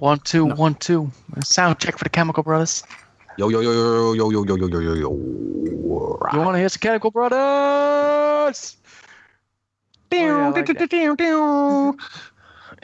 One, 0.00 0.18
two, 0.22 0.46
one, 0.56 0.74
two. 0.78 1.10
Sound 1.38 1.78
check 1.78 1.98
for 1.98 2.04
the 2.04 2.10
Chemical 2.10 2.42
Brothers. 2.42 2.84
Yo, 3.36 3.50
yo, 3.50 3.60
yo, 3.60 3.72
yo, 3.72 4.14
yo, 4.14 4.30
yo, 4.30 4.44
yo, 4.44 4.56
yo, 4.56 4.66
yo, 4.68 4.80
yo, 4.80 4.94
yo. 4.94 5.10
You 6.32 6.38
want 6.40 6.54
to 6.54 6.58
hear 6.58 6.68
some 6.70 6.80
Chemical 6.80 7.10
Brothers? 7.10 8.76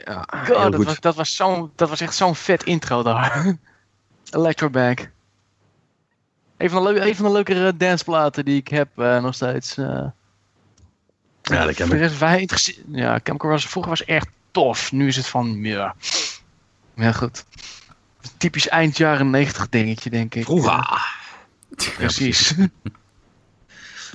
Ja, 0.05 0.25
God, 0.45 0.47
heel 0.47 0.71
dat 0.71 0.83
was, 0.83 0.99
dat, 0.99 1.15
was 1.15 1.35
zo'n- 1.35 1.71
dat 1.75 1.89
was 1.89 2.01
echt 2.01 2.15
zo'n 2.15 2.35
vet 2.35 2.63
intro 2.63 3.03
daar. 3.03 3.57
Electrobag. 4.31 4.95
Een 6.57 6.69
van 6.69 6.83
de, 6.83 6.91
leu- 6.91 7.07
een 7.07 7.15
van 7.15 7.25
de 7.25 7.31
leukere 7.31 7.77
danceplaten 7.77 8.45
die 8.45 8.57
ik 8.57 8.67
heb 8.67 8.87
eh, 8.99 9.21
nog 9.21 9.33
steeds. 9.35 9.77
eh. 9.77 9.85
Ja, 11.41 11.65
dat 11.65 11.75
ken 11.75 11.87
ik. 11.91 12.09
wij 12.09 12.47
Ja, 12.87 13.19
Chemical 13.23 13.49
was 13.49 13.67
vroeger 13.67 13.91
was 13.91 14.05
echt 14.05 14.27
tof. 14.51 14.91
Nu 14.91 15.07
is 15.07 15.15
het 15.15 15.27
van, 15.27 15.47
ja. 15.63 15.95
Ja, 16.97 17.11
goed. 17.11 17.45
Typisch 18.37 18.67
eind 18.67 18.97
jaren 18.97 19.29
90 19.29 19.69
dingetje, 19.69 20.09
denk 20.09 20.35
ik. 20.35 20.43
Vroeger. 20.43 21.05
Precies. 21.97 22.53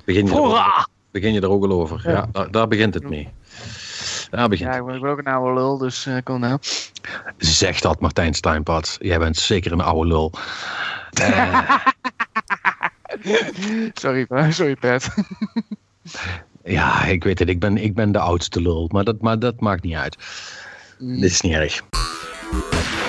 Begin 0.04 0.27
je, 0.27 0.32
er 0.32 0.88
begin 1.10 1.32
je 1.32 1.40
er 1.40 1.50
ook 1.50 1.64
al 1.64 1.73
over. 1.73 2.00
Ja, 2.04 2.10
Ja. 2.10 2.28
daar, 2.32 2.50
daar 2.50 2.68
begint 2.68 2.95
het 2.95 3.09
mee. 3.09 3.28
Daar 4.30 4.48
begint 4.48 4.68
Ja, 4.73 4.76
ik 4.78 4.84
ben, 4.84 5.04
ook 5.04 5.18
een 5.18 5.24
oude 5.26 5.54
lul, 5.60 5.78
dus 5.78 6.06
eh 6.06 6.16
kom 6.24 6.40
nou. 6.40 6.59
Zeg 7.38 7.80
dat, 7.80 8.00
Martijn 8.00 8.34
Steinpad. 8.34 8.96
Jij 9.01 9.18
bent 9.18 9.37
zeker 9.37 9.73
een 9.73 9.80
oude 9.80 10.09
lul. 10.09 10.32
Eh, 11.12 11.70
Sorry, 13.95 14.26
sorry 14.51 14.74
Pat. 14.76 15.14
ja, 16.64 17.04
ik 17.04 17.24
weet 17.24 17.38
het. 17.38 17.48
Ik 17.48 17.60
ben, 17.60 17.76
ik 17.76 17.95
ben 17.95 18.12
de 18.12 18.18
oudste 18.18 18.60
lul. 18.60 18.88
Maar 18.92 19.04
dat, 19.04 19.20
maar 19.20 19.38
dat 19.38 19.60
maakt 19.60 19.82
niet 19.82 19.95
uit. 19.95 20.16
Dit 20.98 21.23
is 21.30 21.40
niet 21.40 21.52
erg. 21.52 21.82
Thank 22.52 22.97
you. 22.97 23.02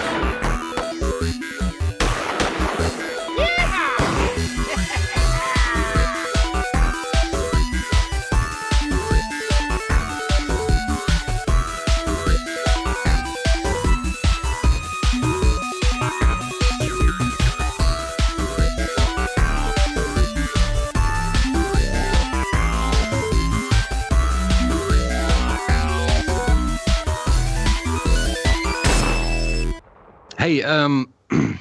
Hey, 30.63 30.71
ehm, 30.71 31.03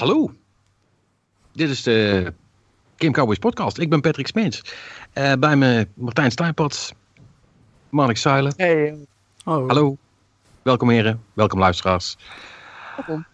hallo. 0.00 0.32
Dit 1.52 1.70
is 1.70 1.82
de 1.82 2.32
Game 2.96 3.12
Cowboys 3.12 3.38
podcast. 3.38 3.78
Ik 3.78 3.90
ben 3.90 4.00
Patrick 4.00 4.26
Smeens. 4.26 4.62
Eh, 5.12 5.32
bij 5.38 5.56
me 5.56 5.88
Martijn 5.94 6.30
Steinpad, 6.30 6.94
Marnik 7.88 8.16
Zuilen. 8.16 8.52
Hey, 8.56 9.06
Oh, 9.44 9.66
Hallo. 9.68 9.96
Welkom 10.62 10.90
heren, 10.90 11.22
welkom 11.32 11.58
luisteraars. 11.58 12.16
welkom. 12.96 13.26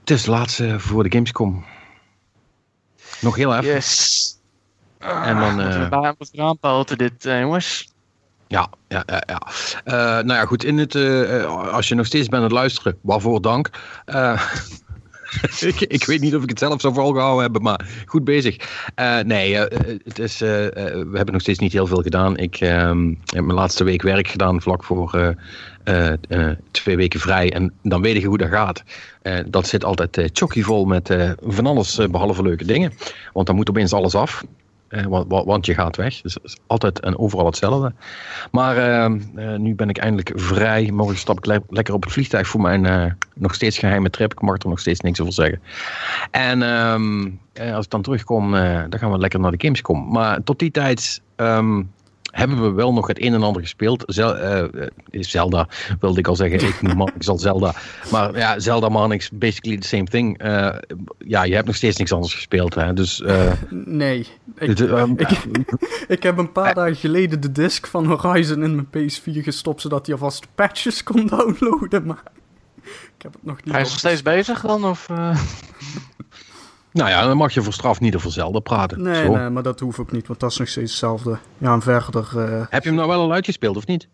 Het 0.00 0.10
is 0.10 0.22
de 0.22 0.30
laatste 0.30 0.80
voor 0.80 1.02
de 1.02 1.12
Gamescom. 1.12 1.64
Nog 3.20 3.36
heel 3.36 3.56
even. 3.56 3.64
Yes. 3.74 4.38
En 4.98 5.36
dan, 5.36 5.54
Moeten 5.54 5.90
we 5.90 5.96
eh, 5.96 6.02
moeten 6.18 6.38
eraan 6.38 6.58
poten 6.58 6.98
dit, 6.98 7.24
eh, 7.24 7.40
jongens. 7.40 7.93
Ja, 8.48 8.68
ja, 8.88 9.04
ja. 9.06 9.42
Eh, 9.84 9.94
nou 10.24 10.32
ja, 10.32 10.44
goed. 10.44 10.64
In 10.64 10.78
het, 10.78 10.94
eh, 10.94 11.42
eh, 11.42 11.72
als 11.72 11.88
je 11.88 11.94
nog 11.94 12.06
steeds 12.06 12.28
bent 12.28 12.42
aan 12.42 12.48
het 12.48 12.58
luisteren, 12.58 12.98
waarvoor 13.00 13.42
dank. 13.42 13.70
Ik, 15.60 15.80
ik 15.80 16.04
weet 16.04 16.20
niet 16.20 16.34
of 16.34 16.42
ik 16.42 16.48
het 16.48 16.58
zelf 16.58 16.80
zo 16.80 16.92
volgehouden 16.92 17.52
heb, 17.52 17.62
maar 17.62 18.04
goed 18.06 18.24
bezig. 18.24 18.56
Nee, 19.24 19.56
het 20.04 20.18
is, 20.18 20.38
we 20.38 21.10
hebben 21.12 21.32
nog 21.32 21.40
steeds 21.40 21.58
niet 21.58 21.72
heel 21.72 21.86
veel 21.86 22.02
gedaan. 22.02 22.36
Ik 22.36 22.56
ehm, 22.56 23.08
heb 23.08 23.44
mijn 23.44 23.58
laatste 23.58 23.84
week 23.84 24.02
werk 24.02 24.28
gedaan, 24.28 24.62
vlak 24.62 24.84
voor 24.84 25.34
twee 26.70 26.96
weken 26.96 27.20
vrij. 27.20 27.52
En 27.52 27.72
dan 27.82 28.02
weet 28.02 28.20
je 28.20 28.26
hoe 28.26 28.38
dat 28.38 28.48
gaat. 28.48 28.82
Dat 29.46 29.66
zit 29.66 29.84
altijd 29.84 30.16
uh, 30.16 30.24
chockvol 30.32 30.84
met 30.84 31.16
van 31.42 31.66
alles 31.66 31.98
eh, 31.98 32.08
behalve 32.08 32.42
leuke 32.42 32.64
dingen. 32.64 32.92
Want 33.32 33.46
dan 33.46 33.56
moet 33.56 33.68
opeens 33.68 33.92
alles 33.92 34.14
af. 34.14 34.44
Want, 35.28 35.66
je 35.66 35.74
gaat 35.74 35.96
weg. 35.96 36.20
Dus 36.20 36.36
is 36.42 36.56
altijd 36.66 37.00
en 37.00 37.18
overal 37.18 37.46
hetzelfde. 37.46 37.92
Maar 38.50 38.76
ehm, 38.76 39.20
eh, 39.34 39.54
nu 39.54 39.74
ben 39.74 39.88
ik 39.88 39.98
eindelijk 39.98 40.32
vrij. 40.34 40.90
Morgen 40.90 41.18
stap 41.18 41.36
ik 41.38 41.46
le- 41.46 41.62
lekker 41.68 41.94
op 41.94 42.02
het 42.02 42.12
vliegtuig 42.12 42.46
voor 42.46 42.60
mijn 42.60 42.86
eh, 42.86 43.12
nog 43.34 43.54
steeds 43.54 43.78
geheime 43.78 44.10
trip. 44.10 44.32
Ik 44.32 44.40
mag 44.40 44.62
er 44.62 44.68
nog 44.68 44.80
steeds 44.80 45.00
niks 45.00 45.20
over 45.20 45.32
zeggen. 45.32 45.62
En 46.30 46.62
ehm, 46.62 47.30
eh, 47.52 47.74
als 47.74 47.84
ik 47.84 47.90
dan 47.90 48.02
terugkom, 48.02 48.50
dan 48.50 48.98
gaan 48.98 49.12
we 49.12 49.18
lekker 49.18 49.40
naar 49.40 49.50
de 49.50 49.64
Gamescom. 49.64 50.08
Maar 50.10 50.42
tot 50.42 50.58
die 50.58 50.70
tijd 50.70 51.22
ehm, 51.36 51.82
hebben 52.34 52.62
we 52.62 52.72
wel 52.72 52.92
nog 52.92 53.06
het 53.06 53.22
een 53.22 53.34
en 53.34 53.42
ander 53.42 53.62
gespeeld. 53.62 54.02
Zel- 54.06 54.36
eh, 54.36 54.60
eh, 54.60 54.88
Zelda 55.10 55.68
wilde 56.00 56.18
ik 56.18 56.28
al 56.28 56.36
zeggen. 56.36 56.68
Ik 56.68 56.82
noem 56.82 56.96
Marnix 56.96 57.28
al 57.28 57.38
Zelda. 57.38 57.74
Maar 58.10 58.36
ja, 58.36 58.58
Zelda 58.58 58.88
Marnix, 58.88 59.30
basically 59.32 59.78
the 59.78 59.88
same 59.88 60.04
thing. 60.04 60.38
Eh, 60.38 60.74
ja, 61.18 61.42
je 61.44 61.54
hebt 61.54 61.66
nog 61.66 61.76
steeds 61.76 61.96
niks 61.96 62.12
anders 62.12 62.34
gespeeld. 62.34 62.74
Hè? 62.74 62.92
Dus 62.92 63.22
eh, 63.22 63.52
nee. 63.70 64.26
Ik, 64.58 64.78
ik, 64.78 65.46
ik 66.16 66.22
heb 66.22 66.38
een 66.38 66.52
paar 66.52 66.74
dagen 66.74 66.96
geleden 66.96 67.40
de 67.40 67.52
disc 67.52 67.86
van 67.86 68.06
Horizon 68.06 68.62
in 68.62 68.74
mijn 68.74 69.10
PS4 69.10 69.42
gestopt, 69.42 69.80
zodat 69.80 70.06
hij 70.06 70.14
alvast 70.14 70.46
patches 70.54 71.02
kon 71.02 71.26
downloaden, 71.36 72.06
maar 72.06 72.22
ik 72.84 73.22
heb 73.22 73.32
het 73.32 73.44
nog 73.44 73.56
niet 73.64 73.72
Hij 73.72 73.82
is 73.82 73.88
nog 73.88 73.98
steeds 73.98 74.22
bezig 74.22 74.60
dan? 74.60 74.84
Of, 74.84 75.08
eh? 75.08 75.38
Nou 76.94 77.10
ja, 77.10 77.26
dan 77.26 77.36
mag 77.36 77.54
je 77.54 77.62
voor 77.62 77.72
straf 77.72 78.00
niet 78.00 78.14
over 78.16 78.32
Zelda 78.32 78.58
praten. 78.58 79.02
Nee, 79.02 79.28
nee, 79.28 79.50
maar 79.50 79.62
dat 79.62 79.80
hoeft 79.80 79.98
ook 79.98 80.12
niet, 80.12 80.26
want 80.26 80.40
dat 80.40 80.50
is 80.50 80.58
nog 80.58 80.68
steeds 80.68 80.90
hetzelfde. 80.90 81.38
Ja, 81.58 81.72
en 81.72 81.82
verder... 81.82 82.28
eh, 82.36 82.66
Heb 82.68 82.82
je 82.82 82.88
hem 82.88 82.98
nou 82.98 83.08
wel 83.08 83.20
al 83.20 83.32
uitgespeeld 83.32 83.76
of 83.76 83.86
niet? 83.86 84.08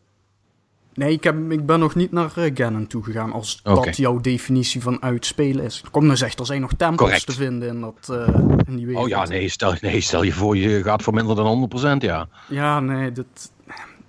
Nee, 0.94 1.12
ik, 1.12 1.24
heb, 1.24 1.50
ik 1.52 1.66
ben 1.66 1.78
nog 1.80 1.94
niet 1.94 2.12
naar 2.12 2.30
uh, 2.38 2.50
Ganon 2.54 2.86
toegegaan, 2.86 3.32
als 3.32 3.60
dat 3.62 3.96
jouw 3.96 4.20
definitie 4.20 4.82
van 4.82 5.02
uitspelen 5.02 5.64
is. 5.64 5.82
Kom 5.90 6.04
nou 6.04 6.16
zeg, 6.16 6.34
er 6.38 6.46
zijn 6.46 6.60
nog 6.60 6.70
tempels 6.76 6.96
Correct. 7.00 7.26
te 7.26 7.32
vinden 7.32 7.68
in, 7.68 7.80
dat, 7.80 8.08
eh, 8.18 8.34
in 8.66 8.76
die 8.76 8.86
wereld. 8.86 9.04
Oh 9.04 9.08
ja, 9.10 9.26
nee 9.26 9.48
stel, 9.48 9.74
nee, 9.80 10.00
stel 10.00 10.22
je 10.22 10.32
voor, 10.32 10.56
je 10.56 10.82
gaat 10.82 11.02
voor 11.02 11.14
minder 11.14 11.36
dan 11.36 11.70
100%, 11.96 11.96
ja. 11.98 12.28
Ja, 12.48 12.80
nee, 12.80 13.12
dat, 13.12 13.52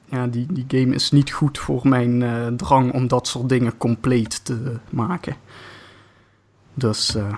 ja, 0.09 0.27
die, 0.27 0.45
die 0.49 0.65
game 0.67 0.95
is 0.95 1.11
niet 1.11 1.31
goed 1.31 1.57
voor 1.57 1.87
mijn 1.87 2.21
eh, 2.23 2.47
drang 2.47 2.93
om 2.93 3.07
dat 3.07 3.27
soort 3.27 3.49
dingen 3.49 3.77
compleet 3.77 4.45
te 4.45 4.75
maken. 4.89 5.35
Dus 6.73 7.15
eh, 7.15 7.33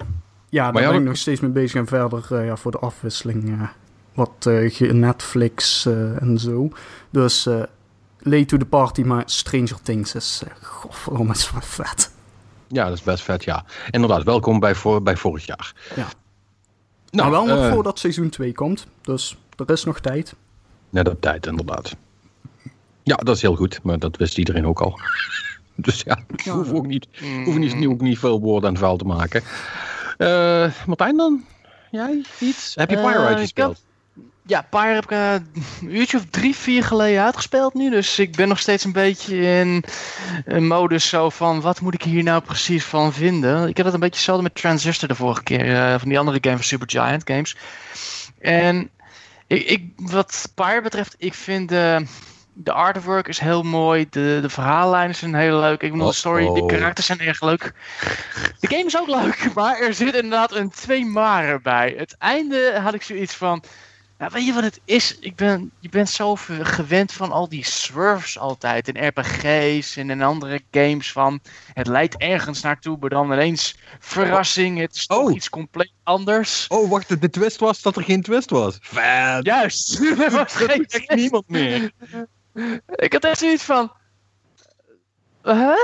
ja, 0.53 0.71
daar 0.71 0.81
ja, 0.81 0.89
ben 0.89 0.99
ik 0.99 1.05
nog 1.05 1.17
steeds 1.17 1.39
mee 1.39 1.51
bezig. 1.51 1.79
En 1.79 1.87
verder 1.87 2.25
eh, 2.29 2.45
ja, 2.45 2.55
voor 2.55 2.71
de 2.71 2.79
afwisseling 2.79 3.49
eh, 3.49 3.67
wat 4.13 4.31
ge- 4.67 4.93
Netflix 4.93 5.85
en 6.19 6.37
zo. 6.39 6.69
Dus 7.09 7.47
late 8.19 8.45
to 8.45 8.57
the 8.57 8.65
party, 8.65 9.01
maar 9.01 9.23
Stranger 9.25 9.81
Things 9.81 10.15
is, 10.15 10.41
uh, 10.45 10.51
godverdomme, 10.61 11.33
is 11.33 11.51
wel 11.51 11.61
vet. 11.61 12.11
Ja, 12.67 12.85
dat 12.87 12.97
is 12.97 13.03
best 13.03 13.23
vet, 13.23 13.43
ja. 13.43 13.65
Inderdaad, 13.91 14.23
welkom 14.23 14.59
bij, 14.59 14.75
voor, 14.75 15.03
bij 15.03 15.17
vorig 15.17 15.45
jaar. 15.45 15.73
Ja. 15.95 16.07
Nou, 17.09 17.31
maar 17.31 17.45
wel 17.45 17.55
nog 17.55 17.73
voordat 17.73 17.99
seizoen 17.99 18.29
2 18.29 18.53
komt. 18.53 18.87
Dus 19.01 19.37
er 19.55 19.71
is 19.71 19.83
nog 19.83 19.99
tijd. 19.99 20.35
Net 20.89 21.09
op 21.09 21.21
tijd, 21.21 21.45
inderdaad. 21.45 21.95
Ja, 23.03 23.15
dat 23.15 23.35
is 23.35 23.41
heel 23.41 23.55
goed, 23.55 23.79
maar 23.83 23.99
dat 23.99 24.17
wist 24.17 24.37
iedereen 24.37 24.65
ook 24.65 24.81
al. 24.81 24.99
dus 25.75 26.01
ja, 26.01 26.19
ik 26.35 26.41
hoef 26.45 26.71
ook 26.71 26.87
niet, 26.87 27.07
hoef 27.45 27.57
niet, 27.57 27.85
ook 27.87 28.01
niet 28.01 28.19
veel 28.19 28.39
woorden 28.39 28.69
aan 28.69 28.77
vuil 28.77 28.97
te 28.97 29.05
maken. 29.05 29.43
Eh 30.17 30.71
Martijn 30.85 31.17
dan? 31.17 31.45
Jij 31.91 32.21
iets? 32.39 32.75
Heb 32.75 32.89
je 32.89 32.95
Eh, 32.97 33.03
Pyre 33.03 33.19
ik 33.19 33.25
uitgespeeld? 33.25 33.81
Ja, 34.45 34.61
Pyre 34.69 34.93
heb 34.93 35.03
ik 35.03 35.11
eh, 35.11 35.33
een 35.33 35.95
uurtje 35.95 36.17
of 36.17 36.25
drie, 36.29 36.55
vier 36.55 36.83
geleden 36.83 37.23
uitgespeeld 37.23 37.73
nu. 37.73 37.89
Dus 37.89 38.19
ik 38.19 38.35
ben 38.35 38.47
nog 38.47 38.59
steeds 38.59 38.83
een 38.83 38.91
beetje 38.91 39.41
in 39.41 39.83
een 40.45 40.67
modus 40.67 41.09
zo 41.09 41.29
van... 41.29 41.61
wat 41.61 41.81
moet 41.81 41.93
ik 41.93 42.03
hier 42.03 42.23
nou 42.23 42.41
precies 42.41 42.83
van 42.85 43.13
vinden? 43.13 43.67
Ik 43.67 43.77
had 43.77 43.85
het 43.85 43.93
een 43.93 43.99
beetje 43.99 44.15
hetzelfde 44.15 44.43
met 44.43 44.55
Transistor 44.55 45.07
de 45.07 45.15
vorige 45.15 45.43
keer. 45.43 45.75
eh, 45.75 45.99
van 45.99 46.09
die 46.09 46.19
andere 46.19 46.37
game 46.41 46.55
van 46.55 46.65
Supergiant 46.65 47.21
Games. 47.25 47.55
En 48.39 48.89
ik, 49.47 49.63
ik, 49.65 49.83
wat 49.95 50.51
Pyre 50.55 50.81
betreft, 50.81 51.15
ik 51.17 51.33
vind... 51.33 51.71
eh, 51.71 51.99
de 52.53 52.71
artwork 52.71 53.27
is 53.27 53.39
heel 53.39 53.63
mooi. 53.63 54.07
De, 54.09 54.39
de 54.41 54.49
verhaallijnen 54.49 55.15
zijn 55.15 55.35
heel 55.35 55.59
leuk. 55.59 55.81
Ik 55.81 55.91
bedoel, 55.91 56.07
de 56.07 56.13
story, 56.13 56.53
de 56.53 56.65
karakters 56.65 57.05
zijn 57.05 57.19
erg 57.19 57.41
leuk. 57.41 57.73
De 58.59 58.67
game 58.67 58.85
is 58.85 58.97
ook 58.97 59.07
leuk, 59.07 59.49
maar 59.55 59.79
er 59.79 59.93
zit 59.93 60.13
inderdaad 60.13 60.51
een 60.51 60.69
twee 60.69 61.05
maren 61.05 61.61
bij. 61.61 61.93
Het 61.97 62.15
einde 62.17 62.79
had 62.79 62.93
ik 62.93 63.03
zoiets 63.03 63.35
van... 63.35 63.63
Ja, 64.19 64.29
weet 64.29 64.45
je 64.45 64.53
wat 64.53 64.63
het 64.63 64.79
is? 64.85 65.17
Ik 65.19 65.35
ben, 65.35 65.71
je 65.79 65.89
bent 65.89 66.09
zo 66.09 66.35
gewend 66.61 67.11
van 67.11 67.31
al 67.31 67.49
die 67.49 67.65
swerves 67.65 68.39
altijd. 68.39 68.87
In 68.87 69.07
RPG's 69.07 69.95
en 69.95 70.09
in 70.09 70.21
andere 70.21 70.61
games 70.71 71.11
van... 71.11 71.39
Het 71.73 71.87
leidt 71.87 72.17
ergens 72.17 72.61
naartoe, 72.61 72.97
maar 72.99 73.09
dan 73.09 73.31
ineens 73.31 73.75
verrassing. 73.99 74.79
Het 74.79 74.95
is 74.95 75.05
toch 75.05 75.17
Oh. 75.17 75.35
iets 75.35 75.49
compleet 75.49 75.93
anders. 76.03 76.65
Oh, 76.67 76.89
wacht, 76.89 77.21
de 77.21 77.29
twist 77.29 77.59
was 77.59 77.81
dat 77.81 77.95
er 77.95 78.03
geen 78.03 78.21
twist 78.21 78.49
was. 78.49 78.77
Vet. 78.81 79.45
Juist! 79.45 79.99
Er 80.19 80.31
was 80.31 80.53
geen 80.53 80.85
niemand 81.15 81.49
meer. 81.49 81.91
Ik 82.95 83.13
had 83.13 83.23
echt 83.23 83.39
zoiets 83.39 83.63
van... 83.63 83.91
Huh? 85.43 85.75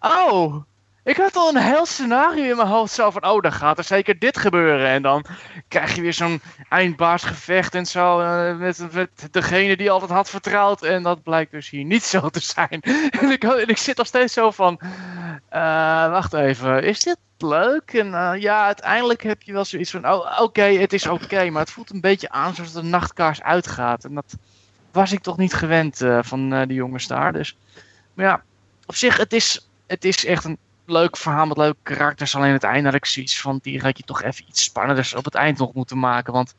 oh, 0.00 0.62
ik 1.06 1.16
had 1.16 1.36
al 1.36 1.48
een 1.48 1.62
heel 1.62 1.86
scenario 1.86 2.50
in 2.50 2.56
mijn 2.56 2.68
hoofd 2.68 2.92
zo 2.92 3.10
van, 3.10 3.26
oh, 3.26 3.42
dan 3.42 3.52
gaat 3.52 3.78
er 3.78 3.84
zeker 3.84 4.18
dit 4.18 4.38
gebeuren. 4.38 4.88
En 4.88 5.02
dan 5.02 5.24
krijg 5.68 5.94
je 5.94 6.02
weer 6.02 6.12
zo'n 6.12 6.40
eindbaarsgevecht 6.68 7.74
en 7.74 7.86
zo 7.86 8.20
uh, 8.20 8.56
met, 8.56 9.28
degene 9.30 9.76
die 9.76 9.90
altijd 9.90 10.10
had 10.10 10.30
vertrouwd. 10.30 10.82
En 10.82 11.02
dat 11.02 11.22
blijkt 11.22 11.50
dus 11.50 11.70
hier 11.70 11.84
niet 11.84 12.02
zo 12.02 12.28
te 12.28 12.40
zijn. 12.40 12.80
en, 13.20 13.30
ik, 13.30 13.44
en 13.44 13.68
ik 13.68 13.76
zit 13.76 13.96
nog 13.96 14.06
steeds 14.06 14.32
zo 14.32 14.50
van, 14.50 14.80
uh, 15.52 16.10
wacht 16.10 16.32
even, 16.32 16.82
is 16.82 17.02
dit 17.02 17.18
leuk? 17.38 17.92
En 17.92 18.40
ja, 18.40 18.64
uiteindelijk 18.64 19.22
heb 19.22 19.42
je 19.42 19.52
wel 19.52 19.64
zoiets 19.64 19.90
van, 19.90 20.08
oh, 20.08 20.40
oké, 20.40 20.62
het 20.62 20.92
is 20.92 21.06
oké. 21.06 21.50
Maar 21.50 21.62
het 21.62 21.70
voelt 21.70 21.90
een 21.90 22.00
beetje 22.00 22.28
aan 22.28 22.48
alsof 22.48 22.70
de 22.70 22.82
nachtkaars 22.82 23.42
uitgaat. 23.42 24.04
En 24.04 24.14
dat 24.14 24.36
was 24.96 25.12
ik 25.12 25.22
toch 25.22 25.36
niet 25.36 25.54
gewend 25.54 25.96
van 26.20 26.66
die 26.66 26.76
jongens 26.76 27.06
daar. 27.06 27.32
Dus, 27.32 27.56
maar 28.14 28.26
ja, 28.26 28.42
op 28.86 28.94
zich, 28.94 29.16
het 29.16 29.32
is, 29.32 29.68
het 29.86 30.04
is 30.04 30.24
echt 30.24 30.44
een 30.44 30.58
leuk 30.86 31.16
verhaal 31.16 31.46
met 31.46 31.56
leuke 31.56 31.78
karakters. 31.82 32.34
Alleen 32.34 32.52
het 32.52 32.62
einde 32.62 32.84
had 32.84 32.94
ik 32.94 33.04
zoiets 33.06 33.40
van, 33.40 33.58
die 33.62 33.80
had 33.80 33.98
je 33.98 34.04
toch 34.04 34.22
even 34.22 34.44
iets 34.48 34.62
spannenders 34.62 35.14
op 35.14 35.24
het 35.24 35.34
eind 35.34 35.58
nog 35.58 35.72
moeten 35.72 35.98
maken. 35.98 36.32
Want 36.32 36.54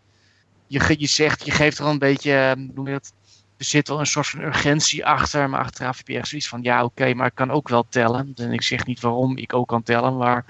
je, 0.67 0.95
je 0.97 1.07
zegt, 1.07 1.45
je 1.45 1.51
geeft 1.51 1.79
er 1.79 1.85
een 1.85 1.99
beetje, 1.99 2.55
noem 2.73 2.87
je 2.87 2.93
dat, 2.93 3.13
er 3.57 3.65
zit 3.65 3.87
wel 3.87 3.99
een 3.99 4.05
soort 4.05 4.27
van 4.27 4.41
urgentie 4.41 5.05
achter. 5.05 5.49
Maar 5.49 5.59
achteraf 5.59 5.97
heb 5.97 6.07
je 6.07 6.17
echt 6.17 6.27
zoiets 6.27 6.47
van, 6.47 6.61
ja 6.61 6.83
oké, 6.83 7.13
maar 7.13 7.27
ik 7.27 7.35
kan 7.35 7.51
ook 7.51 7.69
wel 7.69 7.85
tellen. 7.89 8.31
En 8.35 8.53
ik 8.53 8.61
zeg 8.61 8.85
niet 8.85 8.99
waarom 8.99 9.37
ik 9.37 9.53
ook 9.53 9.67
kan 9.67 9.83
tellen, 9.83 10.17
maar 10.17 10.43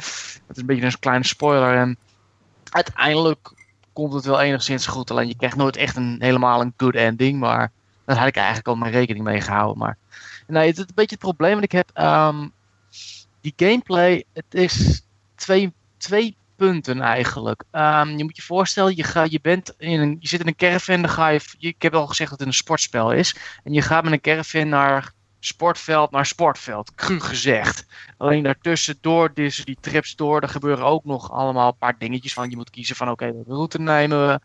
het 0.47 0.55
is 0.55 0.57
een 0.57 0.65
beetje 0.65 0.85
een 0.85 0.99
kleine 0.99 1.25
spoiler. 1.25 1.75
En 1.75 1.97
uiteindelijk 2.69 3.53
komt 3.97 4.13
het 4.13 4.25
wel 4.25 4.41
enigszins 4.41 4.87
goed. 4.87 5.11
Alleen 5.11 5.27
je 5.27 5.35
krijgt 5.35 5.55
nooit 5.55 5.75
echt 5.75 5.95
een 5.95 6.15
helemaal 6.19 6.61
een 6.61 6.73
good 6.77 6.95
ending. 6.95 7.39
Maar 7.39 7.71
daar 8.05 8.17
had 8.17 8.27
ik 8.27 8.35
eigenlijk 8.35 8.67
al 8.67 8.75
mijn 8.75 8.91
rekening 8.91 9.25
mee 9.25 9.41
gehouden. 9.41 9.77
Maar 9.77 9.97
nee, 10.47 10.67
het 10.67 10.77
is 10.77 10.83
een 10.83 10.95
beetje 10.95 11.15
het 11.15 11.25
probleem 11.25 11.53
wat 11.53 11.63
ik 11.63 11.71
heb. 11.71 11.89
Um, 11.95 12.51
die 13.41 13.53
gameplay, 13.55 14.23
het 14.33 14.53
is 14.53 15.01
twee, 15.35 15.73
twee 15.97 16.35
punten 16.55 17.01
eigenlijk. 17.01 17.63
Um, 17.71 18.17
je 18.17 18.23
moet 18.23 18.35
je 18.35 18.41
voorstellen, 18.41 18.95
je, 18.95 19.03
ga, 19.03 19.25
je, 19.29 19.39
bent 19.41 19.73
in 19.77 19.99
een, 19.99 20.17
je 20.19 20.27
zit 20.27 20.39
in 20.39 20.47
een 20.47 20.55
caravan, 20.55 21.01
dan 21.01 21.11
ga 21.11 21.27
je, 21.27 21.41
ik 21.59 21.81
heb 21.81 21.93
al 21.93 22.07
gezegd 22.07 22.29
dat 22.29 22.39
het 22.39 22.47
een 22.47 22.53
sportspel 22.53 23.11
is. 23.11 23.35
En 23.63 23.73
je 23.73 23.81
gaat 23.81 24.03
met 24.03 24.13
een 24.13 24.21
caravan 24.21 24.69
naar 24.69 25.11
sportveld 25.47 26.11
naar 26.11 26.25
sportveld, 26.25 26.95
cru 26.95 27.19
gezegd. 27.19 27.85
Alleen 28.17 28.43
daartussen, 28.43 28.97
door 29.01 29.33
deze, 29.33 29.65
die 29.65 29.77
trips 29.79 30.15
door, 30.15 30.41
er 30.41 30.49
gebeuren 30.49 30.85
ook 30.85 31.05
nog 31.05 31.31
allemaal 31.31 31.67
een 31.67 31.77
paar 31.77 31.97
dingetjes 31.97 32.33
van. 32.33 32.49
Je 32.49 32.55
moet 32.55 32.69
kiezen 32.69 32.95
van, 32.95 33.09
oké, 33.09 33.33
welke 33.33 33.53
route 33.53 33.79
nemen 33.79 34.27
we? 34.27 34.39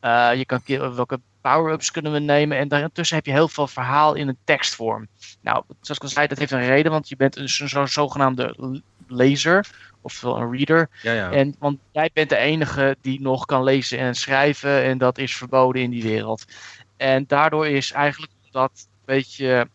Uh, 0.00 0.30
je 0.34 0.44
kan 0.44 0.62
welke 0.94 1.20
power-ups 1.40 1.90
kunnen 1.90 2.12
we 2.12 2.18
nemen? 2.18 2.58
En 2.58 2.68
daartussen 2.68 3.16
heb 3.16 3.26
je 3.26 3.32
heel 3.32 3.48
veel 3.48 3.66
verhaal 3.66 4.14
in 4.14 4.28
een 4.28 4.38
tekstvorm. 4.44 5.08
Nou, 5.40 5.64
zoals 5.80 5.98
ik 5.98 6.02
al 6.02 6.08
zei, 6.08 6.26
dat 6.26 6.38
heeft 6.38 6.52
een 6.52 6.66
reden, 6.66 6.92
want 6.92 7.08
je 7.08 7.16
bent 7.16 7.36
een 7.36 7.48
zo, 7.48 7.86
zogenaamde 7.86 8.80
lezer, 9.06 9.66
oftewel 10.00 10.36
een 10.36 10.52
reader. 10.52 10.88
Ja, 11.02 11.12
ja. 11.12 11.30
En, 11.30 11.56
want 11.58 11.78
jij 11.92 12.10
bent 12.12 12.28
de 12.28 12.36
enige 12.36 12.96
die 13.00 13.20
nog 13.20 13.46
kan 13.46 13.62
lezen 13.62 13.98
en 13.98 14.14
schrijven, 14.14 14.82
en 14.82 14.98
dat 14.98 15.18
is 15.18 15.36
verboden 15.36 15.82
in 15.82 15.90
die 15.90 16.02
wereld. 16.02 16.44
En 16.96 17.24
daardoor 17.26 17.66
is 17.66 17.92
eigenlijk 17.92 18.32
dat 18.50 18.86
beetje 19.04 19.68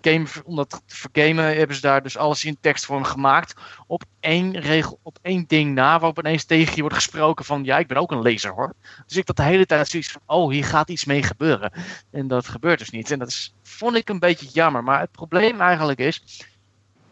game, 0.00 0.26
om 0.44 0.56
dat 0.56 0.82
te 0.86 0.96
vergamen 0.96 1.56
hebben 1.56 1.76
ze 1.76 1.82
daar 1.82 2.02
dus 2.02 2.16
alles 2.16 2.44
in 2.44 2.58
tekstvorm 2.60 3.04
gemaakt. 3.04 3.54
Op 3.86 4.04
één 4.20 4.60
regel, 4.60 4.98
op 5.02 5.18
één 5.22 5.44
ding 5.46 5.74
na, 5.74 5.98
waarop 5.98 6.18
ineens 6.18 6.44
tegen 6.44 6.74
je 6.74 6.80
wordt 6.80 6.96
gesproken 6.96 7.44
van 7.44 7.64
ja, 7.64 7.78
ik 7.78 7.86
ben 7.86 7.96
ook 7.96 8.10
een 8.10 8.22
lezer 8.22 8.52
hoor. 8.52 8.74
Dus 9.06 9.16
ik 9.16 9.26
dat 9.26 9.36
de 9.36 9.42
hele 9.42 9.66
tijd 9.66 9.88
zoiets 9.88 10.10
van, 10.10 10.20
oh, 10.26 10.50
hier 10.50 10.64
gaat 10.64 10.90
iets 10.90 11.04
mee 11.04 11.22
gebeuren. 11.22 11.72
En 12.10 12.28
dat 12.28 12.48
gebeurt 12.48 12.78
dus 12.78 12.90
niet. 12.90 13.10
En 13.10 13.18
dat 13.18 13.28
is, 13.28 13.54
vond 13.62 13.96
ik 13.96 14.08
een 14.08 14.18
beetje 14.18 14.48
jammer. 14.52 14.84
Maar 14.84 15.00
het 15.00 15.12
probleem 15.12 15.60
eigenlijk 15.60 15.98
is, 15.98 16.44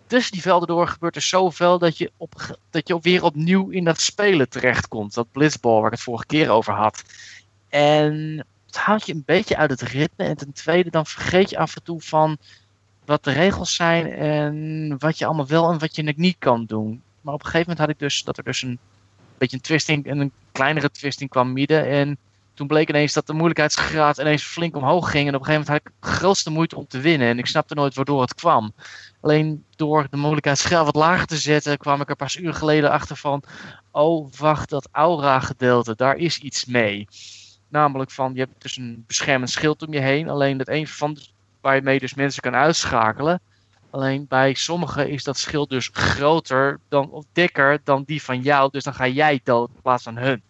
tussen 0.07 0.33
die 0.33 0.43
velden 0.43 0.69
door 0.69 0.89
gebeurt 0.89 1.17
er 1.17 1.23
zoveel 1.23 1.79
dat 1.79 1.99
je, 1.99 2.13
op, 2.17 2.59
dat 2.71 2.89
je 2.89 2.99
weer 3.01 3.23
opnieuw 3.23 3.69
in 3.71 3.85
dat 3.85 4.01
spelen 4.01 4.49
terechtkomt. 4.49 5.15
Dat 5.15 5.33
blitzball 5.33 5.77
waar 5.77 5.87
ik 5.87 5.93
het 5.93 6.01
vorige 6.01 6.27
keer 6.27 6.51
over 6.51 6.73
had. 6.73 7.03
En 7.69 8.47
het 8.67 8.77
haalt 8.77 9.07
je 9.07 9.15
een 9.15 9.23
beetje 9.27 9.57
uit 9.57 9.71
het 9.71 9.83
ritme. 9.83 10.25
En 10.25 10.37
ten 10.37 10.53
tweede, 10.53 10.91
dan 10.91 11.07
vergeet 11.07 11.51
je 11.51 11.59
af 11.59 11.77
en 11.77 11.83
toe 11.83 12.01
van 12.01 12.39
wat 13.07 13.25
de 13.25 13.33
regels 13.33 13.75
zijn 13.75 14.13
en 14.13 14.95
wat 14.99 15.19
je 15.19 15.27
allemaal 15.27 15.47
wel 15.47 15.71
en 15.71 15.79
wat 15.79 15.97
je 15.97 16.15
niet 16.17 16.37
kan 16.39 16.65
doen. 16.65 17.03
Maar 17.21 17.35
op 17.35 17.41
een 17.41 17.47
gegeven 17.47 17.71
moment 17.71 17.79
had 17.79 17.89
ik 17.89 17.99
dus 17.99 18.25
dat 18.25 18.39
er 18.39 18.45
dus 18.45 18.63
een 18.63 18.79
beetje 19.39 19.57
een 19.57 19.63
twisting 19.63 20.07
en 20.07 20.19
een 20.19 20.33
kleinere 20.53 20.91
twisting 20.91 21.31
kwam 21.31 21.53
midden. 21.53 21.87
En 21.87 22.19
toen 22.55 22.67
bleek 22.67 22.89
ineens 22.89 23.13
dat 23.13 23.27
de 23.27 23.33
moeilijkheidsgraad 23.33 24.19
ineens 24.19 24.43
flink 24.43 24.77
omhoog 24.77 25.11
ging. 25.11 25.29
En 25.29 25.35
op 25.35 25.41
een 25.41 25.47
gegeven 25.47 25.67
moment 25.67 25.85
had 25.85 25.95
ik 25.95 26.11
de 26.11 26.17
grootste 26.17 26.51
moeite 26.51 26.77
om 26.77 26.87
te 26.87 27.01
winnen. 27.01 27.29
En 27.29 27.39
ik 27.39 27.47
snapte 27.47 27.75
nooit 27.75 27.95
waardoor 27.95 28.21
het 28.21 28.35
kwam. 28.35 28.73
Alleen 29.21 29.65
door 29.77 30.07
de 30.11 30.17
moeilijkheidsgraad 30.17 30.85
wat 30.85 30.95
lager 30.95 31.27
te 31.27 31.37
zetten, 31.37 31.79
kwam 31.79 32.01
ik 32.01 32.09
er 32.09 32.17
pas 32.17 32.37
uur 32.37 32.55
geleden 32.55 32.91
achter 32.91 33.17
van. 33.17 33.43
Oh, 33.91 34.33
wacht, 34.39 34.71
dat 34.71 34.89
aura-gedeelte, 34.93 35.95
daar 35.97 36.17
is 36.17 36.39
iets 36.39 36.65
mee. 36.65 37.09
Namelijk 37.69 38.11
van, 38.11 38.35
je 38.35 38.41
hebt 38.41 38.63
dus 38.63 38.77
een 38.77 39.05
beschermend 39.07 39.51
schild 39.51 39.87
om 39.87 39.93
je 39.93 40.01
heen. 40.01 40.29
Alleen 40.29 40.59
dat 40.59 40.69
een 40.69 40.89
van 40.89 41.19
waar 41.67 41.93
je 41.93 41.99
dus 41.99 42.15
mensen 42.15 42.43
kan 42.43 42.55
uitschakelen. 42.55 43.41
Alleen 43.91 44.27
bij 44.29 44.55
sommigen 44.55 45.09
is 45.11 45.25
dat 45.25 45.39
schild 45.39 45.71
dus 45.71 45.91
groter 45.93 46.81
dan, 46.89 47.11
of 47.11 47.25
dikker 47.33 47.81
dan 47.85 48.03
die 48.07 48.23
van 48.23 48.43
jou. 48.43 48.71
Dus 48.71 48.85
dan 48.85 48.95
ga 48.95 49.09
jij 49.09 49.41
dood 49.45 49.69
in 49.75 49.83
plaats 49.83 50.03
van 50.03 50.17
hun. 50.17 50.43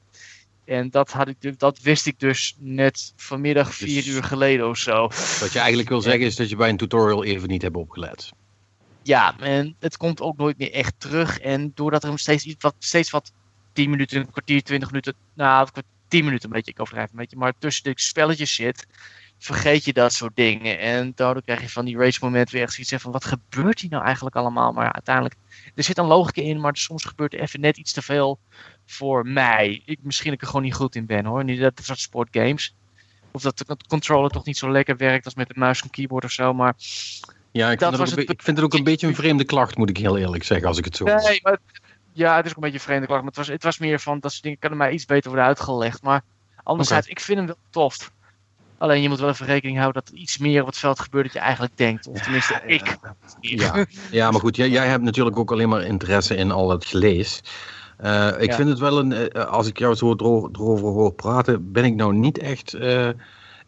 En 0.65 0.91
dat, 0.91 1.13
had 1.13 1.29
ik, 1.29 1.59
dat 1.59 1.81
wist 1.81 2.07
ik 2.07 2.21
dus 2.21 2.57
net 2.59 3.13
vanmiddag 3.17 3.67
dus 3.67 3.77
vier 3.77 4.07
uur 4.07 4.25
geleden 4.25 4.69
of 4.69 4.77
zo. 4.77 5.01
Wat 5.41 5.53
je 5.53 5.59
eigenlijk 5.59 5.89
wil 5.89 6.01
zeggen 6.01 6.27
is 6.27 6.37
dat 6.37 6.49
je 6.49 6.57
bij 6.57 6.69
een 6.69 6.77
tutorial 6.77 7.25
even 7.25 7.49
niet 7.49 7.63
hebt 7.63 7.77
opgelet. 7.77 8.33
Ja, 9.03 9.39
en 9.39 9.77
het 9.79 9.97
komt 9.97 10.21
ook 10.21 10.37
nooit 10.37 10.59
meer 10.59 10.73
echt 10.73 10.95
terug. 10.99 11.39
En 11.39 11.73
doordat 11.75 12.05
er 12.05 12.19
steeds, 12.19 12.45
iets 12.45 12.63
wat, 12.63 12.75
steeds 12.79 13.11
wat 13.11 13.33
10 13.73 13.91
minuten, 13.91 14.21
een 14.21 14.31
kwartier, 14.31 14.63
20 14.63 14.91
minuten, 14.91 15.15
nou 15.35 15.69
10 16.09 16.25
minuten 16.25 16.49
een 16.49 16.55
beetje, 16.55 16.71
ik 16.71 16.81
overdrijf 16.81 17.11
een 17.11 17.17
beetje, 17.17 17.37
maar 17.37 17.53
tussen 17.59 17.85
de 17.85 17.93
spelletjes 17.95 18.55
zit, 18.55 18.87
vergeet 19.47 19.85
je 19.85 19.93
dat 19.93 20.13
soort 20.13 20.37
dingen. 20.37 20.79
En 20.79 21.13
daardoor 21.15 21.43
krijg 21.43 21.61
je 21.61 21.69
van 21.69 21.85
die 21.85 21.97
race 21.97 22.19
momenten 22.23 22.55
weer 22.55 22.63
echt 22.63 22.73
zoiets 22.73 23.03
van, 23.03 23.13
wat 23.13 23.25
gebeurt 23.25 23.81
hier 23.81 23.91
nou 23.91 24.05
eigenlijk 24.05 24.37
allemaal? 24.37 24.73
Maar 24.73 24.85
ja, 24.85 24.93
uiteindelijk, 24.93 25.35
er 25.75 25.83
zit 25.83 25.99
een 25.99 26.07
logica 26.07 26.43
in, 26.43 26.61
maar 26.61 26.77
soms 26.77 27.05
gebeurt 27.05 27.35
er 27.35 27.41
even 27.41 27.61
net 27.61 27.77
iets 27.77 27.93
te 27.93 28.03
veel 28.03 28.39
voor 28.87 29.27
mij. 29.27 29.83
Ik, 29.85 29.99
misschien 30.03 30.33
ik 30.33 30.41
er 30.41 30.47
gewoon 30.47 30.63
niet 30.63 30.75
goed 30.75 30.95
in 30.95 31.07
ben 31.07 31.25
hoor, 31.25 31.45
niet 31.45 31.61
dat 31.61 31.81
soort 31.83 31.99
sportgames. 31.99 32.75
Of 33.31 33.43
dat 33.43 33.59
de 33.59 33.77
controller 33.89 34.31
toch 34.31 34.45
niet 34.45 34.59
zo 34.59 34.71
lekker 34.71 34.97
werkt 34.97 35.25
als 35.25 35.35
met 35.35 35.51
een 35.51 35.61
muis 35.61 35.83
en 35.83 35.91
keyboard 35.91 36.25
of 36.25 36.31
zo, 36.31 36.55
maar... 36.55 36.75
Ja, 37.51 37.71
ik, 37.71 37.79
vind 37.79 37.99
het, 37.99 38.19
ik 38.19 38.43
vind 38.43 38.57
het 38.57 38.67
ook 38.67 38.75
een 38.75 38.85
beetje 38.85 39.07
een 39.07 39.15
vreemde 39.15 39.45
klacht, 39.45 39.77
moet 39.77 39.91
ik 39.91 39.97
heel 39.97 40.19
eerlijk 40.19 40.45
zeggen, 40.45 40.69
als 40.69 40.79
ik 40.79 40.85
het 40.85 40.97
zo 40.97 41.05
Nee, 41.05 41.41
maar, 41.43 41.59
ja, 42.13 42.37
het 42.37 42.45
is 42.45 42.51
ook 42.51 42.57
een 42.57 42.63
beetje 42.63 42.79
een 42.79 42.85
vreemde 42.85 43.07
klacht, 43.07 43.21
maar 43.21 43.31
het 43.31 43.39
was, 43.39 43.49
het 43.49 43.63
was 43.63 43.79
meer 43.79 44.01
van, 44.01 44.21
dat 44.21 44.31
soort 44.31 44.43
dingen 44.43 44.59
kunnen 44.59 44.79
mij 44.79 44.91
iets 44.93 45.05
beter 45.05 45.31
worden 45.31 45.49
uitgelegd. 45.49 46.03
Maar 46.03 46.23
anderzijds, 46.63 47.07
ik 47.07 47.21
vind 47.21 47.39
hem 47.39 47.47
wel 47.47 47.59
tof. 47.71 48.13
Alleen 48.79 49.03
je 49.03 49.09
moet 49.09 49.21
wel 49.21 49.29
even 49.29 49.47
rekening 49.47 49.79
houden 49.79 50.03
dat 50.03 50.13
er 50.13 50.19
iets 50.19 50.39
meer 50.39 50.61
op 50.61 50.67
het 50.67 50.79
veld 50.79 51.01
gebeurt 51.01 51.25
dat 51.25 51.33
je 51.33 51.39
eigenlijk 51.39 51.77
denkt. 51.77 52.07
Of 52.07 52.21
tenminste, 52.21 52.63
ik. 52.67 52.97
Ja. 53.41 53.87
ja, 54.11 54.31
maar 54.31 54.41
goed, 54.41 54.57
jij, 54.57 54.69
jij 54.69 54.87
hebt 54.87 55.03
natuurlijk 55.03 55.39
ook 55.39 55.53
alleen 55.53 55.69
maar 55.69 55.83
interesse 55.83 56.37
in 56.37 56.51
al 56.51 56.71
het 56.71 56.85
gelees. 56.85 57.43
Uh, 58.05 58.33
ik 58.39 58.53
vind 58.53 58.69
het 58.69 58.79
wel 58.79 58.99
een, 58.99 59.13
uh, 59.13 59.45
als 59.45 59.67
ik 59.67 59.79
jou 59.79 59.95
zo 59.95 60.11
erover 60.11 60.89
hoor 60.89 61.13
praten, 61.13 61.73
ben 61.73 61.85
ik 61.85 61.95
nou 61.95 62.15
niet 62.15 62.39
echt 62.39 62.75
uh, 62.75 63.09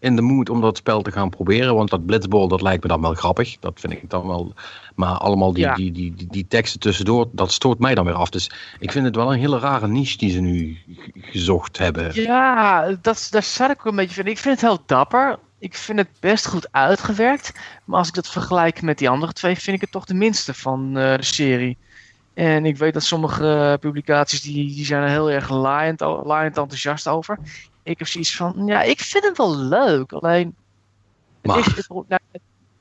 in 0.01 0.17
de 0.17 0.23
mood 0.23 0.51
om 0.51 0.61
dat 0.61 0.77
spel 0.77 1.03
te 1.03 1.13
gaan 1.13 1.31
proberen. 1.31 1.75
Want 1.75 1.91
dat 1.91 2.07
blitzball, 2.07 2.49
dat 2.49 2.63
lijkt 2.63 2.83
me 2.83 2.89
dan 2.89 3.01
wel 3.01 3.15
grappig. 3.15 3.59
Dat 3.59 3.81
vind 3.81 3.93
ik 3.93 4.11
dan 4.11 4.27
wel. 4.27 4.53
Maar 4.95 5.15
allemaal 5.15 5.53
die, 5.53 5.75
die, 5.75 5.93
die, 5.93 6.15
die, 6.15 6.27
die, 6.31 6.47
teksten 6.49 6.81
tussendoor, 6.81 7.29
dat 7.33 7.53
stoort 7.53 7.79
mij 7.79 7.95
dan 7.95 8.05
weer 8.05 8.15
af. 8.15 8.31
Dus 8.31 8.51
ik 8.79 8.93
vind 8.93 9.05
het 9.05 9.17
wel 9.17 9.33
een 9.33 9.39
hele 9.39 9.59
rare 9.59 9.89
niche 9.89 10.19
die 10.19 10.31
ze 10.31 10.41
nu 10.41 10.79
gezocht 11.15 11.79
hebben. 11.79 12.15
Ja, 12.15 12.97
dat, 13.03 13.29
daar 13.31 13.43
zat 13.43 13.71
ik 13.71 13.85
een 13.85 13.97
beetje 13.97 14.15
van. 14.15 14.27
Ik 14.27 14.39
vind 14.39 14.61
het 14.61 14.71
heel 14.71 14.83
dapper. 14.87 15.39
Ik 15.59 15.75
vind 15.75 15.99
het 15.99 16.09
best 16.21 16.47
goed 16.47 16.69
uitgewerkt. 16.71 17.53
Maar 17.85 17.99
als 17.99 18.09
ik 18.09 18.15
dat 18.15 18.29
vergelijk 18.29 18.83
met 18.83 18.99
die 18.99 19.09
andere 19.09 19.33
twee, 19.33 19.57
vind 19.57 19.77
ik 19.77 19.83
het 19.83 19.91
toch 19.91 20.05
de 20.05 20.15
minste 20.15 20.55
van 20.55 20.89
uh, 20.89 21.17
de 21.17 21.25
serie. 21.25 21.77
En 22.35 22.67
ik 22.67 22.77
weet 22.77 22.95
dat 22.95 23.03
sommige 23.03 23.77
publicaties 23.81 24.43
die, 24.43 24.75
die 24.75 24.85
zijn 24.85 25.03
er 25.03 25.09
heel 25.09 25.31
erg 25.31 25.51
laaiend, 25.51 26.01
laaiend 26.01 26.57
enthousiast 26.57 27.09
over 27.09 27.39
ik 27.89 27.99
heb 27.99 28.09
zoiets 28.09 28.37
van, 28.37 28.63
ja, 28.67 28.83
ik 28.83 29.01
vind 29.01 29.25
het 29.25 29.37
wel 29.37 29.57
leuk. 29.57 30.13
Alleen, 30.13 30.55
het 31.43 31.57
is, 31.57 31.67
het, 31.67 31.89
nou, 31.89 32.21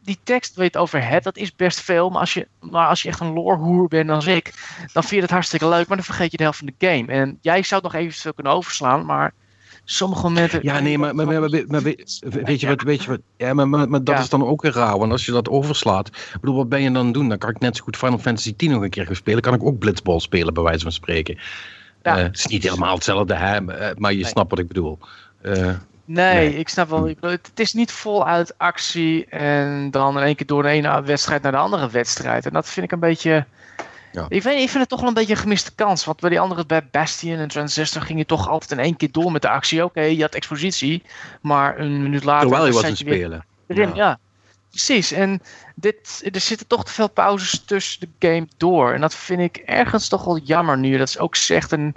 die 0.01 0.19
tekst 0.23 0.55
waar 0.55 0.63
je 0.63 0.71
het 0.71 0.81
over 0.81 1.07
hebt, 1.07 1.23
dat 1.23 1.37
is 1.37 1.55
best 1.55 1.79
veel. 1.79 2.09
Maar 2.09 2.19
als 2.19 2.33
je, 2.33 2.47
maar 2.59 2.87
als 2.87 3.01
je 3.01 3.09
echt 3.09 3.19
een 3.19 3.33
lorehoer 3.33 3.87
bent 3.87 4.09
als 4.09 4.25
ik, 4.25 4.53
dan 4.93 5.03
vind 5.03 5.15
je 5.15 5.21
het 5.21 5.29
hartstikke 5.29 5.67
leuk. 5.67 5.87
Maar 5.87 5.97
dan 5.97 6.05
vergeet 6.05 6.31
je 6.31 6.37
de 6.37 6.43
helft 6.43 6.57
van 6.57 6.71
de 6.77 6.87
game. 6.87 7.11
En 7.11 7.37
jij 7.41 7.63
zou 7.63 7.81
het 7.81 7.91
nog 7.91 8.01
eventueel 8.01 8.33
kunnen 8.33 8.53
overslaan, 8.53 9.05
maar 9.05 9.33
sommige 9.83 10.21
momenten... 10.21 10.59
Ja, 10.63 10.79
nee, 10.79 10.97
maar, 10.97 11.15
maar, 11.15 11.25
maar, 11.25 11.39
maar 11.67 11.81
weet, 11.81 12.59
je 12.59 12.67
wat, 12.67 12.81
weet 12.81 13.03
je 13.03 13.09
wat, 13.09 13.19
ja, 13.37 13.53
maar, 13.53 13.69
maar, 13.69 14.03
dat 14.03 14.19
is 14.19 14.29
dan 14.29 14.45
ook 14.45 14.61
weer 14.61 14.73
raar, 14.73 14.97
want 14.97 15.11
als 15.11 15.25
je 15.25 15.31
dat 15.31 15.49
overslaat, 15.49 16.09
bedoel, 16.41 16.55
wat 16.55 16.69
ben 16.69 16.81
je 16.81 16.91
dan 16.91 17.11
doen? 17.11 17.29
Dan 17.29 17.37
kan 17.37 17.49
ik 17.49 17.59
net 17.59 17.75
zo 17.77 17.83
goed 17.83 17.97
Final 17.97 18.17
Fantasy 18.17 18.55
X 18.55 18.65
nog 18.65 18.81
een 18.81 18.89
keer 18.89 19.05
gaan 19.05 19.15
spelen, 19.15 19.41
kan 19.41 19.53
ik 19.53 19.63
ook 19.63 19.79
Blitzball 19.79 20.19
spelen, 20.19 20.53
bij 20.53 20.63
wijze 20.63 20.83
van 20.83 20.91
spreken. 20.91 21.37
Ja. 22.07 22.17
Eh, 22.17 22.23
het 22.23 22.37
is 22.37 22.45
niet 22.45 22.63
helemaal 22.63 22.93
hetzelfde, 22.93 23.35
hè, 23.35 23.71
eh, 23.71 23.95
maar 23.97 24.13
je 24.13 24.25
snapt 24.25 24.49
wat 24.49 24.59
ik 24.59 24.67
bedoel. 24.67 24.99
Uh, 25.41 25.53
Nee, 26.05 26.35
Nee. 26.35 26.55
ik 26.55 26.69
snap 26.69 26.89
wel. 26.89 27.07
je 27.07 27.15
bedoelt. 27.19 27.47
Het 27.47 27.59
is 27.59 27.73
niet 27.73 27.91
voluit 27.91 28.57
actie 28.57 29.25
en 29.25 29.91
dan 29.91 30.17
in 30.17 30.23
één 30.23 30.35
keer 30.35 30.45
door 30.47 30.63
de 30.63 30.69
ene 30.69 31.01
wedstrijd 31.03 31.41
naar 31.41 31.51
de 31.51 31.57
andere 31.57 31.89
wedstrijd. 31.89 32.45
En 32.45 32.53
dat 32.53 32.69
vind 32.69 32.85
ik 32.85 32.91
een 32.91 32.99
beetje. 32.99 33.45
Ja. 34.11 34.25
Ik, 34.29 34.43
weet, 34.43 34.61
ik 34.61 34.69
vind 34.69 34.79
het 34.79 34.89
toch 34.89 34.99
wel 34.99 35.07
een 35.07 35.13
beetje 35.13 35.33
een 35.33 35.39
gemiste 35.39 35.75
kans. 35.75 36.05
Want 36.05 36.19
bij 36.19 36.29
die 36.29 36.39
andere, 36.39 36.65
bij 36.65 36.87
Bastion 36.91 37.37
en 37.37 37.47
Transistor, 37.47 38.01
ging 38.01 38.19
je 38.19 38.25
toch 38.25 38.49
altijd 38.49 38.71
in 38.71 38.79
één 38.79 38.95
keer 38.97 39.11
door 39.11 39.31
met 39.31 39.41
de 39.41 39.49
actie. 39.49 39.83
Oké, 39.83 40.01
je 40.01 40.21
had 40.21 40.35
expositie, 40.35 41.03
maar 41.41 41.79
een 41.79 42.01
minuut 42.01 42.23
later. 42.23 42.47
Terwijl 42.47 42.65
je 42.65 42.73
zat 42.73 42.81
weer 42.83 42.95
spelen. 42.95 43.45
erin. 43.67 43.89
Ja. 43.89 43.95
Ja. 43.95 44.19
precies. 44.69 45.11
En 45.11 45.41
dit, 45.79 46.29
er 46.33 46.39
zitten 46.39 46.67
toch 46.67 46.85
te 46.85 46.91
veel 46.91 47.09
pauzes 47.09 47.63
tussen 47.65 47.99
de 47.99 48.27
game 48.27 48.47
door. 48.57 48.93
En 48.93 49.01
dat 49.01 49.15
vind 49.15 49.39
ik 49.39 49.57
ergens 49.57 50.07
toch 50.07 50.23
wel 50.23 50.37
jammer 50.37 50.77
nu. 50.77 50.97
Dat 50.97 51.07
is 51.07 51.19
ook 51.19 51.35
zegt. 51.35 51.71
En 51.71 51.93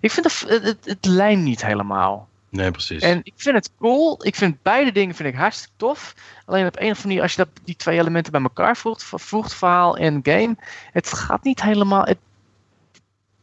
ik 0.00 0.10
vind 0.10 0.26
het, 0.26 0.44
het, 0.48 0.62
het, 0.62 0.84
het 0.84 1.04
lijn 1.06 1.42
niet 1.42 1.64
helemaal. 1.64 2.28
Nee, 2.48 2.70
precies. 2.70 3.02
En 3.02 3.20
ik 3.22 3.32
vind 3.36 3.54
het 3.56 3.70
cool. 3.78 4.26
Ik 4.26 4.34
vind 4.34 4.62
beide 4.62 4.92
dingen 4.92 5.14
vind 5.14 5.28
ik 5.28 5.34
hartstikke 5.34 5.74
tof. 5.76 6.14
Alleen 6.44 6.66
op 6.66 6.76
een 6.76 6.80
of 6.80 6.86
andere 6.88 7.06
manier, 7.06 7.22
als 7.22 7.34
je 7.34 7.44
dat, 7.44 7.48
die 7.64 7.76
twee 7.76 7.98
elementen 7.98 8.32
bij 8.32 8.42
elkaar 8.42 8.76
voegt, 8.76 9.04
voegt 9.04 9.54
verhaal 9.54 9.96
en 9.96 10.20
game, 10.22 10.56
het 10.92 11.12
gaat 11.12 11.42
niet 11.42 11.62
helemaal. 11.62 12.04
Het, 12.04 12.18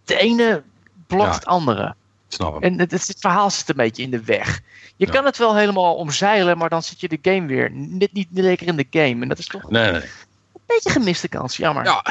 de 0.03 0.17
ene 0.17 0.63
blokt 1.07 1.23
Ja. 1.29 1.33
het 1.33 1.45
andere. 1.45 1.95
Snap 2.27 2.53
hem. 2.53 2.63
En 2.63 2.79
het, 2.79 2.91
het, 2.91 3.07
het 3.07 3.19
verhaal 3.19 3.49
zit 3.49 3.69
een 3.69 3.75
beetje 3.75 4.03
in 4.03 4.11
de 4.11 4.23
weg. 4.23 4.61
Je 4.95 5.05
Ja. 5.05 5.11
kan 5.11 5.25
het 5.25 5.37
wel 5.37 5.55
helemaal 5.55 5.95
omzeilen, 5.95 6.57
maar 6.57 6.69
dan 6.69 6.83
zit 6.83 6.99
je 6.99 7.07
de 7.07 7.19
game 7.21 7.47
weer 7.47 7.71
net 7.71 8.13
niet 8.13 8.27
lekker 8.31 8.67
in 8.67 8.75
de 8.75 8.87
game. 8.89 9.21
En 9.21 9.27
dat 9.27 9.37
is 9.37 9.47
toch 9.47 9.69
Nee, 9.69 9.91
nee. 9.91 10.01
een 10.01 10.61
beetje 10.65 10.89
gemiste 10.89 11.27
kans, 11.27 11.57
jammer. 11.57 11.83
Ja, 11.85 12.05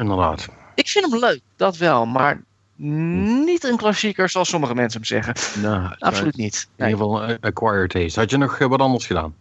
inderdaad. 0.00 0.48
Ik 0.74 0.88
vind 0.88 1.10
hem 1.10 1.20
leuk, 1.20 1.40
dat 1.56 1.76
wel, 1.76 2.06
maar 2.06 2.40
niet 2.76 3.64
een 3.64 3.76
klassieker 3.76 4.28
zoals 4.28 4.48
sommige 4.48 4.74
mensen 4.74 5.00
hem 5.00 5.08
zeggen. 5.24 5.62
Nou, 5.62 5.94
Absoluut 5.98 6.36
niet. 6.36 6.68
In 6.76 6.84
ieder 6.88 6.98
geval 6.98 7.36
acquired 7.40 7.90
taste. 7.90 8.20
Had 8.20 8.30
je 8.30 8.36
nog 8.36 8.58
eh, 8.58 8.68
wat 8.68 8.80
anders 8.80 9.06
gedaan? 9.06 9.34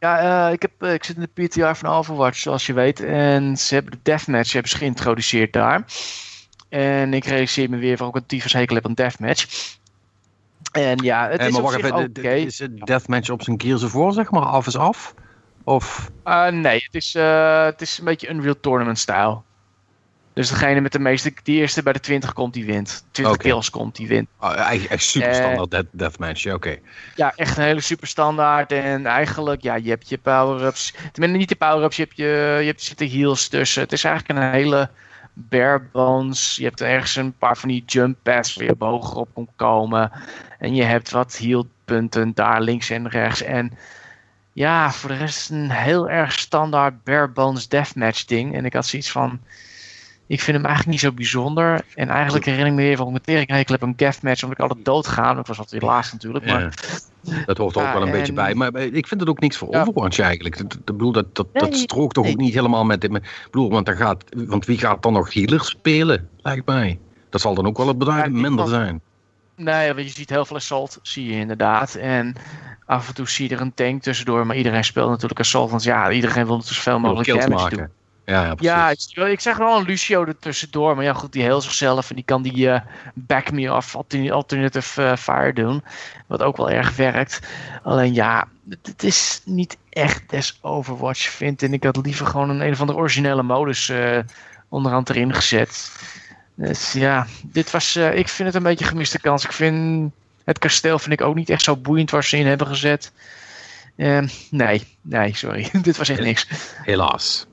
Ja, 0.00 0.46
eh, 0.46 0.52
ik, 0.52 0.62
heb, 0.62 0.70
eh, 0.78 0.92
ik 0.92 1.04
zit 1.04 1.16
in 1.16 1.28
de 1.34 1.42
PTR 1.46 1.72
van 1.74 1.88
Overwatch, 1.90 2.36
zoals 2.38 2.66
je 2.66 2.72
weet. 2.72 3.00
En 3.00 3.56
ze 3.56 3.74
hebben 3.74 3.92
de 3.92 3.98
deathmatch 4.02 4.52
hebben 4.52 4.70
ze 4.70 4.76
geïntroduceerd 4.76 5.52
daar. 5.52 5.84
En 6.68 7.14
ik 7.14 7.24
realiseer 7.24 7.70
me 7.70 7.76
weer 7.76 7.96
van 7.96 8.08
ik 8.08 8.14
een 8.14 8.26
tyfus 8.26 8.52
hekel 8.52 8.74
heb 8.74 8.86
aan 8.86 8.94
deathmatch. 8.94 9.74
En 10.72 10.96
ja, 11.04 11.28
het 11.28 11.40
Eh, 11.40 11.46
is 11.46 11.52
maar 11.52 11.62
wacht 11.62 11.74
zich 11.74 11.84
even, 11.84 12.44
is 12.46 12.58
het 12.58 12.86
deathmatch 12.86 13.30
op 13.30 13.42
zijn 13.42 13.60
Gears 13.60 13.82
of 13.82 13.92
War, 13.92 14.12
zeg 14.12 14.30
maar, 14.30 14.42
af 14.42 14.66
is 14.66 14.76
af? 14.76 15.14
Of, 15.64 16.10
Ah, 16.22 16.52
nee, 16.52 16.82
het 16.84 16.94
is, 16.94 17.14
eh, 17.14 17.64
het 17.64 17.80
is 17.80 17.98
een 17.98 18.04
beetje 18.04 18.28
Unreal 18.28 18.60
Tournament 18.60 18.98
stijl. 18.98 19.44
Dus 20.32 20.48
degene 20.48 20.80
met 20.80 20.92
de 20.92 20.98
meeste, 20.98 21.32
die 21.42 21.60
eerste 21.60 21.82
bij 21.82 21.92
de 21.92 22.00
20 22.00 22.32
komt, 22.32 22.52
die 22.54 22.64
wint. 22.64 23.04
20 23.10 23.34
Oké. 23.34 23.42
kills 23.48 23.70
komt, 23.70 23.96
die 23.96 24.08
wint. 24.08 24.28
ah, 24.38 24.56
eigenlijk 24.56 24.90
echt 24.92 25.02
super 25.02 25.34
standaard 25.34 25.70
death, 25.70 25.86
deathmatch, 25.90 26.42
ja, 26.42 26.54
oké. 26.54 26.76
Ja, 27.14 27.32
echt 27.36 27.56
een 27.56 27.62
hele 27.62 27.80
super 27.80 28.06
standaard. 28.08 28.72
En 28.72 29.06
eigenlijk, 29.06 29.62
ja, 29.62 29.74
je 29.74 29.88
hebt 29.88 30.08
je 30.08 30.18
power-ups. 30.18 30.92
Tenminste, 31.12 31.38
niet 31.38 31.48
de 31.48 31.56
power-ups, 31.56 31.96
je 31.96 32.02
hebt, 32.02 32.16
je, 32.16 32.56
je 32.60 32.66
hebt 32.66 32.82
zitten 32.82 33.10
heals 33.10 33.48
tussen. 33.48 33.82
Het 33.82 33.92
is 33.92 34.04
eigenlijk 34.04 34.38
een 34.38 34.50
hele 34.50 34.90
bare 35.38 35.82
bones. 35.92 36.56
Je 36.56 36.64
hebt 36.64 36.80
ergens 36.80 37.16
een 37.16 37.36
paar 37.38 37.56
van 37.56 37.68
die 37.68 37.82
jump 37.86 38.16
pads 38.22 38.54
waar 38.54 38.64
je 38.64 38.74
hoger 38.78 39.16
op 39.16 39.28
kon 39.32 39.48
komen. 39.56 40.12
En 40.58 40.74
je 40.74 40.82
hebt 40.82 41.10
wat 41.10 41.40
punten 41.84 42.34
daar 42.34 42.60
links 42.60 42.90
en 42.90 43.08
rechts. 43.08 43.42
En 43.42 43.72
ja, 44.52 44.90
voor 44.92 45.08
de 45.08 45.16
rest 45.16 45.50
een 45.50 45.70
heel 45.70 46.10
erg 46.10 46.32
standaard 46.32 47.04
bare 47.04 47.28
bones 47.28 47.68
deathmatch 47.68 48.24
ding. 48.24 48.54
En 48.54 48.64
ik 48.64 48.72
had 48.72 48.86
zoiets 48.86 49.10
van... 49.10 49.40
Ik 50.26 50.40
vind 50.40 50.56
hem 50.56 50.66
eigenlijk 50.66 50.96
niet 50.96 51.04
zo 51.04 51.12
bijzonder. 51.12 51.80
En 51.94 52.08
eigenlijk 52.08 52.44
herinner 52.44 52.70
ik 52.70 52.74
me 52.74 52.82
weer 52.82 52.96
van 52.96 53.12
mijn 53.24 53.46
hekel 53.46 53.74
heb 53.74 53.82
een 53.82 53.96
deathmatch 53.96 54.42
omdat 54.42 54.58
ik 54.58 54.64
altijd 54.64 54.84
doodga. 54.84 55.34
Dat 55.34 55.46
was 55.46 55.58
altijd 55.58 55.80
weer 55.80 55.90
laatst 55.90 56.12
natuurlijk. 56.12 56.46
Maar. 56.46 56.74
Dat 57.46 57.58
hoort 57.58 57.76
er 57.76 57.86
ook 57.86 57.92
wel 57.92 58.02
een 58.02 58.10
beetje 58.10 58.32
bij. 58.32 58.54
Maar 58.54 58.74
ik 58.76 59.06
vind 59.06 59.20
het 59.20 59.28
ook 59.28 59.40
niks 59.40 59.56
voor. 59.56 59.68
Overwatch 59.68 60.18
eigenlijk. 60.18 60.58
Ik 60.58 60.84
bedoel, 60.84 61.12
dat, 61.12 61.34
dat, 61.34 61.76
strookt 61.76 62.14
toch 62.14 62.24
nee. 62.24 62.32
ook 62.32 62.38
niet 62.38 62.54
helemaal 62.54 62.84
met... 62.84 63.04
Ik 63.04 63.10
bedoel, 63.50 63.70
want, 63.70 63.86
dan 63.86 63.96
gaat, 63.96 64.24
want 64.46 64.64
wie 64.64 64.78
gaat 64.78 65.02
dan 65.02 65.12
nog 65.12 65.34
healer 65.34 65.64
spelen, 65.64 66.28
lijkt 66.42 66.66
mij. 66.66 66.98
Dat 67.30 67.40
zal 67.40 67.54
dan 67.54 67.66
ook 67.66 67.76
wel 67.76 67.86
het 67.86 68.26
ik 68.26 68.32
minder 68.32 68.68
zijn. 68.68 69.00
Nee, 69.56 69.94
want 69.94 70.06
je 70.06 70.12
ziet 70.12 70.30
heel 70.30 70.44
veel 70.44 70.56
assault, 70.56 70.98
zie 71.02 71.26
je 71.26 71.32
inderdaad. 71.32 71.94
En 71.94 72.34
af 72.86 73.08
en 73.08 73.14
toe 73.14 73.28
zie 73.28 73.48
je 73.48 73.54
er 73.54 73.60
een 73.60 73.74
tank 73.74 74.02
tussendoor. 74.02 74.46
Maar 74.46 74.56
iedereen 74.56 74.84
speelt 74.84 75.10
natuurlijk 75.10 75.40
assault. 75.40 75.70
Want 75.70 75.82
ja, 75.82 76.10
iedereen 76.10 76.46
wil 76.46 76.56
natuurlijk 76.56 76.82
zoveel 76.82 77.00
Wil 77.00 77.10
mogelijk 77.10 77.28
kills 77.28 77.44
damage 77.44 77.62
maken. 77.62 77.78
doen. 77.78 77.88
Ja, 78.26 78.44
ja. 78.44 78.54
Ja, 78.58 78.90
ik, 79.26 79.40
zeg 79.40 79.56
wel 79.56 79.78
een 79.78 79.86
Lucio 79.86 80.24
er 80.24 80.38
tussendoor. 80.38 80.94
Maar 80.94 81.04
ja, 81.04 81.12
goed, 81.12 81.32
die 81.32 81.42
heel 81.42 81.60
zichzelf. 81.60 82.10
En 82.10 82.14
die 82.16 82.24
kan 82.24 82.42
die 82.42 82.70
eh, 82.70 82.80
back 83.14 83.52
me 83.52 83.72
off 83.72 83.96
altern- 83.96 84.30
alternative 84.30 85.02
eh, 85.02 85.16
fire 85.16 85.52
doen. 85.52 85.84
Wat 86.26 86.42
ook 86.42 86.56
wel 86.56 86.70
erg 86.70 86.96
werkt. 86.96 87.40
Alleen 87.82 88.14
ja, 88.14 88.48
het, 88.68 89.02
is 89.02 89.42
niet 89.44 89.76
echt 89.90 90.30
des 90.30 90.58
Overwatch 90.60 91.28
vind. 91.28 91.62
En 91.62 91.72
ik 91.72 91.84
had 91.84 91.96
liever 91.96 92.26
gewoon 92.26 92.50
een, 92.50 92.60
een 92.60 92.72
of 92.72 92.80
andere 92.80 92.98
originele 92.98 93.42
modus 93.42 93.88
eh, 93.88 94.18
onderhand 94.68 95.10
erin 95.10 95.34
gezet. 95.34 95.92
Dus 96.54 96.92
ja, 96.92 97.26
dit 97.42 97.70
was, 97.70 97.96
ik 97.96 98.28
vind 98.28 98.48
het 98.48 98.56
een 98.56 98.62
beetje 98.62 98.84
gemiste 98.84 99.20
kans. 99.20 99.44
Ik 99.44 99.52
vind 99.52 100.12
het 100.44 100.58
kasteel 100.58 100.98
vind 100.98 101.20
ik 101.20 101.26
ook 101.26 101.34
niet 101.34 101.50
echt 101.50 101.62
zo 101.62 101.76
boeiend 101.76 102.10
waar 102.10 102.24
ze 102.24 102.36
in 102.36 102.46
hebben 102.46 102.66
gezet. 102.66 103.12
Ehm, 103.96 104.28
nee, 104.50 104.96
nee, 105.00 105.36
sorry. 105.36 105.68
dit 105.82 105.96
was 105.96 106.08
echt 106.08 106.20
niks. 106.20 106.46
Helaas. 106.82 107.46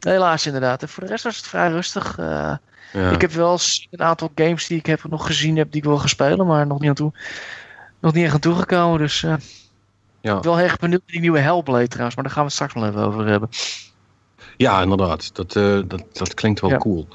Helaas 0.00 0.46
inderdaad. 0.46 0.82
En 0.82 0.88
voor 0.88 1.02
de 1.02 1.08
rest 1.08 1.24
was 1.24 1.36
het 1.36 1.46
vrij 1.46 1.70
rustig. 1.70 2.18
Eh, 2.18 2.52
Ja. 2.92 3.10
Ik 3.10 3.20
heb 3.20 3.32
wel 3.32 3.58
een 3.90 4.00
aantal 4.02 4.30
games 4.34 4.66
die 4.66 4.78
ik 4.78 4.86
heb 4.86 5.04
nog 5.08 5.26
gezien 5.26 5.56
heb 5.56 5.70
die 5.70 5.80
ik 5.80 5.86
wil 5.86 5.98
gaan 5.98 6.08
spelen, 6.08 6.46
maar 6.46 6.66
nog 6.66 6.80
niet 6.80 6.88
aan 6.88 6.94
toe. 6.94 7.12
Nog 8.00 8.12
niet 8.12 8.24
echt 8.24 8.34
aan 8.34 8.40
toegekomen. 8.40 8.98
Dus 8.98 9.22
eh 9.22 9.34
Ja. 10.20 10.40
wel 10.40 10.58
erg 10.58 10.76
benieuwd 10.76 11.00
naar 11.00 11.10
die 11.10 11.20
nieuwe 11.20 11.38
Hellblade 11.38 11.88
trouwens, 11.88 12.14
maar 12.14 12.24
daar 12.24 12.32
gaan 12.34 12.42
we 12.42 12.48
het 12.48 12.58
straks 12.58 12.74
wel 12.74 12.86
even 12.86 13.00
over 13.06 13.26
hebben. 13.26 13.48
Ja, 14.56 14.82
inderdaad. 14.82 15.34
Dat, 15.34 15.56
eh, 15.56 15.78
dat, 15.86 16.02
dat 16.12 16.34
klinkt 16.34 16.60
wel 16.60 16.70
Ja. 16.70 16.76
cool. 16.78 17.08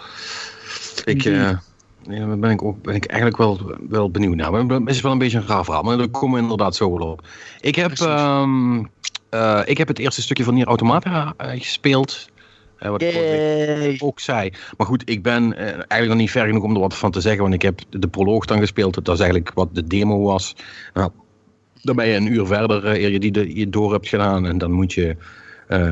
Ik, 1.05 1.21
ja, 1.21 1.61
daar 2.03 2.39
ben 2.39 2.49
ik, 2.49 2.63
ook, 2.63 2.81
ben 2.81 2.95
ik 2.95 3.05
eigenlijk 3.05 3.37
wel, 3.39 3.75
wel 3.89 4.11
benieuwd 4.11 4.35
naar. 4.35 4.51
Maar 4.51 4.79
het 4.79 4.89
is 4.89 5.01
wel 5.01 5.11
een 5.11 5.17
beetje 5.17 5.37
een 5.37 5.47
raar 5.47 5.63
verhaal, 5.63 5.83
maar 5.83 5.97
daar 5.97 6.07
komen 6.07 6.35
we 6.35 6.41
inderdaad 6.41 6.75
zo 6.75 6.97
wel 6.97 7.07
op. 7.07 7.27
Ik 7.59 7.75
heb, 7.75 7.91
ehm, 7.91 8.83
eh, 9.29 9.61
ik 9.65 9.77
heb 9.77 9.87
het 9.87 9.99
eerste 9.99 10.21
stukje 10.21 10.43
van 10.43 10.53
Nier 10.53 10.67
Automata 10.67 11.33
gespeeld. 11.37 12.29
Wat 12.91 13.01
ik 13.01 14.03
ook 14.03 14.19
zei. 14.19 14.49
Maar 14.77 14.87
goed, 14.87 15.09
ik 15.09 15.23
ben 15.23 15.57
eh, 15.57 15.65
eigenlijk 15.65 16.07
nog 16.07 16.17
niet 16.17 16.31
ver 16.31 16.45
genoeg 16.45 16.63
om 16.63 16.73
er 16.73 16.79
wat 16.79 16.95
van 16.97 17.11
te 17.11 17.21
zeggen. 17.21 17.41
Want 17.41 17.53
ik 17.53 17.61
heb 17.61 17.79
de 17.89 18.07
proloog 18.07 18.45
dan 18.45 18.59
gespeeld. 18.59 18.93
Dat 19.05 19.15
is 19.15 19.19
eigenlijk 19.19 19.53
wat 19.53 19.75
de 19.75 19.83
demo 19.83 20.21
was. 20.21 20.55
Nou, 20.93 21.09
dan 21.81 21.95
ben 21.95 22.07
je 22.07 22.15
een 22.15 22.33
uur 22.33 22.45
verder 22.45 22.85
eh, 22.85 23.01
eer 23.01 23.11
je 23.11 23.19
die 23.19 23.31
de, 23.31 23.55
je 23.55 23.69
door 23.69 23.91
hebt 23.91 24.07
gedaan. 24.07 24.45
En 24.47 24.57
dan 24.57 24.71
moet 24.71 24.93
je 24.93 25.15
eh, 25.67 25.89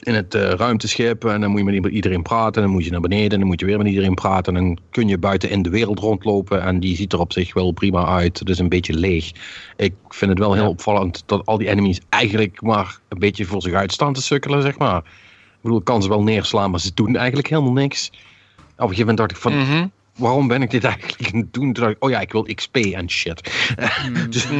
in 0.00 0.14
het 0.14 0.34
eh, 0.34 0.50
ruimteschip. 0.50 1.24
En 1.24 1.40
dan 1.40 1.50
moet 1.50 1.72
je 1.72 1.80
met 1.80 1.92
iedereen 1.92 2.22
praten. 2.22 2.54
En 2.54 2.62
dan 2.62 2.70
moet 2.70 2.84
je 2.84 2.90
naar 2.90 3.00
beneden. 3.00 3.30
En 3.30 3.38
dan 3.38 3.46
moet 3.46 3.60
je 3.60 3.66
weer 3.66 3.78
met 3.78 3.86
iedereen 3.86 4.14
praten. 4.14 4.56
En 4.56 4.64
dan 4.64 4.78
kun 4.90 5.08
je 5.08 5.18
buiten 5.18 5.50
in 5.50 5.62
de 5.62 5.70
wereld 5.70 5.98
rondlopen. 5.98 6.62
En 6.62 6.80
die 6.80 6.96
ziet 6.96 7.12
er 7.12 7.20
op 7.20 7.32
zich 7.32 7.54
wel 7.54 7.72
prima 7.72 8.06
uit. 8.06 8.38
Het 8.38 8.48
is 8.48 8.58
een 8.58 8.68
beetje 8.68 8.94
leeg. 8.94 9.30
Ik 9.76 9.94
vind 10.08 10.30
het 10.30 10.40
wel 10.40 10.52
heel 10.52 10.62
Ja. 10.62 10.68
opvallend 10.68 11.22
dat 11.26 11.46
al 11.46 11.58
die 11.58 11.68
enemies 11.68 12.00
eigenlijk 12.08 12.62
maar 12.62 12.98
een 13.08 13.18
beetje 13.18 13.44
voor 13.44 13.62
zich 13.62 13.72
uit 13.72 13.92
staan 13.92 14.12
te 14.12 14.22
sukkelen, 14.22 14.62
zeg 14.62 14.78
maar. 14.78 15.02
Ik 15.62 15.68
bedoel, 15.68 15.78
ik 15.78 15.84
kan 15.84 16.02
ze 16.02 16.08
wel 16.08 16.22
neerslaan, 16.22 16.70
maar 16.70 16.80
ze 16.80 16.90
doen 16.94 17.16
eigenlijk 17.16 17.48
helemaal 17.48 17.72
niks. 17.72 18.08
Op 18.08 18.18
een 18.76 18.94
gegeven 18.94 18.98
moment 18.98 19.18
dacht 19.18 19.30
ik 19.30 19.36
van, 19.36 19.58
Mhm. 19.58 19.86
waarom 20.16 20.48
ben 20.48 20.62
ik 20.62 20.70
dit 20.70 20.84
eigenlijk 20.84 21.32
aan 21.34 21.40
het 21.40 21.52
doen? 21.52 21.72
Toen 21.72 21.84
dacht 21.84 21.96
ik, 21.96 22.04
oh 22.04 22.10
ja, 22.10 22.20
ik 22.20 22.32
wil 22.32 22.42
XP 22.54 22.76
en 22.76 23.10
shit. 23.10 23.40
Dus, 24.30 24.46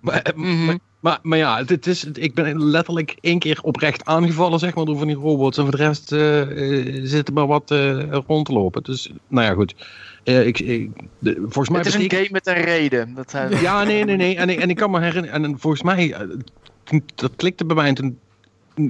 maar, 0.00 0.22
maar, 0.34 0.76
maar, 1.00 1.18
maar 1.22 1.38
ja, 1.38 1.56
het, 1.58 1.68
het 1.68 1.86
is, 1.86 2.04
ik 2.04 2.34
ben 2.34 2.64
letterlijk 2.64 3.16
één 3.20 3.38
keer 3.38 3.58
oprecht 3.62 4.04
aangevallen, 4.04 4.58
zeg 4.58 4.74
maar, 4.74 4.84
door 4.84 4.98
van 4.98 5.06
die 5.06 5.16
robots. 5.16 5.56
En 5.58 5.62
voor 5.62 5.76
de 5.76 5.84
rest 5.84 6.12
eh, 6.12 6.40
eh, 6.88 7.00
zitten 7.04 7.34
maar 7.34 7.46
wat 7.46 7.70
eh, 7.70 8.12
rond 8.26 8.46
te 8.46 8.52
lopen. 8.52 8.82
Dus, 8.82 9.10
nou 9.28 9.46
ja, 9.46 9.52
goed. 9.54 9.74
Ik, 10.24 10.58
ik, 10.60 10.90
de- 11.18 11.34
volgens 11.40 11.68
mij 11.68 11.78
Het 11.78 11.86
is 11.88 11.94
een 11.94 12.10
game 12.10 12.28
met 12.30 12.46
een 12.46 12.54
reden. 12.62 13.14
Dat, 13.14 13.34
ja, 13.60 13.84
nee, 13.84 14.04
nee, 14.04 14.16
nee. 14.16 14.36
En, 14.36 14.48
ik- 14.48 14.58
en 14.60 14.70
ik 14.70 14.76
kan 14.76 14.90
me 14.90 15.00
herinneren, 15.00 15.44
en 15.44 15.58
volgens 15.58 15.82
mij, 15.82 16.16
dat 17.14 17.32
klikte 17.36 17.64
bij 17.64 17.76
mij 17.76 17.86
en 17.88 17.94
toen 17.94 18.18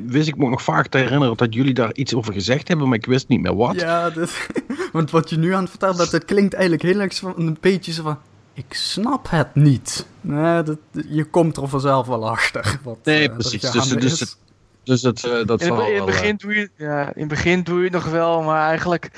wist 0.07 0.29
ik 0.29 0.37
me 0.37 0.45
ook 0.45 0.51
nog 0.51 0.63
vaak 0.63 0.87
te 0.87 0.99
herinneren 0.99 1.37
dat 1.37 1.55
jullie 1.55 1.75
daar 1.75 1.93
iets 1.95 2.15
over 2.15 2.33
gezegd 2.33 2.69
hebben, 2.69 2.89
maar 2.89 2.99
ik 2.99 3.07
wist 3.07 3.29
niet 3.29 3.41
meer 3.41 3.57
wat. 3.57 3.81
Ja, 3.81 4.11
dat, 4.11 4.47
want 4.93 5.11
wat 5.11 5.31
je 5.31 5.39
nu 5.39 5.55
aan 5.55 5.61
het 5.61 5.71
vertellen 5.71 5.97
bent, 5.97 6.11
dat 6.11 6.25
klinkt 6.25 6.53
eigenlijk 6.55 6.83
heel 6.83 7.01
erg 7.01 7.15
van 7.15 7.35
een 7.37 7.57
beetje 7.61 7.93
zo 7.93 8.03
van... 8.03 8.19
Ik 8.55 8.75
snap 8.75 9.31
het 9.31 9.55
niet. 9.55 10.07
Nee, 10.21 10.63
dat, 10.63 10.79
je 11.09 11.25
komt 11.25 11.57
er 11.57 11.69
vanzelf 11.69 12.07
wel 12.07 12.29
achter. 12.31 12.79
Wat, 12.83 12.99
Nee, 13.05 13.29
eh, 13.29 13.35
precies. 13.35 13.61
Dus- 13.71 13.89
dus 13.89 14.21
het- 14.21 14.37
Dus 14.85 15.01
dat, 15.01 15.25
eh, 15.25 15.47
dat 15.47 15.61
In 15.61 15.67
zal 15.67 15.77
het, 15.77 15.87
in, 15.89 15.95
wel, 15.97 16.07
het 16.07 16.15
eh, 16.15 16.21
begin 16.21 16.37
doe 16.37 16.55
je, 16.55 16.71
ja, 16.77 17.01
in 17.15 17.21
het 17.21 17.29
begin 17.29 17.63
doe 17.63 17.79
je 17.79 17.85
het 17.85 17.93
nog 17.93 18.05
wel, 18.05 18.43
maar 18.43 18.69
eigenlijk 18.69 19.11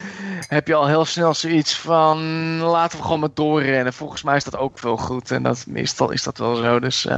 heb 0.49 0.67
je 0.67 0.75
al 0.75 0.87
heel 0.87 1.05
snel 1.05 1.35
zoiets 1.35 1.79
van 1.79 2.19
laten 2.59 2.99
we 2.99 3.05
gewoon 3.05 3.21
maar 3.21 3.29
doorrennen. 3.35 3.93
Volgens 3.93 4.23
mij 4.23 4.37
is 4.37 4.45
dat 4.45 4.57
ook 4.57 4.81
wel 4.81 4.97
goed 4.97 5.31
en 5.31 5.43
dat, 5.43 5.65
meestal 5.69 6.11
is 6.11 6.23
dat 6.23 6.39
wel 6.39 6.55
zo. 6.55 6.81
Dus, 6.81 7.07
eh, 7.07 7.17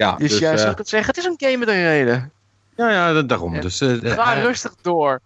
ja, 0.00 0.16
dus, 0.16 0.30
dus, 0.30 0.38
ja, 0.38 0.52
eh, 0.52 0.58
zou 0.58 0.70
ik 0.70 0.78
het 0.78 0.88
zeggen, 0.88 1.08
het 1.08 1.18
is 1.18 1.24
een 1.24 1.34
game 1.36 1.56
met 1.56 1.68
een 1.68 1.82
reden. 1.82 2.32
ja, 2.76 2.90
ja, 2.90 3.22
daarom. 3.22 3.54
Ja. 3.54 3.60
Dus, 3.60 3.80
eh, 3.80 3.96
Ga 4.02 4.36
eh, 4.36 4.42
rustig 4.42 4.74
door. 4.82 5.20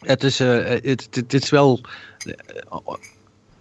Het 0.00 0.24
is, 0.24 0.40
eh, 0.40 0.64
het, 0.64 0.84
het, 0.84 1.14
het 1.14 1.34
is 1.34 1.50
wel. 1.50 1.80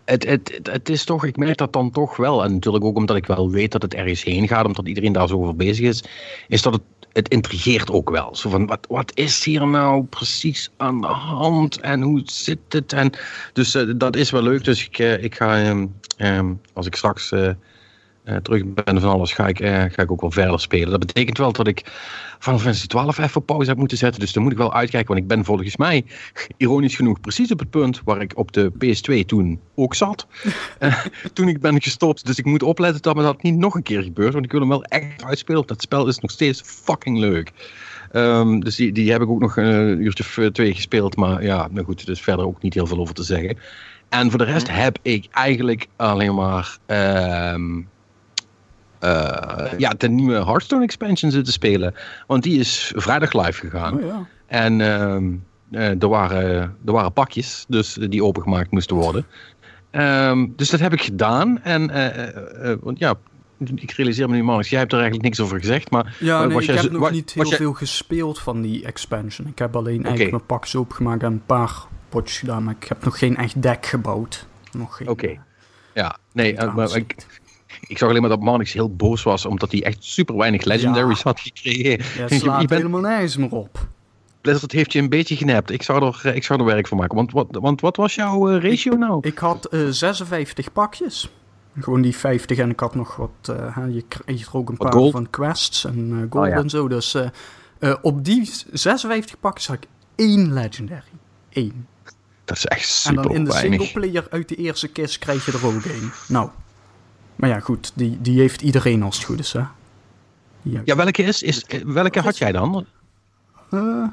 het, 0.06 0.24
het, 0.24 0.52
het, 0.54 0.68
het 0.72 0.90
is 0.90 1.04
toch, 1.04 1.26
ik 1.26 1.38
merk 1.38 1.58
dat 1.58 1.74
dan 1.74 1.92
toch 1.92 2.18
wel. 2.18 2.44
En 2.44 2.54
natuurlijk 2.54 2.84
ook 2.84 2.96
omdat 2.96 3.16
ik 3.16 3.26
wel 3.26 3.52
weet 3.52 3.72
dat 3.72 3.82
het 3.82 3.94
ergens 3.94 4.24
heen 4.24 4.48
gaat, 4.48 4.66
omdat 4.66 4.88
iedereen 4.88 5.12
daar 5.12 5.28
zo 5.28 5.38
over 5.38 5.56
bezig 5.56 5.86
is. 5.86 6.04
Is 6.48 6.62
dat 6.62 6.74
het, 6.74 6.84
het 7.14 7.28
intrigeert 7.28 7.92
ook 7.92 8.10
wel. 8.10 8.36
Zo 8.36 8.50
van, 8.50 8.66
wat, 8.66 8.86
wat 8.90 9.12
is 9.14 9.44
hier 9.44 9.68
nou 9.68 10.04
precies 10.04 10.70
aan 10.78 11.02
de 11.02 11.08
hand? 11.08 11.80
En 11.80 12.02
hoe 12.02 12.22
zit 12.26 12.60
het? 12.70 12.94
En, 12.94 13.12
dus 13.54 13.76
eh, 13.76 13.94
dat 13.96 14.16
is 14.16 14.32
wel 14.32 14.44
leuk. 14.44 14.64
Dus 14.64 14.86
ik, 14.86 14.98
ik 14.98 15.36
ga, 15.36 15.64
ehm, 15.64 15.86
ehm, 16.18 16.54
als 16.74 16.86
ik 16.86 16.96
straks 16.96 17.32
terug 18.36 18.74
ben 18.74 19.02
van 19.02 19.10
alles, 19.10 19.34
ga 19.34 19.48
ik, 19.48 19.60
eh, 19.60 19.72
ga 19.72 20.02
ik 20.02 20.12
ook 20.12 20.22
wel 20.22 20.32
verder 20.32 20.60
spelen. 20.60 20.90
Dat 20.90 21.00
betekent 21.00 21.38
wel 21.38 21.52
dat 21.52 21.68
ik 21.68 21.84
Final 22.40 22.60
Fantasy 22.60 22.88
12 22.88 23.18
even 23.18 23.36
op 23.36 23.46
pauze 23.46 23.70
heb 23.70 23.78
moeten 23.78 23.98
zetten. 23.98 24.20
Dus 24.20 24.34
dan 24.34 24.44
moet 24.44 24.52
ik 24.52 24.58
wel 24.58 24.74
uitkijken, 24.74 25.08
want 25.08 25.20
ik 25.20 25.28
ben 25.28 25.46
volgens 25.46 25.78
mij, 25.78 26.06
ironisch 26.58 26.96
genoeg, 26.96 27.20
precies 27.20 27.52
op 27.52 27.60
het 27.60 27.70
punt 27.70 28.02
waar 28.06 28.22
ik 28.22 28.38
op 28.38 28.52
de 28.52 28.72
PS2 28.72 29.26
toen 29.26 29.60
ook 29.76 29.96
zat. 29.96 30.28
Eh, 30.80 31.06
toen 31.34 31.48
ik 31.48 31.62
ben 31.62 31.82
gestopt. 31.82 32.26
Dus 32.26 32.38
ik 32.38 32.46
moet 32.46 32.64
opletten 32.64 33.02
dat 33.02 33.16
me 33.16 33.22
dat 33.22 33.42
niet 33.42 33.56
nog 33.56 33.76
een 33.76 33.84
keer 33.84 34.04
gebeurt, 34.04 34.34
want 34.34 34.46
ik 34.46 34.52
wil 34.52 34.60
hem 34.60 34.70
wel 34.70 34.84
echt 34.84 35.24
uitspelen. 35.24 35.64
Dat 35.66 35.82
spel 35.82 36.08
is 36.08 36.20
nog 36.20 36.32
steeds 36.32 36.62
fucking 36.66 37.18
leuk. 37.18 37.52
Ehm, 38.12 38.60
dus 38.60 38.76
die, 38.76 38.92
die 38.92 39.12
heb 39.12 39.22
ik 39.22 39.30
ook 39.30 39.40
nog 39.40 39.58
een 39.58 40.02
uurtje 40.02 40.24
of 40.24 40.52
twee 40.52 40.74
gespeeld. 40.74 41.16
Maar 41.16 41.44
ja, 41.44 41.68
nou 41.72 41.86
goed, 41.86 42.02
er 42.02 42.10
is 42.10 42.22
verder 42.22 42.46
ook 42.46 42.62
niet 42.62 42.74
heel 42.74 42.88
veel 42.88 43.00
over 43.00 43.14
te 43.14 43.24
zeggen. 43.24 43.58
En 44.10 44.30
voor 44.30 44.40
de 44.40 44.46
rest 44.46 44.70
heb 44.72 44.98
ik 45.02 45.28
eigenlijk 45.32 45.88
alleen 45.96 46.36
maar 46.36 46.78
ehm, 46.86 47.78
eh, 47.78 47.86
ja, 49.78 49.90
de 49.98 50.10
nieuwe 50.10 50.44
Hearthstone 50.46 50.84
expansion 50.84 51.32
zitten 51.32 51.54
spelen. 51.54 51.94
Want 52.28 52.44
die 52.44 52.60
is 52.60 52.92
vrijdag 52.96 53.34
live 53.34 53.60
gegaan. 53.60 53.94
Oh 53.94 54.06
ja. 54.06 54.26
En 54.48 54.82
ehm, 54.82 55.34
eh, 55.72 56.02
er, 56.02 56.10
waren, 56.10 56.76
er 56.86 56.92
waren 56.92 57.14
pakjes 57.14 57.66
dus, 57.68 57.94
die 57.94 58.24
opengemaakt 58.24 58.72
moesten 58.72 58.96
worden. 58.96 59.26
Ehm, 59.92 60.48
dus 60.56 60.70
dat 60.70 60.80
heb 60.80 60.94
ik 60.94 61.02
gedaan. 61.02 61.64
En 61.64 61.90
eh, 61.90 62.72
eh, 62.72 62.78
want 62.82 63.00
ja, 63.00 63.16
ik 63.76 63.92
realiseer 63.92 64.30
me 64.30 64.36
nu, 64.36 64.44
Marnix, 64.44 64.70
jij 64.70 64.80
hebt 64.80 64.92
er 64.92 65.00
eigenlijk 65.00 65.28
niks 65.30 65.40
over 65.40 65.60
gezegd. 65.60 65.92
Maar 65.92 66.16
Ja, 66.20 66.40
eh, 66.40 66.46
nee, 66.46 66.54
was 66.54 66.64
ik 66.64 66.70
jij 66.74 66.82
heb 66.82 66.92
nog 66.92 67.12
niet 67.12 67.32
heel 67.34 67.48
jij- 67.48 67.58
veel 67.58 67.74
gespeeld 67.74 68.40
van 68.40 68.62
die 68.62 68.86
expansion. 68.86 69.48
Ik 69.48 69.60
heb 69.60 69.76
alleen 69.76 70.02
eigenlijk 70.02 70.32
mijn 70.32 70.46
pakjes 70.46 70.76
opengemaakt 70.76 71.24
en 71.24 71.32
een 71.32 71.46
paar 71.46 71.72
potjes 72.10 72.40
gedaan, 72.40 72.64
maar 72.64 72.76
ik 72.80 72.88
heb 72.88 73.04
nog 73.04 73.18
geen 73.20 73.38
echt 73.38 73.62
deck 73.62 73.86
gebouwd. 73.86 74.48
Nog 74.72 74.98
geen. 74.98 75.08
Oké. 75.10 75.38
Ja, 75.94 76.18
nee, 76.34 76.56
eh, 76.56 76.76
maar 76.76 76.96
ik, 76.96 77.16
ik 77.88 77.98
zag 77.98 78.10
alleen 78.10 78.22
maar 78.22 78.30
dat 78.30 78.42
Marnix 78.42 78.74
heel 78.74 78.96
boos 78.96 79.24
was 79.24 79.46
omdat 79.46 79.72
hij 79.72 79.84
echt 79.84 79.98
super 80.04 80.38
weinig 80.38 80.64
legendaries 80.64 81.22
had 81.24 81.40
gekregen. 81.40 81.84
Ja, 81.92 82.26
Je- 82.28 82.34
je 82.34 82.40
slaat 82.40 82.58
bent- 82.58 82.70
helemaal 82.82 83.02
nergens 83.02 83.38
meer 83.38 83.52
op. 83.52 83.88
Blizzard 84.42 84.72
heeft 84.72 84.94
je 84.94 85.00
een 85.00 85.10
beetje 85.10 85.36
genept. 85.36 85.72
Ik 85.72 85.84
zou 85.84 86.06
er, 86.06 86.20
eh, 86.24 86.36
ik 86.36 86.44
zou 86.44 86.60
er 86.60 86.66
werk 86.66 86.88
van 86.88 86.98
maken. 86.98 87.16
Want 87.16 87.32
wat, 87.32 87.48
want 87.52 87.82
wat 87.82 87.96
was 87.96 88.16
jouw 88.16 88.50
eh, 88.50 88.70
ratio 88.70 88.94
nou? 88.96 89.20
Ik 89.28 89.38
had 89.38 89.66
eh 89.66 89.88
56 89.90 90.72
pakjes. 90.74 91.30
Gewoon 91.80 92.02
die 92.02 92.16
50 92.16 92.58
en 92.58 92.70
ik 92.70 92.80
had 92.80 92.96
nog 92.96 93.16
wat. 93.16 93.56
eh, 93.58 93.76
hè, 93.76 93.86
je 93.86 94.02
kreeg 94.08 94.48
er 94.48 94.56
ook 94.58 94.70
een 94.70 94.76
Wat 94.78 94.90
paar 94.90 95.00
gold? 95.00 95.12
van 95.12 95.30
quests 95.30 95.86
en 95.86 96.10
eh, 96.12 96.18
gold 96.32 96.46
Oh, 96.46 96.52
ja. 96.52 96.56
en 96.58 96.70
zo. 96.70 96.88
Dus 96.88 97.14
eh, 97.14 97.28
eh, 97.80 97.96
op 98.02 98.26
die 98.26 98.52
56 98.72 99.40
pakjes 99.40 99.68
had 99.68 99.76
ik 99.78 99.88
één 100.16 100.54
legendary. 100.54 101.02
Eén. 101.54 101.88
Dat 102.46 102.58
is 102.58 102.66
echt 102.66 102.82
En 102.82 102.88
super 102.88 103.24
dan 103.24 103.34
in 103.36 103.44
de 103.44 103.52
weinig. 103.52 103.82
singleplayer 103.82 104.28
uit 104.30 104.50
de 104.50 104.56
eerste 104.56 104.88
kist 104.88 105.20
krijg 105.20 105.46
je 105.46 105.52
er 105.52 105.66
ook 105.66 105.84
één. 105.84 106.12
Nou. 106.28 106.50
Maar 107.38 107.50
ja, 107.50 107.60
goed. 107.60 107.92
Die, 107.96 108.22
die 108.22 108.40
heeft 108.40 108.62
iedereen 108.62 109.04
als 109.04 109.16
het 109.16 109.26
goed 109.26 109.40
is, 109.40 109.54
hè? 109.54 109.64
Ja. 110.62 110.82
Ja, 110.86 110.96
welke, 110.96 111.24
is, 111.24 111.44
is, 111.44 111.64
eh, 111.64 111.82
welke 111.86 112.20
had 112.20 112.38
jij 112.38 112.52
dan? 112.52 112.86
Eh, 113.70 114.08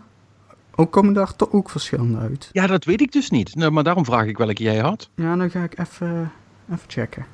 ook 0.74 0.92
komen 0.92 1.12
daar 1.12 1.36
toch 1.36 1.52
ook 1.52 1.70
verschillende 1.70 2.18
uit. 2.18 2.48
Ja, 2.52 2.66
dat 2.66 2.84
weet 2.84 3.00
ik 3.00 3.12
dus 3.12 3.30
niet. 3.30 3.54
Nou, 3.54 3.72
maar 3.72 3.84
daarom 3.84 4.04
vraag 4.04 4.26
ik 4.26 4.38
welke 4.38 4.62
jij 4.62 4.78
had. 4.78 5.08
Ja, 5.14 5.36
dan 5.36 5.50
ga 5.50 5.62
ik 5.62 5.78
even, 5.78 6.32
even 6.70 6.84
checken. 6.86 7.26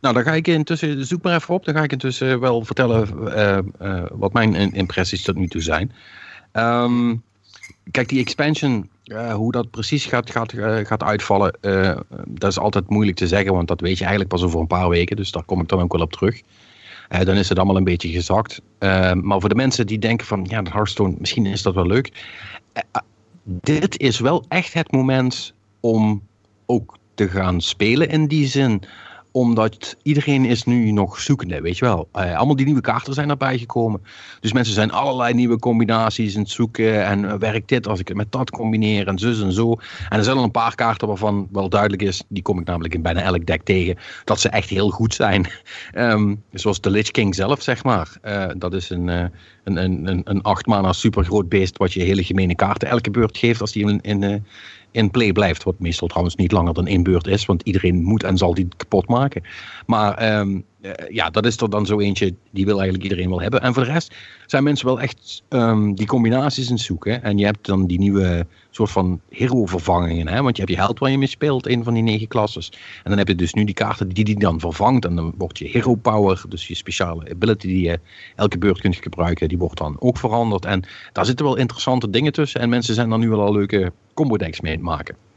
Nou, 0.00 0.14
dan 0.14 0.22
ga 0.22 0.32
ik 0.32 0.48
intussen, 0.48 1.06
zoek 1.06 1.22
maar 1.22 1.34
even 1.34 1.54
op. 1.54 1.64
Dan 1.64 1.74
ga 1.74 1.82
ik 1.82 1.92
intussen 1.92 2.40
wel 2.40 2.64
vertellen 2.64 3.34
eh, 3.34 3.58
eh, 3.78 4.04
wat 4.10 4.32
mijn 4.32 4.72
impressies 4.72 5.22
tot 5.22 5.36
nu 5.36 5.46
toe 5.46 5.60
zijn. 5.60 5.92
Ehm, 6.52 7.16
kijk, 7.90 8.08
die 8.08 8.20
expansion, 8.20 8.90
eh, 9.08 9.34
hoe 9.34 9.52
dat 9.52 9.70
precies 9.70 10.06
gaat, 10.06 10.30
gaat, 10.30 10.52
eh, 10.52 10.76
gaat 10.76 11.02
uitvallen, 11.02 11.58
eh, 11.60 11.96
dat 12.26 12.50
is 12.50 12.58
altijd 12.58 12.88
moeilijk 12.88 13.16
te 13.16 13.26
zeggen, 13.26 13.52
want 13.52 13.68
dat 13.68 13.80
weet 13.80 13.98
je 13.98 14.04
eigenlijk 14.04 14.32
pas 14.34 14.42
over 14.42 14.60
een 14.60 14.66
paar 14.66 14.88
weken. 14.88 15.16
Dus 15.16 15.30
daar 15.30 15.44
kom 15.44 15.60
ik 15.60 15.68
dan 15.68 15.80
ook 15.80 15.92
wel 15.92 16.02
op 16.02 16.12
terug. 16.12 16.40
Dan 17.08 17.36
is 17.36 17.48
het 17.48 17.58
allemaal 17.58 17.76
een 17.76 17.84
beetje 17.84 18.08
gezakt. 18.08 18.60
Maar 19.22 19.40
voor 19.40 19.48
de 19.48 19.54
mensen 19.54 19.86
die 19.86 19.98
denken 19.98 20.26
van, 20.26 20.46
ja, 20.48 20.62
de 20.62 20.70
Hearthstone, 20.70 21.14
misschien 21.18 21.46
is 21.46 21.62
dat 21.62 21.74
wel 21.74 21.86
leuk. 21.86 22.12
Eh, 22.72 23.00
dit 23.44 23.98
is 23.98 24.20
wel 24.20 24.44
echt 24.48 24.72
het 24.72 24.92
moment 24.92 25.54
om 25.80 26.22
ook 26.66 26.96
te 27.14 27.28
gaan 27.28 27.60
spelen 27.60 28.08
in 28.08 28.26
die 28.26 28.46
zin 28.46 28.82
omdat 29.38 29.96
iedereen 30.02 30.44
is 30.44 30.64
nu 30.64 30.90
nog 30.90 31.20
zoekende, 31.20 31.60
weet 31.60 31.78
je 31.78 31.84
wel. 31.84 32.08
Eh, 32.12 32.36
allemaal 32.36 32.56
die 32.56 32.64
nieuwe 32.64 32.80
kaarten 32.80 33.14
zijn 33.14 33.30
erbij 33.30 33.58
gekomen. 33.58 34.02
Dus 34.40 34.52
mensen 34.52 34.74
zijn 34.74 34.92
allerlei 34.92 35.34
nieuwe 35.34 35.58
combinaties 35.58 36.34
aan 36.34 36.42
het 36.42 36.50
zoeken. 36.50 37.04
En 37.04 37.24
eh, 37.24 37.34
werkt 37.34 37.68
dit 37.68 37.88
als 37.88 38.00
ik 38.00 38.08
het 38.08 38.16
met 38.16 38.32
dat 38.32 38.50
combineer 38.50 39.06
en 39.06 39.18
zus 39.18 39.40
en 39.40 39.52
zo. 39.52 39.72
En 40.08 40.18
er 40.18 40.24
zijn 40.24 40.36
al 40.36 40.42
een 40.42 40.50
paar 40.50 40.74
kaarten 40.74 41.08
waarvan 41.08 41.48
wel 41.52 41.68
duidelijk 41.68 42.02
is, 42.02 42.22
die 42.28 42.42
kom 42.42 42.60
ik 42.60 42.66
namelijk 42.66 42.94
in 42.94 43.02
bijna 43.02 43.20
elk 43.20 43.46
deck 43.46 43.62
tegen, 43.62 43.96
dat 44.24 44.40
ze 44.40 44.48
echt 44.48 44.68
heel 44.68 44.90
goed 44.90 45.14
zijn. 45.14 45.46
Ehm, 45.92 46.34
zoals 46.52 46.80
de 46.80 46.90
Lich 46.90 47.10
King 47.10 47.34
zelf, 47.34 47.62
zeg 47.62 47.84
maar. 47.84 48.16
Eh, 48.22 48.46
dat 48.56 48.74
is 48.74 48.90
een, 48.90 49.08
een, 49.08 49.30
een, 49.64 50.06
een, 50.06 50.20
een 50.24 50.42
acht 50.42 50.66
mana 50.66 50.92
super 50.92 51.24
groot 51.24 51.48
beest 51.48 51.76
wat 51.78 51.92
je 51.92 52.02
hele 52.02 52.24
gemene 52.24 52.54
kaarten 52.54 52.88
elke 52.88 53.10
beurt 53.10 53.38
geeft 53.38 53.60
als 53.60 53.72
die 53.72 53.86
in, 53.86 54.00
in, 54.00 54.44
in 54.90 55.10
play 55.10 55.32
blijft. 55.32 55.62
Wat 55.62 55.78
meestal 55.78 56.08
trouwens 56.08 56.36
niet 56.36 56.52
langer 56.52 56.74
dan 56.74 56.86
één 56.86 57.02
beurt 57.02 57.26
is, 57.26 57.46
want 57.46 57.62
iedereen 57.62 58.02
moet 58.02 58.22
en 58.22 58.36
zal 58.36 58.54
die 58.54 58.68
kapot 58.76 59.08
maken. 59.08 59.42
Maar 59.86 60.14
eh, 60.14 60.46
ja, 61.08 61.30
dat 61.30 61.46
is 61.46 61.56
er 61.56 61.70
dan 61.70 61.86
zo 61.86 62.00
eentje, 62.00 62.34
die 62.50 62.64
wil 62.64 62.74
eigenlijk 62.74 63.02
iedereen 63.02 63.28
wel 63.28 63.40
hebben. 63.40 63.60
En 63.60 63.74
voor 63.74 63.84
de 63.84 63.92
rest 63.92 64.14
zijn 64.46 64.62
mensen 64.62 64.86
wel 64.86 65.00
echt 65.00 65.42
ehm, 65.48 65.92
die 65.92 66.06
combinaties 66.06 66.66
aan 66.68 66.74
het 66.74 66.82
zoeken. 66.82 67.22
En 67.22 67.38
je 67.38 67.44
hebt 67.44 67.66
dan 67.66 67.86
die 67.86 67.98
nieuwe 67.98 68.46
soort 68.70 68.90
van 68.90 69.20
hero-vervangingen. 69.28 70.28
Hè? 70.28 70.42
Want 70.42 70.56
je 70.56 70.62
hebt 70.62 70.74
je 70.74 70.82
held 70.82 70.98
waar 70.98 71.10
je 71.10 71.18
mee 71.18 71.28
speelt, 71.28 71.66
een 71.66 71.84
van 71.84 71.94
die 71.94 72.02
negen 72.02 72.28
klasses. 72.28 72.72
En 72.72 73.10
dan 73.10 73.18
heb 73.18 73.28
je 73.28 73.34
dus 73.34 73.52
nu 73.52 73.64
die 73.64 73.74
kaarten 73.74 74.08
die 74.08 74.24
die 74.24 74.38
dan 74.38 74.60
vervangt. 74.60 75.04
En 75.04 75.16
dan 75.16 75.34
wordt 75.38 75.58
je 75.58 75.68
hero 75.68 75.94
power, 75.94 76.42
dus 76.48 76.68
je 76.68 76.74
speciale 76.74 77.30
ability 77.30 77.66
die 77.66 77.82
je 77.82 78.00
elke 78.36 78.58
beurt 78.58 78.80
kunt 78.80 78.96
gebruiken, 78.96 79.48
die 79.48 79.58
wordt 79.58 79.78
dan 79.78 79.96
ook 79.98 80.18
veranderd. 80.18 80.64
En 80.64 80.82
daar 81.12 81.26
zitten 81.26 81.46
wel 81.46 81.56
interessante 81.56 82.10
dingen 82.10 82.32
tussen. 82.32 82.60
En 82.60 82.68
mensen 82.68 82.94
zijn 82.94 83.08
dan 83.08 83.20
nu 83.20 83.28
wel 83.28 83.40
al 83.40 83.52
leuke 83.52 83.92
combo 84.14 84.36
decks 84.36 84.60
mee 84.60 84.72
aan 84.72 84.78
het 84.78 84.86
maken. 84.86 85.27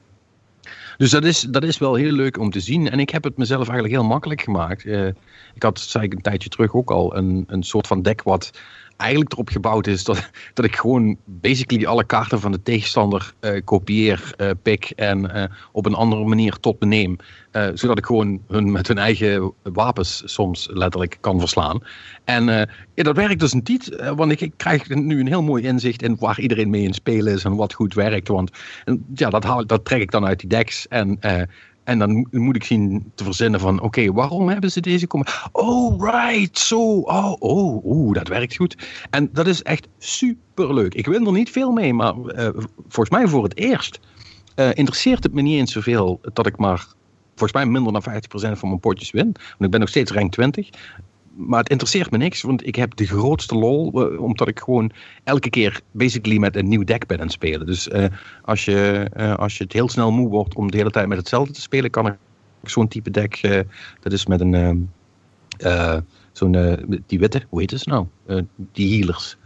Dus 1.01 1.09
dat 1.09 1.23
is, 1.23 1.41
dat 1.41 1.63
is 1.63 1.77
wel 1.77 1.95
heel 1.95 2.11
leuk 2.11 2.37
om 2.37 2.49
te 2.49 2.59
zien. 2.59 2.89
En 2.89 2.99
ik 2.99 3.09
heb 3.09 3.23
het 3.23 3.37
mezelf 3.37 3.67
eigenlijk 3.67 3.93
heel 3.93 4.09
makkelijk 4.09 4.41
gemaakt. 4.41 4.85
Eh, 4.85 5.07
ik 5.53 5.63
had, 5.63 5.79
zei 5.79 6.05
ik 6.05 6.13
een 6.13 6.21
tijdje 6.21 6.49
terug 6.49 6.73
ook 6.73 6.91
al, 6.91 7.15
een, 7.15 7.43
een 7.47 7.63
soort 7.63 7.87
van 7.87 8.01
deck 8.01 8.23
wat 8.23 8.51
eigenlijk 9.01 9.31
erop 9.31 9.49
gebouwd 9.49 9.87
is 9.87 10.03
dat, 10.03 10.29
dat 10.53 10.65
ik 10.65 10.75
gewoon 10.75 11.17
basically 11.25 11.85
alle 11.85 12.05
kaarten 12.05 12.39
van 12.39 12.51
de 12.51 12.61
tegenstander 12.61 13.33
eh, 13.39 13.61
kopieer, 13.65 14.33
eh, 14.37 14.49
pik 14.61 14.89
en 14.95 15.33
eh, 15.33 15.43
op 15.71 15.85
een 15.85 15.93
andere 15.93 16.25
manier 16.25 16.59
tot 16.59 16.79
me 16.79 16.85
neem. 16.85 17.17
Zodat 17.73 17.97
ik 17.97 18.05
gewoon 18.05 18.41
hun 18.47 18.71
met 18.71 18.87
hun 18.87 18.97
eigen 18.97 19.53
wapens 19.63 20.21
soms 20.25 20.67
letterlijk 20.71 21.17
kan 21.21 21.39
verslaan. 21.39 21.83
En 22.23 22.67
ja, 22.93 23.03
dat 23.03 23.15
werkt 23.15 23.39
dus 23.39 23.89
eh, 23.89 24.11
want 24.15 24.31
ik, 24.31 24.41
ik 24.41 24.53
krijg 24.57 24.89
nu 24.89 25.19
een 25.19 25.27
heel 25.27 25.43
mooi 25.43 25.63
inzicht 25.63 26.01
in 26.01 26.15
waar 26.19 26.39
iedereen 26.39 26.69
mee 26.69 26.83
in 26.83 26.93
spelen 26.93 27.33
is 27.33 27.43
en 27.43 27.55
wat 27.55 27.73
goed 27.73 27.93
werkt. 27.93 28.27
Want 28.27 28.51
ja, 29.13 29.29
dat, 29.29 29.43
haal, 29.43 29.65
dat 29.65 29.85
trek 29.85 30.01
ik 30.01 30.11
dan 30.11 30.25
uit 30.25 30.39
die 30.39 30.49
decks 30.49 30.87
en... 30.87 31.19
en 31.83 31.99
dan 31.99 32.13
mo- 32.13 32.25
moet 32.31 32.55
ik 32.55 32.63
zien 32.63 33.11
te 33.15 33.23
verzinnen 33.23 33.59
van, 33.59 33.81
oké, 33.81 34.11
waarom 34.11 34.49
hebben 34.49 34.71
ze 34.71 34.81
deze 34.81 35.07
komen? 35.07 35.27
Oh, 35.51 36.03
right, 36.11 36.57
zo. 36.57 36.99
Oh, 36.99 37.35
oh, 37.39 37.85
oeh, 37.85 38.13
dat 38.13 38.27
werkt 38.27 38.55
goed. 38.55 38.77
En 39.09 39.29
dat 39.33 39.47
is 39.47 39.61
echt 39.63 39.87
super 39.97 40.73
leuk. 40.73 40.93
Ik 40.93 41.05
win 41.05 41.25
er 41.25 41.31
niet 41.31 41.49
veel 41.49 41.71
mee, 41.71 41.93
maar 41.93 42.15
eh, 42.25 42.49
volgens 42.87 43.09
mij 43.09 43.27
voor 43.27 43.43
het 43.43 43.57
eerst 43.57 43.99
eh, 44.55 44.69
interesseert 44.73 45.23
het 45.23 45.33
me 45.33 45.41
niet 45.41 45.59
eens 45.59 45.71
zoveel 45.71 46.19
dat 46.33 46.47
ik 46.47 46.57
maar 46.57 46.87
volgens 47.35 47.53
mij 47.53 47.65
minder 47.65 47.93
dan 47.93 48.03
50% 48.55 48.57
van 48.57 48.67
mijn 48.67 48.79
potjes 48.79 49.11
win. 49.11 49.31
Want 49.33 49.63
ik 49.63 49.71
ben 49.71 49.79
nog 49.79 49.89
steeds 49.89 50.11
rank 50.11 50.31
20. 50.31 50.69
Maar 51.35 51.59
het 51.59 51.69
interesseert 51.69 52.11
me 52.11 52.17
niks, 52.17 52.41
want 52.41 52.67
ik 52.67 52.75
heb 52.75 52.95
de 52.95 53.05
grootste 53.05 53.55
lol, 53.55 53.91
eh, 54.11 54.21
omdat 54.21 54.47
ik 54.47 54.59
gewoon 54.59 54.91
elke 55.23 55.49
keer 55.49 55.81
basically 55.91 56.37
met 56.37 56.55
een 56.55 56.67
nieuw 56.67 56.83
deck 56.83 57.05
ben 57.07 57.17
aan 57.17 57.23
het 57.23 57.33
spelen. 57.33 57.65
Dus 57.65 57.87
eh, 57.87 58.05
als, 58.41 58.65
je, 58.65 59.07
eh, 59.13 59.35
als 59.35 59.57
je 59.57 59.63
het 59.63 59.73
heel 59.73 59.89
snel 59.89 60.11
moe 60.11 60.29
wordt 60.29 60.55
om 60.55 60.71
de 60.71 60.77
hele 60.77 60.91
tijd 60.91 61.07
met 61.07 61.17
hetzelfde 61.17 61.53
te 61.53 61.61
spelen, 61.61 61.89
kan 61.89 62.07
ik 62.07 62.13
zo'n 62.63 62.87
type 62.87 63.11
deck, 63.11 63.65
dat 63.99 64.11
is 64.13 64.25
met 64.25 64.41
een, 64.41 64.53
ehm, 64.53 64.77
eh, 65.57 65.97
zo'n, 66.31 66.85
die 67.07 67.19
witte, 67.19 67.41
hoe 67.49 67.59
heet 67.59 67.71
het 67.71 67.85
nou? 67.85 68.05
Die 68.55 68.97
healers. 68.97 69.37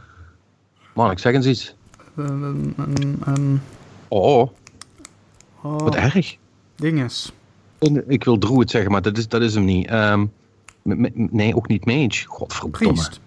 Man, 0.93 1.11
ik 1.11 1.19
zeg 1.19 1.33
eens 1.33 1.45
iets. 1.45 1.75
Ehm, 2.17 3.55
Oh, 4.07 4.49
oh, 5.61 5.79
wat 5.79 5.95
erg. 5.95 6.37
dinges. 6.75 7.31
Ik 8.07 8.23
wil 8.23 8.37
Druid 8.37 8.69
zeggen, 8.69 8.91
maar 8.91 9.01
dat 9.01 9.17
is, 9.17 9.27
dat 9.27 9.41
is 9.41 9.53
hem 9.53 9.65
niet. 9.65 9.87
Ehm, 9.87 10.19
m- 10.19 10.27
m- 10.27 10.29
nee, 11.13 11.55
ook 11.55 11.67
niet 11.67 11.85
Mage. 11.85 12.27
Godverdomme. 12.27 12.93
Priest. 12.93 13.19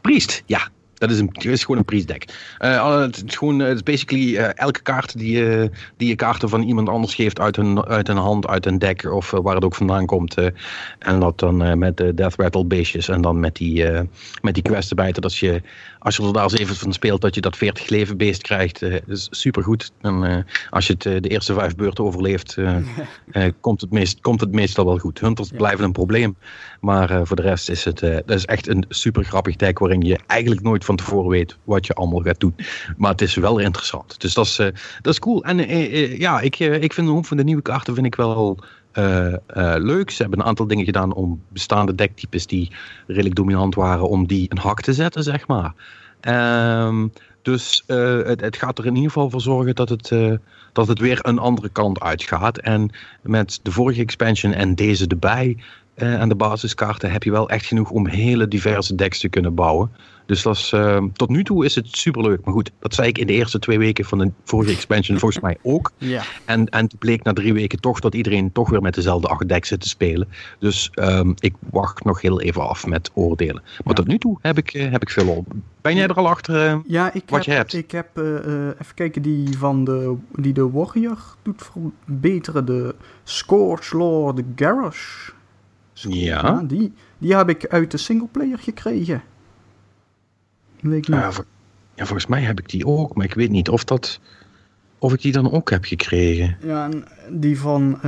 Priest, 0.00 0.42
ja. 0.46 0.68
Dat 0.94 1.10
is, 1.10 1.18
een, 1.18 1.30
dat 1.32 1.44
is 1.44 1.60
gewoon 1.60 1.78
een 1.78 1.84
priestdeck. 1.84 2.54
Uh, 2.58 3.00
het 3.00 3.22
is 3.26 3.36
gewoon, 3.36 3.58
het 3.58 3.74
is 3.74 3.82
basically 3.82 4.28
uh, 4.28 4.54
elke 4.54 4.82
kaart 4.82 5.18
die, 5.18 5.36
uh, 5.36 5.68
die 5.96 6.08
je 6.08 6.14
kaarten 6.14 6.48
van 6.48 6.62
iemand 6.62 6.88
anders 6.88 7.14
geeft 7.14 7.40
uit 7.40 7.56
een, 7.56 7.84
uit 7.84 8.08
een 8.08 8.16
hand, 8.16 8.46
uit 8.46 8.66
een 8.66 8.78
deck 8.78 9.12
of 9.12 9.30
waar 9.30 9.54
het 9.54 9.64
ook 9.64 9.74
vandaan 9.74 10.06
komt. 10.06 10.34
en 10.98 11.20
dat 11.20 11.38
dan 11.38 11.78
met 11.78 11.96
de 11.96 12.14
Death 12.14 12.34
Rattle 12.34 12.64
beestjes 12.64 13.08
en 13.08 13.20
dan 13.20 13.40
met 13.40 13.54
die, 13.54 13.84
met 14.42 14.54
die 14.54 14.62
quest 14.62 14.90
erbij. 14.90 15.12
Dat 15.12 15.24
als 15.24 15.40
je, 15.40 15.62
als 16.02 16.16
je 16.16 16.22
er 16.22 16.32
daar 16.32 16.50
zeven 16.50 16.76
van 16.76 16.92
speelt, 16.92 17.20
dat 17.20 17.34
je 17.34 17.40
dat 17.40 17.56
40 17.56 17.88
leven 17.88 18.16
beest 18.16 18.42
krijgt. 18.42 18.80
dat 18.80 19.02
is 19.06 19.28
supergoed. 19.30 19.92
En 20.00 20.46
als 20.70 20.86
je 20.86 20.92
het, 20.92 21.22
de 21.22 21.28
eerste 21.28 21.54
vijf 21.54 21.74
beurten 21.74 22.04
overleeft, 22.04 22.56
komt, 23.60 23.80
het 23.80 23.90
meest, 23.90 24.20
komt 24.20 24.40
het 24.40 24.52
meestal 24.52 24.84
wel 24.84 24.98
goed. 24.98 25.20
Hunters 25.20 25.48
ja. 25.48 25.56
blijven 25.56 25.84
een 25.84 25.92
probleem. 25.92 26.36
Maar 26.80 27.26
voor 27.26 27.36
de 27.36 27.42
rest 27.42 27.70
is 27.70 27.84
het 27.84 28.00
dat 28.00 28.30
is 28.36 28.44
echt 28.44 28.68
een 28.68 28.84
super 28.88 29.24
grappig 29.24 29.56
deck 29.56 29.78
waarin 29.78 30.00
je 30.00 30.18
eigenlijk 30.26 30.62
nooit 30.62 30.84
van 30.84 30.96
tevoren 30.96 31.30
weet 31.30 31.56
wat 31.64 31.86
je 31.86 31.94
allemaal 31.94 32.20
gaat 32.20 32.40
doen. 32.40 32.54
Maar 32.96 33.10
het 33.10 33.20
is 33.20 33.34
wel 33.34 33.58
interessant. 33.58 34.20
Dus 34.20 34.34
dat 34.34 34.46
is, 34.46 34.58
uh, 34.58 34.66
dat 35.00 35.12
is 35.12 35.18
cool. 35.18 35.44
En 35.44 35.58
uh, 35.58 36.18
ja, 36.18 36.40
ik, 36.40 36.58
ik 36.58 36.92
vind 36.92 37.06
de 37.06 37.22
van 37.22 37.36
de 37.36 37.44
nieuwe 37.44 37.62
kaarten 37.62 37.94
vind 37.94 38.06
ik 38.06 38.14
wel 38.14 38.58
leuk. 39.78 40.10
Ze 40.10 40.22
hebben 40.22 40.40
een 40.40 40.46
aantal 40.46 40.66
dingen 40.66 40.84
gedaan 40.84 41.14
om 41.14 41.42
bestaande 41.48 41.94
decktypes 41.94 42.46
die 42.46 42.70
redelijk 43.06 43.34
dominant 43.34 43.74
waren, 43.74 44.08
om 44.08 44.26
die 44.26 44.46
een 44.48 44.58
hak 44.58 44.80
te 44.80 44.92
zetten, 44.92 45.22
zeg 45.22 45.46
maar. 45.46 45.74
Um, 46.86 47.12
dus 47.42 47.82
het, 47.86 48.40
het, 48.40 48.56
gaat 48.56 48.78
er 48.78 48.86
in 48.86 48.94
ieder 48.94 49.10
geval 49.10 49.30
voor 49.30 49.40
zorgen 49.40 49.74
dat 49.74 49.88
het, 49.88 50.12
dat 50.72 50.88
het 50.88 50.98
weer 50.98 51.18
een 51.22 51.38
andere 51.38 51.68
kant 51.68 52.00
uitgaat. 52.00 52.58
En 52.58 52.90
met 53.22 53.60
de 53.62 53.70
vorige 53.70 54.00
expansion 54.00 54.52
en 54.52 54.74
deze 54.74 55.06
erbij, 55.06 55.56
uh, 55.96 56.20
aan 56.20 56.28
de 56.28 56.34
basiskaarten 56.34 57.10
heb 57.10 57.22
je 57.22 57.30
wel 57.30 57.48
echt 57.48 57.66
genoeg 57.66 57.90
om 57.90 58.06
hele 58.06 58.48
diverse 58.48 58.94
decks 58.94 59.18
te 59.18 59.28
kunnen 59.28 59.54
bouwen. 59.54 59.90
Dus 60.26 60.42
dat 60.42 60.56
is, 60.56 60.72
uh, 60.72 61.02
tot 61.12 61.28
nu 61.28 61.44
toe 61.44 61.64
is 61.64 61.74
het 61.74 61.86
superleuk. 61.90 62.44
Maar 62.44 62.54
goed, 62.54 62.70
dat 62.78 62.94
zei 62.94 63.08
ik 63.08 63.18
in 63.18 63.26
de 63.26 63.32
eerste 63.32 63.58
twee 63.58 63.78
weken 63.78 64.04
van 64.04 64.18
de 64.18 64.30
vorige 64.44 64.72
expansion 64.72 65.18
volgens 65.18 65.42
mij 65.42 65.58
ook. 65.62 65.90
Ja. 66.02 66.22
En, 66.44 66.68
en 66.68 66.88
toen 66.88 66.98
bleek 66.98 67.22
na 67.22 67.32
drie 67.32 67.52
weken 67.52 67.80
toch 67.80 68.00
dat 68.00 68.14
iedereen 68.14 68.52
toch 68.52 68.70
weer 68.70 68.82
met 68.82 68.94
dezelfde 68.94 69.28
acht 69.28 69.48
decks 69.48 69.68
zit 69.68 69.80
te 69.80 69.88
spelen. 69.88 70.28
Dus 70.58 70.90
um, 70.94 71.34
ik 71.38 71.54
wacht 71.70 72.04
nog 72.04 72.20
heel 72.20 72.40
even 72.40 72.68
af 72.68 72.86
met 72.86 73.10
oordelen. 73.14 73.62
Maar 73.62 73.82
ja. 73.84 73.92
tot 73.92 74.06
nu 74.06 74.18
toe 74.18 74.38
heb 74.40 74.58
ik, 74.58 74.74
uh, 74.74 74.90
heb 74.90 75.02
ik 75.02 75.10
veel 75.10 75.28
op. 75.28 75.52
Ben 75.80 75.94
jij 75.94 76.06
er 76.06 76.14
al 76.14 76.28
achter 76.28 76.72
uh, 76.72 76.78
ja, 76.86 77.12
ik 77.12 77.22
wat 77.26 77.38
heb, 77.38 77.44
je 77.44 77.52
hebt? 77.52 77.72
Ik 77.72 77.90
heb, 77.90 78.18
even 78.18 78.94
kijken, 78.94 79.22
die 79.22 79.58
van 79.58 79.84
de, 79.84 80.16
die 80.32 80.52
de 80.52 80.70
Warrior 80.70 81.18
doet 81.42 81.70
verbeteren. 81.72 82.64
De 82.64 82.94
Scourge 83.24 83.96
Lord 83.96 84.42
Garrosh. 84.56 85.30
Ja. 85.92 86.62
die, 86.66 86.92
die 87.18 87.36
heb 87.36 87.48
ik 87.48 87.66
uit 87.66 87.90
de 87.90 87.96
singleplayer 87.96 88.58
gekregen. 88.58 89.22
Weet 90.82 90.98
ik 90.98 91.08
niet. 91.08 91.18
Ja, 91.18 91.30
ja, 91.94 92.04
volgens 92.04 92.26
mij 92.26 92.42
heb 92.42 92.58
ik 92.58 92.68
die 92.68 92.86
ook, 92.86 93.14
maar 93.14 93.24
ik 93.24 93.34
weet 93.34 93.50
niet 93.50 93.68
of 93.68 93.84
dat... 93.84 94.20
Of 94.98 95.12
ik 95.12 95.22
die 95.22 95.32
dan 95.32 95.52
ook 95.52 95.70
heb 95.70 95.84
gekregen. 95.84 96.56
Ja, 96.62 96.84
en 96.84 97.04
die 97.30 97.58
van 97.60 97.92
uh, 97.92 98.00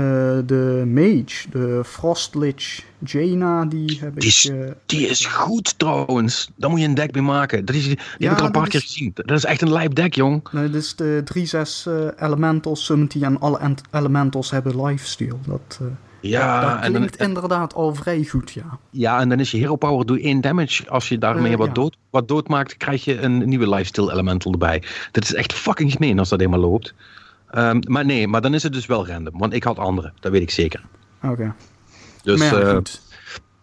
de 0.47 0.85
Mage, 0.87 1.51
de 1.51 1.83
Frostlich 1.85 2.85
Jaina, 2.99 3.65
die 3.65 3.99
heb 4.01 4.21
die 4.21 4.29
is, 4.29 4.45
ik... 4.45 4.55
Uh, 4.55 4.71
die 4.87 5.07
is 5.07 5.27
goed 5.27 5.79
trouwens. 5.79 6.51
Daar 6.57 6.71
moet 6.71 6.81
je 6.81 6.87
een 6.87 6.95
deck 6.95 7.15
mee 7.15 7.23
maken. 7.23 7.65
Dat 7.65 7.75
is, 7.75 7.85
die 7.85 7.99
ja, 8.19 8.29
heb 8.29 8.33
ik 8.33 8.39
al 8.39 8.47
een 8.47 8.53
paar 8.53 8.69
keer 8.69 8.81
gezien. 8.81 9.11
Dat 9.15 9.31
is 9.31 9.45
echt 9.45 9.63
een 9.63 9.73
lijp 9.73 9.95
deck, 9.95 10.15
jong. 10.15 10.49
Nee, 10.53 10.71
dat 10.71 10.83
is 10.83 10.97
de 10.97 11.25
3-6 11.87 11.93
uh, 11.93 12.09
Elementals 12.17 12.85
Summit 12.85 13.15
en 13.15 13.41
alle 13.41 13.75
Elementals 13.91 14.51
hebben 14.51 14.85
lifesteal. 14.85 15.39
Dat... 15.47 15.81
Ja, 16.29 16.61
dat 16.61 16.91
klinkt 16.91 17.17
en 17.17 17.33
dan, 17.33 17.35
inderdaad 17.35 17.75
al 17.75 17.95
vrij 17.95 18.25
goed, 18.25 18.53
ja. 18.53 18.79
Ja, 18.91 19.21
en 19.21 19.29
dan 19.29 19.41
is 19.41 19.51
je 19.51 19.57
hero 19.57 19.77
power 19.77 20.07
doe 20.07 20.21
1 20.21 20.41
damage. 20.41 20.91
Als 20.91 21.09
je 21.09 21.19
daarmee 21.19 21.53
uh, 21.53 21.59
wat, 21.59 21.67
ja. 21.67 21.73
dood, 21.73 21.97
wat 22.11 22.29
dood 22.29 22.49
maakt, 22.49 22.77
krijg 22.77 23.05
je 23.05 23.21
een 23.21 23.49
nieuwe 23.49 23.69
lifesteal 23.69 24.13
elemental 24.13 24.53
erbij. 24.53 24.83
Dat 25.13 25.25
is 25.25 25.35
echt 25.35 25.53
fucking 25.53 25.93
gemeen 25.93 26.19
als 26.19 26.29
dat 26.29 26.41
eenmaal 26.41 26.61
loopt. 26.61 26.95
Um, 27.55 27.79
maar 27.89 28.05
nee, 28.05 28.29
maar 28.29 28.41
dan 28.41 28.55
is 28.55 28.63
het 28.63 28.73
dus 28.73 28.87
wel 28.87 29.07
random. 29.07 29.39
Want 29.39 29.53
ik 29.53 29.65
had 29.65 29.79
andere, 29.79 30.13
dat 30.21 30.33
weet 30.33 30.43
ik 30.43 30.51
zeker. 30.51 30.83
Oké. 31.23 31.33
Okay. 31.33 31.53
Dus 32.23 32.51
ja, 32.51 32.61
uh, 32.61 32.71
goed. 32.71 33.03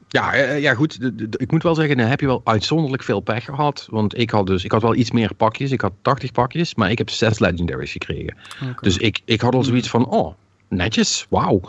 Ja, 0.07 0.35
ja, 0.35 0.73
goed. 0.73 0.99
Ik 1.31 1.51
moet 1.51 1.63
wel 1.63 1.75
zeggen, 1.75 1.97
dan 1.97 2.07
heb 2.07 2.19
je 2.19 2.25
wel 2.25 2.41
uitzonderlijk 2.43 3.03
veel 3.03 3.19
pech 3.19 3.45
gehad. 3.45 3.87
Want 3.89 4.17
ik 4.17 4.29
had 4.29 4.47
dus, 4.47 4.63
ik 4.63 4.71
had 4.71 4.81
wel 4.81 4.95
iets 4.95 5.11
meer 5.11 5.33
pakjes. 5.33 5.71
Ik 5.71 5.81
had 5.81 5.93
80 6.01 6.31
pakjes, 6.31 6.75
maar 6.75 6.91
ik 6.91 6.97
heb 6.97 7.09
6 7.09 7.39
legendaries 7.39 7.91
gekregen. 7.91 8.37
Okay. 8.61 8.73
Dus 8.81 8.97
ik, 8.97 9.21
ik 9.25 9.41
had 9.41 9.55
al 9.55 9.63
zoiets 9.63 9.89
van, 9.89 10.05
oh, 10.05 10.35
netjes, 10.71 11.25
wauw. 11.29 11.61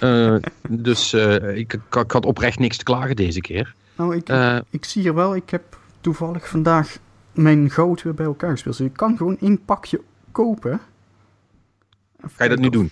Uh, 0.00 0.36
dus 0.68 1.14
uh, 1.14 1.56
ik, 1.56 1.72
ik, 1.72 2.10
had 2.10 2.26
oprecht 2.26 2.58
niks 2.58 2.76
te 2.76 2.84
klagen 2.84 3.16
deze 3.16 3.40
keer. 3.40 3.74
Nou, 3.96 4.16
ik, 4.16 4.28
ik 4.70 4.84
zie 4.84 5.02
hier 5.02 5.14
wel, 5.14 5.36
ik 5.36 5.50
heb 5.50 5.78
toevallig 6.00 6.48
vandaag 6.48 6.98
mijn 7.32 7.70
goud 7.70 8.02
weer 8.02 8.14
bij 8.14 8.26
elkaar 8.26 8.50
gespeeld. 8.50 8.76
Dus 8.76 8.86
ik 8.86 8.92
kan 8.92 9.16
gewoon 9.16 9.38
één 9.40 9.64
pakje 9.64 10.00
kopen. 10.32 10.80
Ga 12.20 12.44
je 12.44 12.50
dat 12.50 12.58
nu 12.58 12.68
doen? 12.68 12.90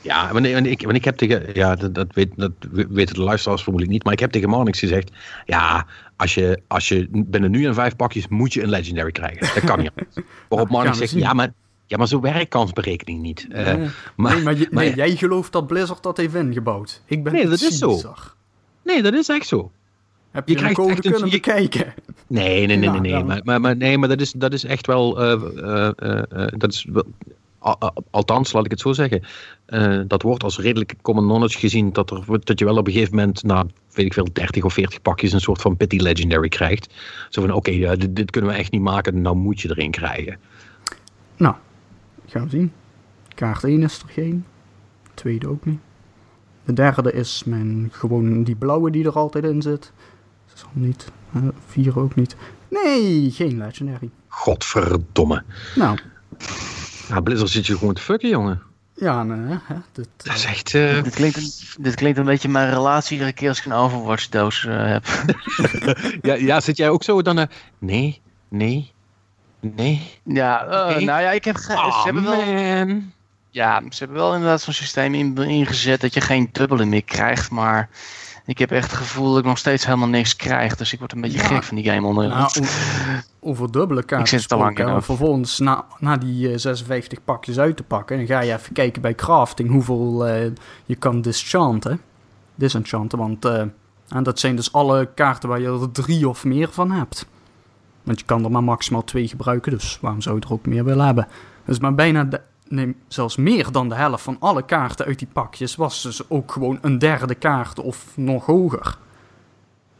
Ja, 0.00 0.32
want 0.32 0.46
ik, 0.46 0.82
want 0.82 0.96
ik 0.96 1.04
heb 1.04 1.16
tegen, 1.16 1.42
ja, 1.52 1.74
dat, 1.74 1.94
dat, 1.94 2.14
weet, 2.14 2.30
dat 2.36 2.52
weten 2.70 3.14
de 3.14 3.22
luisteraars 3.22 3.62
vermoedelijk 3.62 3.92
niet, 3.92 4.04
maar 4.04 4.12
ik 4.12 4.20
heb 4.20 4.30
tegen 4.30 4.48
Marnix 4.48 4.78
gezegd, 4.78 5.10
ja, 5.44 5.86
als 6.16 6.34
je, 6.34 6.60
als 6.66 6.88
je 6.88 7.08
binnen 7.10 7.50
nu 7.50 7.66
en 7.66 7.74
vijf 7.74 7.96
pakjes 7.96 8.28
moet 8.28 8.52
je 8.52 8.62
een 8.62 8.68
legendary 8.68 9.10
krijgen. 9.10 9.54
Dat 9.54 9.64
kan 9.64 9.78
niet. 9.78 9.92
Waarop 10.48 10.70
Marnix 10.70 10.98
zegt, 10.98 11.12
ja, 11.12 11.32
maar 11.32 11.52
ja, 11.86 11.96
maar 11.96 12.08
zo 12.08 12.20
werkt 12.20 12.48
kansberekening 12.48 13.20
niet. 13.20 13.46
Uh, 13.48 13.64
nee. 13.64 13.88
Maar, 14.16 14.34
nee, 14.34 14.42
maar, 14.44 14.58
je, 14.58 14.68
maar 14.70 14.84
nee, 14.84 14.94
jij 14.94 15.16
gelooft 15.16 15.52
dat 15.52 15.66
Blizzard 15.66 16.02
dat 16.02 16.16
heeft 16.16 16.34
ingebouwd. 16.34 17.02
Ik 17.06 17.22
ben 17.22 17.32
nee, 17.32 17.48
dat 17.48 17.60
is 17.60 17.78
zo. 17.78 18.00
Nee, 18.82 19.02
dat 19.02 19.14
is 19.14 19.28
echt 19.28 19.46
zo. 19.46 19.70
Heb 20.30 20.48
je, 20.48 20.54
je 20.54 20.58
krijgt 20.58 20.76
code 20.76 21.00
kunnen 21.00 21.22
een, 21.22 21.30
bekijken? 21.30 21.94
Nee, 22.26 22.66
nee, 22.66 22.76
nee, 22.76 22.90
nee, 22.90 23.00
nee. 23.00 23.24
Maar, 23.24 23.40
maar, 23.44 23.60
maar, 23.60 23.76
nee, 23.76 23.98
maar 23.98 24.08
dat 24.08 24.20
is, 24.20 24.32
dat 24.32 24.52
is 24.52 24.64
echt 24.64 24.86
wel... 24.86 25.22
Uh, 25.22 25.42
uh, 25.56 25.90
uh, 26.02 26.46
dat 26.56 26.72
is 26.72 26.86
wel 26.92 27.04
althans, 28.10 28.52
laat 28.52 28.64
ik 28.64 28.70
het 28.70 28.80
zo 28.80 28.92
zeggen. 28.92 29.22
dat 30.08 30.22
wordt 30.22 30.42
als 30.42 30.58
redelijk 30.58 30.94
common 31.02 31.24
knowledge 31.24 31.58
gezien 31.58 31.92
dat, 31.92 32.10
er, 32.10 32.44
dat 32.44 32.58
je 32.58 32.64
wel 32.64 32.76
op 32.76 32.86
een 32.86 32.92
gegeven 32.92 33.16
moment 33.16 33.42
na, 33.42 33.66
weet 33.92 34.06
ik 34.06 34.12
veel, 34.12 34.28
30 34.32 34.64
of 34.64 34.72
40 34.72 35.02
pakjes 35.02 35.32
een 35.32 35.40
soort 35.40 35.60
van 35.60 35.76
pity 35.76 35.96
legendary 35.96 36.48
krijgt. 36.48 36.94
Zo 37.28 37.40
van, 37.40 37.52
oké, 37.52 37.70
okay, 37.70 37.96
dit, 37.96 38.16
dit 38.16 38.30
kunnen 38.30 38.50
we 38.50 38.56
echt 38.56 38.72
niet 38.72 38.80
maken, 38.80 39.20
nou 39.20 39.36
moet 39.36 39.60
je 39.60 39.68
erin 39.70 39.90
krijgen. 39.90 40.38
Nou, 41.36 41.54
gaan 42.34 42.44
we 42.44 42.50
zien. 42.50 42.72
Kaart 43.34 43.64
1 43.64 43.82
is 43.82 43.98
er 43.98 44.08
geen. 44.08 44.44
Tweede 45.14 45.48
ook 45.48 45.64
niet. 45.64 45.80
De 46.64 46.72
derde 46.72 47.12
is 47.12 47.44
mijn 47.44 47.88
gewoon 47.92 48.44
die 48.44 48.56
blauwe 48.56 48.90
die 48.90 49.04
er 49.04 49.12
altijd 49.12 49.44
in 49.44 49.62
zit. 49.62 49.92
Zal 50.54 50.68
niet. 50.72 51.10
Uh, 51.36 51.42
vier 51.66 51.98
ook 51.98 52.14
niet. 52.14 52.36
Nee, 52.68 53.30
geen 53.30 53.58
legendary. 53.58 54.10
Godverdomme. 54.28 55.42
Nou. 55.74 55.98
Ja, 57.08 57.20
Blizzard 57.20 57.50
zit 57.50 57.66
je 57.66 57.78
gewoon 57.78 57.94
te 57.94 58.02
fucken, 58.02 58.28
jongen. 58.28 58.62
Ja, 58.94 59.22
nee, 59.22 59.58
hè, 59.62 59.76
dit, 59.92 60.08
dat 60.16 60.34
is 60.34 60.44
echt... 60.44 60.74
Uh... 60.74 61.02
Dit, 61.02 61.14
klinkt 61.14 61.36
een, 61.36 61.82
dit 61.82 61.94
klinkt 61.94 62.18
een 62.18 62.24
beetje 62.24 62.48
mijn 62.48 62.70
relatie 62.70 63.12
iedere 63.12 63.32
keer 63.32 63.48
als 63.48 63.58
ik 63.58 63.64
een 63.64 63.72
Overwatch 63.72 64.28
doos 64.28 64.64
uh, 64.64 64.86
heb. 64.86 65.06
ja, 66.22 66.34
ja, 66.34 66.60
zit 66.60 66.76
jij 66.76 66.88
ook 66.88 67.02
zo 67.02 67.22
dan... 67.22 67.38
Uh... 67.38 67.44
Nee, 67.78 68.20
nee, 68.48 68.92
Nee. 69.76 70.10
Ja, 70.22 70.66
uh, 70.66 70.94
nee. 70.96 71.04
nou 71.04 71.22
ja, 71.22 71.30
ik 71.30 71.44
heb 71.44 71.56
ge- 71.56 71.72
oh, 71.72 71.98
ze 71.98 72.04
hebben 72.04 72.22
wel. 72.22 72.52
Man. 72.86 73.12
Ja, 73.50 73.82
ze 73.90 73.98
hebben 73.98 74.16
wel 74.16 74.34
inderdaad 74.34 74.60
zo'n 74.60 74.72
systeem 74.72 75.14
in, 75.14 75.36
ingezet 75.36 76.00
dat 76.00 76.14
je 76.14 76.20
geen 76.20 76.48
dubbele 76.52 76.84
meer 76.84 77.04
krijgt, 77.04 77.50
maar 77.50 77.88
ik 78.46 78.58
heb 78.58 78.70
echt 78.70 78.90
het 78.90 79.00
gevoel 79.00 79.28
dat 79.30 79.38
ik 79.38 79.44
nog 79.44 79.58
steeds 79.58 79.84
helemaal 79.84 80.08
niks 80.08 80.36
krijg, 80.36 80.76
dus 80.76 80.92
ik 80.92 80.98
word 80.98 81.12
een 81.12 81.20
beetje 81.20 81.38
ja. 81.38 81.44
gek 81.44 81.62
van 81.62 81.76
die 81.76 81.90
game 81.90 82.06
onder. 82.06 82.28
Nou, 82.28 82.50
over 83.40 83.72
dubbele 83.72 84.00
kaarten. 84.00 84.34
Ik 84.34 84.40
zit 84.40 84.48
te 84.48 84.56
lang 84.56 84.78
in. 84.78 85.02
Vervolgens 85.02 85.58
na, 85.58 85.84
na 85.98 86.16
die 86.16 86.50
uh, 86.50 86.56
56 86.56 87.24
pakjes 87.24 87.58
uit 87.58 87.76
te 87.76 87.82
pakken, 87.82 88.16
dan 88.16 88.26
ga 88.26 88.40
je 88.40 88.52
even 88.52 88.72
kijken 88.72 89.02
bij 89.02 89.14
crafting 89.14 89.70
hoeveel 89.70 90.28
uh, 90.28 90.50
je 90.84 90.94
kan 90.94 91.20
dischanten. 91.20 92.00
Disenchanten, 92.54 93.18
want 93.18 93.44
uh, 93.44 93.62
en 94.08 94.22
dat 94.22 94.38
zijn 94.38 94.56
dus 94.56 94.72
alle 94.72 95.08
kaarten 95.14 95.48
waar 95.48 95.60
je 95.60 95.66
er 95.66 95.92
drie 95.92 96.28
of 96.28 96.44
meer 96.44 96.68
van 96.72 96.90
hebt. 96.90 97.26
Want 98.04 98.18
je 98.18 98.24
kan 98.24 98.44
er 98.44 98.50
maar 98.50 98.64
maximaal 98.64 99.04
twee 99.04 99.28
gebruiken, 99.28 99.72
dus 99.72 99.98
waarom 100.00 100.20
zou 100.20 100.36
je 100.36 100.42
er 100.42 100.52
ook 100.52 100.66
meer 100.66 100.84
willen 100.84 101.06
hebben? 101.06 101.28
Dus 101.64 101.78
maar 101.78 101.94
bijna, 101.94 102.24
de, 102.24 102.40
nee, 102.68 102.96
zelfs 103.08 103.36
meer 103.36 103.72
dan 103.72 103.88
de 103.88 103.94
helft 103.94 104.22
van 104.22 104.36
alle 104.40 104.64
kaarten 104.64 105.06
uit 105.06 105.18
die 105.18 105.28
pakjes 105.32 105.76
was 105.76 106.02
dus 106.02 106.30
ook 106.30 106.52
gewoon 106.52 106.78
een 106.80 106.98
derde 106.98 107.34
kaart 107.34 107.80
of 107.80 108.16
nog 108.16 108.46
hoger. 108.46 108.98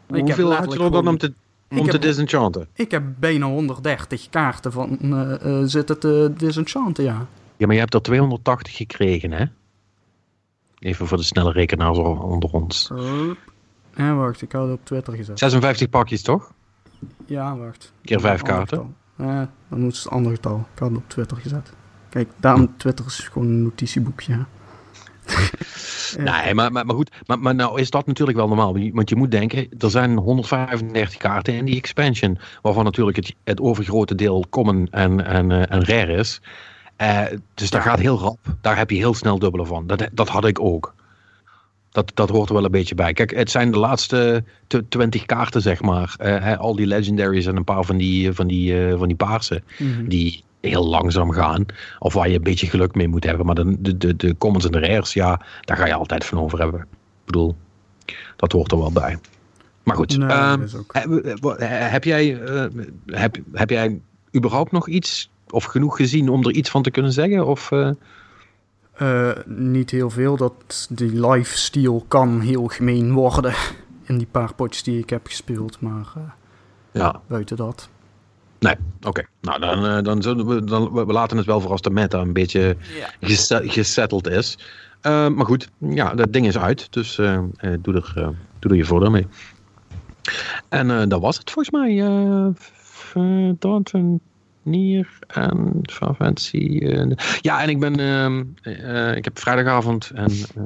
Hoeveel 0.07 0.55
had 0.55 0.73
je 0.73 0.85
er 0.85 0.91
dan 0.91 1.09
om 1.09 1.19
te, 1.19 1.33
om 1.71 1.89
te 1.89 1.99
disenchanten? 1.99 2.69
Ik 2.73 2.91
heb 2.91 3.03
bijna 3.19 3.47
130 3.47 4.29
kaarten 4.29 4.73
van 4.73 4.99
uh, 5.03 5.33
uh, 5.45 5.61
zitten 5.65 5.99
te 5.99 6.33
disenchanten, 6.37 7.05
ja. 7.05 7.27
Ja, 7.57 7.67
maar 7.67 7.75
je 7.75 7.81
hebt 7.81 7.95
er 7.95 8.03
280 8.03 8.77
gekregen, 8.77 9.33
hè? 9.33 9.45
Even 10.79 11.07
voor 11.07 11.17
de 11.17 11.23
snelle 11.23 11.53
rekenaars 11.53 11.99
onder 11.99 12.51
ons. 12.51 12.91
Uh, 12.93 13.31
ja, 13.97 14.15
wacht, 14.15 14.43
ik 14.43 14.53
had 14.53 14.63
het 14.63 14.73
op 14.73 14.85
Twitter 14.85 15.15
gezet. 15.15 15.39
56 15.39 15.89
pakjes, 15.89 16.23
toch? 16.23 16.53
Ja, 17.27 17.57
wacht. 17.57 17.93
Keer 18.03 18.21
vijf 18.21 18.43
kaarten. 18.43 18.95
Ja, 19.17 19.51
dan 19.69 19.81
moet 19.81 19.97
het 19.97 20.05
een 20.05 20.11
ander 20.11 20.33
getal. 20.33 20.59
Ik 20.73 20.79
had 20.79 20.89
het 20.89 20.99
op 20.99 21.09
Twitter 21.09 21.37
gezet. 21.37 21.73
Kijk, 22.09 22.29
daarom 22.37 22.77
Twitter 22.77 23.07
is 23.07 23.19
gewoon 23.19 23.49
een 23.49 23.63
notitieboekje. 23.63 24.45
Nee, 26.19 26.55
maar, 26.55 26.73
maar, 26.73 26.87
maar 26.87 26.95
goed. 26.95 27.11
Maar, 27.27 27.39
maar 27.39 27.55
nou 27.55 27.81
is 27.81 27.91
dat 27.91 28.07
natuurlijk 28.07 28.39
wel 28.39 28.49
normaal. 28.49 28.91
Want 28.93 29.09
je 29.09 29.17
moet 29.17 29.31
denken, 29.31 29.69
er 29.79 29.91
zijn 29.91 30.17
135 30.17 31.17
kaarten 31.17 31.55
in 31.55 31.65
die 31.65 31.77
expansion. 31.77 32.39
Waarvan 32.63 32.85
natuurlijk 32.85 33.17
het, 33.17 33.35
het 33.45 33.61
overgrote 33.61 34.15
deel 34.15 34.45
common 34.51 34.89
en, 34.91 35.27
en, 35.27 35.51
uh, 35.51 35.73
en 35.73 35.85
rare 35.85 36.13
is. 36.13 36.41
Uh, 37.03 37.23
dus 37.55 37.71
daar 37.71 37.83
gaat 37.83 37.99
heel 37.99 38.19
rap. 38.19 38.39
Daar 38.61 38.77
heb 38.77 38.91
je 38.91 38.97
heel 38.97 39.15
snel 39.15 39.39
dubbele 39.39 39.67
van. 39.67 39.87
Dat, 39.87 40.09
dat 40.13 40.29
had 40.29 40.45
ik 40.45 40.61
ook. 40.61 40.95
Dat, 41.95 42.11
dat 42.15 42.29
hoort 42.29 42.49
er 42.49 42.55
wel 42.55 42.65
een 42.65 42.71
beetje 42.71 42.95
bij. 42.95 43.13
Kijk, 43.13 43.35
het 43.35 43.51
zijn 43.51 43.71
de 43.71 43.79
laatste 43.79 44.45
20 44.89 45.27
kaarten, 45.27 45.63
zeg 45.63 45.83
maar. 45.83 46.17
Uh, 46.23 46.59
al 46.59 46.77
die 46.77 46.87
legendaries 46.87 47.47
en 47.47 47.57
een 47.57 47.65
paar 47.65 47.85
van 47.85 47.97
die, 47.97 48.33
van 48.33 48.47
die, 48.47 48.73
uh, 48.73 48.99
van 48.99 49.07
die 49.07 49.17
paarse. 49.17 49.63
Mm 49.79 49.95
-hmm. 49.95 50.09
Die 50.09 50.45
heel 50.61 50.87
langzaam 50.89 51.31
gaan. 51.31 51.67
Of 51.99 52.15
waar 52.15 52.29
je 52.29 52.37
een 52.37 52.43
beetje 52.43 52.67
geluk 52.67 52.95
mee 52.95 53.09
moet 53.09 53.25
hebben. 53.25 53.47
Maar 53.47 53.55
de, 53.55 53.77
de, 53.81 53.97
de, 53.97 54.17
de 54.17 54.37
commons 54.39 54.65
en 54.65 54.73
de 54.73 54.79
rares, 54.79 55.13
ja, 55.13 55.41
daar 55.61 55.77
ga 55.77 55.87
je 55.87 55.95
altijd 55.95 56.25
van 56.25 56.39
over 56.39 56.59
hebben. 56.59 56.81
Ik 56.81 56.87
bedoel, 57.25 57.57
dat 58.37 58.53
hoort 58.53 58.73
er 58.73 58.79
wel 58.79 58.93
bij. 58.93 59.19
Maar 59.83 59.97
goed, 59.97 60.19
Nee, 60.19 60.29
ehm, 60.29 60.67
ook- 60.77 60.95
heb, 60.95 61.11
heb, 61.91 62.05
jij, 62.05 62.41
eh, 62.41 62.65
heb, 63.07 63.37
heb 63.53 63.71
jij 63.71 64.01
überhaupt 64.37 64.73
nog 64.73 64.89
iets 64.89 65.31
of 65.51 65.65
genoeg 65.65 65.97
gezien 65.97 66.29
om 66.29 66.45
er 66.45 66.53
iets 66.53 66.71
van 66.71 66.83
te 66.83 66.91
kunnen 66.91 67.13
zeggen? 67.13 67.47
Of, 67.47 67.71
eh, 67.73 67.91
Eh, 68.95 69.31
niet 69.47 69.91
heel 69.91 70.11
veel. 70.11 70.37
Dat 70.37 70.87
die 70.91 71.27
lifestyle 71.29 72.03
kan 72.09 72.41
heel 72.41 72.67
gemeen 72.67 73.13
worden 73.13 73.55
in 74.07 74.19
die 74.19 74.27
paar 74.31 74.55
potjes 74.55 74.83
die 74.83 74.99
ik 74.99 75.11
heb 75.11 75.27
gespeeld. 75.27 75.81
Maar 75.81 76.07
eh, 76.17 76.23
ja, 76.93 77.21
buiten 77.27 77.57
dat. 77.57 77.89
nee, 78.59 78.75
oké. 79.03 79.25
Nou, 79.41 79.61
dan, 79.61 79.87
eh, 79.87 80.03
dan 80.03 80.23
zullen 80.23 80.47
we, 80.47 80.65
dan, 80.65 80.93
we 80.93 81.13
laten 81.13 81.37
het 81.37 81.47
wel 81.47 81.61
voor 81.61 81.71
als 81.71 81.81
de 81.83 81.91
meta 81.91 82.19
een 82.21 82.33
beetje 82.33 82.77
gese- 83.21 83.63
gesetteld 83.65 84.29
is. 84.29 84.59
Maar 85.03 85.45
goed, 85.47 85.71
ja, 85.79 86.15
dat 86.15 86.33
ding 86.33 86.47
is 86.47 86.59
uit. 86.59 86.93
Dus 86.93 87.19
eh, 87.19 87.35
eh, 87.57 87.73
doe, 87.81 87.95
er, 87.95 88.13
eh, 88.17 88.29
doe 88.59 88.71
er 88.71 88.77
je 88.77 88.85
voordeel 88.85 89.11
mee. 89.11 89.27
En 90.69 90.91
eh, 90.91 91.03
dat 91.09 91.21
was 91.21 91.39
het 91.39 91.51
volgens 91.51 91.75
mij. 91.75 91.97
dat 93.59 93.91
en 93.93 94.21
Nier 94.65 95.19
en 95.27 95.81
Final 95.83 96.15
Fantasy. 96.15 96.79
eh, 96.79 97.11
ja, 97.41 97.63
en 97.63 97.69
ik 97.69 97.81
ben... 97.81 98.01
ehm, 98.01 98.45
eh, 98.63 99.17
ik 99.17 99.25
heb 99.25 99.39
vrijdagavond 99.39 100.11
en... 100.15 100.31
eh, 100.57 100.63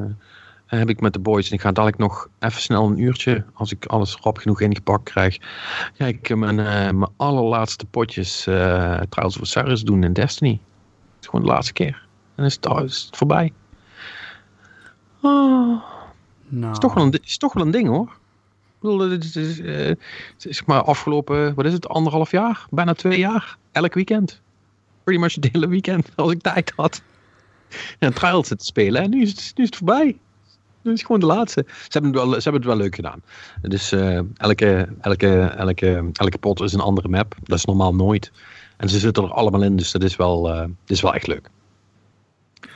heb 0.66 0.88
ik 0.88 1.00
met 1.00 1.12
de 1.12 1.18
boys 1.18 1.48
en 1.48 1.54
ik 1.54 1.60
ga 1.60 1.72
dadelijk 1.72 1.98
nog 1.98 2.28
even 2.38 2.60
snel 2.60 2.86
een 2.86 2.98
uurtje, 2.98 3.44
als 3.52 3.72
ik 3.72 3.86
alles 3.86 4.16
rap 4.16 4.38
genoeg 4.38 4.60
ingepakt 4.60 5.02
krijg, 5.02 5.38
ga 5.94 6.06
ik 6.06 6.36
mijn, 6.36 6.54
mijn 6.98 7.10
allerlaatste 7.16 7.86
potjes 7.86 8.46
eh 8.46 9.00
Trials 9.08 9.36
of 9.36 9.42
Osiris 9.42 9.82
doen 9.82 10.04
in 10.04 10.12
Destiny. 10.12 10.50
Het 10.50 11.20
is 11.20 11.26
gewoon 11.26 11.46
de 11.46 11.52
laatste 11.52 11.72
keer. 11.72 12.06
En 12.34 12.44
is 12.44 12.58
het, 12.60 12.82
is 12.84 13.04
het 13.06 13.16
voorbij. 13.16 13.52
Oh, 15.22 15.82
Nou, 16.48 16.72
is, 16.72 16.78
toch 16.78 16.94
wel 16.94 17.04
een, 17.04 17.20
is 17.24 17.38
toch 17.38 17.52
wel 17.52 17.64
een 17.64 17.70
ding 17.70 17.88
hoor. 17.88 18.18
Bedoel, 18.80 19.10
het 19.10 19.36
is, 19.36 19.60
eh, 19.60 19.76
het 19.86 19.98
is 20.38 20.56
zeg 20.56 20.66
maar 20.66 20.82
afgelopen, 20.82 21.54
wat 21.54 21.64
is 21.64 21.72
het, 21.72 21.88
anderhalf 21.88 22.30
jaar? 22.30 22.66
Bijna 22.70 22.94
twee 22.94 23.18
jaar. 23.18 23.56
Elk 23.72 23.94
weekend. 23.94 24.40
Pretty 25.04 25.22
much 25.22 25.34
het 25.34 25.48
hele 25.52 25.68
weekend, 25.68 26.10
als 26.16 26.32
ik 26.32 26.42
tijd 26.42 26.72
had. 26.76 27.02
En 27.98 28.14
Trials 28.14 28.48
zitten 28.48 28.66
spelen 28.66 29.02
en 29.02 29.10
nu 29.10 29.22
is 29.22 29.30
het, 29.30 29.52
nu 29.56 29.62
is 29.62 29.70
het 29.70 29.76
voorbij. 29.76 30.18
Nu 30.82 30.92
is 30.92 31.02
gewoon 31.02 31.20
de 31.20 31.26
laatste. 31.26 31.64
Ze 31.68 31.88
hebben 31.88 32.10
het 32.10 32.20
wel, 32.20 32.32
ze 32.32 32.42
hebben 32.42 32.60
het 32.60 32.70
wel 32.70 32.76
leuk 32.80 32.94
gedaan. 32.94 33.22
Dus 33.62 33.92
eh, 33.92 34.20
elke, 34.36 34.88
elke, 35.00 35.40
elke, 35.40 36.10
elke 36.12 36.38
pot 36.38 36.60
is 36.60 36.72
een 36.72 36.80
andere 36.80 37.08
map. 37.08 37.34
Dat 37.42 37.58
is 37.58 37.64
normaal 37.64 37.94
nooit. 37.94 38.32
En 38.76 38.88
ze 38.88 38.98
zitten 38.98 39.24
er 39.24 39.32
allemaal 39.32 39.62
in, 39.62 39.76
dus 39.76 39.90
dat 39.90 40.02
is 40.02 40.16
wel, 40.16 40.50
eh, 40.50 40.60
dat 40.60 40.70
is 40.86 41.00
wel 41.00 41.14
echt 41.14 41.26
leuk. 41.26 41.50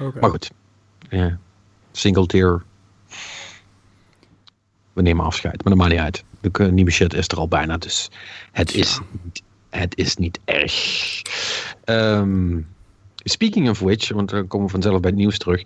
oké. 0.00 0.20
Maar 0.20 0.30
goed. 0.30 0.50
Single 1.92 2.26
tier. 2.26 2.62
We 4.92 5.02
nemen 5.02 5.24
afscheid, 5.24 5.64
maar 5.64 5.72
dat 5.72 5.82
maakt 5.82 5.90
niet 5.90 6.00
uit. 6.00 6.24
De 6.40 6.72
nieuwe 6.72 6.90
shit 6.90 7.14
is 7.14 7.28
er 7.28 7.38
al 7.38 7.48
bijna, 7.48 7.76
dus 7.78 8.10
het 8.52 8.74
is, 8.74 8.98
niet- 9.22 9.42
het 9.70 9.96
is 9.96 10.16
niet 10.16 10.38
erg. 10.44 10.72
Ehm, 11.84 12.58
speaking 13.16 13.68
of 13.68 13.78
which, 13.78 14.08
want 14.12 14.30
dan 14.30 14.46
komen 14.46 14.66
we 14.66 14.72
vanzelf 14.72 15.00
bij 15.00 15.10
het 15.10 15.18
nieuws 15.18 15.38
terug. 15.38 15.62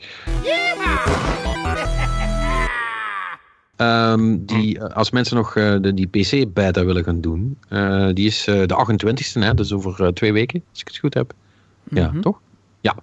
Ehm, 3.76 4.36
die, 4.40 4.78
eh, 4.78 4.94
als 4.96 5.10
mensen 5.10 5.36
nog 5.36 5.56
eh, 5.56 5.76
de, 5.80 5.94
die 5.94 6.06
PC-beta 6.06 6.84
willen 6.84 7.04
gaan 7.04 7.20
doen, 7.20 7.58
eh, 7.68 8.08
die 8.12 8.26
is 8.26 8.44
de 8.44 8.74
28e, 8.74 9.40
hè, 9.40 9.54
dus 9.54 9.72
over 9.72 10.14
twee 10.14 10.32
weken, 10.32 10.62
als 10.70 10.80
ik 10.80 10.86
het 10.88 10.96
goed 10.98 11.14
heb. 11.14 11.32
Ja, 11.90 12.06
Mhm. 12.08 12.20
toch? 12.20 12.40
Ja, 12.80 12.96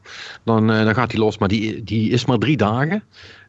dan, 0.43 0.67
dan 0.67 0.93
gaat 0.93 1.09
die 1.09 1.19
los, 1.19 1.37
maar 1.37 1.47
die, 1.47 1.83
die 1.83 2.09
is 2.09 2.25
maar 2.25 2.37
drie 2.37 2.57
dagen. 2.57 3.03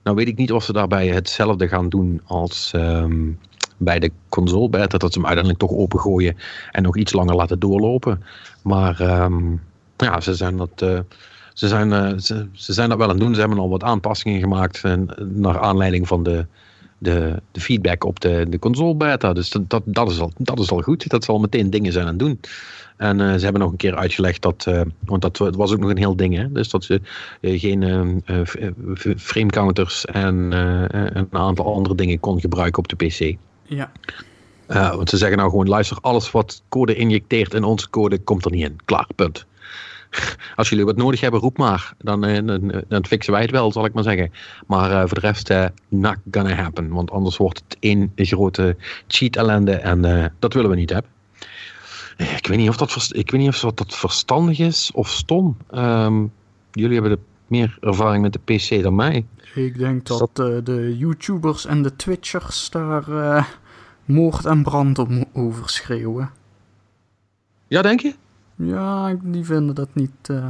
Nou 0.05 0.17
weet 0.17 0.29
ik 0.29 0.37
niet 0.37 0.53
of 0.53 0.65
ze 0.65 0.73
daarbij 0.73 1.09
hetzelfde 1.09 1.69
gaan 1.69 1.89
doen 1.89 2.21
als 2.25 2.71
ehm, 2.75 3.31
bij 3.77 3.99
de 3.99 4.11
console 4.29 4.69
beta, 4.69 4.99
dat 4.99 5.13
ze 5.13 5.19
hem 5.19 5.29
uiteindelijk 5.29 5.59
toch 5.59 5.79
opengooien 5.79 6.37
en 6.71 6.83
nog 6.83 6.97
iets 6.97 7.13
langer 7.13 7.35
laten 7.35 7.59
doorlopen. 7.59 8.23
Maar 8.63 9.01
ehm, 9.01 9.53
ja, 9.97 10.21
ze 10.21 10.35
zijn 10.35 10.57
dat... 10.57 10.83
eh, 10.83 10.99
ze 11.55 11.69
zijn, 11.69 11.93
eh, 11.93 12.19
ze, 12.19 12.49
ze 12.53 12.73
zijn 12.73 12.89
dat 12.89 12.99
wel 12.99 13.09
aan 13.09 13.15
het 13.15 13.25
doen. 13.25 13.35
Ze 13.35 13.41
hebben 13.41 13.59
al 13.59 13.69
wat 13.69 13.83
aanpassingen 13.83 14.41
gemaakt 14.41 14.85
en, 14.85 15.09
naar 15.19 15.59
aanleiding 15.61 16.09
van 16.09 16.23
de, 16.23 16.47
de, 16.99 17.43
de 17.53 17.61
feedback 17.61 18.05
op 18.05 18.21
de, 18.21 18.47
de 18.49 18.59
console 18.59 18.95
beta. 18.95 19.33
Dus 19.33 19.51
dat, 19.51 19.71
dat, 19.71 19.83
dat, 19.87 20.11
is 20.11 20.19
al, 20.21 20.31
dat 20.37 20.59
is 20.59 20.71
al 20.71 20.81
goed. 20.81 21.09
Dat 21.09 21.25
zal 21.25 21.39
meteen 21.39 21.71
dingen 21.71 21.93
zijn 21.93 22.05
aan 22.05 22.11
het 22.11 22.19
doen. 22.19 22.41
En 22.97 23.21
eh, 23.21 23.35
ze 23.35 23.43
hebben 23.45 23.61
nog 23.63 23.71
een 23.71 23.77
keer 23.77 23.97
uitgelegd 23.97 24.43
dat, 24.43 24.65
eh, 24.69 24.81
want 25.05 25.23
dat 25.23 25.39
wa- 25.39 25.51
was 25.51 25.73
ook 25.73 25.79
nog 25.79 25.91
een 25.91 25.97
heel 25.97 26.17
ding, 26.17 26.35
hè? 26.37 26.53
dus 26.53 26.69
dat 26.71 26.85
ze 26.85 27.01
eh, 27.41 27.61
geen 27.61 28.23
frame 29.19 29.51
counters 29.51 30.05
en 30.05 30.35
een 31.17 31.29
aantal 31.31 31.75
andere 31.75 31.95
dingen 31.95 32.21
kon 32.21 32.41
gebruiken 32.41 32.79
op 32.79 32.89
de 32.89 33.07
PC. 33.07 33.37
Ja, 34.69 34.97
want 34.97 35.11
ze 35.11 35.17
zeggen 35.17 35.39
nou 35.39 35.51
gewoon, 35.51 35.69
luister, 35.69 35.99
alles 36.01 36.31
wat 36.31 36.63
code 36.69 36.95
injecteert 36.95 37.55
in 37.55 37.65
onze 37.65 37.91
code 37.91 38.19
komt 38.19 38.45
er 38.45 38.51
niet 38.51 38.65
in. 38.65 38.77
Klaar, 38.85 39.07
punt. 39.17 39.47
Als 40.57 40.69
jullie 40.69 40.85
wat 40.85 40.97
nodig 40.97 41.21
hebben, 41.21 41.41
roep 41.41 41.59
maar. 41.59 41.93
Dan, 41.99 42.21
dan, 42.21 42.85
dan 42.89 43.07
fixen 43.07 43.33
wij 43.33 43.43
het 43.43 43.51
wel, 43.51 43.73
zal 43.73 43.85
ik 43.85 43.93
maar 43.93 44.03
zeggen. 44.03 44.33
Maar 44.67 45.09
voor 45.09 45.21
de 45.21 45.27
rest, 45.27 45.53
not 45.89 46.17
gonna 46.31 46.55
happen. 46.55 46.89
Want 46.89 47.11
anders 47.11 47.37
wordt 47.37 47.63
het 47.69 47.77
één 47.81 48.13
grote 48.15 48.77
cheat 49.07 49.37
ellende 49.37 49.73
en 49.73 50.33
dat 50.39 50.53
willen 50.55 50.71
we 50.71 50.77
niet 50.77 50.91
hebben. 50.91 51.11
Ik 52.17 52.47
weet 52.47 52.59
niet 52.59 52.69
of 52.69 52.77
dat, 52.77 53.11
ik 53.13 53.31
weet 53.31 53.41
niet 53.41 53.49
of 53.51 53.61
dat 53.61 53.79
dat 53.79 53.97
verstandig 53.97 54.59
is 54.59 54.91
of 54.95 55.09
stom. 55.09 55.57
Ehm, 55.71 56.27
jullie 56.73 57.01
hebben 57.01 57.11
de 57.11 57.23
meer 57.47 57.79
ervaring 57.81 58.23
met 58.23 58.33
de 58.33 58.39
PC 58.55 58.83
dan 58.83 58.95
mij. 58.95 59.27
ik 59.55 59.79
denk 59.79 60.07
dat 60.07 60.31
eh, 60.35 60.57
de 60.65 60.97
YouTubers 60.97 61.67
en 61.67 61.83
de 61.83 61.97
Twitchers 61.97 62.71
daar 62.71 63.09
eh, 63.09 63.45
moord 64.05 64.45
en 64.45 64.63
brand 64.63 64.99
om 64.99 65.25
overschreeuwen. 65.33 66.31
Ja, 67.69 67.83
denk 67.83 68.01
je? 68.01 68.15
Ja, 68.57 69.15
die 69.23 69.45
vinden 69.45 69.75
dat 69.75 69.89
niet. 69.93 70.11
eh, 70.23 70.49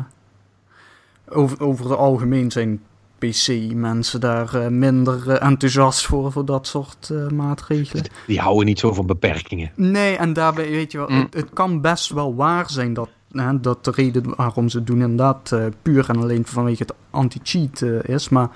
over, 1.29 1.61
over 1.61 1.85
het 1.90 1.98
algemeen 1.98 2.50
zijn 2.50 2.83
PC-mensen 3.28 4.20
daar 4.20 4.54
eh, 4.54 4.68
minder 4.68 5.30
eh, 5.30 5.46
enthousiast 5.48 6.06
voor, 6.06 6.32
voor 6.32 6.44
dat 6.44 6.66
soort 6.66 7.10
eh, 7.10 7.28
maatregelen. 7.28 8.04
Die 8.26 8.40
houden 8.40 8.66
niet 8.66 8.78
zo 8.78 8.92
van 8.92 9.06
beperkingen. 9.06 9.70
Nee, 9.74 10.16
en 10.16 10.32
daarbij 10.32 10.70
weet 10.70 10.92
je 10.92 10.98
wel, 10.98 11.08
Mm. 11.08 11.18
het, 11.20 11.34
het 11.34 11.50
kan 11.52 11.80
best 11.80 12.10
wel 12.10 12.34
waar 12.34 12.70
zijn 12.70 12.94
dat, 12.94 13.08
hè, 13.32 13.60
dat 13.60 13.84
de 13.84 13.90
reden 13.90 14.37
waarom 14.37 14.68
ze 14.68 14.76
het 14.76 14.87
doen 14.87 15.00
inderdaad 15.00 15.52
eh, 15.52 15.64
puur 15.82 16.08
en 16.08 16.16
alleen 16.16 16.46
vanwege 16.46 16.82
het 16.82 16.94
anti-cheat 17.10 17.82
eh, 17.82 18.14
is. 18.14 18.28
Maar 18.28 18.48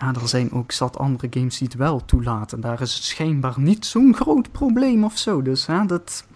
ja, 0.00 0.14
er 0.20 0.28
zijn 0.28 0.52
ook 0.52 0.72
zat 0.72 0.98
andere 0.98 1.26
games 1.30 1.58
die 1.58 1.68
het 1.68 1.76
wel 1.76 2.04
toelaten. 2.04 2.60
Daar 2.60 2.80
is 2.80 2.94
het 2.94 3.02
schijnbaar 3.02 3.54
niet 3.56 3.86
zo'n 3.86 4.14
groot 4.14 4.52
probleem 4.52 5.04
of 5.04 5.18
zo. 5.18 5.42
Dus 5.42 5.66
hè, 5.66 5.86
dat. 5.86 6.26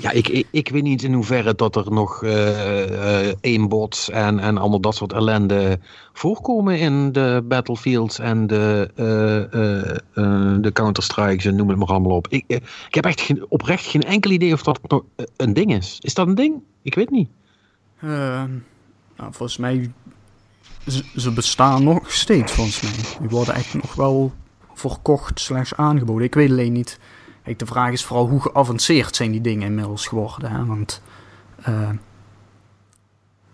Ja, 0.00 0.10
ik, 0.10 0.28
ik, 0.28 0.46
ik 0.50 0.68
weet 0.68 0.82
niet 0.82 1.02
in 1.02 1.12
hoeverre 1.12 1.54
dat 1.54 1.76
er 1.76 1.92
nog 1.92 2.22
eh 2.24 3.28
eh, 3.28 3.34
aimbots 3.42 4.10
en, 4.10 4.38
en 4.38 4.58
allemaal 4.58 4.80
dat 4.80 4.94
soort 4.94 5.12
ellende 5.12 5.78
voorkomen 6.12 6.78
in 6.78 7.12
de 7.12 7.44
battlefields 7.48 8.18
en 8.18 8.46
de, 8.46 8.90
eh, 8.96 9.36
eh, 9.54 9.90
eh, 9.90 10.56
de 10.62 10.70
counterstrikes 10.72 11.44
en 11.44 11.56
noem 11.56 11.68
het 11.68 11.78
maar 11.78 11.88
allemaal 11.88 12.16
op. 12.16 12.28
Ik, 12.28 12.44
eh, 12.46 12.56
ik 12.88 12.94
heb 12.94 13.04
echt 13.04 13.20
geen, 13.20 13.44
oprecht 13.48 13.84
geen 13.86 14.02
enkel 14.02 14.30
idee 14.30 14.52
of 14.52 14.62
dat 14.62 14.80
nog 14.88 15.02
eh, 15.16 15.24
een 15.36 15.52
ding 15.54 15.74
is. 15.74 15.96
Is 16.00 16.14
dat 16.14 16.26
een 16.26 16.34
ding? 16.34 16.54
Ik 16.82 16.94
weet 16.94 17.10
niet. 17.10 17.28
eh, 18.00 18.08
nou, 19.16 19.32
volgens 19.32 19.56
mij. 19.56 19.90
Ze 21.16 21.32
bestaan 21.32 21.84
nog 21.84 22.12
steeds, 22.12 22.52
volgens 22.52 22.80
mij. 22.82 22.92
Die 23.20 23.28
worden 23.28 23.54
echt 23.54 23.74
nog 23.74 23.94
wel 23.94 24.32
verkocht 24.74 25.40
slash 25.40 25.72
aangeboden. 25.72 26.24
Ik 26.24 26.34
weet 26.34 26.50
alleen 26.50 26.72
niet. 26.72 26.98
Kijk, 27.50 27.62
de 27.62 27.74
vraag 27.74 27.92
is 27.92 28.04
vooral 28.04 28.28
hoe 28.28 28.40
geavanceerd 28.40 29.16
zijn 29.16 29.30
die 29.30 29.40
dingen 29.40 29.66
inmiddels 29.66 30.06
geworden. 30.06 30.50
Hè? 30.50 30.64
Want 30.64 31.02
eh, 31.62 31.88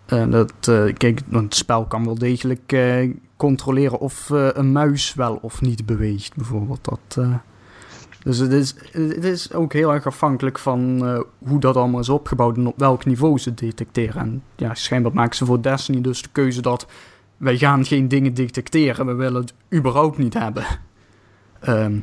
eh, 0.05 0.31
dat, 0.31 0.53
eh, 0.61 0.93
kijk, 0.93 1.21
het 1.29 1.55
spel 1.55 1.85
kan 1.85 2.05
wel 2.05 2.17
degelijk 2.17 2.77
controleren 3.37 3.99
of 3.99 4.29
een 4.29 4.71
muis 4.71 5.13
wel 5.13 5.39
of 5.41 5.61
niet 5.61 5.85
beweegt, 5.85 6.35
bijvoorbeeld. 6.35 6.85
Dat, 6.85 7.25
dus 8.23 8.37
het 8.37 8.51
is, 8.51 8.75
het 8.91 9.23
is 9.23 9.53
ook 9.53 9.73
heel 9.73 9.93
erg 9.93 10.05
afhankelijk 10.05 10.59
van 10.59 11.01
hoe 11.37 11.59
dat 11.59 11.75
allemaal 11.75 11.99
is 11.99 12.09
opgebouwd 12.09 12.57
en 12.57 12.67
op 12.67 12.79
welk 12.79 13.05
niveau 13.05 13.37
ze 13.37 13.53
detecteren. 13.53 14.21
En 14.21 14.43
ja, 14.55 14.73
schijnbaar 14.73 15.13
maken 15.13 15.35
ze 15.35 15.45
voor 15.45 15.61
Destiny 15.61 16.01
dus 16.01 16.21
de 16.21 16.29
keuze 16.31 16.61
dat 16.61 16.87
wij 17.37 17.57
gaan 17.57 17.85
geen 17.85 18.07
dingen 18.07 18.33
detecteren. 18.33 19.05
We 19.05 19.13
willen 19.13 19.41
het 19.41 19.53
überhaupt 19.73 20.17
niet 20.17 20.33
hebben. 20.33 20.65
Ehm, 21.59 21.99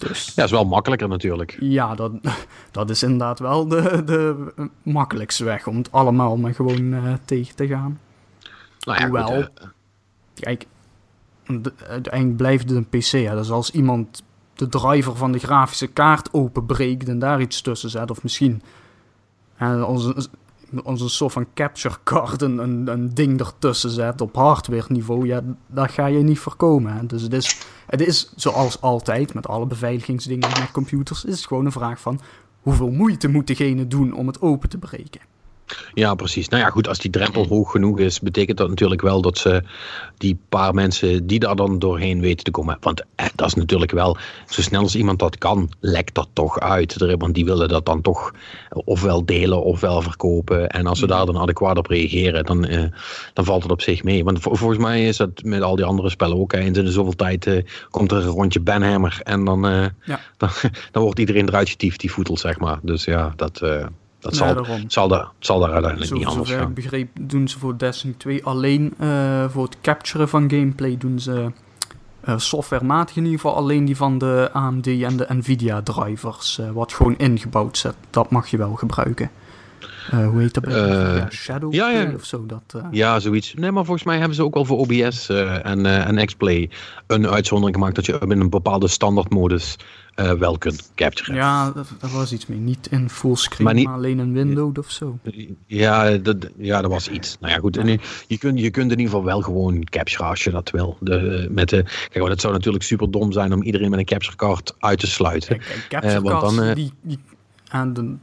dus 0.00 0.32
Ja, 0.34 0.44
is 0.44 0.50
wel 0.50 0.64
makkelijker 0.64 1.08
natuurlijk. 1.08 1.56
ja, 1.60 1.94
dat, 1.94 2.12
dat 2.70 2.90
is 2.90 3.02
inderdaad 3.02 3.38
wel 3.38 3.68
de, 3.68 4.02
de 4.04 4.52
makkelijkste 4.82 5.44
weg 5.44 5.66
om 5.66 5.76
het 5.76 5.92
allemaal 5.92 6.36
maar 6.36 6.54
gewoon 6.54 6.94
eh, 6.94 7.12
tegen 7.24 7.54
te 7.56 7.66
gaan. 7.66 8.00
Nou 8.80 8.98
ja, 8.98 9.04
Hoewel- 9.04 9.26
goed, 9.42 9.50
Kijk, 10.34 10.66
de- 11.46 11.72
uiteindelijk 11.88 12.36
blijft 12.36 12.68
het 12.68 12.76
een 12.78 12.88
PC. 12.88 13.10
Hè? 13.28 13.34
Dus 13.34 13.50
als 13.50 13.70
iemand 13.70 14.22
de 14.54 14.68
driver 14.68 15.16
van 15.16 15.32
de 15.32 15.38
grafische 15.38 15.86
kaart 15.86 16.32
openbreekt 16.32 17.08
en 17.08 17.18
daar 17.18 17.40
iets 17.40 17.60
tussen 17.62 17.90
zet, 17.90 18.10
of 18.10 18.22
misschien 18.22 18.62
hè, 19.54 19.82
onze, 19.82 20.28
onze 20.82 21.08
soort 21.08 21.32
van 21.32 21.46
capture 21.54 21.94
card 22.04 22.42
een, 22.42 22.58
een, 22.58 22.88
een 22.88 23.14
ding 23.14 23.40
ertussen 23.40 23.90
zet 23.90 24.20
op 24.20 24.34
hardware 24.36 24.84
niveau, 24.88 25.26
ja, 25.26 25.40
dat 25.66 25.90
ga 25.90 26.06
je 26.06 26.18
niet 26.18 26.38
voorkomen. 26.38 26.92
Hè? 26.96 27.06
Dus 27.06 27.22
het 27.22 27.32
is, 27.32 27.60
het 27.90 28.00
is 28.00 28.32
zoals 28.36 28.80
altijd 28.80 29.34
met 29.34 29.46
alle 29.46 29.66
beveiligingsdingen 29.66 30.48
met 30.48 30.70
computers, 30.70 31.24
is 31.24 31.36
het 31.36 31.46
gewoon 31.46 31.64
een 31.64 31.72
vraag 31.72 32.00
van 32.00 32.20
hoeveel 32.60 32.90
moeite 32.90 33.28
moet 33.28 33.46
degene 33.46 33.86
doen 33.86 34.12
om 34.12 34.26
het 34.26 34.40
open 34.40 34.68
te 34.68 34.78
breken. 34.78 35.20
Ja, 35.94 36.14
precies. 36.14 36.48
Nou 36.48 36.62
ja, 36.62 36.70
goed, 36.70 36.88
als 36.88 36.98
die 36.98 37.10
drempel 37.10 37.46
hoog 37.46 37.70
genoeg 37.70 37.98
is, 37.98 38.20
betekent 38.20 38.58
dat 38.58 38.68
natuurlijk 38.68 39.00
wel 39.00 39.22
dat 39.22 39.38
ze 39.38 39.62
die 40.18 40.38
paar 40.48 40.74
mensen 40.74 41.26
die 41.26 41.38
daar 41.38 41.56
dan 41.56 41.78
doorheen 41.78 42.20
weten 42.20 42.44
te 42.44 42.50
komen. 42.50 42.76
Want 42.80 43.04
eh, 43.14 43.26
dat 43.34 43.46
is 43.46 43.54
natuurlijk 43.54 43.90
wel, 43.90 44.16
zo 44.48 44.62
snel 44.62 44.80
als 44.82 44.94
iemand 44.96 45.18
dat 45.18 45.38
kan, 45.38 45.70
lekt 45.80 46.14
dat 46.14 46.28
toch 46.32 46.60
uit. 46.60 47.16
Want 47.18 47.34
die 47.34 47.44
willen 47.44 47.68
dat 47.68 47.86
dan 47.86 48.00
toch 48.00 48.32
ofwel 48.84 49.24
delen 49.24 49.62
ofwel 49.62 50.02
verkopen. 50.02 50.68
En 50.68 50.86
als 50.86 50.98
ze 50.98 51.06
daar 51.06 51.26
dan 51.26 51.38
adequaat 51.38 51.78
op 51.78 51.86
reageren, 51.86 52.44
dan, 52.44 52.64
eh, 52.64 52.84
dan 53.32 53.44
valt 53.44 53.62
het 53.62 53.72
op 53.72 53.82
zich 53.82 54.02
mee. 54.02 54.24
Want 54.24 54.40
vol- 54.40 54.54
volgens 54.54 54.80
mij 54.80 55.06
is 55.06 55.16
dat 55.16 55.42
met 55.42 55.62
al 55.62 55.76
die 55.76 55.84
andere 55.84 56.10
spellen 56.10 56.36
ook. 56.38 56.52
Eens 56.52 56.78
in 56.78 56.84
de 56.84 56.90
zoveel 56.92 57.16
tijd 57.16 57.46
eh, 57.46 57.64
komt 57.90 58.12
er 58.12 58.18
een 58.18 58.24
rondje 58.24 58.60
Banhammer 58.60 59.20
en 59.22 59.44
dan, 59.44 59.66
eh, 59.66 59.84
Ja. 60.04 60.20
dan, 60.36 60.50
dan 60.90 61.02
wordt 61.02 61.18
iedereen 61.18 61.48
eruit 61.48 61.68
getiefd, 61.68 62.00
die 62.00 62.12
voetelt, 62.12 62.40
zeg 62.40 62.58
maar. 62.58 62.78
Dus 62.82 63.04
ja, 63.04 63.32
dat, 63.36 63.60
eh, 63.62 63.86
dat 64.20 64.36
zal, 64.36 64.54
daarom. 64.54 64.84
zal, 64.90 65.08
daar, 65.08 65.28
zal 65.38 65.60
daar 65.60 65.70
uiteindelijk 65.72 66.10
Zo, 66.10 66.16
niet 66.16 66.26
anders 66.26 66.48
zover 66.48 66.60
ik 66.60 66.66
gaan. 66.66 66.74
begreep 66.74 67.08
doen 67.20 67.48
ze 67.48 67.58
voor 67.58 67.78
Destiny 67.78 68.14
2 68.18 68.44
alleen 68.44 68.94
eh, 68.98 69.44
voor 69.48 69.62
het 69.64 69.76
capturen 69.82 70.28
van 70.28 70.50
gameplay 70.50 70.96
doen 70.98 71.18
ze 71.18 71.50
eh, 72.20 72.38
softwarematig 72.38 73.16
in 73.16 73.24
ieder 73.24 73.40
geval 73.40 73.56
alleen 73.56 73.84
die 73.84 73.96
van 73.96 74.18
de 74.18 74.48
AMD 74.52 74.86
en 74.86 75.16
de 75.16 75.26
Nvidia 75.28 75.82
drivers. 75.82 76.58
eh, 76.58 76.70
wat 76.70 76.92
gewoon 76.92 77.14
ingebouwd 77.18 77.78
zit. 77.78 77.94
Dat 78.10 78.30
mag 78.30 78.48
je 78.48 78.56
wel 78.56 78.74
gebruiken. 78.74 79.30
Eh, 80.10 80.28
hoe 80.28 80.40
heet 80.40 80.54
dat? 80.54 81.32
Shadow 81.32 81.74
ja, 81.74 81.90
ja. 81.90 82.12
Of 82.14 82.24
zo. 82.24 82.46
Dat, 82.46 82.82
Ja, 82.90 83.20
zoiets. 83.20 83.54
Nee, 83.54 83.70
maar 83.70 83.84
volgens 83.84 84.06
mij 84.06 84.16
hebben 84.18 84.34
ze 84.36 84.44
ook 84.44 84.54
wel 84.54 84.64
voor 84.64 84.78
OBS 84.78 85.28
en, 85.28 85.86
en 85.86 86.26
X-Play 86.26 86.70
een 87.06 87.28
uitzondering 87.28 87.76
gemaakt 87.76 87.94
dat 87.96 88.06
je 88.06 88.18
in 88.28 88.40
een 88.40 88.50
bepaalde 88.50 88.88
standaardmodus 88.88 89.76
eh 90.20 90.32
wel 90.32 90.58
kunt 90.58 90.90
capturen. 90.94 91.34
ja, 91.34 91.70
dat, 91.70 91.88
dat 91.98 92.10
was 92.10 92.32
iets 92.32 92.46
mee. 92.46 92.58
Niet 92.58 92.86
in 92.86 93.10
fullscreen, 93.10 93.66
Maar 93.66 93.74
maar, 93.84 93.94
alleen 93.94 94.18
in 94.18 94.32
Windows 94.32 94.78
of 94.78 94.90
zo. 94.90 95.18
Ja, 95.66 96.16
dat, 96.16 96.50
ja, 96.56 96.80
dat 96.80 96.90
was 96.90 97.08
iets. 97.08 97.36
Nou 97.40 97.52
ja, 97.52 97.58
goed. 97.58 97.76
En, 97.76 97.86
je, 98.26 98.38
kunt, 98.38 98.60
je 98.60 98.70
kunt 98.70 98.92
in 98.92 98.98
ieder 98.98 99.04
geval 99.14 99.24
wel 99.24 99.40
gewoon 99.42 99.84
capturen 99.84 100.26
als 100.26 100.44
je 100.44 100.50
dat 100.50 100.70
wil. 100.70 100.96
De, 101.00 101.16
eh, 101.16 101.50
met 101.50 101.68
de, 101.68 101.82
kijk, 101.82 102.18
maar 102.20 102.30
het 102.30 102.40
zou 102.40 102.52
natuurlijk 102.52 102.84
super 102.84 103.10
dom 103.10 103.32
zijn 103.32 103.52
om 103.52 103.62
iedereen 103.62 103.90
met 103.90 103.98
een 103.98 104.04
capture 104.04 104.36
card 104.36 104.74
uit 104.78 104.98
te 104.98 105.06
sluiten. 105.06 105.58
Kijk, 105.58 105.86
capture 105.88 106.14
Eh, 106.14 106.20
want 106.22 106.56
dan, 106.56 106.74
die, 106.74 106.92
die, 107.02 107.18
aan 107.68 107.92
de, 107.92 108.14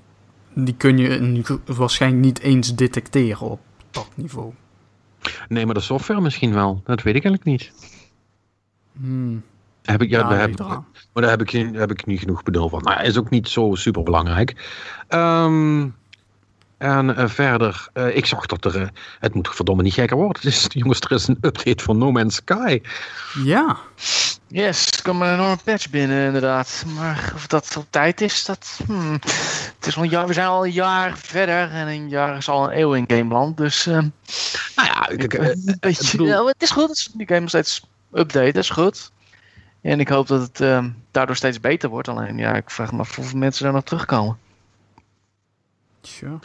die 0.54 0.76
kun 0.76 0.98
je 0.98 1.08
in- 1.08 1.46
waarschijnlijk 1.66 2.24
niet 2.24 2.40
eens 2.40 2.76
detecteren 2.76 3.48
op 3.50 3.60
dat 3.92 4.08
niveau. 4.16 4.54
Nee, 5.48 5.66
maar 5.66 5.74
de 5.74 5.80
software 5.80 6.22
misschien 6.22 6.54
wel. 6.54 6.82
Dat 6.86 7.02
weet 7.04 7.16
ik 7.16 7.24
eigenlijk 7.26 7.44
niet. 7.44 7.72
Hmm. 9.00 9.44
Heb 9.88 10.02
ik, 10.02 10.10
ja, 10.10 10.18
Ja, 10.18 10.24
daar 10.24 10.32
nee, 10.32 10.40
heb, 10.40 10.50
ik- 10.50 10.60
eraan. 10.60 10.86
maar 11.14 11.22
daar 11.24 11.32
heb 11.32 11.42
ik, 11.42 11.50
geen- 11.50 11.76
heb 11.76 11.92
ik 11.92 12.06
niet 12.06 12.20
genoeg 12.20 12.44
benul 12.44 12.70
van. 12.70 12.82
Maar 12.84 13.04
is 13.06 13.18
ook 13.18 13.30
niet 13.30 13.50
zo 13.50 13.76
super 13.76 14.04
belangrijk. 14.04 14.56
Ehm, 15.08 15.88
en 16.78 17.16
eh, 17.16 17.28
verder, 17.30 17.88
eh, 17.94 18.16
ik 18.16 18.26
zag 18.26 18.46
dat 18.46 18.66
er, 18.66 18.82
eh, 18.82 18.88
het 19.20 19.34
moet 19.34 19.50
verdomme 19.56 19.84
niet 19.84 19.94
gekker 19.94 20.18
worden. 20.18 20.42
Is, 20.44 20.66
jongens, 20.70 21.00
er 21.00 21.12
is 21.12 21.28
een 21.28 21.38
update 21.42 21.84
van 21.84 21.98
No 21.98 22.12
Man's 22.12 22.36
Sky. 22.36 22.82
Ja, 23.44 23.78
Yes, 24.50 24.88
er 24.92 25.02
kwam 25.02 25.22
een 25.22 25.34
enorme 25.34 25.58
patch 25.64 25.90
binnen 25.90 26.26
inderdaad. 26.26 26.84
Maar 26.96 27.32
of 27.36 27.48
dat 27.48 27.76
op 27.78 27.86
tijd 27.90 28.22
is, 28.22 28.46
dat... 28.46 28.80
hmm. 28.86 29.12
Het 29.78 29.88
is 29.88 29.98
al 29.98 30.04
een 30.04 30.10
jaar, 30.10 30.28
we 30.28 30.34
zijn 30.34 30.48
al 30.48 30.66
een 30.66 30.72
jaar 30.72 31.18
verder 31.18 31.70
en 31.72 31.88
een 31.88 32.10
jaar 32.10 32.38
is 32.38 32.50
al 32.50 32.64
een 32.72 32.80
eeuw 32.80 32.94
in 32.94 33.04
Gameland. 33.08 33.58
Dus 33.58 33.86
ehm, 33.88 34.08
Nou 34.76 34.88
ja, 34.88 35.08
eh, 35.10 35.48
een 35.66 35.78
beetje, 35.80 36.12
bedoel- 36.12 36.28
ja, 36.28 36.46
het 36.46 36.62
is 36.62 36.70
goed. 36.72 36.88
Het 36.88 36.98
is, 36.98 37.10
die 37.14 37.28
game 37.28 37.48
steeds 37.48 37.86
update, 38.14 38.52
dat 38.52 38.64
is 38.64 38.70
goed. 38.70 39.12
En 39.82 40.00
ik 40.00 40.08
hoop 40.08 40.28
dat 40.28 40.42
het 40.42 40.62
ehm, 40.62 40.90
daardoor 41.12 41.36
steeds 41.36 41.60
beter 41.60 41.90
wordt. 41.90 42.08
Alleen 42.08 42.38
ja, 42.38 42.56
ik 42.56 42.70
vraag 42.70 42.92
me 42.92 43.00
af 43.00 43.16
hoeveel 43.16 43.38
mensen 43.38 43.64
daar 43.64 43.74
nog 43.74 43.84
terugkomen. 43.84 44.38
tja. 46.02 46.40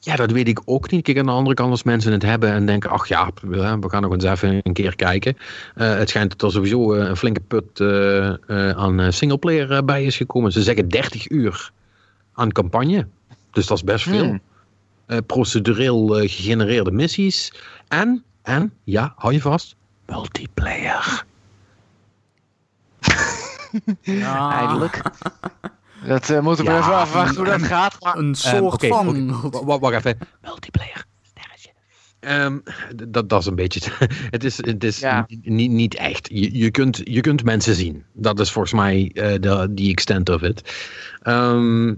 Ja, 0.00 0.16
dat 0.16 0.30
weet 0.30 0.48
ik 0.48 0.60
ook 0.64 0.90
niet. 0.90 1.02
Kijk, 1.02 1.18
aan 1.18 1.26
de 1.26 1.32
andere 1.32 1.54
kant, 1.54 1.70
als 1.70 1.82
mensen 1.82 2.12
het 2.12 2.22
hebben 2.22 2.50
en 2.52 2.66
denken: 2.66 2.90
ach 2.90 3.08
ja, 3.08 3.30
we 3.42 3.78
we 3.80 3.90
gaan 3.90 4.02
nog 4.02 4.12
eens 4.12 4.24
even 4.24 4.60
een 4.62 4.72
keer 4.72 4.96
kijken. 4.96 5.36
Eh, 5.74 5.94
het 5.94 6.08
schijnt 6.08 6.30
dat 6.30 6.42
er 6.42 6.50
sowieso 6.50 6.94
eh, 6.94 7.08
een 7.08 7.16
flinke 7.16 7.40
put 7.40 7.80
eh, 7.80 8.28
eh, 8.28 8.76
aan 8.76 9.12
singleplayer 9.12 9.84
bij 9.84 10.04
is 10.04 10.16
gekomen. 10.16 10.52
Ze 10.52 10.62
zeggen 10.62 10.88
30 10.88 11.30
uur 11.30 11.72
aan 12.32 12.52
campagne. 12.52 13.06
Dus 13.50 13.66
dat 13.66 13.76
is 13.76 13.84
best 13.84 14.04
veel. 14.04 14.24
Hmm. 14.24 14.40
Eh, 15.06 15.18
procedureel 15.26 16.06
gegenereerde 16.06 16.90
missies. 16.90 17.52
En, 17.88 18.24
en, 18.42 18.72
ja, 18.84 19.12
hou 19.16 19.32
je 19.32 19.40
vast, 19.40 19.76
multiplayer. 20.06 21.24
Ja. 24.02 24.58
Eindelijk. 24.58 25.00
Dat 26.06 26.30
eh, 26.30 26.40
moeten 26.40 26.64
we 26.64 26.70
Ja, 26.70 26.78
even 26.78 26.94
afwachten 26.94 27.36
hoe 27.36 27.44
dat 27.44 27.62
gaat. 27.62 27.96
Maar 28.02 28.16
Een 28.18 28.34
soort 28.34 28.72
oké, 28.74 28.86
van. 28.86 29.40
Wa- 29.50 29.64
wa- 29.64 29.78
Wacht 29.78 29.94
even. 29.94 30.18
Multiplayer. 30.42 31.04
sterretje. 31.22 31.70
Ehm, 32.20 32.56
d- 32.96 33.12
dat, 33.14 33.28
dat 33.28 33.40
is 33.40 33.46
een 33.46 33.54
beetje. 33.54 33.90
het 34.30 34.44
is, 34.44 34.56
het 34.56 34.84
is 34.84 34.98
Ja. 34.98 35.26
niet, 35.42 35.70
niet 35.70 35.94
echt. 35.94 36.28
Je, 36.32 36.58
je, 36.58 36.70
kunt, 36.70 37.00
je 37.04 37.20
kunt 37.20 37.44
mensen 37.44 37.74
zien. 37.74 38.04
Dat 38.12 38.40
is 38.40 38.52
volgens 38.52 38.74
mij 38.74 39.10
eh, 39.14 39.34
de 39.40 39.68
die 39.70 39.90
extent 39.90 40.28
of 40.28 40.42
it. 40.42 40.74
Ehm, 41.22 41.94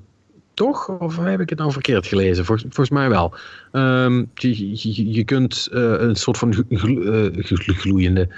toch? 0.54 0.88
Of 0.88 1.16
heb 1.16 1.40
ik 1.40 1.48
het 1.50 1.58
nou 1.58 1.72
verkeerd 1.72 2.06
gelezen? 2.06 2.44
Volgens, 2.44 2.66
volgens 2.74 2.98
mij 2.98 3.08
wel. 3.08 3.34
Ehm, 3.72 4.24
je, 4.34 4.58
je, 4.82 5.12
je 5.12 5.24
kunt 5.24 5.68
eh, 5.72 5.80
een 5.98 6.16
soort 6.16 6.38
van 6.38 6.54
glo- 6.54 6.64
glo- 6.68 7.02
eh, 7.12 7.44
glo- 7.44 7.74
gloeiende. 7.74 8.28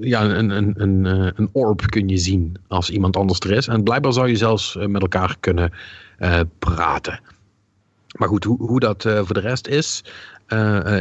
Ja, 0.00 0.24
een, 0.24 0.50
een, 0.50 0.74
een, 0.76 1.06
eh, 1.06 1.30
een 1.34 1.48
orb 1.52 1.86
kun 1.86 2.08
je 2.08 2.16
zien 2.16 2.56
als 2.68 2.90
iemand 2.90 3.16
anders 3.16 3.38
er 3.38 3.52
is. 3.52 3.68
En 3.68 3.82
blijkbaar 3.82 4.12
zou 4.12 4.28
je 4.28 4.36
zelfs 4.36 4.76
eh, 4.76 4.86
met 4.86 5.02
elkaar 5.02 5.36
kunnen 5.40 5.72
eh, 6.18 6.40
praten. 6.58 7.20
Maar 8.18 8.28
goed, 8.28 8.44
hoe, 8.44 8.58
hoe 8.58 8.80
dat 8.80 9.02
voor 9.02 9.34
de 9.34 9.40
rest 9.40 9.66
is, 9.66 10.04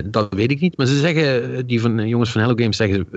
dat 0.06 0.34
weet 0.34 0.52
ik 0.52 0.60
niet. 0.60 0.78
Maar 0.78 0.86
ze 0.86 0.98
zeggen, 1.00 1.68
die 1.68 1.82
van, 1.82 2.08
jongens 2.08 2.32
van 2.32 2.42
Hello 2.42 2.56
Games 2.56 2.78
zeggen 2.78 3.08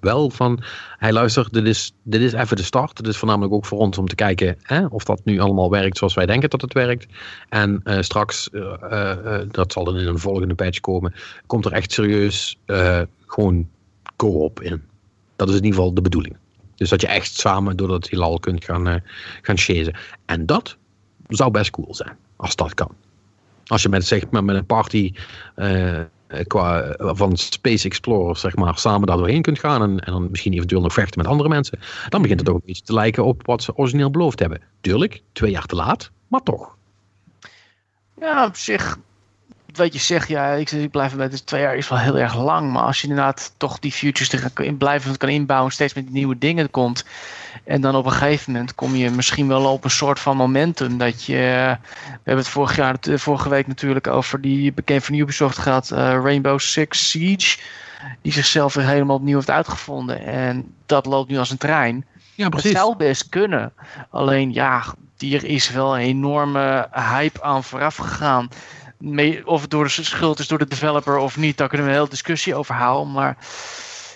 wel 0.00 0.30
van... 0.30 0.62
Hij 0.98 1.12
luister, 1.12 1.48
dit 1.50 1.66
is, 1.66 1.92
dit 2.02 2.20
is 2.20 2.32
even 2.32 2.56
de 2.56 2.62
start. 2.62 2.98
Het 2.98 3.06
is 3.06 3.16
voornamelijk 3.16 3.52
ook 3.52 3.66
voor 3.66 3.78
ons 3.78 3.98
om 3.98 4.08
te 4.08 4.14
kijken 4.14 4.56
hè, 4.62 4.86
of 4.86 5.04
dat 5.04 5.20
nu 5.24 5.38
allemaal 5.38 5.70
werkt 5.70 5.98
zoals 5.98 6.14
wij 6.14 6.26
denken 6.26 6.50
dat 6.50 6.60
het 6.60 6.72
werkt. 6.72 7.06
En 7.48 7.82
straks, 8.00 8.48
dat 9.50 9.72
zal 9.72 9.84
dan 9.84 9.98
in 9.98 10.06
een 10.06 10.18
volgende 10.18 10.54
patch 10.54 10.80
komen, 10.80 11.14
komt 11.46 11.64
er 11.64 11.72
echt 11.72 11.92
serieus 11.92 12.58
gewoon 13.26 13.68
co-op 14.16 14.62
in. 14.62 14.82
Dat 15.40 15.48
is 15.48 15.54
in 15.54 15.64
ieder 15.64 15.78
geval 15.78 15.94
de 15.94 16.02
bedoeling. 16.02 16.36
Dus 16.74 16.88
dat 16.88 17.00
je 17.00 17.06
echt 17.06 17.34
samen 17.34 17.76
door 17.76 17.88
dat 17.88 18.08
heelal 18.08 18.38
kunt 18.38 18.64
gaan, 18.64 18.88
eh 18.88 19.00
gaan 19.42 19.58
chasen. 19.58 19.96
En 20.26 20.46
dat 20.46 20.76
zou 21.28 21.50
best 21.50 21.70
cool 21.70 21.94
zijn, 21.94 22.16
als 22.36 22.56
dat 22.56 22.74
kan. 22.74 22.94
Als 23.66 23.82
je 23.82 23.88
met, 23.88 24.06
zeg 24.06 24.30
maar, 24.30 24.44
met 24.44 24.56
een 24.56 24.66
party 24.66 25.12
eh, 25.54 25.98
eh, 25.98 26.06
qua, 26.46 26.94
van 26.98 27.36
Space 27.36 27.86
Explorers 27.86 28.40
zeg 28.40 28.56
maar, 28.56 28.78
samen 28.78 29.06
daar 29.06 29.16
doorheen 29.16 29.42
kunt 29.42 29.58
gaan 29.58 29.82
en, 29.82 30.00
en 30.00 30.12
dan 30.12 30.30
misschien 30.30 30.52
eventueel 30.52 30.80
nog 30.80 30.92
vechten 30.92 31.18
met 31.18 31.30
andere 31.30 31.48
mensen, 31.48 31.78
dan 32.08 32.22
begint 32.22 32.40
het 32.40 32.48
ook 32.48 32.54
een 32.56 32.62
beetje 32.66 32.82
te 32.82 32.94
lijken 32.94 33.24
op 33.24 33.46
wat 33.46 33.62
ze 33.62 33.76
origineel 33.76 34.10
beloofd 34.10 34.38
hebben. 34.38 34.60
Tuurlijk, 34.80 35.22
twee 35.32 35.50
jaar 35.50 35.66
te 35.66 35.74
laat, 35.74 36.10
maar 36.28 36.42
toch. 36.42 36.76
Ja, 38.20 38.46
op 38.46 38.56
zich. 38.56 38.98
Wat 39.72 39.92
je 39.92 39.98
zegt, 39.98 40.28
ja, 40.28 40.52
ik, 40.52 40.70
ik 40.70 40.90
blijf 40.90 41.14
bij 41.14 41.28
dus 41.28 41.40
twee 41.40 41.60
jaar 41.60 41.76
is 41.76 41.88
wel 41.88 41.98
heel 41.98 42.18
erg 42.18 42.36
lang. 42.36 42.72
Maar 42.72 42.82
als 42.82 43.00
je 43.00 43.08
inderdaad 43.08 43.54
toch 43.56 43.78
die 43.78 43.92
futures 43.92 44.52
kan 44.52 44.64
in 44.64 44.76
blijven 44.76 45.16
kan 45.16 45.28
inbouwen, 45.28 45.72
steeds 45.72 45.94
met 45.94 46.10
nieuwe 46.10 46.38
dingen 46.38 46.70
komt. 46.70 47.04
En 47.64 47.80
dan 47.80 47.94
op 47.94 48.04
een 48.04 48.12
gegeven 48.12 48.52
moment 48.52 48.74
kom 48.74 48.94
je 48.94 49.10
misschien 49.10 49.48
wel 49.48 49.72
op 49.72 49.84
een 49.84 49.90
soort 49.90 50.20
van 50.20 50.36
momentum. 50.36 50.98
Dat 50.98 51.24
je. 51.24 51.34
We 51.34 52.10
hebben 52.12 52.44
het 52.44 52.48
vorig 52.48 52.76
jaar, 52.76 52.96
eh, 53.00 53.16
vorige 53.16 53.48
week 53.48 53.66
natuurlijk 53.66 54.06
over 54.06 54.40
die 54.40 54.72
bekend 54.72 55.04
van 55.04 55.14
Ubisoft 55.14 55.58
gehad, 55.58 55.90
eh, 55.90 55.98
Rainbow 55.98 56.58
Six 56.58 57.10
Siege. 57.10 57.58
Die 58.22 58.32
zichzelf 58.32 58.74
weer 58.74 58.86
helemaal 58.86 59.16
opnieuw 59.16 59.36
heeft 59.36 59.50
uitgevonden. 59.50 60.24
En 60.26 60.74
dat 60.86 61.06
loopt 61.06 61.30
nu 61.30 61.38
als 61.38 61.50
een 61.50 61.58
trein. 61.58 62.04
Ja, 62.34 62.48
Het 62.48 62.64
zou 62.64 62.96
best 62.96 63.28
kunnen. 63.28 63.72
Alleen 64.10 64.52
ja, 64.52 64.84
hier 65.18 65.44
is 65.44 65.70
wel 65.70 65.94
een 65.94 66.04
enorme 66.04 66.88
hype 66.92 67.42
aan 67.42 67.64
vooraf 67.64 67.96
gegaan. 67.96 68.48
Mee, 69.00 69.46
of 69.46 69.60
het 69.60 69.70
door 69.70 69.84
de 69.84 69.90
schuld 69.90 70.38
is 70.38 70.48
door 70.48 70.58
de 70.58 70.68
developer 70.68 71.16
of 71.16 71.36
niet, 71.36 71.56
daar 71.56 71.68
kunnen 71.68 71.86
we 71.86 71.92
een 71.92 71.98
hele 71.98 72.10
discussie 72.10 72.54
over 72.54 72.74
houden. 72.74 73.12
Maar 73.12 73.36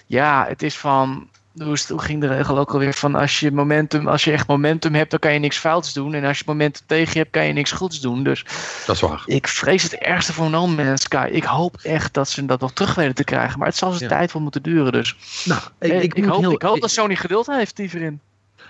ja, 0.07 0.45
het 0.49 0.63
is 0.63 0.77
van. 0.79 1.29
Hoe, 1.63 1.77
ging 1.97 2.21
de 2.21 2.27
regel 2.27 2.59
ook 2.59 2.73
alweer? 2.73 2.93
Van 2.95 3.15
als 3.15 3.41
je 3.41 3.53
momentum, 3.53 4.09
als 4.09 4.25
je 4.25 4.33
echt 4.33 4.47
momentum 4.47 4.95
hebt, 4.95 5.11
dan 5.11 5.19
kan 5.19 5.33
je 5.33 5.39
niks 5.39 5.59
fouts 5.59 5.93
doen. 5.93 6.15
En 6.15 6.25
als 6.25 6.39
je 6.39 6.45
momentum 6.47 6.83
tegen 6.87 7.13
je 7.13 7.19
hebt, 7.19 7.31
kan 7.31 7.45
je 7.47 7.53
niks 7.53 7.73
goeds 7.73 8.01
doen. 8.01 8.23
Dus 8.25 8.45
Dat 8.87 8.95
is 8.97 9.01
waar. 9.03 9.23
ik 9.27 9.49
vrees 9.49 9.83
het 9.83 9.95
ergste 9.95 10.33
voor 10.33 10.51
No 10.51 10.67
Man's 10.67 11.03
Sky. 11.03 11.29
Ik 11.33 11.45
hoop 11.45 11.77
echt 11.83 12.15
dat 12.15 12.29
ze 12.29 12.47
dat 12.47 12.61
nog 12.61 12.73
terug 12.73 12.95
weten 12.95 13.15
te 13.15 13.25
krijgen. 13.25 13.59
Maar 13.59 13.69
het 13.69 13.77
zal 13.77 13.91
zijn 13.93 14.11
Ja. 14.11 14.17
tijd 14.17 14.31
voor 14.31 14.41
moeten 14.41 14.63
duren. 14.63 14.93
Dus 14.93 15.17
Nou, 15.45 15.61
ik, 15.79 16.03
ik, 16.03 16.17
moet 16.17 16.27
hoop, 16.27 16.41
heel- 16.41 16.53
ik 16.53 16.63
hoop 16.63 16.81
dat 16.81 16.91
Sony 16.91 17.17
geduld 17.17 17.47
heeft 17.47 17.79
hierin. 17.79 18.21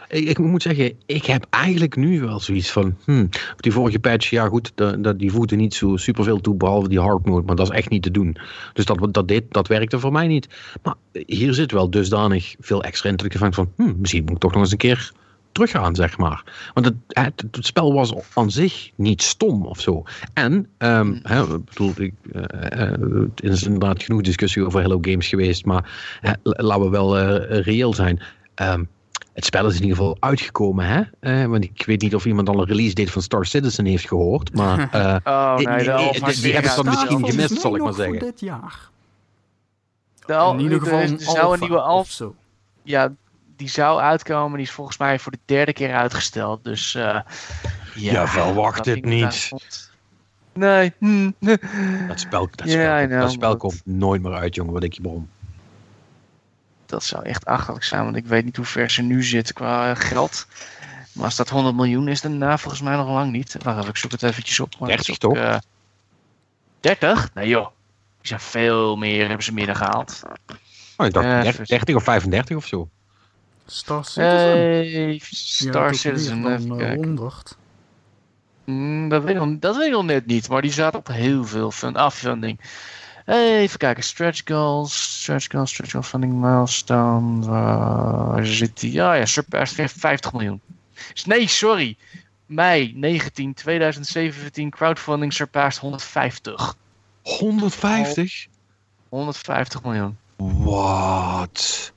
Ik, 0.09 0.29
ik 0.29 0.39
moet 0.39 0.63
zeggen, 0.63 0.93
ik 1.07 1.25
heb 1.27 1.47
eigenlijk 1.51 1.97
nu 1.97 2.21
wel 2.21 2.41
zoiets 2.41 2.71
van. 2.71 2.97
Hmm, 3.05 3.29
die 3.57 3.73
vorige 3.73 3.99
patch, 3.99 4.31
ja 4.31 4.47
goed, 4.49 4.73
de, 4.75 5.01
de- 5.01 5.17
die 5.17 5.31
voegde 5.31 5.57
niet 5.57 5.75
zo 5.75 5.97
superveel 5.97 6.41
toe, 6.41 6.55
behalve 6.55 6.89
die 6.89 7.01
hard 7.01 7.25
mode, 7.27 7.47
maar 7.47 7.57
dat 7.57 7.71
is 7.71 7.77
echt 7.77 7.89
niet 7.91 8.03
te 8.03 8.11
doen. 8.11 8.37
Dus 8.73 8.85
dat, 8.85 9.09
dat, 9.11 9.29
dit, 9.29 9.45
dat 9.49 9.69
werkte 9.69 9.99
voor 9.99 10.13
mij 10.13 10.27
niet. 10.27 10.49
Maar 10.83 10.95
hier 11.27 11.55
zit 11.55 11.73
wel 11.73 11.91
dusdanig 11.91 12.55
veel 12.61 12.83
extra 12.83 13.09
in 13.11 13.17
dat 13.17 13.27
ik 13.27 13.39
denk 13.41 13.55
van, 13.55 13.73
hmm, 13.77 13.95
misschien 13.99 14.23
moet 14.25 14.33
ik 14.35 14.39
toch 14.39 14.53
nog 14.53 14.61
eens 14.63 14.73
een 14.73 14.79
keer 14.79 15.13
teruggaan, 15.53 15.95
zeg 15.95 16.19
maar. 16.19 16.45
Want 16.75 16.87
het, 16.87 16.95
het, 17.09 17.45
het 17.51 17.67
spel 17.67 17.93
was 17.93 18.15
aan 18.35 18.51
zich 18.51 18.91
niet 18.95 19.23
stom 19.23 19.67
of 19.67 19.81
zo. 19.81 20.03
En, 20.33 20.69
hè, 21.23 21.43
ik 21.43 21.65
bedoel, 21.65 21.93
ik, 21.97 22.13
eh, 22.33 22.83
eh, 22.83 23.01
het 23.35 23.43
is 23.43 23.63
inderdaad 23.63 24.03
genoeg 24.03 24.21
discussie 24.21 24.65
over 24.67 24.81
Hello 24.81 24.99
Games 25.01 25.29
geweest, 25.29 25.65
maar 25.65 25.91
laten 26.43 26.85
we 26.85 26.91
wel 26.91 27.19
eh, 27.19 27.61
reëel 27.61 27.95
zijn. 27.95 28.21
Ehm, 28.55 28.85
het 29.35 29.45
spel 29.45 29.67
is 29.67 29.75
in 29.77 29.83
ieder 29.83 29.97
geval 29.97 30.17
uitgekomen, 30.21 30.87
hè? 30.87 31.03
Eh, 31.21 31.47
want 31.47 31.65
ik 31.65 31.83
weet 31.87 32.01
niet 32.03 32.15
of 32.15 32.25
iemand 32.25 32.49
al 32.49 32.59
een 32.61 32.67
release 32.67 32.95
date 32.95 33.11
van 33.13 33.23
Star 33.23 33.47
Citizen 33.47 33.85
heeft 33.85 34.09
gehoord, 34.09 34.55
maar 34.57 34.79
eh, 34.93 35.17
Oh 35.25 35.55
Nee, 35.57 35.65
die- 36.13 36.25
die 36.25 36.43
weer 36.43 36.53
hebben 36.53 36.71
ze 36.71 36.83
dan 36.83 36.87
misschien 36.95 37.27
gemist, 37.27 37.61
zal 37.61 37.77
ik 37.77 37.83
maar 37.83 37.93
zeggen. 37.93 38.19
dit 38.19 38.41
jaar. 38.41 38.89
De 40.27 40.35
Al- 40.35 40.53
In 40.55 40.61
ieder 40.61 40.81
geval 40.81 41.01
een 41.03 41.13
er 41.19 41.21
zou 41.23 41.53
een 41.53 41.61
nieuwe 41.61 41.75
alpha 41.81 41.89
Alpha 41.91 41.99
of 42.01 42.11
zo. 42.11 42.35
ja, 42.83 43.13
die 43.57 43.69
zou 43.69 44.01
uitkomen. 44.01 44.57
Die 44.59 44.67
is 44.67 44.73
volgens 44.73 44.99
mij 44.99 45.19
voor 45.19 45.33
de 45.33 45.39
derde 45.45 45.73
keer 45.73 45.95
uitgesteld. 45.95 46.65
Dus 46.65 46.95
eh 46.95 47.03
ja, 47.95 48.13
Ja, 48.13 48.27
verwacht 48.27 48.85
het 48.87 49.05
niet. 49.05 49.51
Nee. 50.53 50.93
dat 52.09 52.21
spel, 52.21 52.49
dat 52.55 52.69
Ja, 52.71 53.05
spel, 53.05 53.21
dat 53.21 53.33
spel 53.33 53.57
komt 53.57 53.83
nooit 53.85 54.23
meer 54.23 54.33
uit, 54.33 54.55
jongen. 54.55 54.73
Wat 54.73 54.83
ik 54.83 54.93
je 54.93 55.01
brom. 55.01 55.29
Dat 56.87 57.05
zou 57.05 57.25
echt 57.25 57.45
achterlijk 57.45 57.85
zijn, 57.85 58.05
want 58.05 58.17
ik 58.17 58.27
weet 58.27 58.45
niet 58.45 58.57
hoe 58.57 58.65
ver 58.65 58.91
ze 58.91 59.03
nu 59.03 59.23
zitten 59.23 59.55
qua 59.55 59.91
eh, 59.91 59.97
geld. 59.97 60.47
Maar 61.13 61.25
als 61.25 61.37
dat 61.37 61.49
100 61.51 61.77
miljoen 61.77 62.09
is, 62.09 62.21
daarna 62.21 62.59
volgens 62.59 62.83
mij 62.83 62.97
nog 62.97 63.09
lang 63.09 63.33
niet. 63.33 63.57
Wacht 63.63 63.77
even, 63.79 63.89
ik 63.91 63.97
zoek 63.97 64.11
het 64.11 64.23
eventjes 64.23 64.61
op. 64.61 64.79
maar 64.79 64.89
30 64.89 65.07
het 65.07 65.15
is 65.15 65.19
toch? 65.19 65.31
ook, 65.31 65.37
eh, 65.37 65.59
30? 66.81 67.31
Nee 67.35 67.49
joh. 67.49 67.67
Die 68.19 68.27
zijn 68.29 68.41
veel 68.41 68.97
meer, 68.97 69.27
hebben 69.27 69.45
ze 69.45 69.53
meer 69.53 69.77
gehad. 69.77 70.23
Oh, 70.97 71.07
ik 71.07 71.13
dacht 71.13 71.27
Eh, 71.27 71.33
30, 71.33 71.55
vers- 71.55 71.69
30 71.69 71.95
of 71.95 72.03
35 72.05 72.57
of 72.57 72.67
zo. 72.67 72.89
Star 73.67 74.05
Citizen. 74.05 74.29
Hey, 74.29 75.21
Star 75.25 75.95
Citizen, 75.95 76.43
dan, 76.43 76.53
eh, 76.53 76.77
kijken. 76.79 77.05
100. 77.05 77.57
Mm, 78.65 79.09
dat, 79.09 79.23
weet 79.23 79.35
ik 79.35 79.41
nog, 79.43 79.59
dat 79.59 79.77
weet 79.77 79.87
ik 79.87 79.93
nog 79.93 80.05
net 80.05 80.27
niet, 80.27 80.49
maar 80.49 80.63
die 80.63 80.73
zaten 80.73 80.99
op 80.99 81.07
heel 81.07 81.45
veel 81.45 81.71
fun 81.71 81.97
afunding. 81.97 82.61
Even 83.27 83.79
kijken, 83.79 84.03
stretch 84.03 84.41
goals, 84.45 85.21
stretch 85.21 85.47
goals, 85.51 85.71
stretch 85.71 85.91
goals, 85.91 86.07
funding 86.09 86.33
milestone. 86.33 87.47
Waar 87.47 88.47
zit 88.47 88.81
die? 88.81 88.93
Ja, 88.93 89.15
ja, 89.15 89.27
surpassed 89.27 89.93
50 89.93 90.33
miljoen. 90.33 90.61
Nee, 91.25 91.49
sorry. 91.49 91.97
Mei 92.47 92.93
19, 92.97 93.55
2017, 93.55 94.71
crowdfunding 94.71 95.33
surpassed 95.33 95.81
150. 95.83 96.75
150? 97.23 98.47
150 99.09 99.83
miljoen. 99.83 100.17
Wat? 100.37 101.93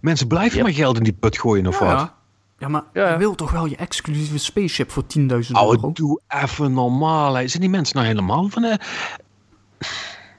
Mensen 0.00 0.26
blijven 0.26 0.54
Yep. 0.56 0.64
maar 0.64 0.74
geld 0.74 0.96
in 0.96 1.02
die 1.02 1.12
put 1.12 1.38
gooien 1.38 1.66
of 1.66 1.78
wat? 1.78 1.88
Ja. 1.88 2.14
ja, 2.58 2.68
maar 2.68 2.82
Ja. 2.92 3.10
je 3.10 3.16
wilt 3.16 3.36
toch 3.38 3.50
wel 3.50 3.66
je 3.66 3.76
exclusieve 3.76 4.38
spaceship 4.38 4.90
voor 4.90 5.06
10.000 5.06 5.56
Oh, 5.56 5.70
euro? 5.74 5.92
doe 5.92 6.20
even 6.28 6.72
normaal. 6.72 7.34
hè. 7.34 7.48
Zijn 7.48 7.62
die 7.62 7.70
mensen 7.70 7.96
nou 7.96 8.06
helemaal 8.08 8.48
van... 8.48 8.64
eh 8.64 8.76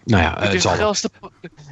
Nou 0.05 0.23
ja, 0.23 0.33
Dit, 0.33 0.43
het 0.43 0.53
is 0.53 0.61
zal. 0.61 0.73
grootste, 0.73 1.09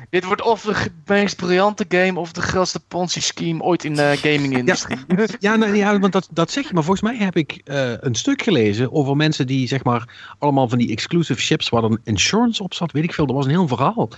dit 0.10 0.24
wordt 0.24 0.42
of 0.42 0.62
de 0.62 0.92
meest 1.06 1.36
briljante 1.36 1.86
game 1.90 2.20
of 2.20 2.32
de 2.32 2.42
grootste 2.42 2.80
Ponzi-scheme 2.80 3.64
ooit 3.64 3.84
in 3.84 3.94
de 3.96 4.18
gaming-industrie. 4.22 4.98
Ja, 5.40 5.56
nou, 5.56 5.76
ja 5.76 6.00
want 6.00 6.14
dat, 6.14 6.28
dat 6.32 6.52
zeg 6.52 6.68
je. 6.68 6.74
Maar 6.74 6.84
volgens 6.84 7.12
mij 7.12 7.26
heb 7.26 7.36
ik 7.36 7.62
eh, 7.64 7.92
een 8.00 8.16
stuk 8.16 8.42
gelezen 8.42 8.94
over 8.94 9.16
mensen 9.16 9.48
die 9.48 9.68
zeg 9.68 9.84
maar 9.84 10.34
allemaal 10.40 10.70
van 10.70 10.78
die 10.78 10.92
exclusive 10.92 11.42
ships 11.42 11.70
waar 11.70 11.82
dan 11.82 12.00
insurance 12.04 12.64
op 12.64 12.74
zat. 12.74 12.92
Weet 12.92 13.04
ik 13.04 13.14
veel. 13.14 13.26
Dat 13.26 13.36
was 13.36 13.46
een 13.46 13.52
heel 13.52 13.68
verhaal. 13.68 14.10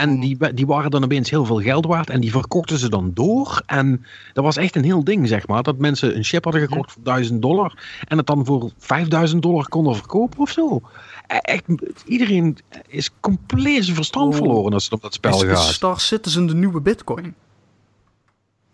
En 0.00 0.20
die, 0.20 0.54
die 0.54 0.66
waren 0.66 0.90
dan 0.90 1.04
opeens 1.04 1.30
heel 1.30 1.44
veel 1.44 1.60
geld 1.60 1.86
waard. 1.86 2.10
En 2.10 2.20
die 2.20 2.30
verkochten 2.30 2.78
ze 2.78 2.88
dan 2.88 3.10
door. 3.14 3.62
En 3.66 4.04
dat 4.32 4.44
was 4.44 4.56
echt 4.56 4.76
een 4.76 4.84
heel 4.84 5.04
ding, 5.04 5.28
zeg 5.28 5.46
maar. 5.46 5.62
Dat 5.62 5.78
mensen 5.78 6.16
een 6.16 6.24
ship 6.24 6.44
hadden 6.44 6.62
gekocht 6.62 6.92
voor 6.92 7.02
1000 7.02 7.42
dollar. 7.42 7.78
En 8.08 8.16
het 8.16 8.26
dan 8.26 8.44
voor 8.46 8.70
5000 8.78 9.42
dollar 9.42 9.68
konden 9.68 9.96
verkopen 9.96 10.38
of 10.38 10.50
zo. 10.50 10.80
E- 11.26 11.36
Echt, 11.36 11.62
iedereen 12.04 12.58
is 12.88 13.10
compleet 13.20 13.84
zijn 13.84 13.96
verstand 13.96 14.32
Oh. 14.32 14.38
verloren 14.38 14.72
als 14.72 14.84
het 14.84 14.92
op 14.92 15.02
dat 15.02 15.14
spel 15.14 15.34
Is, 15.34 15.42
is 15.42 15.58
gaat. 15.58 15.72
Star 15.72 16.00
Citizen 16.00 16.46
de 16.46 16.54
nieuwe 16.54 16.80
bitcoin? 16.80 17.34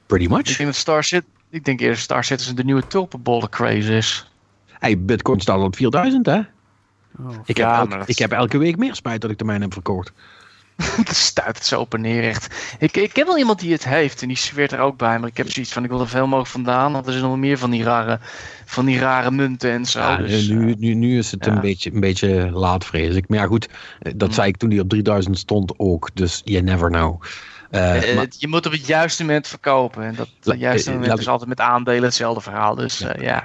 Pretty 0.07 0.25
Ik 0.25 0.31
much. 0.31 0.43
denk 0.57 0.59
dat 0.69 0.75
Star 0.75 1.05
Cit 1.05 1.25
ik 1.51 1.65
denk 1.65 1.81
eerder 1.81 1.99
Star 1.99 2.25
Citizen 2.25 2.57
de 2.57 2.65
nieuwe 2.65 2.87
tulpenbollen 2.87 3.49
craze 3.49 3.97
is. 3.97 4.31
Hey, 4.79 4.99
bitcoin 5.01 5.41
staat 5.41 5.61
op 5.61 5.77
4000 5.77 6.27
hè? 6.27 6.39
Oh, 7.19 7.31
Ik, 7.45 7.57
Ja, 7.57 7.71
heb 7.71 7.81
elke, 7.81 7.99
dat- 7.99 8.09
ik 8.09 8.19
heb 8.19 8.33
elke 8.33 8.59
week 8.59 8.77
meer 8.77 8.95
spijt 8.95 9.21
dat 9.21 9.31
ik 9.31 9.39
de 9.39 9.45
mijne 9.45 9.63
heb 9.65 9.73
verkocht. 9.73 10.13
dat 11.07 11.15
stuit 11.17 11.57
het 11.57 11.67
zo 11.67 11.81
op 11.81 11.95
en 11.95 12.01
neer 12.01 12.25
echt. 12.25 12.75
Ik, 12.79 12.97
ik 12.97 13.17
heb 13.17 13.27
wel 13.27 13.39
iemand 13.39 13.61
die 13.61 13.73
het 13.73 13.85
heeft 13.85 14.23
en 14.23 14.29
die 14.29 14.37
zweert 14.37 14.73
er 14.73 14.79
ook 14.79 14.97
bij. 14.97 15.19
Maar 15.19 15.29
ik 15.29 15.37
heb 15.37 15.51
zoiets 15.51 15.73
van, 15.73 15.85
ik 15.85 15.91
wil 15.91 16.01
er 16.01 16.09
veel 16.09 16.27
mogelijk 16.27 16.49
vandaan. 16.49 16.93
Want 16.93 17.07
er 17.07 17.13
zijn 17.13 17.25
nog 17.25 17.37
meer 17.37 17.59
van 17.59 17.71
die 17.71 17.83
rare, 17.83 18.19
van 18.65 18.85
die 18.85 18.99
rare 18.99 19.31
munten 19.31 19.71
en 19.71 19.85
zo. 19.85 19.99
Ja, 20.01 20.17
dus, 20.17 20.49
nu, 20.49 20.71
eh, 20.71 20.77
nu, 20.77 20.95
nu 20.95 21.19
is 21.19 21.31
het 21.31 21.45
ja. 21.45 21.53
een, 21.53 21.61
beetje, 21.61 21.93
een 21.93 22.01
beetje 22.01 22.51
laat, 22.53 22.85
vrees 22.85 23.15
ik. 23.15 23.29
Maar 23.29 23.39
ja, 23.39 23.47
goed, 23.47 23.69
eh, 24.01 24.13
dat 24.17 24.29
Mm. 24.29 24.35
zei 24.35 24.49
ik 24.49 24.57
toen 24.57 24.69
die 24.69 24.81
op 24.81 24.89
3000 24.89 25.39
stond 25.39 25.79
ook. 25.79 26.11
Dus 26.15 26.41
you 26.45 26.63
never 26.63 26.89
know. 26.91 27.23
Eh, 27.71 28.11
eh, 28.11 28.17
maar- 28.17 28.27
je 28.39 28.49
moet 28.49 28.67
op 28.67 28.73
het 28.73 28.87
juiste 28.87 29.23
moment 29.25 29.47
verkopen. 29.49 30.03
En 30.03 30.15
dat 30.15 30.29
het 30.43 30.59
juiste 30.59 30.91
eh, 30.91 30.97
moment 30.97 31.19
is 31.19 31.25
ik- 31.25 31.31
altijd 31.31 31.49
met 31.49 31.61
aandelen 31.61 32.03
hetzelfde 32.03 32.41
verhaal. 32.41 32.75
Dus 32.75 33.01
eh, 33.01 33.23
ja. 33.23 33.45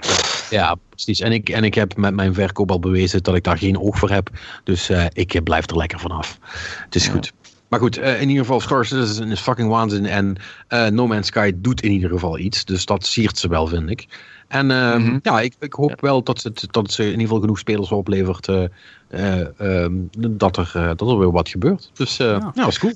ja, 0.49 0.75
precies. 0.89 1.19
En 1.19 1.31
ik, 1.31 1.49
en 1.49 1.63
ik 1.63 1.73
heb 1.73 1.95
met 1.97 2.13
mijn 2.13 2.33
verkoop 2.33 2.71
al 2.71 2.79
bewezen 2.79 3.23
dat 3.23 3.35
ik 3.35 3.43
daar 3.43 3.57
geen 3.57 3.79
oog 3.79 3.97
voor 3.97 4.09
heb. 4.09 4.29
Dus 4.63 4.89
eh, 4.89 5.05
ik 5.13 5.43
blijf 5.43 5.69
er 5.69 5.77
lekker 5.77 5.99
vanaf. 5.99 6.37
Het 6.85 6.95
is 6.95 7.05
Ja. 7.05 7.11
goed. 7.11 7.31
Maar 7.69 7.79
goed, 7.79 7.97
eh, 7.97 8.21
in 8.21 8.27
ieder 8.29 8.43
geval, 8.45 8.59
Star 8.59 8.85
Citizen 8.85 9.31
is 9.31 9.39
fucking 9.39 9.69
waanzin. 9.69 10.05
En 10.05 10.35
eh, 10.67 10.87
No 10.87 11.07
Man's 11.07 11.27
Sky 11.27 11.51
doet 11.55 11.81
in 11.81 11.91
ieder 11.91 12.09
geval 12.09 12.37
iets. 12.39 12.65
Dus 12.65 12.85
dat 12.85 13.05
siert 13.05 13.37
ze 13.37 13.47
wel, 13.47 13.67
vind 13.67 13.89
ik. 13.89 14.05
En 14.47 14.71
ehm, 14.71 15.01
Mhm. 15.01 15.17
ja, 15.21 15.39
ik, 15.41 15.53
ik 15.59 15.73
hoop 15.73 16.01
wel 16.01 16.23
dat 16.23 16.41
het, 16.43 16.67
dat 16.71 16.91
ze 16.91 17.01
in 17.03 17.09
ieder 17.09 17.21
geval 17.25 17.39
genoeg 17.39 17.59
spelers 17.59 17.91
oplevert. 17.91 18.47
eh, 18.47 18.63
eh, 19.09 19.59
ehm, 19.59 19.93
dat, 20.17 20.57
er, 20.57 20.71
eh, 20.73 20.87
dat 20.95 21.01
er 21.09 21.17
weer 21.19 21.31
wat 21.31 21.49
gebeurt. 21.49 21.91
Dus 21.93 22.19
eh, 22.19 22.27
Ja. 22.27 22.33
ja, 22.33 22.51
dat 22.53 22.67
is 22.67 22.79
cool. 22.79 22.93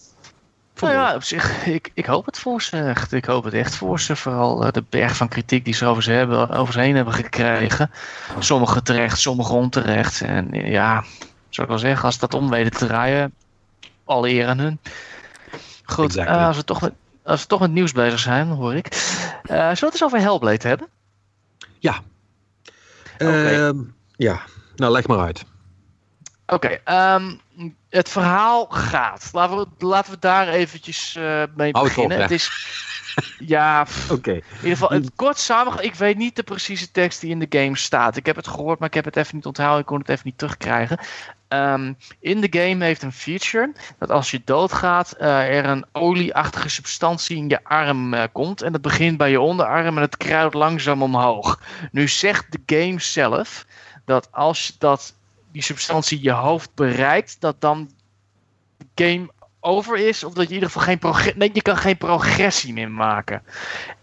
Nou 0.79 0.93
ja, 0.93 1.15
op 1.15 1.23
zich, 1.23 1.65
ik, 1.65 1.91
ik 1.93 2.05
hoop 2.05 2.25
het 2.25 2.39
voor 2.39 2.61
ze 2.61 2.77
echt. 2.77 3.11
Ik 3.11 3.25
hoop 3.25 3.43
het 3.43 3.53
echt 3.53 3.75
voor 3.75 3.99
ze. 3.99 4.15
Vooral 4.15 4.65
eh, 4.65 4.71
de 4.71 4.83
berg 4.89 5.15
van 5.15 5.27
kritiek 5.27 5.65
die 5.65 5.73
ze 5.73 5.85
over 5.85 6.03
ze, 6.03 6.11
hebben, 6.11 6.49
over 6.49 6.73
ze 6.73 6.79
heen 6.79 6.95
hebben 6.95 7.13
gekregen. 7.13 7.91
Sommigen 8.39 8.83
terecht, 8.83 9.19
sommigen 9.19 9.55
onterecht. 9.55 10.21
En 10.21 10.51
eh, 10.51 10.71
ja, 10.71 11.03
zou 11.49 11.67
ik 11.67 11.73
wel 11.73 11.77
zeggen, 11.81 12.05
als 12.05 12.19
dat 12.19 12.33
om 12.33 12.49
weten 12.49 12.71
te 12.71 12.85
draaien, 12.85 13.33
alle 14.03 14.29
eer 14.29 14.47
aan 14.47 14.59
hun. 14.59 14.79
Goed, 15.83 16.05
Exactly. 16.05 16.35
eh, 16.35 16.47
als, 16.47 16.57
we 16.57 16.63
toch 16.63 16.81
met, 16.81 16.93
als 17.23 17.41
we 17.41 17.47
toch 17.47 17.59
met 17.59 17.71
nieuws 17.71 17.91
bezig 17.91 18.19
zijn, 18.19 18.47
hoor 18.47 18.75
ik. 18.75 18.85
Eh, 18.85 18.95
zullen 19.41 19.73
we 19.73 19.85
het 19.85 19.93
eens 19.93 20.03
over 20.03 20.19
Hellblade 20.19 20.67
hebben? 20.67 20.87
Oké. 23.13 23.49
Ehm, 23.49 23.77
ja, 24.15 24.41
nou 24.75 24.91
leg 24.91 25.07
maar 25.07 25.19
uit. 25.19 25.45
Oké, 26.47 26.79
ehm, 26.83 27.33
het 27.95 28.09
verhaal 28.09 28.65
gaat. 28.69 29.29
Laten 29.31 29.57
we, 29.57 29.85
laten 29.85 30.11
we 30.11 30.19
daar 30.19 30.47
eventjes 30.47 31.15
eh, 31.15 31.43
mee 31.55 31.71
beginnen. 31.71 32.17
op, 32.17 32.21
het 32.21 32.31
is, 32.31 32.49
ja, 33.39 33.85
Oké. 34.11 34.31
In 34.31 34.43
ieder 34.55 34.69
geval, 34.69 34.89
het 34.89 35.11
kort 35.15 35.39
samengevat, 35.39 35.85
ik 35.85 35.95
weet 35.95 36.17
niet 36.17 36.35
de 36.35 36.43
precieze 36.43 36.91
tekst 36.91 37.21
die 37.21 37.29
in 37.29 37.39
de 37.39 37.59
game 37.59 37.77
staat. 37.77 38.17
Ik 38.17 38.25
heb 38.25 38.35
het 38.35 38.47
gehoord, 38.47 38.79
maar 38.79 38.87
ik 38.87 38.93
heb 38.93 39.05
het 39.05 39.15
even 39.15 39.35
niet 39.35 39.45
onthouden. 39.45 39.79
Ik 39.79 39.85
kon 39.85 39.99
het 39.99 40.09
even 40.09 40.21
niet 40.25 40.37
terugkrijgen. 40.37 40.99
Ehm, 41.47 41.93
in 42.19 42.41
de 42.41 42.59
game 42.59 42.83
heeft 42.83 43.01
een 43.01 43.11
feature 43.11 43.71
dat 43.99 44.11
als 44.11 44.31
je 44.31 44.41
doodgaat, 44.45 45.11
eh, 45.11 45.57
er 45.57 45.65
een 45.65 45.85
olieachtige 45.91 46.69
substantie 46.69 47.37
in 47.37 47.49
je 47.49 47.63
arm 47.63 48.13
eh, 48.13 48.23
komt. 48.31 48.61
En 48.61 48.71
dat 48.71 48.81
begint 48.81 49.17
bij 49.17 49.31
je 49.31 49.41
onderarm 49.41 49.95
en 49.95 50.01
het 50.01 50.17
kruidt 50.17 50.53
langzaam 50.53 51.03
omhoog. 51.03 51.61
Nu 51.91 52.07
zegt 52.07 52.45
de 52.51 52.59
game 52.75 52.99
zelf 52.99 53.65
dat 54.05 54.31
als 54.31 54.75
dat, 54.79 55.13
die 55.55 55.63
substantie 55.63 56.21
je 56.21 56.31
hoofd 56.31 56.69
bereikt, 56.73 57.35
dat 57.39 57.61
dan 57.61 57.89
game 58.95 59.29
over 59.59 59.97
is. 59.97 60.23
Of 60.23 60.33
dat 60.33 60.43
je 60.43 60.49
in 60.49 60.53
ieder 60.53 60.69
geval 60.69 60.83
geen 60.83 60.99
progressie. 60.99 61.37
Nee, 61.37 61.49
je 61.53 61.61
kan 61.61 61.77
geen 61.77 61.97
progressie 61.97 62.73
meer 62.73 62.91
maken. 62.91 63.43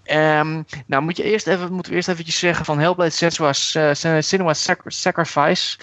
Ehm, 0.05 0.63
nou, 0.87 1.03
moet 1.03 1.17
je 1.17 1.23
eerst 1.23 1.47
even, 1.47 1.73
moeten 1.73 1.91
we 1.91 1.97
eerst 1.97 2.09
eventjes 2.09 2.39
zeggen 2.39 2.65
van 2.65 2.79
Hellblade 2.79 3.11
Senua's, 3.11 3.75
uh, 3.75 4.53
Sac- 4.53 4.83
Sacrifice. 4.87 5.79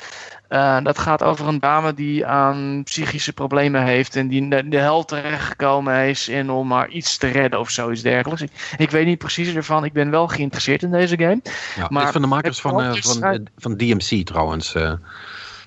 Uh, 0.50 0.84
dat 0.84 0.98
gaat 0.98 1.24
over 1.24 1.48
een 1.48 1.60
dame 1.60 1.94
die 1.94 2.26
aan 2.26 2.84
psychische 2.84 3.34
problemen 3.34 3.84
heeft 3.84 4.16
en 4.16 4.28
die 4.28 4.42
in 4.42 4.70
de, 4.70 4.78
hel 4.78 5.06
terechtgekomen 5.06 6.08
is 6.08 6.28
in 6.28 6.50
om 6.50 6.68
maar 6.68 6.90
iets 6.90 7.18
te 7.18 7.28
redden 7.28 7.60
of 7.60 7.70
zoiets 7.70 8.02
dergelijks. 8.02 8.42
Ik, 8.42 8.52
ik, 8.78 8.92
weet 8.92 9.06
niet 9.06 9.18
precies 9.18 9.56
ervan, 9.56 9.84
ik 9.86 9.94
ben 9.94 10.10
wel 10.10 10.28
geïnteresseerd 10.28 10.84
in 10.84 10.92
deze 10.92 11.18
game. 11.18 11.42
Ja, 11.76 11.88
maar 11.90 12.06
is 12.06 12.12
van 12.12 12.22
de 12.22 12.28
makers 12.28 12.62
van, 12.62 12.82
uh, 12.82 12.94
van, 12.94 13.48
van 13.58 13.78
DMC 13.78 14.26
trouwens. 14.26 14.76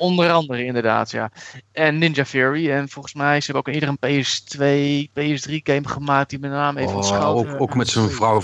Onder 0.02 0.30
andere, 0.30 0.64
inderdaad, 0.64 1.10
ja. 1.10 1.30
En 1.72 1.98
Ninja 1.98 2.24
Fury. 2.24 2.70
En 2.70 2.88
volgens 2.88 3.14
mij, 3.14 3.40
ze 3.40 3.52
hebben 3.52 3.72
ook 3.72 3.74
eerder 3.74 3.96
een 4.00 4.24
PS2, 4.24 5.08
PS3 5.20 5.54
game 5.62 5.88
gemaakt 5.88 6.30
die 6.30 6.38
met 6.38 6.50
naam 6.50 6.76
even 6.76 6.96
oh, 6.96 7.36
ook, 7.36 7.60
ook 7.60 7.74
met 7.74 7.88
zo'n 7.88 8.08
vrouw. 8.08 8.42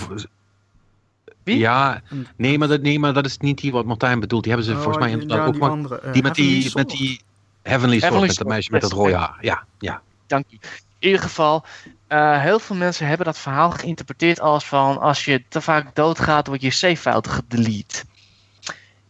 Wie? 1.43 1.57
Ja, 1.57 2.01
nee 2.35 2.57
maar, 2.57 2.67
dat, 2.67 2.81
nee, 2.81 2.99
maar 2.99 3.13
dat 3.13 3.25
is 3.25 3.37
niet 3.37 3.57
die 3.57 3.71
wat 3.71 3.85
Martijn 3.85 4.19
bedoelt. 4.19 4.43
Die 4.43 4.51
hebben 4.53 4.69
ze 4.69 4.75
oh, 4.75 4.83
volgens 4.83 5.03
mij 5.05 5.13
inderdaad 5.13 5.47
ook 5.47 5.57
maar. 5.57 5.69
Andere, 5.69 6.01
uh, 6.05 6.13
die 6.13 6.23
met 6.23 6.35
die, 6.35 6.71
met 6.73 6.89
die 6.89 7.21
Heavenly 7.61 7.99
Sword, 7.99 8.21
met 8.21 8.35
dat 8.35 8.47
meisje 8.47 8.71
met 8.71 8.81
dat 8.81 8.91
rode 8.91 9.15
haar. 9.15 9.37
Ja, 9.41 9.63
ja. 9.79 10.01
Dank 10.27 10.45
u. 10.49 10.57
In 10.99 11.07
ieder 11.07 11.21
geval, 11.21 11.65
uh, 12.09 12.41
heel 12.41 12.59
veel 12.59 12.75
mensen 12.75 13.07
hebben 13.07 13.25
dat 13.25 13.37
verhaal 13.37 13.71
geïnterpreteerd 13.71 14.39
als 14.39 14.65
van 14.65 14.99
als 14.99 15.25
je 15.25 15.43
te 15.47 15.61
vaak 15.61 15.95
doodgaat, 15.95 16.47
wordt 16.47 16.61
je 16.61 16.71
save 16.71 16.97
file 16.97 17.23
gedelete. 17.27 18.03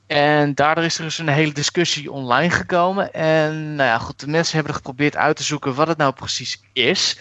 En 0.09 0.53
daardoor 0.55 0.83
is 0.83 0.97
er 0.97 1.03
dus 1.03 1.17
een 1.17 1.27
hele 1.27 1.51
discussie 1.51 2.11
online 2.11 2.49
gekomen. 2.49 3.13
En 3.13 3.75
nou 3.75 3.89
ja, 3.89 3.97
goed, 3.97 4.19
de 4.19 4.27
mensen 4.27 4.53
hebben 4.53 4.71
er 4.71 4.77
geprobeerd 4.77 5.15
uit 5.15 5.35
te 5.35 5.43
zoeken 5.43 5.75
wat 5.75 5.87
het 5.87 5.97
nou 5.97 6.13
precies 6.13 6.61
is. 6.73 7.19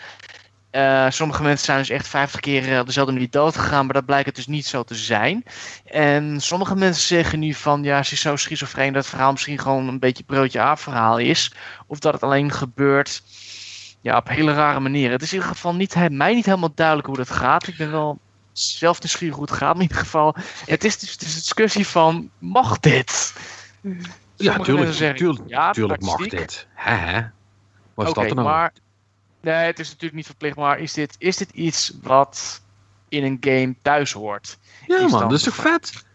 Uh, 0.73 1.07
sommige 1.11 1.43
mensen 1.43 1.65
zijn 1.65 1.79
dus 1.79 1.89
echt 1.89 2.09
50 2.09 2.41
keer 2.41 2.85
dezelfde 2.85 3.13
manier 3.13 3.31
dood 3.31 3.57
gegaan, 3.57 3.85
maar 3.85 3.95
dat 3.95 4.05
blijkt 4.05 4.27
het 4.27 4.37
dus 4.37 4.47
niet 4.47 4.67
zo 4.67 4.83
te 4.83 4.95
zijn. 4.95 5.45
En 5.85 6.41
sommige 6.41 6.77
mensen 6.77 7.07
zeggen 7.07 7.39
nu 7.39 7.55
van 7.55 7.83
ja, 7.83 8.03
ze 8.03 8.13
is 8.13 8.21
zo 8.21 8.37
schizofreen 8.37 8.93
dat 8.93 9.03
het 9.03 9.11
verhaal 9.11 9.33
misschien 9.33 9.59
gewoon 9.59 9.89
een 9.89 9.99
beetje 9.99 10.25
broodje 10.25 10.61
A 10.61 10.77
verhaal 10.77 11.19
is. 11.19 11.53
Of 11.87 11.99
dat 11.99 12.13
het 12.13 12.23
alleen 12.23 12.53
gebeurt 12.53 13.23
ja, 14.01 14.17
op 14.17 14.29
hele 14.29 14.53
rare 14.53 14.81
manieren. 14.81 15.13
Het 15.13 15.23
is 15.23 15.33
in 15.33 15.37
ieder 15.37 15.53
geval 15.53 15.75
niet, 15.75 16.11
mij 16.11 16.35
niet 16.35 16.47
helemaal 16.47 16.75
duidelijk 16.75 17.07
hoe 17.07 17.17
dat 17.17 17.31
gaat. 17.31 17.67
Ik 17.67 17.77
ben 17.77 17.91
wel 17.91 18.19
zelf 18.59 19.01
nieuwsgierig 19.01 19.37
hoe 19.37 19.45
het 19.45 19.55
gaat 19.55 19.75
in 19.75 19.83
ieder 19.83 19.97
geval. 19.97 20.35
Het 20.67 20.85
is 20.85 20.99
dus 20.99 21.17
de 21.17 21.25
discussie 21.25 21.87
van, 21.87 22.31
mag 22.39 22.79
dit? 22.79 23.35
ja, 24.37 24.59
tuurlijk, 24.59 25.17
tuurlijk, 25.17 25.49
ja, 25.49 25.73
tuurlijk 25.73 26.03
mag 26.03 26.29
dit. 26.29 26.67
Hè, 26.75 26.95
hè? 26.95 27.27
Wat 27.95 28.07
is 28.07 28.13
dat 28.13 28.27
dan 28.27 28.37
nou? 28.37 28.49
Maar, 28.49 28.73
nee, 29.41 29.55
het 29.55 29.79
is 29.79 29.87
natuurlijk 29.87 30.15
niet 30.15 30.27
verplicht, 30.27 30.57
maar 30.57 30.79
is 30.79 30.93
dit, 30.93 31.15
is 31.19 31.37
dit 31.37 31.51
iets 31.51 31.93
wat 32.03 32.63
in 33.09 33.25
een 33.25 33.37
game 33.41 33.75
thuis 33.83 34.13
hoort? 34.13 34.59
Ja 34.87 35.09
man, 35.09 35.21
dat 35.21 35.33
is 35.33 35.43
toch 35.43 35.55
vet? 35.55 36.07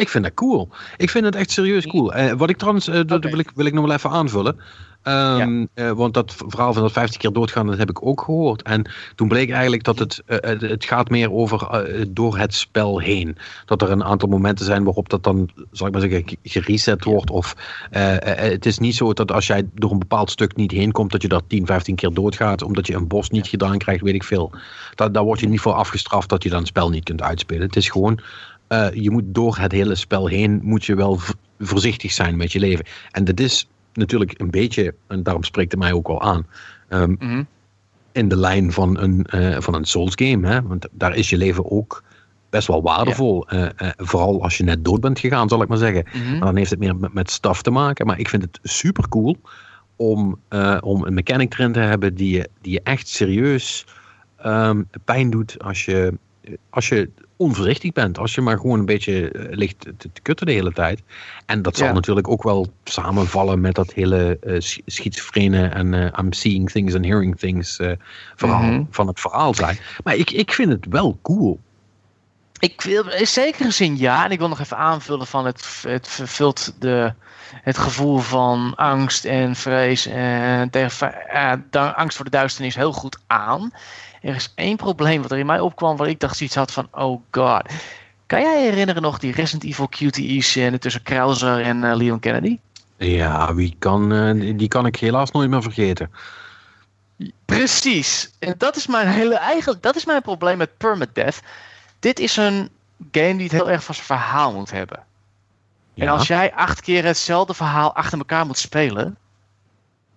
Ik 0.00 0.08
vind 0.08 0.24
dat 0.24 0.34
cool. 0.34 0.68
Ik 0.96 1.10
vind 1.10 1.24
het 1.24 1.34
echt 1.34 1.50
serieus 1.50 1.86
cool. 1.86 2.16
Uh, 2.16 2.32
wat 2.32 2.50
ik 2.50 2.56
trouwens, 2.56 2.88
uh, 2.88 3.00
dat 3.06 3.24
wil 3.24 3.38
ik, 3.38 3.50
wil 3.54 3.66
ik 3.66 3.72
nog 3.72 3.86
wel 3.86 3.94
even 3.94 4.10
aanvullen. 4.10 4.60
Um, 5.04 5.68
uh, 5.74 5.90
want 5.90 6.14
dat 6.14 6.34
verhaal 6.48 6.72
van 6.72 6.82
dat 6.82 6.92
50 6.92 7.20
keer 7.20 7.32
doodgaan, 7.32 7.66
dat 7.66 7.78
heb 7.78 7.90
ik 7.90 8.06
ook 8.06 8.20
gehoord. 8.20 8.62
En 8.62 8.90
toen 9.14 9.28
bleek 9.28 9.50
eigenlijk 9.50 9.84
dat 9.84 9.98
het, 9.98 10.22
uh, 10.26 10.38
het 10.70 10.84
gaat 10.84 11.10
meer 11.10 11.32
over 11.32 11.68
uh, 11.72 12.04
door 12.08 12.38
het 12.38 12.54
spel 12.54 12.98
heen. 12.98 13.36
Dat 13.64 13.82
er 13.82 13.90
een 13.90 14.04
aantal 14.04 14.28
momenten 14.28 14.64
zijn 14.64 14.84
waarop 14.84 15.08
dat 15.08 15.24
dan, 15.24 15.50
zal 15.72 15.86
ik 15.86 15.92
maar 15.92 16.02
zeggen, 16.02 16.38
gereset 16.42 17.04
wordt. 17.04 17.30
Of 17.30 17.56
het 17.90 18.66
is 18.66 18.78
niet 18.78 18.94
zo 18.94 19.12
dat 19.12 19.32
als 19.32 19.46
jij 19.46 19.68
door 19.74 19.90
een 19.90 19.98
bepaald 19.98 20.30
stuk 20.30 20.56
niet 20.56 20.70
heen 20.70 20.92
komt, 20.92 21.12
dat 21.12 21.22
je 21.22 21.28
dat 21.28 21.44
10, 21.46 21.66
15 21.66 21.94
keer 21.94 22.12
doodgaat, 22.12 22.62
omdat 22.62 22.86
je 22.86 22.94
een 22.94 23.08
bos 23.08 23.30
niet 23.30 23.46
gedaan 23.46 23.78
krijgt, 23.78 24.02
weet 24.02 24.14
ik 24.14 24.24
veel. 24.24 24.52
Da 24.94 25.08
daar 25.08 25.24
word 25.24 25.40
je 25.40 25.48
niet 25.48 25.60
voor 25.60 25.72
afgestraft 25.72 26.28
dat 26.28 26.42
je 26.42 26.48
dan 26.48 26.58
het 26.58 26.68
spel 26.68 26.90
niet 26.90 27.04
kunt 27.04 27.22
uitspelen. 27.22 27.62
Het 27.66 27.76
is 27.76 27.88
gewoon, 27.88 28.20
je 28.92 29.10
moet 29.10 29.24
door 29.26 29.56
het 29.56 29.72
hele 29.72 29.94
spel 29.94 30.26
heen, 30.26 30.60
moet 30.62 30.84
je 30.84 30.94
wel 30.94 31.18
voorzichtig 31.58 32.12
zijn 32.12 32.36
met 32.36 32.52
je 32.52 32.58
leven. 32.58 32.84
En 33.10 33.24
dat 33.24 33.40
is 33.40 33.68
natuurlijk 33.92 34.40
een 34.40 34.50
beetje, 34.50 34.94
en 35.06 35.22
daarom 35.22 35.44
spreekt 35.44 35.70
het 35.70 35.80
mij 35.80 35.92
ook 35.92 36.08
wel 36.08 36.22
aan, 36.22 36.46
um, 36.88 37.16
mm 37.20 37.46
in 38.12 38.28
de 38.28 38.36
lijn 38.36 38.72
van 38.72 38.98
een, 38.98 39.26
uh, 39.34 39.56
van 39.60 39.74
een 39.74 39.84
Souls 39.84 40.12
game. 40.14 40.48
Hè? 40.48 40.62
Want 40.62 40.86
daar 40.90 41.16
is 41.16 41.30
je 41.30 41.36
leven 41.36 41.70
ook 41.70 42.02
best 42.50 42.66
wel 42.66 42.82
waardevol. 42.82 43.46
Ja. 43.48 43.56
Uh, 43.56 43.70
uh, 43.82 43.88
vooral 43.96 44.42
als 44.42 44.56
je 44.56 44.64
net 44.64 44.84
dood 44.84 45.00
bent 45.00 45.18
gegaan, 45.18 45.48
zal 45.48 45.62
ik 45.62 45.68
maar 45.68 45.78
zeggen. 45.78 46.04
Mm 46.12 46.22
-hmm. 46.22 46.40
Dan 46.40 46.56
heeft 46.56 46.70
het 46.70 46.78
meer 46.78 46.96
met, 46.96 47.12
met 47.12 47.30
staf 47.30 47.62
te 47.62 47.70
maken. 47.70 48.06
Maar 48.06 48.18
ik 48.18 48.28
vind 48.28 48.42
het 48.42 48.58
super 48.62 49.08
cool 49.08 49.36
om, 49.96 50.38
om 50.80 51.04
een 51.04 51.14
mechanic 51.14 51.52
erin 51.52 51.72
te 51.72 51.80
hebben 51.80 52.14
die 52.14 52.36
je, 52.36 52.48
die 52.60 52.72
je 52.72 52.80
echt 52.82 53.08
serieus 53.08 53.86
um, 54.46 54.88
pijn 55.04 55.30
doet 55.30 55.62
als 55.62 55.84
je, 55.84 56.18
als 56.70 56.88
je 56.88 57.10
onvoorzichtig 57.36 57.92
bent. 57.92 58.18
Als 58.18 58.34
je 58.34 58.40
maar 58.40 58.56
gewoon 58.56 58.78
een 58.78 58.84
beetje 58.84 59.32
uh, 59.32 59.56
ligt 59.56 59.80
te, 59.80 59.94
te, 59.96 60.20
kutten 60.22 60.46
de 60.46 60.52
hele 60.52 60.72
tijd. 60.72 61.02
En 61.46 61.62
dat 61.62 61.76
zal 61.76 61.86
ja. 61.86 61.92
natuurlijk 61.92 62.28
ook 62.28 62.42
wel 62.42 62.72
samenvallen 62.84 63.60
met 63.60 63.74
dat 63.74 63.92
hele 63.92 64.38
uh, 64.42 64.56
schizofrene 64.86 65.66
en 65.66 65.92
uh, 65.92 66.06
I'm 66.18 66.32
seeing 66.32 66.70
things 66.70 66.94
and 66.94 67.04
hearing 67.04 67.38
things 67.38 67.76
verhaal 68.36 68.62
mm 68.62 68.68
-hmm. 68.68 68.86
van 68.90 69.06
het 69.06 69.20
verhaal 69.20 69.54
zijn. 69.54 69.78
Maar 70.04 70.14
ik, 70.14 70.30
ik 70.30 70.52
vind 70.52 70.72
het 70.72 70.86
wel 70.88 71.18
cool. 71.22 71.60
Ik 72.58 72.80
wil 72.80 73.08
in 73.08 73.26
zekere 73.26 73.70
zin 73.70 73.98
ja. 73.98 74.24
En 74.24 74.30
ik 74.30 74.38
wil 74.38 74.48
nog 74.48 74.60
even 74.60 74.76
aanvullen 74.76 75.26
van 75.26 75.46
het, 75.46 75.82
het 75.86 76.08
vervult 76.08 76.74
de, 76.78 77.12
het 77.62 77.78
gevoel 77.78 78.18
van 78.18 78.74
angst 78.76 79.24
en 79.24 79.56
vrees 79.56 80.06
en 80.06 80.70
tegen, 80.70 81.14
angst 81.94 82.16
voor 82.16 82.24
de 82.24 82.30
duisternis 82.30 82.74
heel 82.74 82.92
goed 82.92 83.18
aan. 83.26 83.72
Er 84.20 84.34
is 84.34 84.52
één 84.54 84.76
probleem 84.76 85.22
wat 85.22 85.30
er 85.30 85.38
in 85.38 85.46
mij 85.46 85.60
opkwam 85.60 85.96
waar 85.96 86.08
ik 86.08 86.20
dacht 86.20 86.36
zoiets 86.36 86.54
had 86.54 86.72
van, 86.72 86.88
oh 86.90 87.22
god. 87.30 87.62
Kan 88.26 88.40
jij 88.40 88.62
herinneren 88.62 89.02
nog 89.02 89.18
die 89.18 89.32
Resident 89.32 89.64
Evil 89.64 89.88
QTE 89.88 90.40
scène 90.40 90.78
tussen 90.78 91.02
Krauser 91.02 91.60
en 91.60 91.82
uh, 91.82 91.94
Leon 91.94 92.20
Kennedy? 92.20 92.58
Ja, 92.96 93.54
wie 93.54 93.76
kan, 93.78 94.12
uh, 94.12 94.58
die 94.58 94.68
kan 94.68 94.86
ik 94.86 94.96
helaas 94.96 95.30
nooit 95.30 95.50
meer 95.50 95.62
vergeten. 95.62 96.10
Precies. 97.44 98.30
En 98.38 98.54
dat 98.58 98.76
is 98.76 98.86
mijn 98.86 99.08
hele 99.08 99.34
eigenlijk, 99.34 99.82
dat 99.82 99.96
is 99.96 100.04
mijn 100.04 100.22
probleem 100.22 100.58
met 100.58 100.76
permadeath. 100.76 101.40
Dit 101.98 102.18
is 102.18 102.36
een 102.36 102.68
game 103.12 103.34
die 103.34 103.42
het 103.42 103.52
heel 103.52 103.70
erg 103.70 103.84
van 103.84 103.94
zijn 103.94 104.06
verhaal 104.06 104.52
moet 104.52 104.70
hebben. 104.70 105.04
Ja. 105.94 106.04
En 106.04 106.08
als 106.08 106.26
jij 106.26 106.54
acht 106.54 106.80
keer 106.80 107.04
hetzelfde 107.04 107.54
verhaal 107.54 107.94
achter 107.94 108.18
elkaar 108.18 108.46
moet 108.46 108.58
spelen, 108.58 109.16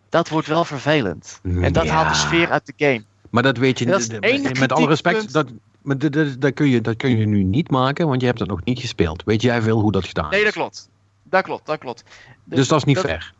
dat 0.09 0.29
wordt 0.29 0.47
wel 0.47 0.65
vervelend. 0.65 1.39
En 1.43 1.73
dat 1.73 1.85
ja. 1.85 1.93
haalt 1.93 2.09
de 2.09 2.15
sfeer 2.15 2.51
uit 2.51 2.65
de 2.65 2.73
game. 2.77 3.03
Maar 3.33 3.43
dat 3.43 3.57
weet 3.57 3.79
je 3.79 3.85
niet. 3.85 4.59
Met 4.59 4.71
alle 4.71 4.87
respect, 4.87 5.33
dat, 5.33 5.47
dat, 5.83 6.13
dat, 6.13 6.41
dat, 6.41 6.53
kun 6.53 6.69
je, 6.69 6.81
dat 6.81 6.95
kun 6.95 7.17
je 7.17 7.25
nu 7.25 7.43
niet 7.43 7.71
maken, 7.71 8.07
want 8.07 8.21
je 8.21 8.27
hebt 8.27 8.39
het 8.39 8.49
nog 8.49 8.63
niet 8.63 8.79
gespeeld. 8.79 9.23
Weet 9.23 9.41
jij 9.41 9.61
veel 9.61 9.79
hoe 9.79 9.91
dat 9.91 10.05
gedaan 10.05 10.25
is? 10.25 10.35
Nee, 10.35 10.43
dat 10.43 10.53
klopt. 10.53 10.89
Dat 11.23 11.43
klopt, 11.43 11.65
dat 11.65 11.77
klopt. 11.77 12.03
Dus, 12.43 12.57
dus 12.57 12.67
dat 12.67 12.77
is 12.77 12.83
niet 12.83 12.95
dat, 12.95 13.05
fair? 13.05 13.33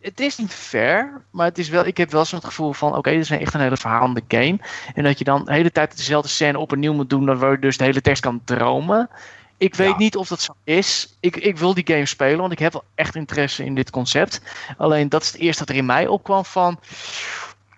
Het 0.00 0.20
is 0.20 0.36
niet 0.36 0.52
fair, 0.52 1.22
maar 1.30 1.46
het 1.46 1.58
is 1.58 1.68
wel, 1.68 1.86
ik 1.86 1.96
heb 1.96 2.10
wel 2.10 2.24
zo'n 2.24 2.42
gevoel 2.42 2.72
van: 2.72 2.88
oké, 2.88 2.98
okay, 2.98 3.12
dit 3.12 3.22
is 3.22 3.30
echt 3.30 3.54
een 3.54 3.60
hele 3.60 3.76
verhalende 3.76 4.22
game. 4.28 4.58
En 4.94 5.04
dat 5.04 5.18
je 5.18 5.24
dan 5.24 5.44
de 5.44 5.52
hele 5.52 5.72
tijd 5.72 5.96
dezelfde 5.96 6.28
scène 6.28 6.58
opnieuw 6.58 6.92
moet 6.92 7.10
doen, 7.10 7.38
waar 7.38 7.50
je 7.50 7.58
dus 7.58 7.76
de 7.76 7.84
hele 7.84 8.00
tekst 8.00 8.22
kan 8.22 8.40
dromen. 8.44 9.08
Ik 9.56 9.74
weet 9.74 9.88
ja. 9.88 9.96
niet 9.96 10.16
of 10.16 10.28
dat 10.28 10.40
zo 10.40 10.52
is. 10.64 11.16
Ik, 11.20 11.36
ik 11.36 11.58
wil 11.58 11.74
die 11.74 11.86
game 11.86 12.06
spelen, 12.06 12.38
want 12.38 12.52
ik 12.52 12.58
heb 12.58 12.72
wel 12.72 12.84
echt 12.94 13.14
interesse 13.14 13.64
in 13.64 13.74
dit 13.74 13.90
concept. 13.90 14.40
Alleen 14.76 15.08
dat 15.08 15.22
is 15.22 15.32
het 15.32 15.40
eerste 15.40 15.64
dat 15.64 15.74
er 15.74 15.80
in 15.80 15.86
mij 15.86 16.06
opkwam 16.06 16.44
van 16.44 16.78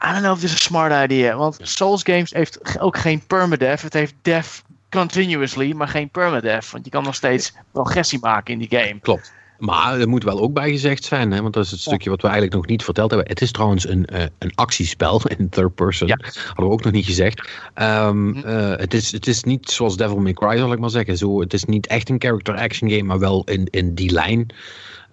I 0.04 0.12
don't 0.12 0.22
know 0.22 0.34
if 0.34 0.40
this 0.40 0.52
is 0.52 0.60
a 0.60 0.62
smart 0.62 0.92
idea. 0.92 1.36
Want 1.36 1.58
Souls 1.62 2.02
Games 2.02 2.30
heeft 2.30 2.78
ook 2.80 2.98
geen 2.98 3.22
permadeath. 3.26 3.82
Het 3.82 3.92
heeft 3.92 4.14
death 4.22 4.62
continuously, 4.90 5.72
maar 5.72 5.88
geen 5.88 6.08
permadeath. 6.08 6.70
Want 6.70 6.84
je 6.84 6.90
kan 6.90 7.02
nog 7.02 7.14
steeds 7.14 7.52
progressie 7.72 8.18
maken 8.20 8.52
in 8.52 8.58
die 8.58 8.78
game. 8.78 8.98
Klopt. 9.00 9.32
Maar 9.58 10.00
er 10.00 10.08
moet 10.08 10.24
wel 10.24 10.40
ook 10.40 10.52
bij 10.52 10.70
gezegd 10.70 11.04
zijn, 11.04 11.30
hè, 11.30 11.42
want 11.42 11.54
dat 11.54 11.64
is 11.64 11.70
het 11.70 11.80
stukje 11.80 12.10
wat 12.10 12.20
we 12.20 12.26
eigenlijk 12.26 12.56
nog 12.56 12.66
niet 12.66 12.84
verteld 12.84 13.10
hebben. 13.10 13.28
Het 13.28 13.40
is 13.40 13.50
trouwens 13.50 13.88
een, 13.88 14.08
uh, 14.12 14.22
een 14.38 14.52
actiespel 14.54 15.22
in 15.36 15.48
third 15.48 15.74
person. 15.74 16.08
Ja. 16.08 16.18
Hadden 16.46 16.66
we 16.66 16.72
ook 16.72 16.84
nog 16.84 16.92
niet 16.92 17.06
gezegd. 17.06 17.48
Um, 17.74 18.16
mm 18.16 18.34
-hmm. 18.34 18.50
uh, 18.50 18.76
het, 18.76 18.94
is, 18.94 19.12
het 19.12 19.26
is 19.26 19.42
niet 19.42 19.70
zoals 19.70 19.96
Devil 19.96 20.18
May 20.18 20.32
Cry, 20.32 20.56
zal 20.56 20.72
ik 20.72 20.78
maar 20.78 20.90
zeggen. 20.90 21.18
Zo, 21.18 21.40
het 21.40 21.52
is 21.52 21.64
niet 21.64 21.86
echt 21.86 22.08
een 22.08 22.20
character 22.20 22.54
action 22.56 22.90
game, 22.90 23.02
maar 23.02 23.18
wel 23.18 23.44
in, 23.44 23.66
in 23.70 23.94
die 23.94 24.12
lijn. 24.12 24.46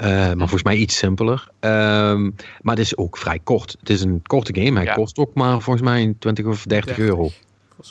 Uh, 0.03 0.07
maar 0.07 0.37
volgens 0.37 0.63
mij 0.63 0.75
iets 0.75 0.97
simpeler. 0.97 1.47
Um, 1.59 2.35
maar 2.61 2.75
het 2.75 2.85
is 2.85 2.97
ook 2.97 3.17
vrij 3.17 3.39
kort. 3.43 3.75
Het 3.79 3.89
is 3.89 4.01
een 4.01 4.21
korte 4.27 4.61
game. 4.61 4.77
Hij 4.77 4.83
ja. 4.83 4.93
kost 4.93 5.17
ook 5.17 5.33
maar 5.33 5.61
volgens 5.61 5.85
mij 5.85 6.15
20 6.19 6.45
of 6.45 6.63
30, 6.63 6.95
30. 6.95 7.05
euro. 7.05 7.29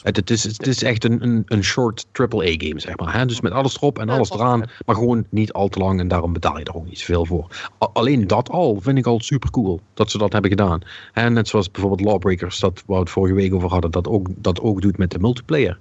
Het, 0.03 0.17
het, 0.17 0.31
is, 0.31 0.45
het 0.45 0.67
is 0.67 0.83
echt 0.83 1.05
een, 1.05 1.23
een, 1.23 1.43
een 1.47 1.65
short 1.65 2.07
AAA-game, 2.13 2.81
zeg 2.81 2.97
maar. 2.97 3.15
Hè? 3.15 3.27
Dus 3.27 3.41
met 3.41 3.53
alles 3.53 3.77
erop 3.77 3.99
en 3.99 4.09
alles 4.09 4.31
eraan. 4.31 4.71
Maar 4.87 4.95
gewoon 4.95 5.25
niet 5.29 5.53
al 5.53 5.69
te 5.69 5.79
lang 5.79 6.01
en 6.01 6.09
daarom 6.09 6.33
betaal 6.33 6.59
je 6.59 6.65
er 6.65 6.75
ook 6.75 6.85
niet 6.85 6.99
zoveel 6.99 7.25
voor. 7.25 7.71
Alleen 7.79 8.27
dat 8.27 8.51
al 8.51 8.81
vind 8.81 8.99
ik 8.99 9.07
al 9.07 9.21
super 9.21 9.51
cool 9.51 9.81
dat 9.95 10.11
ze 10.11 10.19
dat 10.19 10.33
hebben 10.33 10.51
gedaan. 10.51 10.81
En 11.13 11.33
net 11.33 11.49
zoals 11.49 11.71
bijvoorbeeld 11.71 12.09
Lawbreakers, 12.09 12.59
dat 12.59 12.83
we 12.87 12.95
het 12.95 13.11
vorige 13.11 13.35
week 13.35 13.55
over 13.55 13.69
hadden, 13.69 13.91
dat 13.91 14.09
ook, 14.09 14.27
dat 14.37 14.61
ook 14.61 14.81
doet 14.81 14.99
met 14.99 15.11
de 15.11 15.19
multiplayer. 15.19 15.79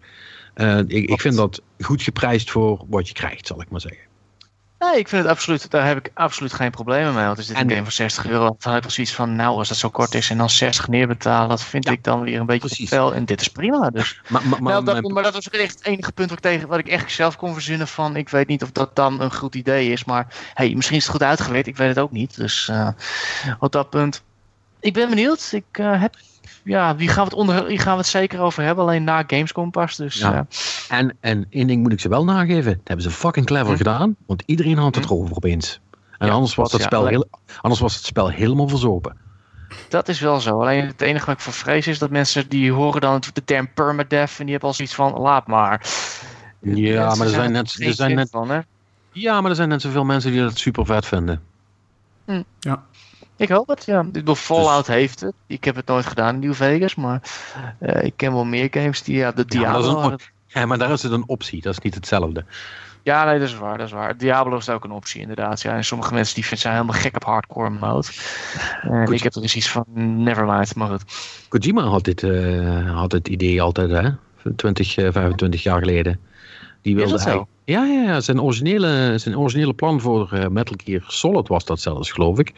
Uh, 0.55 0.78
ik, 0.78 1.09
ik 1.09 1.21
vind 1.21 1.36
dat 1.36 1.61
goed 1.80 2.01
geprijsd 2.01 2.51
voor 2.51 2.86
wat 2.89 3.07
je 3.07 3.13
krijgt, 3.13 3.47
zal 3.47 3.61
ik 3.61 3.69
maar 3.69 3.82
zeggen. 3.82 4.07
Nee, 4.80 4.97
ik 4.99 5.07
vind 5.07 5.21
het 5.21 5.32
absoluut, 5.32 5.71
daar 5.71 5.86
heb 5.88 5.97
ik 5.97 6.11
absoluut 6.13 6.53
geen 6.53 6.71
problemen 6.71 7.13
mee. 7.13 7.25
Want 7.25 7.38
is 7.38 7.47
dit 7.47 7.55
En- 7.55 7.63
een 7.63 7.69
game 7.69 7.84
van 7.84 7.91
60 7.91 8.25
euro, 8.28 8.55
dan 8.59 8.73
heb 8.73 8.84
ik 8.84 8.89
zoiets 8.89 9.13
van, 9.13 9.36
nou, 9.36 9.57
als 9.57 9.67
dat 9.67 9.78
zo 9.78 9.89
kort 9.89 10.13
is 10.13 10.30
en 10.30 10.38
dan 10.38 10.49
60 10.49 10.88
neerbetalen, 10.88 11.49
dat 11.49 11.63
vind 11.63 11.86
Ja, 11.86 11.91
ik 11.91 12.03
dan 12.03 12.21
weer 12.21 12.39
een 12.39 12.45
beetje 12.45 12.88
veel. 12.88 13.13
En 13.13 13.25
dit 13.25 13.41
is 13.41 13.47
prima, 13.47 13.89
dus. 13.89 14.21
Maar, 14.30 14.41
maar, 14.47 14.61
maar, 14.61 14.71
nou, 14.73 14.86
dat, 14.86 15.01
mijn- 15.01 15.13
maar 15.13 15.23
dat 15.23 15.34
was 15.34 15.49
echt 15.49 15.75
het 15.75 15.86
enige 15.86 16.11
punt 16.11 16.30
wat 16.30 16.38
ik, 16.38 16.43
tegen, 16.43 16.67
wat 16.67 16.80
ik 16.80 16.88
echt 16.88 17.11
zelf 17.11 17.36
kon 17.36 17.53
verzinnen 17.53 17.88
van, 17.88 18.15
ik 18.15 18.30
weet 18.30 18.47
niet 18.47 18.63
of 18.63 18.71
dat 18.71 18.95
dan 18.95 19.21
een 19.21 19.34
goed 19.34 19.55
idee 19.55 19.91
is, 19.91 20.03
maar 20.05 20.28
hey, 20.53 20.73
misschien 20.75 20.97
is 20.97 21.03
het 21.03 21.11
goed 21.11 21.23
uitgewerkt, 21.23 21.67
ik 21.67 21.78
weet 21.78 21.89
het 21.89 21.99
ook 21.99 22.11
niet. 22.11 22.36
Dus 22.36 22.69
eh, 22.69 22.88
op 23.59 23.71
dat 23.71 23.89
punt, 23.89 24.23
ik 24.80 24.93
ben 24.93 25.09
benieuwd. 25.09 25.49
Ik 25.51 25.65
eh, 25.71 26.01
heb, 26.01 26.15
ja, 26.68 26.95
wie 26.95 27.07
gaan, 27.07 27.24
we 27.24 27.30
het 27.30 27.39
onder, 27.39 27.65
wie 27.65 27.78
gaan 27.80 27.93
we 27.93 27.99
het 27.99 28.07
zeker 28.07 28.39
over 28.39 28.63
hebben, 28.63 28.84
alleen 28.84 29.03
na 29.03 29.24
Gamescom 29.28 29.72
pas. 29.72 29.95
Dus 29.95 30.15
Ja. 30.20 30.47
eh, 30.89 30.97
en, 30.97 31.18
en 31.20 31.45
één 31.49 31.68
ding 31.68 31.82
moet 31.82 31.91
ik 31.91 31.99
ze 31.99 32.09
wel 32.09 32.24
nageven. 32.24 32.72
Dat 32.72 32.88
hebben 32.88 33.05
ze 33.05 33.11
fucking 33.11 33.45
clever 33.45 33.72
Hm. 33.72 33.78
gedaan. 33.78 34.15
Want 34.26 34.43
iedereen 34.45 34.78
had 34.78 34.95
het 34.95 35.05
Hm. 35.05 35.11
erover 35.11 35.36
opeens. 35.36 35.80
En 36.18 36.28
Ja, 36.28 36.34
anders, 36.34 36.55
was 36.55 36.72
ja. 36.72 36.80
spel 36.80 37.05
heel, 37.05 37.30
anders 37.61 37.82
was 37.82 37.95
het 37.95 38.05
spel 38.05 38.30
helemaal 38.30 38.68
verzopen. 38.68 39.18
Dat 39.89 40.07
is 40.07 40.20
wel 40.20 40.39
zo. 40.39 40.61
Alleen 40.61 40.88
het 40.88 41.01
enige 41.01 41.26
wat 41.26 41.36
ik 41.36 41.41
voor 41.41 41.53
vrees 41.53 41.88
is 41.88 41.99
dat 41.99 42.09
mensen 42.09 42.49
die 42.49 42.72
horen 42.72 43.01
dan 43.01 43.22
de 43.34 43.43
term 43.43 43.74
permadeath 43.74 44.36
en 44.38 44.43
die 44.43 44.51
hebben 44.51 44.70
al 44.70 44.76
zoiets 44.76 44.95
van 44.95 45.13
laat 45.13 45.47
maar. 45.47 45.86
Ja, 46.61 47.15
maar 47.15 47.26
er 47.28 47.34
zijn 47.34 47.43
er 47.43 47.51
net, 47.51 47.76
er 47.80 47.93
zijn 47.93 48.15
net, 48.15 48.30
van, 48.30 48.49
hè? 48.49 48.59
ja, 49.11 49.41
maar 49.41 49.49
er 49.49 49.55
zijn 49.55 49.70
net 49.70 49.82
zoveel 49.82 50.03
mensen 50.05 50.32
die 50.32 50.41
dat 50.41 50.57
super 50.57 50.86
vet 50.86 51.05
vinden. 51.05 51.41
Ik 53.38 53.49
hoop 53.49 53.67
het, 53.67 53.85
ja. 53.85 53.99
Ik 54.01 54.11
bedoel, 54.11 54.35
Fallout 54.35 54.88
heeft 54.88 55.19
het. 55.19 55.33
Ik 55.47 55.63
heb 55.63 55.75
het 55.75 55.88
nooit 55.88 56.05
gedaan 56.05 56.33
in 56.33 56.39
New 56.39 56.53
Vegas, 56.53 56.95
maar 56.95 57.21
eh, 57.79 58.03
ik 58.03 58.13
ken 58.15 58.33
wel 58.33 58.45
meer 58.45 58.67
games 58.71 59.03
die, 59.03 59.15
ja, 59.17 59.31
de 59.31 59.43
Ja, 59.47 59.59
maar 59.61 59.71
Diablo. 59.81 59.95
een- 59.95 60.01
had 60.01 60.11
het- 60.11 60.31
Ja, 60.47 60.65
maar 60.65 60.77
daar 60.77 60.91
is 60.91 61.03
het 61.03 61.11
een 61.11 61.23
optie. 61.27 61.61
Dat 61.61 61.73
is 61.73 61.79
niet 61.79 61.95
hetzelfde. 61.95 62.45
Ja, 63.03 63.25
nee, 63.25 63.39
dat 63.39 63.47
is 63.47 63.57
waar, 63.57 63.77
dat 63.77 63.88
is 63.88 63.93
waar. 63.93 64.17
Diablo 64.17 64.57
is 64.57 64.69
ook 64.69 64.83
een 64.83 64.91
optie, 64.91 65.21
inderdaad. 65.21 65.61
Ja, 65.61 65.75
en 65.75 65.83
sommige 65.85 66.13
mensen 66.13 66.35
die 66.35 66.57
zijn 66.57 66.73
helemaal 66.73 66.99
gek 66.99 67.15
op 67.15 67.23
hardcore 67.23 67.69
mode. 67.69 68.07
En 68.81 69.11
ik 69.13 69.23
heb 69.23 69.35
er 69.35 69.41
dus 69.41 69.55
iets 69.55 69.69
van, 69.69 69.83
nevermind, 70.23 70.75
maar 70.75 70.88
goed. 70.88 71.03
Kojima 71.47 71.81
had 71.81 72.03
dit 72.03 72.23
eh, 72.23 72.95
had 72.95 73.11
het 73.11 73.27
idee 73.27 73.61
altijd, 73.61 73.89
hè? 73.89 74.09
20, 74.55 74.97
eh, 74.97 75.11
25 75.11 75.63
jaar 75.63 75.79
geleden. 75.79 76.19
Die 76.88 76.95
Is 76.95 77.01
wilde 77.09 77.23
eigenlijk- 77.23 77.49
Ja, 77.65 77.85
ja, 77.85 78.01
ja. 78.01 78.19
Zijn 78.21 78.41
originele, 78.41 79.13
zijn 79.17 79.38
originele 79.38 79.73
plan 79.73 80.01
voor 80.01 80.31
eh, 80.31 80.47
Metal 80.47 80.75
Gear 80.83 81.03
Solid 81.07 81.47
was 81.47 81.65
dat 81.65 81.79
zelfs, 81.79 82.11
geloof 82.11 82.39
ik. 82.39 82.53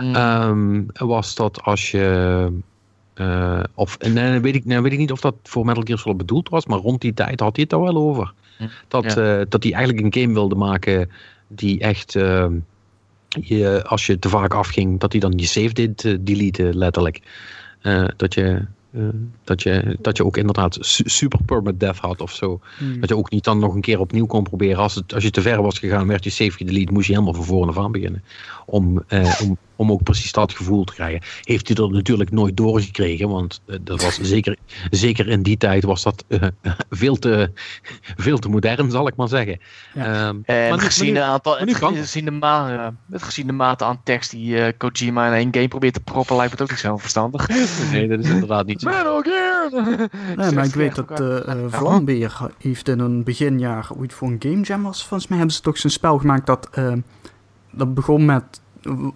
Mm. 0.00 0.14
Ehm, 0.14 0.82
was 0.92 1.34
dat 1.34 1.62
als 1.62 1.90
je. 1.90 2.52
eh, 3.14 3.60
of, 3.74 3.98
nee, 3.98 4.40
weet 4.40 4.54
ik, 4.54 4.64
nee, 4.64 4.80
weet 4.80 4.92
ik 4.92 4.98
niet 4.98 5.12
of 5.12 5.20
dat 5.20 5.34
voor 5.42 5.64
Metal 5.64 5.82
Gear 5.86 5.98
Solid 5.98 6.16
bedoeld 6.16 6.48
was, 6.48 6.66
maar 6.66 6.78
rond 6.78 7.00
die 7.00 7.14
tijd 7.14 7.40
had 7.40 7.56
hij 7.56 7.66
het 7.68 7.70
daar 7.70 7.80
wel 7.92 7.96
over. 7.96 8.32
Hm, 8.58 8.66
Dat, 8.88 9.14
ja. 9.14 9.38
eh, 9.38 9.46
dat 9.48 9.62
hij 9.62 9.72
eigenlijk 9.72 10.04
een 10.14 10.22
game 10.22 10.34
wilde 10.34 10.54
maken 10.54 11.10
die 11.48 11.80
echt. 11.80 12.16
ehm, 12.16 12.52
je, 13.28 13.84
als 13.86 14.06
je 14.06 14.18
te 14.18 14.28
vaak 14.28 14.54
afging, 14.54 15.00
dat 15.00 15.12
hij 15.12 15.20
dan 15.20 15.32
je 15.36 15.46
save 15.46 15.72
deed 15.72 16.18
deleten, 16.20 16.76
letterlijk. 16.76 17.20
Dat, 18.16 18.34
je, 18.34 18.64
eh, 18.92 19.02
dat, 19.44 19.62
je, 19.62 19.96
dat 20.00 20.16
je 20.16 20.24
ook 20.24 20.36
inderdaad 20.36 20.76
su- 20.80 21.08
super 21.08 21.38
permadeath 21.44 21.96
had 21.96 22.20
of 22.20 22.32
zo. 22.32 22.60
Hmm. 22.78 23.00
Dat 23.00 23.08
je 23.08 23.16
ook 23.16 23.30
niet 23.30 23.44
dan 23.44 23.58
nog 23.58 23.74
een 23.74 23.80
keer 23.80 24.00
opnieuw 24.00 24.26
kon 24.26 24.42
proberen. 24.42 24.82
Als, 24.82 24.94
het, 24.94 25.14
als 25.14 25.22
je 25.22 25.30
te 25.30 25.42
ver 25.42 25.62
was 25.62 25.78
gegaan, 25.78 26.06
werd 26.06 26.24
je 26.24 26.30
save 26.30 26.50
gedelete, 26.50 26.92
moest 26.92 27.06
je 27.06 27.12
helemaal 27.12 27.34
van 27.34 27.44
voren 27.44 27.68
af 27.68 27.78
aan 27.78 27.92
beginnen. 27.92 28.22
Om, 28.66 29.02
eh, 29.06 29.40
om, 29.42 29.56
om 29.82 29.92
ook 29.92 30.02
precies 30.02 30.32
dat 30.32 30.52
gevoel 30.52 30.84
te 30.84 30.92
krijgen. 30.94 31.20
Heeft 31.42 31.68
hij 31.68 31.76
er 31.76 31.90
natuurlijk 31.90 32.30
nooit 32.30 32.56
doorgekregen, 32.56 33.28
want 33.28 33.60
eh, 33.66 33.76
dat 33.80 34.02
was 34.02 34.18
zeker, 34.34 34.56
zeker 34.90 35.28
in 35.28 35.42
die 35.42 35.56
tijd 35.56 35.84
was 35.84 36.02
dat 36.02 36.24
eh, 36.28 36.42
veel, 36.90 37.16
te, 37.16 37.50
veel 38.16 38.38
te 38.38 38.48
modern, 38.48 38.90
zal 38.90 39.06
ik 39.06 39.16
maar 39.16 39.28
zeggen. 39.28 39.60
Ja. 39.94 40.04
Ehm, 40.04 40.36
En 40.44 40.68
maar 40.68 40.78
nu- 40.78 40.84
gezien, 40.84 41.06
nu- 41.06 41.12
de 41.12 41.22
aantal, 41.22 41.58
het. 41.58 41.74
gezien, 41.76 42.24
de 42.24 42.30
ma 42.30 42.94
met 43.06 43.22
gezien 43.22 43.46
de 43.46 43.52
mate 43.52 43.84
aan 43.84 44.00
tekst 44.04 44.30
die 44.30 44.58
eh, 44.60 44.72
Kojima 44.78 45.26
in 45.26 45.32
één 45.32 45.48
game 45.54 45.68
probeert 45.68 45.94
te 45.94 46.00
proppen, 46.00 46.36
lijkt 46.36 46.52
me 46.52 46.58
het 46.58 46.70
ook 46.70 46.70
niet 46.76 46.84
zo 46.86 46.96
verstandig. 46.96 47.48
nee, 47.92 48.08
dat 48.08 48.18
is 48.18 48.28
inderdaad 48.28 48.66
niet 48.66 48.80
zo. 48.80 48.88
Metal 48.90 49.20
Gear! 49.22 49.70
Nee, 50.36 50.52
maar 50.52 50.64
ik 50.64 50.74
weet 50.74 50.94
dat 50.94 51.20
eh, 51.20 51.48
eh, 51.48 51.58
Vlambeer 51.68 52.40
heeft 52.58 52.88
in 52.88 52.98
een 52.98 53.22
beginjaar, 53.24 53.88
ooit 53.98 54.12
voor 54.12 54.28
een 54.28 54.36
Game 54.38 54.60
Jam 54.60 54.82
was, 54.82 55.06
volgens 55.06 55.28
mij 55.28 55.38
hebben 55.38 55.56
ze 55.56 55.62
toch 55.62 55.78
zo'n 55.78 55.90
spel 55.90 56.18
gemaakt 56.18 56.46
dat, 56.46 56.68
dat 57.70 57.94
begon 57.94 58.24
met, 58.24 58.60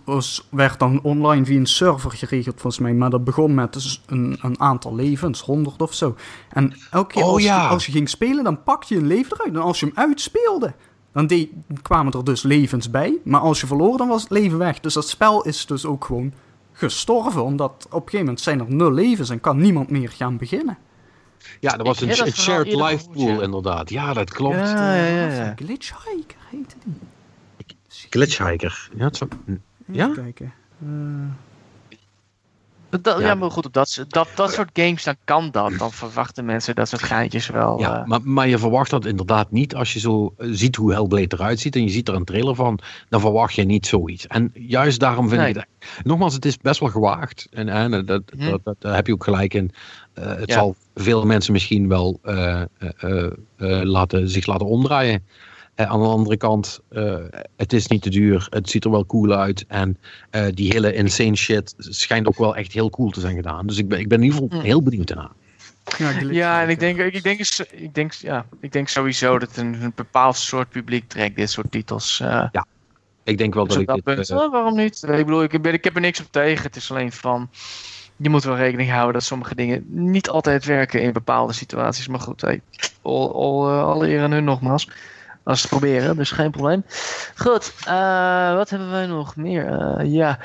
was, 0.04 0.46
werd 0.50 0.78
dan 0.78 1.00
online 1.02 1.44
via 1.44 1.58
een 1.58 1.66
server 1.66 2.10
geregeld 2.10 2.60
volgens 2.60 2.82
mij, 2.82 2.94
maar 2.94 3.10
dat 3.10 3.24
begon 3.24 3.54
met 3.54 3.72
dus 3.72 4.02
een, 4.06 4.38
een 4.42 4.60
aantal 4.60 4.94
levens, 4.94 5.40
100 5.40 5.82
of 5.82 5.94
zo. 5.94 6.16
En 6.48 6.74
elke 6.90 7.12
keer 7.12 7.22
Oh, 7.22 7.28
als, 7.32 7.42
ja. 7.42 7.62
je, 7.62 7.68
als 7.68 7.86
je 7.86 7.92
ging 7.92 8.08
spelen, 8.08 8.44
dan 8.44 8.62
pak 8.62 8.84
je 8.84 8.96
een 8.96 9.06
leven 9.06 9.32
eruit. 9.32 9.54
En 9.54 9.60
als 9.60 9.80
je 9.80 9.86
hem 9.86 9.96
uitspeelde, 9.96 10.74
dan 11.12 11.26
deed- 11.26 11.50
kwamen 11.82 12.12
er 12.12 12.24
dus 12.24 12.42
levens 12.42 12.90
bij, 12.90 13.18
maar 13.24 13.40
als 13.40 13.60
je 13.60 13.66
verloor, 13.66 13.96
dan 13.96 14.08
was 14.08 14.22
het 14.22 14.30
leven 14.30 14.58
weg. 14.58 14.80
Dus 14.80 14.94
dat 14.94 15.08
spel 15.08 15.42
is 15.42 15.66
dus 15.66 15.86
ook 15.86 16.04
gewoon 16.04 16.32
gestorven, 16.72 17.44
omdat 17.44 17.86
op 17.86 17.92
een 17.92 17.98
gegeven 17.98 18.18
moment 18.18 18.40
zijn 18.40 18.60
er 18.60 18.74
nul 18.74 18.92
levens 18.92 19.30
en 19.30 19.40
kan 19.40 19.56
niemand 19.56 19.90
meer 19.90 20.10
gaan 20.10 20.36
beginnen. 20.36 20.78
Ja, 21.60 21.76
dat 21.76 21.86
was 21.86 22.00
een, 22.00 22.32
shared 22.32 22.74
life 22.74 23.08
pool 23.08 23.28
ja. 23.28 23.42
inderdaad. 23.42 23.90
Ja, 23.90 24.12
dat 24.12 24.30
klopt. 24.32 24.54
Ja, 24.56 24.94
ja, 24.94 25.06
ja, 25.06 25.26
ja. 25.26 25.52
Glitchhiker 25.56 26.38
heette 26.50 26.76
die. 26.84 26.94
Glitchhiker. 28.10 28.88
Ja, 28.96 29.04
het 29.04 29.16
zou- 29.16 29.30
Ja? 29.92 30.08
Even 30.10 30.22
kijken. 30.22 30.52
Eh, 30.82 30.88
Dat, 33.02 33.18
ja. 33.20 33.26
Ja. 33.26 33.34
maar 33.34 33.50
goed, 33.50 33.66
op 33.66 33.72
dat, 33.72 34.04
dat, 34.08 34.28
dat 34.34 34.52
soort 34.52 34.70
games, 34.72 35.04
dan 35.04 35.14
kan 35.24 35.50
dat. 35.50 35.72
Dan 35.78 35.92
verwachten 36.02 36.44
mensen 36.44 36.74
dat 36.74 36.88
soort 36.88 37.02
geintjes 37.02 37.48
wel. 37.48 37.78
Ja, 37.80 38.00
eh, 38.00 38.06
maar, 38.06 38.20
maar 38.22 38.48
je 38.48 38.58
verwacht 38.58 38.90
dat 38.90 39.04
inderdaad 39.06 39.50
niet 39.50 39.74
als 39.74 39.92
je 39.92 39.98
zo 39.98 40.34
eh, 40.38 40.48
ziet 40.50 40.76
hoe 40.76 40.92
Hellblade 40.92 41.26
eruit 41.36 41.60
ziet 41.60 41.74
en 41.76 41.82
je 41.82 41.88
ziet 41.88 42.08
er 42.08 42.14
een 42.14 42.24
trailer 42.24 42.54
van, 42.54 42.78
dan 43.08 43.20
verwacht 43.20 43.54
je 43.54 43.62
niet 43.64 43.86
zoiets. 43.86 44.26
En 44.26 44.50
juist 44.54 45.00
daarom 45.00 45.28
vind 45.28 45.40
Nee. 45.40 45.50
ik 45.50 45.56
het, 45.56 45.66
nogmaals, 46.04 46.34
het 46.34 46.44
is 46.44 46.58
best 46.58 46.80
wel 46.80 46.88
gewaagd 46.88 47.46
en, 47.50 47.68
en 47.68 47.90
dat, 47.90 48.06
dat, 48.06 48.22
Mhm. 48.36 48.50
dat, 48.50 48.60
dat- 48.64 48.76
daar 48.78 48.94
heb 48.94 49.06
je 49.06 49.12
ook 49.12 49.24
gelijk 49.24 49.54
in. 49.54 49.70
Eh, 50.12 50.26
het 50.26 50.48
Ja. 50.48 50.54
zal 50.54 50.76
veel 50.94 51.24
mensen 51.26 51.52
misschien 51.52 51.88
wel 51.88 52.18
eh, 52.22 52.60
eh, 52.60 52.66
eh, 52.78 53.24
eh, 53.56 53.82
laten, 53.82 54.28
zich 54.28 54.46
laten 54.46 54.66
omdraaien. 54.66 55.24
Eh, 55.76 55.86
aan 55.90 56.00
de 56.00 56.06
andere 56.06 56.36
kant, 56.36 56.80
eh, 56.88 57.16
het 57.56 57.72
is 57.72 57.86
niet 57.86 58.02
te 58.02 58.10
duur, 58.10 58.46
het 58.50 58.70
ziet 58.70 58.84
er 58.84 58.90
wel 58.90 59.06
cool 59.06 59.32
uit 59.32 59.64
en 59.68 59.98
eh, 60.30 60.46
die 60.54 60.72
hele 60.72 60.92
insane 60.94 61.36
shit 61.36 61.74
schijnt 61.78 62.26
ook 62.26 62.38
wel 62.38 62.56
echt 62.56 62.72
heel 62.72 62.90
cool 62.90 63.10
te 63.10 63.20
zijn 63.20 63.36
gedaan. 63.36 63.66
Dus 63.66 63.78
ik 63.78 63.88
ben, 63.88 63.98
ik 63.98 64.08
ben 64.08 64.18
in 64.18 64.24
ieder 64.24 64.38
geval 64.40 64.56
Mhm. 64.58 64.66
heel 64.66 64.82
benieuwd 64.82 65.06
daarna. 65.06 65.30
ja. 65.98 66.20
Ja, 66.30 66.62
en 66.62 66.68
ik 66.68 66.78
denk, 66.78 66.98
ik, 66.98 67.22
denk, 67.22 67.40
ik, 67.70 67.94
denk, 67.94 68.12
ja, 68.12 68.46
ik 68.60 68.72
denk 68.72 68.88
sowieso 68.88 69.38
dat 69.38 69.56
een, 69.56 69.82
een 69.82 69.92
bepaald 69.94 70.36
soort 70.36 70.68
publiek 70.68 71.08
trekt 71.08 71.36
dit 71.36 71.50
soort 71.50 71.70
titels. 71.70 72.20
eh 72.20 72.44
Ik 73.24 73.38
denk 73.38 73.54
wel 73.54 73.64
dus 73.66 73.72
dat 73.72 73.82
ik 73.82 73.88
dat 73.88 73.96
dit, 73.96 74.04
punt, 74.04 74.30
oh, 74.30 74.52
waarom 74.52 74.76
niet? 74.76 75.02
Ik 75.02 75.24
bedoel, 75.24 75.42
ik, 75.42 75.62
ben, 75.62 75.72
ik 75.72 75.84
heb 75.84 75.94
er 75.94 76.00
niks 76.00 76.20
op 76.20 76.26
tegen. 76.30 76.62
Het 76.62 76.76
is 76.76 76.90
alleen 76.90 77.12
van, 77.12 77.50
je 78.16 78.28
moet 78.30 78.44
wel 78.44 78.56
rekening 78.56 78.90
houden 78.90 79.12
dat 79.12 79.22
sommige 79.22 79.54
dingen 79.54 79.84
niet 79.88 80.28
altijd 80.28 80.64
werken 80.64 81.02
in 81.02 81.12
bepaalde 81.12 81.52
situaties. 81.52 82.08
Maar 82.08 82.20
goed, 82.20 82.40
hey, 82.40 82.60
al, 83.02 83.34
al, 83.34 83.68
eh, 83.68 83.82
alle 83.84 84.08
eer 84.08 84.22
aan 84.22 84.32
hun 84.32 84.44
nogmaals. 84.44 84.88
Als 85.46 85.60
ze 85.60 85.66
het 85.70 85.78
proberen, 85.78 86.16
dus 86.16 86.30
geen 86.30 86.50
probleem. 86.50 86.84
Goed, 87.36 87.74
eh, 87.86 88.54
wat 88.54 88.70
hebben 88.70 88.90
wij 88.90 89.06
nog 89.06 89.36
meer? 89.36 89.66
Eh, 89.66 90.12
ja, 90.12 90.38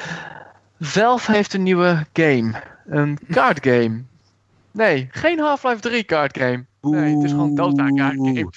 Valve 0.80 1.32
heeft 1.32 1.54
een 1.54 1.64
nieuwe 1.64 2.06
game. 2.14 2.52
Een 2.86 3.18
card 3.32 3.60
game. 3.68 4.02
Nee, 4.72 5.08
geen 5.12 5.39
Half-Life 5.39 5.80
3 5.80 6.04
card 6.04 6.38
game. 6.38 6.66
Nee, 6.82 7.16
het 7.16 7.24
is 7.24 7.32
gewoon 7.32 7.56
Dota 7.56 7.88
card 7.88 8.14
game. 8.16 8.49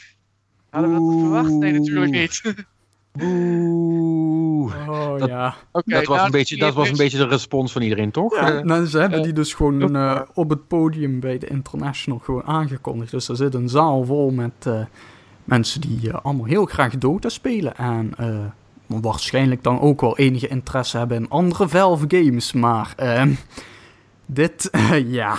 Hadden 0.71 0.95
we 0.95 0.99
dat 1.13 1.21
verwacht? 1.21 1.51
Nee, 1.51 1.73
natuurlijk 1.73 2.11
niet. 2.13 2.43
Oeh. 3.23 4.89
Oh 4.89 5.19
Dat- 5.19 5.29
ja. 5.29 5.55
Oké, 5.73 5.91
dat, 5.95 6.05
was 6.07 6.17
nou, 6.17 6.27
een 6.27 6.33
beetje, 6.33 6.57
dat 6.57 6.75
was 6.75 6.89
een 6.89 6.97
beetje 6.97 7.19
de 7.19 7.27
respons 7.27 7.73
van 7.73 7.83
iedereen, 7.83 8.11
toch? 8.11 8.35
ja. 8.35 8.53
Eh, 8.53 8.63
Nou, 8.65 8.87
ze 8.87 8.99
hebben 8.99 9.23
die 9.23 9.33
dus 9.33 9.55
gewoon 9.55 10.27
op 10.35 10.51
het 10.51 10.69
podium 10.69 11.21
bij 11.21 11.39
de 11.39 11.47
International 11.47 12.19
gewoon 12.19 12.45
aangekondigd. 12.45 13.11
Dus 13.11 13.29
er 13.29 13.37
zit 13.37 13.55
een 13.55 13.69
zaal 13.69 14.05
vol 14.05 14.31
met 14.31 14.53
eh, 14.67 14.81
mensen 15.45 15.81
die 15.81 16.11
eh, 16.11 16.19
allemaal 16.23 16.47
heel 16.47 16.65
graag 16.65 16.99
Dota 16.99 17.29
spelen. 17.29 17.77
En 17.77 18.13
eh, 18.17 19.01
waarschijnlijk 19.01 19.63
dan 19.63 19.81
ook 19.81 20.01
wel 20.01 20.17
enige 20.17 20.49
interesse 20.49 20.99
hebben 20.99 21.17
in 21.17 21.29
andere 21.29 21.69
Valve 21.69 22.05
games. 22.09 22.53
Maar 22.53 22.93
ehm, 22.97 23.33
dit, 24.27 24.71
ja. 25.07 25.37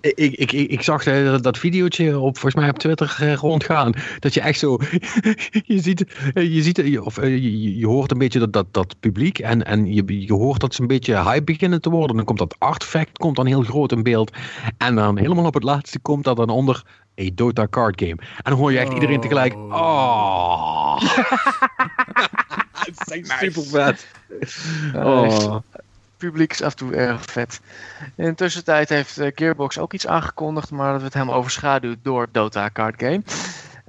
ik, 0.00 0.32
ik, 0.32 0.52
ik, 0.52 0.82
zag 0.82 1.06
eh, 1.06 1.24
dat, 1.24 1.42
dat 1.42 1.58
videootje 1.58 2.18
op, 2.18 2.38
volgens 2.38 2.54
mij 2.54 2.68
op 2.68 2.78
Twitter 2.78 3.34
rondgaan. 3.34 3.92
Dat 4.18 4.34
je 4.34 4.40
echt 4.40 4.58
zo. 4.58 4.78
je 5.64 5.78
ziet, 5.78 6.04
je, 6.34 6.62
ziet 6.62 7.00
of, 7.00 7.22
je, 7.22 7.78
je 7.78 7.86
hoort 7.86 8.10
een 8.10 8.18
beetje 8.18 8.38
dat, 8.38 8.52
dat, 8.52 8.66
dat 8.70 8.94
publiek. 9.00 9.38
En, 9.38 9.66
en 9.66 9.94
je, 9.94 10.26
je 10.26 10.32
hoort 10.32 10.60
dat 10.60 10.74
ze 10.74 10.80
een 10.80 10.86
beetje 10.86 11.22
hype 11.22 11.44
beginnen 11.44 11.80
te 11.80 11.90
worden. 11.90 12.16
Dan 12.16 12.24
komt 12.24 12.38
dat 12.38 12.56
artefact 12.58 13.18
komt 13.18 13.36
dan 13.36 13.46
heel 13.46 13.62
groot 13.62 13.92
in 13.92 14.02
beeld. 14.02 14.32
En 14.78 14.94
dan 14.94 15.18
helemaal 15.18 15.46
op 15.46 15.54
het 15.54 15.62
laatste 15.62 15.98
komt 15.98 16.24
dat 16.24 16.36
dan 16.36 16.48
onder. 16.48 16.84
A 17.20 17.30
Dota 17.34 17.66
card 17.70 18.00
game. 18.00 18.16
En 18.20 18.42
dan 18.50 18.52
hoor 18.52 18.72
je 18.72 18.78
echt 18.78 18.92
iedereen 18.92 19.20
tegelijk. 19.20 19.54
Oh. 19.54 21.00
Het 22.72 23.10
is 23.10 23.38
super 23.38 23.62
vet. 23.62 24.06
Oh. 24.94 25.56
publiek 26.16 26.52
is 26.52 26.62
af 26.62 26.70
en 26.70 26.76
toe 26.76 26.94
erg 26.94 27.24
vet. 27.24 27.60
In 28.14 28.24
de 28.24 28.34
tussentijd 28.34 28.88
heeft 28.88 29.18
eh, 29.18 29.32
Gearbox 29.34 29.78
ook 29.78 29.92
iets 29.92 30.06
aangekondigd, 30.06 30.70
maar 30.70 30.92
dat 30.92 31.00
werd 31.00 31.14
helemaal 31.14 31.34
overschaduwd 31.34 31.98
door 32.02 32.28
Dota 32.32 32.70
Card 32.72 32.94
Game. 32.98 33.22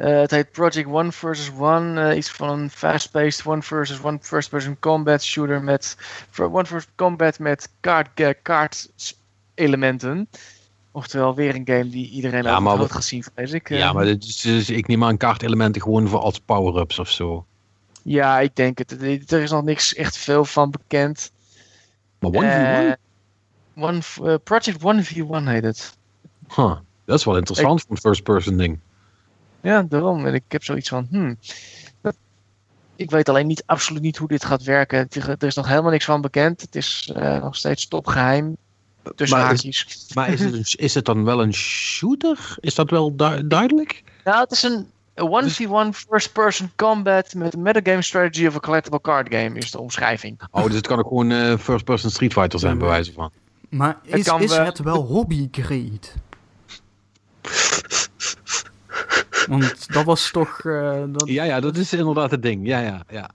Eh, 0.02 0.20
het 0.20 0.32
heet 0.32 0.52
Project 0.52 0.88
One 0.88 1.12
versus 1.12 1.52
One. 1.58 2.10
eh, 2.10 2.18
iets 2.18 2.32
van 2.32 2.50
een 2.50 2.70
fast-paced 2.70 3.46
one 3.46 3.62
versus 3.62 4.02
one 4.02 4.18
first-person 4.22 4.80
combat 4.80 5.24
shooter 5.24 5.62
met 5.62 5.98
one 6.38 6.66
first 6.66 6.88
combat 6.96 7.40
met 7.40 7.70
kaart, 7.80 8.20
eh, 8.20 8.30
kaartelementen. 8.42 10.30
Oftewel 10.92 11.36
weer 11.36 11.56
een 11.56 11.68
game 11.68 11.90
die 11.90 12.10
iedereen 12.10 12.44
Ja, 12.44 12.56
al 12.56 12.78
had 12.78 12.92
gezien, 12.92 13.24
vrees 13.24 13.52
ik. 13.52 13.70
eh. 13.70 13.78
Ja, 13.78 13.94
maar 13.94 14.06
dit 14.06 14.24
is, 14.24 14.42
dus 14.42 14.70
ik 14.70 14.88
neem 14.88 15.04
aan 15.04 15.18
kaartelementen 15.18 15.82
gewoon 15.82 16.08
voor 16.08 16.20
als 16.20 16.40
power-ups 16.40 17.00
of 17.00 17.10
zo. 17.10 17.46
Ja, 18.02 18.40
ik 18.40 18.56
denk 18.56 18.78
het. 18.78 18.92
Er 19.32 19.42
is 19.42 19.52
nog 19.52 19.64
niks 19.64 19.96
echt 19.96 20.18
veel 20.18 20.46
van 20.46 20.72
bekend. 20.72 21.32
Maar 22.20 22.32
1v1? 22.32 22.98
Eh, 23.78 23.84
one, 23.84 24.00
eh, 24.24 24.36
Project 24.44 24.78
1v1 24.80 25.48
heet 25.48 25.64
het. 25.64 25.98
Huh, 26.56 26.76
dat 27.06 27.20
is 27.20 27.26
wel 27.26 27.38
interessant 27.38 27.82
voor 27.82 27.92
een 27.92 27.98
first-person 27.98 28.58
ding. 28.58 28.80
Ja, 29.62 29.82
daarom. 29.84 30.26
En 30.26 30.34
ik 30.34 30.44
heb 30.48 30.64
zoiets 30.64 30.90
van, 30.90 31.08
hmm. 31.10 31.38
Ik 32.96 33.10
weet 33.10 33.30
alleen 33.30 33.48
niet, 33.48 33.64
absoluut 33.66 34.02
niet 34.02 34.18
hoe 34.18 34.28
dit 34.28 34.46
gaat 34.46 34.64
werken. 34.64 35.08
Er 35.10 35.44
is 35.44 35.56
nog 35.56 35.68
helemaal 35.68 35.92
niks 35.92 36.06
van 36.06 36.22
bekend. 36.22 36.62
Het 36.62 36.76
is 36.76 37.12
eh, 37.16 37.42
nog 37.42 37.56
steeds 37.56 37.88
topgeheim. 37.88 38.58
Tussen 39.16 39.38
Maar 39.40 39.54
is-. 39.54 40.08
Maar 40.14 40.30
is 40.30 40.40
het, 40.40 40.54
een- 40.60 40.66
is 40.86 40.94
het 40.94 41.06
dan 41.06 41.24
wel 41.24 41.42
een 41.42 41.54
shooter? 41.54 42.56
Is 42.60 42.76
dat 42.76 42.90
wel 42.90 43.16
du- 43.16 43.48
duidelijk? 43.48 44.04
Nou, 44.24 44.40
het 44.40 44.52
is 44.52 44.64
een 44.64 44.88
1v1 45.16 45.98
first-person 46.10 46.72
combat 46.76 47.34
met 47.34 47.54
een 47.54 47.62
metagame 47.62 48.02
strategy 48.02 48.48
of 48.48 48.56
a 48.56 48.60
collectible 48.60 49.02
card 49.02 49.28
game, 49.36 49.58
is 49.60 49.72
de 49.72 49.80
omschrijving. 49.80 50.42
Oh, 50.52 50.66
dus 50.66 50.76
het 50.76 50.88
kan 50.88 51.00
ook 51.00 51.08
gewoon 51.08 51.32
eh, 51.32 51.58
first-person 51.58 52.10
Street 52.10 52.34
Fighter 52.34 52.60
zijn, 52.60 52.78
bij 52.78 52.88
wijze 52.88 53.14
van. 53.14 53.32
Maar 53.70 53.98
Het 54.04 54.20
is, 54.20 54.26
kan 54.26 54.42
is 54.42 54.56
wel- 54.56 54.66
het 54.66 54.80
wel 54.80 55.06
hobby-grade? 55.06 56.00
Want 59.48 59.94
dat 59.94 60.04
was 60.06 60.32
toch... 60.32 60.60
eh, 60.66 61.04
dat... 61.08 61.28
Ja, 61.30 61.44
ja, 61.44 61.60
dat 61.60 61.78
is 61.78 61.94
inderdaad 61.94 62.32
het 62.32 62.42
ding. 62.44 62.68
Ja, 62.68 62.80
ja, 62.80 63.04
ja. 63.10 63.30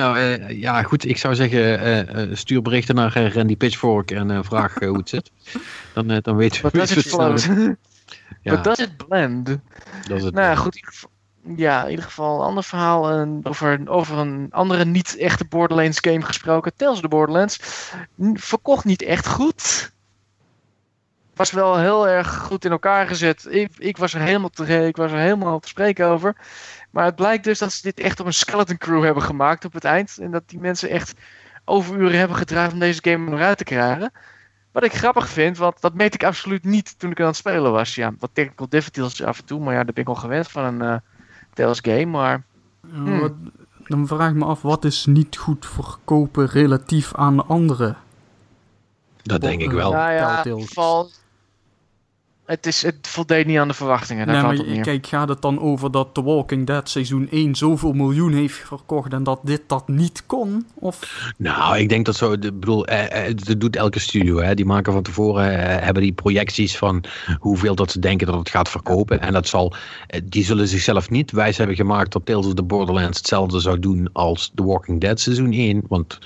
Nou, 0.00 0.18
eh, 0.18 0.60
ja, 0.60 0.82
goed. 0.82 1.08
Ik 1.08 1.16
zou 1.16 1.34
zeggen, 1.34 1.80
eh, 1.80 2.22
eh, 2.22 2.28
stuur 2.32 2.62
berichten 2.62 2.94
naar 2.94 3.32
Randy 3.34 3.56
Pitchfork 3.56 4.10
en 4.10 4.44
vraag 4.44 4.74
hoe 4.74 4.96
het 4.96 5.08
zit. 5.08 5.30
Dan, 5.94 6.18
dan 6.22 6.36
weten 6.36 6.70
we 6.72 6.80
het 6.80 6.88
sneller. 6.88 7.76
Ja, 8.42 8.54
But 8.54 8.64
does 8.64 8.78
it 8.78 8.96
blend? 8.96 9.46
dat 10.08 10.18
is 10.18 10.24
het. 10.24 10.34
Nou 10.34 10.56
goed. 10.56 10.74
in 10.74 10.78
ieder 10.78 10.92
geval- 10.92 11.10
Ja, 11.56 11.84
in 11.84 11.90
ieder 11.90 12.04
geval 12.04 12.40
een 12.40 12.46
ander 12.46 12.64
verhaal 12.64 13.26
over, 13.42 13.80
over 13.84 14.18
een 14.18 14.46
andere 14.50 14.84
niet 14.84 15.16
echte 15.16 15.44
Borderlands 15.44 15.98
game 16.00 16.22
gesproken. 16.22 16.72
Tales 16.76 17.00
the 17.00 17.08
Borderlands. 17.08 17.58
Verkocht 18.34 18.84
niet 18.84 19.02
echt 19.02 19.26
goed. 19.26 19.92
Was 21.34 21.50
wel 21.50 21.78
heel 21.78 22.08
erg 22.08 22.36
goed 22.36 22.64
in 22.64 22.70
elkaar 22.70 23.06
gezet. 23.06 23.46
Ik, 23.50 23.70
ik, 23.78 23.96
was, 23.96 24.14
er 24.14 24.20
helemaal 24.20 24.50
te, 24.50 24.86
ik 24.86 24.96
was 24.96 25.12
er 25.12 25.18
helemaal 25.18 25.58
te 25.60 25.68
spreken 25.68 26.06
over. 26.06 26.36
Maar 26.90 27.04
het 27.04 27.16
blijkt 27.16 27.44
dus 27.44 27.58
dat 27.58 27.72
ze 27.72 27.82
dit 27.82 28.00
echt 28.00 28.20
op 28.20 28.26
een 28.26 28.34
skeleton 28.34 28.78
crew 28.78 29.02
hebben 29.04 29.22
gemaakt 29.22 29.64
op 29.64 29.72
het 29.72 29.84
eind. 29.84 30.18
En 30.20 30.30
dat 30.30 30.42
die 30.46 30.58
mensen 30.60 30.88
echt 30.90 31.14
overuren 31.64 32.18
hebben 32.18 32.36
gedraaid 32.36 32.72
om 32.72 32.78
deze 32.78 33.00
game 33.02 33.24
er 33.24 33.30
nog 33.30 33.40
uit 33.40 33.58
te 33.58 33.64
krijgen. 33.64 34.12
Wat 34.72 34.84
ik 34.84 34.92
grappig 34.92 35.28
vind, 35.28 35.58
want 35.58 35.80
dat 35.80 35.94
meet 35.94 36.14
ik 36.14 36.24
absoluut 36.24 36.64
niet 36.64 36.98
toen 36.98 37.10
ik 37.10 37.20
aan 37.20 37.26
het 37.26 37.36
spelen 37.36 37.72
was. 37.72 37.94
Ja, 37.94 38.12
wat 38.18 38.30
technical 38.32 38.66
difficulties 38.68 39.22
af 39.22 39.38
en 39.38 39.44
toe, 39.44 39.60
maar 39.60 39.74
ja, 39.74 39.84
daar 39.84 39.92
ben 39.92 40.02
ik 40.02 40.08
al 40.08 40.14
gewend 40.14 40.48
van 40.48 40.64
een 40.64 40.82
eh 40.82 40.96
Tales 41.54 41.78
game. 41.82 42.04
Maar 42.06 42.42
Hmm. 42.90 43.20
wat- 43.20 43.32
dan 43.86 44.06
vraag 44.06 44.28
ik 44.30 44.34
me 44.36 44.44
af, 44.44 44.62
wat 44.62 44.84
is 44.84 45.06
niet 45.06 45.36
goed 45.36 45.66
verkopen 45.66 46.46
relatief 46.46 47.14
aan 47.14 47.36
de 47.36 47.44
andere? 47.44 47.94
Dat 49.22 49.40
denk 49.40 49.60
ik 49.60 49.70
wel. 49.70 49.92
nou 49.92 50.12
ja, 50.12 50.18
in 50.18 50.24
Telltale. 50.26 50.48
ieder 50.54 50.68
geval, 50.68 51.10
het, 52.50 52.66
is, 52.66 52.82
het 52.82 53.08
voldeed 53.08 53.46
niet 53.46 53.58
aan 53.58 53.68
de 53.68 53.74
verwachtingen. 53.74 54.26
Daar 54.26 54.34
Nee, 54.34 54.56
maar 54.56 54.66
het 54.66 54.80
kijk, 54.80 55.06
gaat 55.06 55.28
het 55.28 55.42
dan 55.42 55.60
over 55.60 55.90
dat 55.90 56.08
The 56.14 56.22
Walking 56.22 56.66
Dead 56.66 56.88
seizoen 56.88 57.28
1 57.30 57.54
zoveel 57.54 57.92
miljoen 57.92 58.32
heeft 58.32 58.54
verkocht 58.54 59.12
en 59.12 59.22
dat 59.22 59.40
dit 59.42 59.62
dat 59.66 59.88
niet 59.88 60.22
kon? 60.26 60.66
Of 60.74 61.30
Nou, 61.36 61.78
ik 61.78 61.88
denk 61.88 62.06
dat 62.06 62.16
zo. 62.16 62.32
Ik 62.32 62.40
bedoel, 62.40 62.86
eh, 62.86 63.26
eh, 63.26 63.36
dat 63.36 63.60
doet 63.60 63.76
elke 63.76 63.98
studio. 63.98 64.40
Hè. 64.40 64.54
Die 64.54 64.64
maken 64.64 64.92
van 64.92 65.02
tevoren 65.02 65.58
eh, 65.58 65.84
hebben 65.84 66.02
die 66.02 66.12
projecties 66.12 66.76
van 66.76 67.04
hoeveel 67.38 67.74
dat 67.74 67.90
ze 67.90 67.98
denken 67.98 68.26
dat 68.26 68.38
het 68.38 68.48
gaat 68.48 68.68
verkopen. 68.68 69.20
En 69.20 69.32
dat 69.32 69.48
zal, 69.48 69.74
eh, 70.06 70.20
die 70.24 70.44
zullen 70.44 70.68
zichzelf 70.68 71.10
niet 71.10 71.30
wijs 71.30 71.56
hebben 71.56 71.76
gemaakt 71.76 72.12
dat 72.12 72.26
Tales 72.26 72.46
of 72.46 72.54
the 72.54 72.62
Borderlands 72.62 73.18
hetzelfde 73.18 73.60
zou 73.60 73.78
doen 73.78 74.08
als 74.12 74.52
The 74.54 74.64
Walking 74.64 75.00
Dead 75.00 75.20
seizoen 75.20 75.52
1. 75.52 75.82
Want 75.88 76.18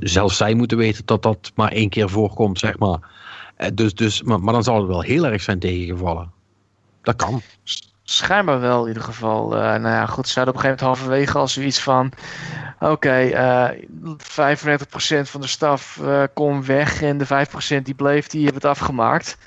zelfs 0.00 0.36
zij 0.36 0.54
moeten 0.54 0.76
weten 0.76 1.02
dat 1.04 1.22
dat 1.22 1.52
maar 1.54 1.72
één 1.72 1.88
keer 1.88 2.10
voorkomt, 2.10 2.58
zeg 2.58 2.78
maar. 2.78 3.13
Eh, 3.64 3.70
dus, 3.74 3.94
dus, 3.94 4.22
maar, 4.22 4.40
maar 4.40 4.52
dan 4.54 4.62
zal 4.62 4.76
het 4.78 4.86
wel 4.86 5.00
heel 5.00 5.26
erg 5.26 5.42
zijn 5.42 5.58
tegengevallen. 5.58 6.32
Dat 7.02 7.16
kan. 7.16 7.42
Schijnbaar 8.02 8.60
wel 8.60 8.82
in 8.82 8.88
ieder 8.88 9.02
geval. 9.02 9.54
Eh, 9.56 9.60
nou 9.62 9.82
ja, 9.88 10.06
goed, 10.06 10.28
ze 10.28 10.34
hadden 10.38 10.54
op 10.54 10.60
een 10.62 10.66
gegeven 10.66 10.86
moment 10.86 11.00
halverwege 11.06 11.38
al 11.38 11.48
zoiets 11.48 11.80
van... 11.82 12.12
Oké, 12.80 13.10
eh 13.10 13.68
35% 14.18 15.28
van 15.28 15.40
de 15.40 15.46
staf 15.46 16.00
eh 16.02 16.22
kon 16.34 16.64
weg 16.64 17.02
en 17.02 17.18
de 17.18 17.26
5% 17.26 17.82
die 17.82 17.94
bleef, 17.94 18.26
die 18.26 18.44
hebben 18.44 18.62
het 18.62 18.70
afgemaakt. 18.70 19.38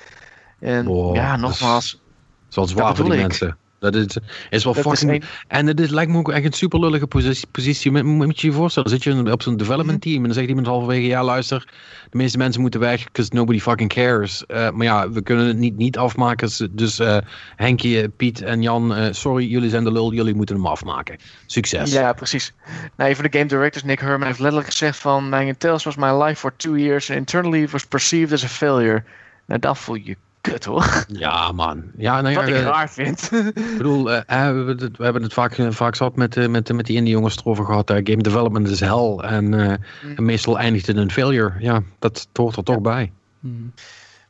En 0.58 0.86
Wow, 0.86 1.14
ja, 1.16 1.36
dat 1.36 1.50
is- 1.50 1.60
nogmaals, 1.60 2.00
Dat 2.48 2.64
is 2.64 2.70
zwaar 2.70 2.96
voor 2.96 3.04
die 3.04 3.14
ik. 3.14 3.20
mensen. 3.20 3.56
Dat 3.78 3.94
is, 3.94 4.16
is 4.50 4.64
wel 4.64 4.74
dat 4.74 4.92
is 4.92 5.00
fucking... 5.00 5.22
een, 5.22 5.28
En 5.48 5.66
het 5.66 5.80
is, 5.80 5.90
lijkt 5.90 6.10
me 6.10 6.18
ook 6.18 6.30
echt 6.30 6.44
een 6.44 6.52
super 6.52 6.80
lullige 6.80 7.06
positie. 7.06 7.48
positie. 7.50 8.02
Moet, 8.02 8.40
je 8.40 8.46
je 8.46 8.52
voorstellen, 8.52 8.90
zit 8.90 9.02
je 9.02 9.32
op 9.32 9.42
zo'n 9.42 9.56
development 9.56 10.00
team 10.00 10.16
en 10.16 10.22
dan 10.22 10.32
zegt 10.32 10.48
iemand 10.48 10.66
halverwege, 10.66 11.06
ja 11.06 11.24
luister, 11.24 11.68
de 12.10 12.16
meeste 12.16 12.38
mensen 12.38 12.60
moeten 12.60 12.80
weg, 12.80 13.04
because 13.04 13.30
nobody 13.34 13.60
fucking 13.60 13.92
cares. 13.92 14.46
Eh, 14.46 14.70
maar 14.70 14.86
ja, 14.86 15.10
we 15.10 15.22
kunnen 15.22 15.46
het 15.46 15.56
niet, 15.56 15.76
niet 15.76 15.98
afmaken, 15.98 16.48
dus- 16.48 16.68
dus 16.70 16.98
eh 16.98 17.16
Henkje, 17.56 18.08
Piet 18.08 18.42
en 18.42 18.62
Jan, 18.62 18.94
eh, 18.94 19.12
sorry, 19.12 19.46
jullie 19.46 19.70
zijn 19.70 19.84
de 19.84 19.92
lul, 19.92 20.12
jullie 20.12 20.34
moeten 20.34 20.56
hem 20.56 20.66
afmaken. 20.66 21.16
Succes. 21.46 21.92
Ja, 21.92 22.12
precies. 22.12 22.52
Nou, 22.96 23.10
een 23.10 23.16
van 23.16 23.24
de 23.30 23.38
game 23.38 23.48
directors, 23.48 23.84
Nick 23.84 24.00
Herman, 24.00 24.26
heeft 24.26 24.38
letterlijk 24.38 24.70
gezegd 24.70 24.98
van... 24.98 25.28
Mijn 25.28 25.56
Tales 25.56 25.84
was 25.84 25.96
my 25.96 26.22
life 26.22 26.36
for 26.36 26.56
two 26.56 26.76
years 26.76 27.10
and 27.10 27.18
internally 27.18 27.62
it 27.62 27.70
was 27.70 27.86
perceived 27.86 28.32
as 28.32 28.44
a 28.44 28.48
failure. 28.48 29.04
Nou, 29.46 29.60
dan 29.60 29.76
voel 29.76 29.94
je 29.94 30.16
kut, 30.50 30.64
hoor. 30.64 31.04
Ja, 31.08 31.52
man. 31.52 31.82
Ja, 31.96 32.20
nou 32.20 32.34
ja, 32.34 32.40
Wat 32.40 32.48
ik 32.48 32.54
raar 32.54 32.90
vind. 32.90 33.30
Ik 33.32 33.76
bedoel, 33.76 34.12
eh, 34.12 34.16
eh, 34.16 34.24
we, 34.26 34.56
hebben 34.56 34.78
het- 34.78 34.96
we 34.96 35.04
hebben 35.04 35.22
het 35.22 35.32
vaak, 35.32 35.52
eh, 35.58 35.70
vaak 35.70 35.94
zat 35.94 36.16
met, 36.16 36.36
eh, 36.36 36.48
met, 36.48 36.72
met 36.72 36.86
die 36.86 36.96
indie 36.96 37.12
jongens 37.12 37.36
erover 37.36 37.64
gehad. 37.64 37.90
eh, 37.90 37.96
game 37.96 38.22
development 38.22 38.68
is 38.68 38.80
hel. 38.80 39.24
En, 39.24 39.54
eh, 39.54 39.76
Mm. 40.04 40.16
en 40.16 40.24
meestal 40.24 40.58
eindigt 40.58 40.86
het 40.86 40.96
in 40.96 41.02
een 41.02 41.10
failure. 41.10 41.52
Ja, 41.58 41.82
dat, 41.98 42.28
hoort 42.32 42.56
er 42.56 42.62
toch 42.64 42.80
bij. 42.80 43.12
hmm, 43.40 43.72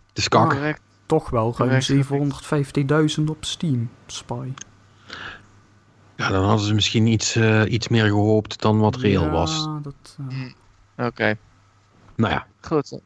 Het 0.09 0.19
is 0.19 0.29
kak. 0.29 0.51
Correct. 0.51 0.81
toch 1.07 1.31
wel 1.31 1.55
ruim 1.57 1.71
Correct. 1.71 1.85
750.000 1.87 3.25
op 3.31 3.45
Steam, 3.45 3.91
Spy. 4.07 4.53
Ja, 6.17 6.29
dan 6.29 6.45
hadden 6.45 6.67
ze 6.67 6.75
misschien 6.75 7.07
iets, 7.07 7.37
eh, 7.37 7.63
iets 7.73 7.89
meer 7.89 8.05
gehoopt 8.07 8.61
dan 8.63 8.79
wat 8.79 8.97
reëel 8.97 9.23
Ja, 9.23 9.31
was. 9.31 9.69
Dat, 9.83 10.17
eh, 10.97 11.07
Oké, 11.07 11.35
Nou 12.17 12.33
ja, 12.33 12.47
goed. 12.61 13.01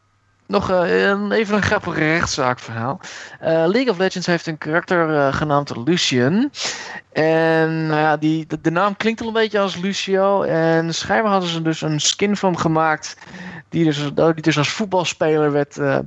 Nog 0.47 0.71
eh, 0.71 1.05
een- 1.09 1.33
even 1.33 1.55
een 1.57 1.63
grappig 1.63 1.97
rechtszaakverhaal. 1.99 3.01
Eh, 3.41 3.49
League 3.51 3.91
of 3.91 3.99
Legends 3.99 4.27
heeft 4.27 4.47
een 4.47 4.59
karakter 4.59 5.17
eh, 5.17 5.35
genaamd 5.35 5.77
Lucian. 5.77 6.51
En 7.13 7.87
nou 7.87 8.01
ja, 8.01 8.17
die, 8.17 8.47
de, 8.47 8.61
de 8.61 8.71
naam 8.71 8.97
klinkt 8.97 9.21
al 9.21 9.27
een 9.27 9.33
beetje 9.33 9.59
als 9.59 9.77
Lucio. 9.77 10.43
En 10.43 10.95
schijnbaar 10.95 11.33
hadden 11.33 11.51
ze 11.51 11.63
dus 11.63 11.81
een 11.81 12.01
skin 12.01 12.37
van 12.37 12.53
hem 12.53 12.61
gemaakt. 12.61 13.17
Die 13.69 13.85
dus, 13.85 14.11
die 14.15 14.35
dus 14.43 14.59
als 14.59 14.71
voetbalspeler 14.71 15.53
werd 15.53 15.79
eh, 15.79 15.99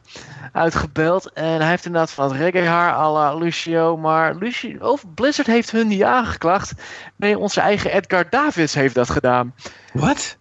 uitgebeeld. 0.51 1.31
En 1.33 1.59
hij 1.59 1.69
heeft 1.69 1.85
inderdaad 1.85 2.11
van 2.11 2.31
het 2.31 2.37
reggae 2.41 2.67
haar 2.67 2.93
à 2.93 3.11
la 3.11 3.35
Lucio. 3.35 3.97
Maar 3.97 4.35
Lucio, 4.35 4.77
oh, 4.79 4.99
Blizzard 5.15 5.47
heeft 5.47 5.71
hun 5.71 5.87
niet 5.87 6.03
aangeklaagd. 6.03 6.73
Nee, 7.15 7.37
onze 7.37 7.61
eigen 7.61 7.91
Edgar 7.91 8.29
Davids 8.29 8.73
heeft 8.73 8.95
dat 8.95 9.09
gedaan. 9.09 9.53
wat? 9.93 10.37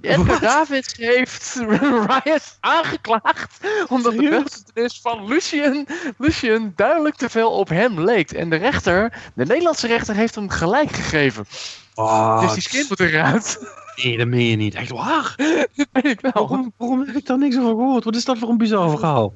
Edgar? 0.00 0.40
Davids 0.40 0.96
heeft 0.96 1.54
Riot 2.24 2.56
aangeklaagd 2.60 3.60
omdat 3.88 4.12
de 4.12 4.18
Serieus? 4.18 4.42
beeltenis 4.42 5.00
van 5.00 5.26
Lucian, 5.26 5.86
Lucian 6.18 6.72
duidelijk 6.76 7.16
te 7.16 7.28
veel 7.28 7.50
op 7.50 7.68
hem 7.68 8.00
leek. 8.00 8.30
En 8.30 8.50
de 8.50 8.56
rechter, 8.56 9.12
de 9.34 9.46
Nederlandse 9.46 9.86
rechter, 9.86 10.14
heeft 10.14 10.34
hem 10.34 10.48
gelijk 10.48 10.90
gegeven. 10.90 11.46
Oh, 11.94 12.40
dus 12.40 12.52
die 12.52 12.62
skin 12.62 12.84
moet 12.88 13.00
eruit. 13.00 13.74
Nee, 13.96 14.16
dat 14.18 14.26
meen 14.26 14.46
je 14.46 14.56
niet. 14.56 14.74
Echt 14.74 14.90
waar? 14.90 15.34
dat 15.76 15.88
weet 15.92 16.04
ik 16.04 16.20
wel. 16.20 16.32
Waarom, 16.32 16.72
waarom 16.76 17.00
heb 17.06 17.16
ik 17.16 17.26
daar 17.26 17.38
niks 17.38 17.56
over 17.58 17.70
gehoord? 17.70 18.04
Wat 18.04 18.16
is 18.16 18.24
dat 18.24 18.38
voor 18.38 18.48
een 18.48 18.58
bizar 18.58 18.90
verhaal? 18.90 19.34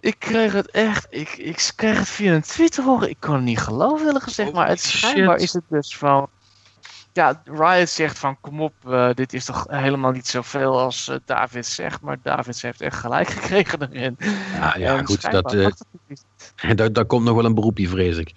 Ik 0.00 0.16
kreeg 0.18 0.52
het 0.52 0.70
echt, 0.70 1.06
ik, 1.10 1.28
ik 1.28 1.72
kreeg 1.76 1.98
het 1.98 2.08
via 2.08 2.34
een 2.34 2.42
Twitter 2.42 2.84
horen. 2.84 3.08
Ik 3.08 3.16
kon 3.20 3.34
het 3.34 3.44
niet 3.44 3.58
geloven 3.58 4.06
eerlijk 4.06 4.24
gezegd, 4.24 4.52
maar 4.52 4.68
het 4.68 4.80
schijnbaar 4.80 5.36
is 5.36 5.52
het 5.52 5.64
dus 5.68 5.96
van... 5.96 6.28
Ja, 7.12 7.42
Riot 7.44 7.88
zegt 7.88 8.18
van 8.18 8.40
kom 8.40 8.60
op, 8.60 8.74
eh, 8.86 9.10
dit 9.14 9.32
is 9.32 9.44
toch 9.44 9.66
helemaal 9.68 10.10
niet 10.10 10.26
zoveel 10.26 10.80
als 10.80 11.08
eh 11.08 11.16
David 11.24 11.66
zegt. 11.66 12.00
Maar 12.00 12.16
Davids 12.22 12.62
heeft 12.62 12.80
echt 12.80 12.96
gelijk 12.98 13.28
gekregen 13.38 13.92
erin. 13.92 14.16
Ja, 14.52 14.76
ja 14.76 14.96
En 14.96 15.06
goed. 15.06 15.18
schijnbaar 15.20 15.56
Dat, 15.56 15.84
niet. 16.06 16.92
daar, 16.94 17.04
komt 17.04 17.24
nog 17.24 17.34
wel 17.34 17.44
een 17.44 17.54
beroepje, 17.54 17.88
vrees 17.88 18.16
ik. 18.16 18.32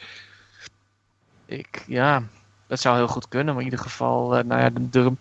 Ik, 1.46 1.84
ja, 1.88 2.24
dat 2.68 2.80
zou 2.80 2.96
heel 2.96 3.08
goed 3.08 3.28
kunnen. 3.28 3.54
Maar 3.54 3.64
in 3.64 3.70
ieder 3.70 3.86
geval, 3.86 4.30
nou 4.30 4.62
ja, 4.62 4.70
de, 4.70 4.90
de- 4.90 5.14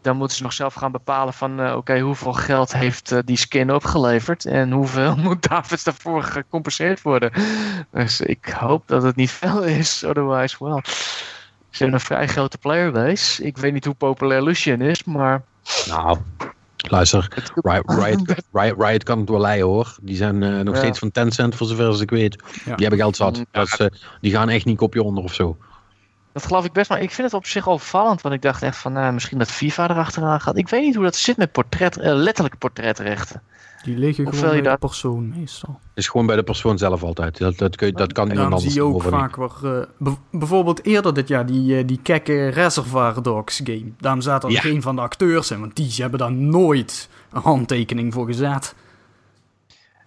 dan 0.00 0.16
moeten 0.16 0.36
ze 0.36 0.42
nog 0.42 0.52
zelf 0.52 0.74
gaan 0.74 0.92
bepalen 0.92 1.34
van 1.34 1.60
uh, 1.60 1.76
oké, 1.76 1.98
hoeveel 1.98 2.32
geld 2.32 2.72
heeft 2.72 3.12
uh, 3.12 3.18
die 3.24 3.36
skin 3.36 3.72
opgeleverd 3.72 4.44
en 4.44 4.70
hoeveel 4.70 5.16
moet 5.26 5.48
Davids 5.48 5.84
daarvoor 5.84 6.22
gecompenseerd 6.22 7.02
worden. 7.02 7.32
Dus 7.90 8.20
ik 8.20 8.46
hoop 8.48 8.82
dat 8.88 9.02
het 9.02 9.16
niet 9.16 9.30
veel 9.30 9.62
is, 9.62 10.04
otherwise 10.04 10.56
well. 10.64 10.82
Ze 11.70 11.82
hebben 11.82 11.94
een 11.94 12.06
vrij 12.06 12.26
grote 12.28 12.58
playerbase. 12.58 13.44
Ik 13.44 13.56
weet 13.56 13.72
niet 13.72 13.84
hoe 13.84 13.94
populair 13.94 14.42
Lucian 14.42 14.80
is, 14.80 15.04
maar... 15.04 15.42
Nou, 15.86 16.18
luister, 16.76 17.52
Riot, 17.54 17.90
Riot, 17.90 18.34
Riot, 18.52 18.74
Riot 18.78 19.02
kan 19.02 19.18
het 19.18 19.28
wel 19.28 19.40
leiden 19.40 19.66
hoor. 19.66 19.96
Die 20.00 20.16
zijn 20.16 20.42
uh, 20.42 20.60
nog 20.60 20.74
ja. 20.74 20.80
steeds 20.80 20.98
van 20.98 21.10
Tencent 21.10 21.54
voor 21.54 21.66
zover 21.66 21.86
als 21.86 22.00
ik 22.00 22.10
weet. 22.10 22.42
Ja. 22.52 22.74
Die 22.74 22.86
hebben 22.86 22.98
geld 22.98 23.16
zat. 23.16 23.36
Ja. 23.36 23.44
Dat, 23.50 23.90
die 24.20 24.32
gaan 24.32 24.48
echt 24.48 24.64
niet 24.64 24.76
kopje 24.76 25.02
onder 25.02 25.24
of 25.24 25.34
zo. 25.34 25.56
Dat 26.32 26.46
geloof 26.46 26.64
ik 26.64 26.72
best, 26.72 26.90
maar 26.90 27.00
ik 27.00 27.10
vind 27.10 27.26
het 27.26 27.36
op 27.36 27.46
zich 27.46 27.66
opvallend. 27.66 28.20
Want 28.20 28.34
ik 28.34 28.42
dacht 28.42 28.62
echt 28.62 28.76
van, 28.76 28.92
nou, 28.92 29.12
misschien 29.12 29.38
dat 29.38 29.50
FIFA 29.50 29.90
erachteraan 29.90 30.40
gaat. 30.40 30.56
Ik 30.56 30.68
weet 30.68 30.82
niet 30.82 30.94
hoe 30.94 31.04
dat 31.04 31.16
zit 31.16 31.36
met 31.36 31.52
portret, 31.52 31.98
uh, 31.98 32.04
letterlijk 32.04 32.58
portretrechten. 32.58 33.42
Die 33.82 33.96
liggen 33.96 34.34
gewoon 34.34 34.62
bij 34.62 34.72
de 34.72 34.78
persoon 34.78 35.28
meestal. 35.28 35.80
is 35.94 36.08
gewoon 36.08 36.26
bij 36.26 36.36
de 36.36 36.42
persoon 36.42 36.78
zelf 36.78 37.02
altijd. 37.02 37.38
Dat, 37.38 37.58
dat, 37.58 37.76
kun 37.76 37.86
je, 37.86 37.92
dat 37.92 38.12
kan 38.12 38.26
niemand 38.28 38.46
anders 38.46 38.72
zie 38.72 38.82
je 38.82 38.88
ook 38.88 39.02
vaak 39.02 39.36
weer... 39.36 39.86
Uh, 39.98 40.12
bijvoorbeeld 40.30 40.84
eerder 40.84 41.14
dit 41.14 41.28
jaar 41.28 41.46
die, 41.46 41.78
uh, 41.78 41.86
die 41.86 42.00
kekke 42.02 42.48
Reservoir 42.48 43.22
Dogs 43.22 43.60
game. 43.64 43.92
Daarom 43.98 44.20
zaten 44.20 44.48
er 44.48 44.54
ja. 44.54 44.60
geen 44.60 44.82
van 44.82 44.96
de 44.96 45.02
acteurs 45.02 45.50
in. 45.50 45.60
Want 45.60 45.76
die 45.76 45.92
hebben 45.96 46.18
daar 46.18 46.32
nooit 46.32 47.08
een 47.32 47.40
handtekening 47.40 48.12
voor 48.12 48.26
gezet. 48.26 48.74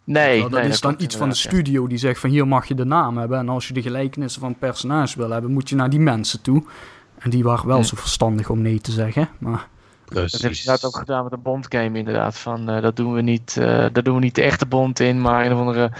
Nee, 0.03 0.41
dat 0.41 0.51
nee, 0.51 0.69
is 0.69 0.81
dan 0.81 0.95
iets 0.97 1.15
van 1.15 1.29
de 1.29 1.35
studio 1.35 1.87
die 1.87 1.97
zegt 1.97 2.19
van 2.19 2.29
hier 2.29 2.47
mag 2.47 2.67
je 2.67 2.75
de 2.75 2.85
naam 2.85 3.17
hebben. 3.17 3.39
En 3.39 3.49
als 3.49 3.67
je 3.67 3.73
de 3.73 3.81
gelijkenissen 3.81 4.41
van 4.41 4.49
het 4.49 4.59
personage 4.59 5.17
wil 5.17 5.29
hebben, 5.29 5.51
moet 5.51 5.69
je 5.69 5.75
naar 5.75 5.89
die 5.89 5.99
mensen 5.99 6.41
toe. 6.41 6.63
En 7.17 7.29
die 7.29 7.43
waren 7.43 7.67
wel 7.67 7.77
hm. 7.77 7.83
zo 7.83 7.95
verstandig 7.95 8.49
om 8.49 8.61
nee 8.61 8.81
te 8.81 8.91
zeggen. 8.91 9.29
Maar... 9.37 9.71
Precies. 10.13 10.31
Dat 10.31 10.41
hebben 10.41 10.59
ze 10.59 10.65
inderdaad 10.65 10.85
ook 10.93 10.99
gedaan 10.99 11.23
met 11.23 11.33
een 11.33 11.41
bondgame 11.41 11.97
inderdaad. 11.97 12.37
Van, 12.37 12.75
uh, 12.75 12.81
dat, 12.81 12.95
doen 12.95 13.13
we 13.13 13.21
niet, 13.21 13.55
uh, 13.59 13.65
daar 13.65 14.03
doen 14.03 14.15
we 14.15 14.21
niet 14.21 14.35
de 14.35 14.41
echte 14.41 14.65
bond 14.65 14.99
in, 14.99 15.21
maar 15.21 15.45
een 15.45 15.53
of 15.53 15.59
andere 15.59 15.91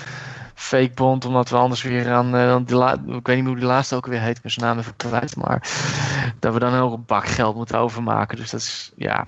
fake 0.55 0.91
bond. 0.93 1.26
Omdat 1.26 1.49
we 1.49 1.55
anders 1.55 1.82
weer 1.82 2.11
aan, 2.11 2.36
uh, 2.36 2.57
die 2.66 2.76
la- 2.76 3.01
ik 3.07 3.28
weet 3.28 3.38
niet 3.38 3.45
hoe 3.45 3.55
die 3.55 3.66
laatste 3.66 3.95
ook 3.95 4.05
weer 4.05 4.22
heet, 4.22 4.38
ik 4.38 4.41
ben 4.41 4.51
zijn 4.51 4.66
naam 4.66 4.78
even 4.78 4.95
kwijt. 4.95 5.36
Maar 5.36 5.68
dat 6.39 6.53
we 6.53 6.59
dan 6.59 6.74
ook 6.76 6.93
een 6.93 7.05
bak 7.05 7.28
geld 7.28 7.55
moeten 7.55 7.78
overmaken. 7.78 8.38
Dus 8.38 8.49
dat 8.49 8.59
is, 8.59 8.91
ja, 8.95 9.28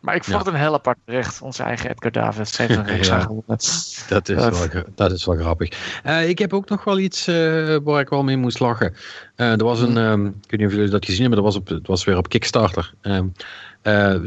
maar 0.00 0.14
ik 0.14 0.24
vond 0.24 0.36
ja. 0.36 0.44
het 0.44 0.54
een 0.54 0.60
heel 0.60 0.74
apart 0.74 0.98
bericht. 1.04 1.42
Onze 1.42 1.62
eigen 1.62 1.90
Edgar 1.90 2.10
Davids 2.10 2.56
heeft 2.56 2.76
een 2.76 2.86
reeks 2.86 3.08
ja, 3.08 3.28
dat, 3.46 4.28
is 4.28 4.36
wel, 4.36 4.84
dat 4.94 5.12
is 5.12 5.24
wel 5.24 5.36
grappig. 5.36 6.00
Uh, 6.06 6.28
ik 6.28 6.38
heb 6.38 6.52
ook 6.52 6.68
nog 6.68 6.84
wel 6.84 6.98
iets 6.98 7.28
uh, 7.28 7.76
waar 7.84 8.00
ik 8.00 8.08
wel 8.08 8.22
mee 8.22 8.36
moest 8.36 8.60
lachen. 8.60 8.94
Uh, 9.36 9.50
er 9.50 9.64
was 9.64 9.80
een, 9.80 9.96
um, 9.96 10.26
ik 10.26 10.50
weet 10.50 10.60
niet 10.60 10.68
of 10.68 10.74
jullie 10.74 10.90
dat 10.90 11.04
gezien 11.04 11.20
hebben, 11.20 11.42
dat 11.42 11.52
was, 11.52 11.56
op, 11.56 11.68
het 11.68 11.86
was 11.86 12.04
weer 12.04 12.16
op 12.16 12.28
Kickstarter. 12.28 12.94
Um, 13.02 13.32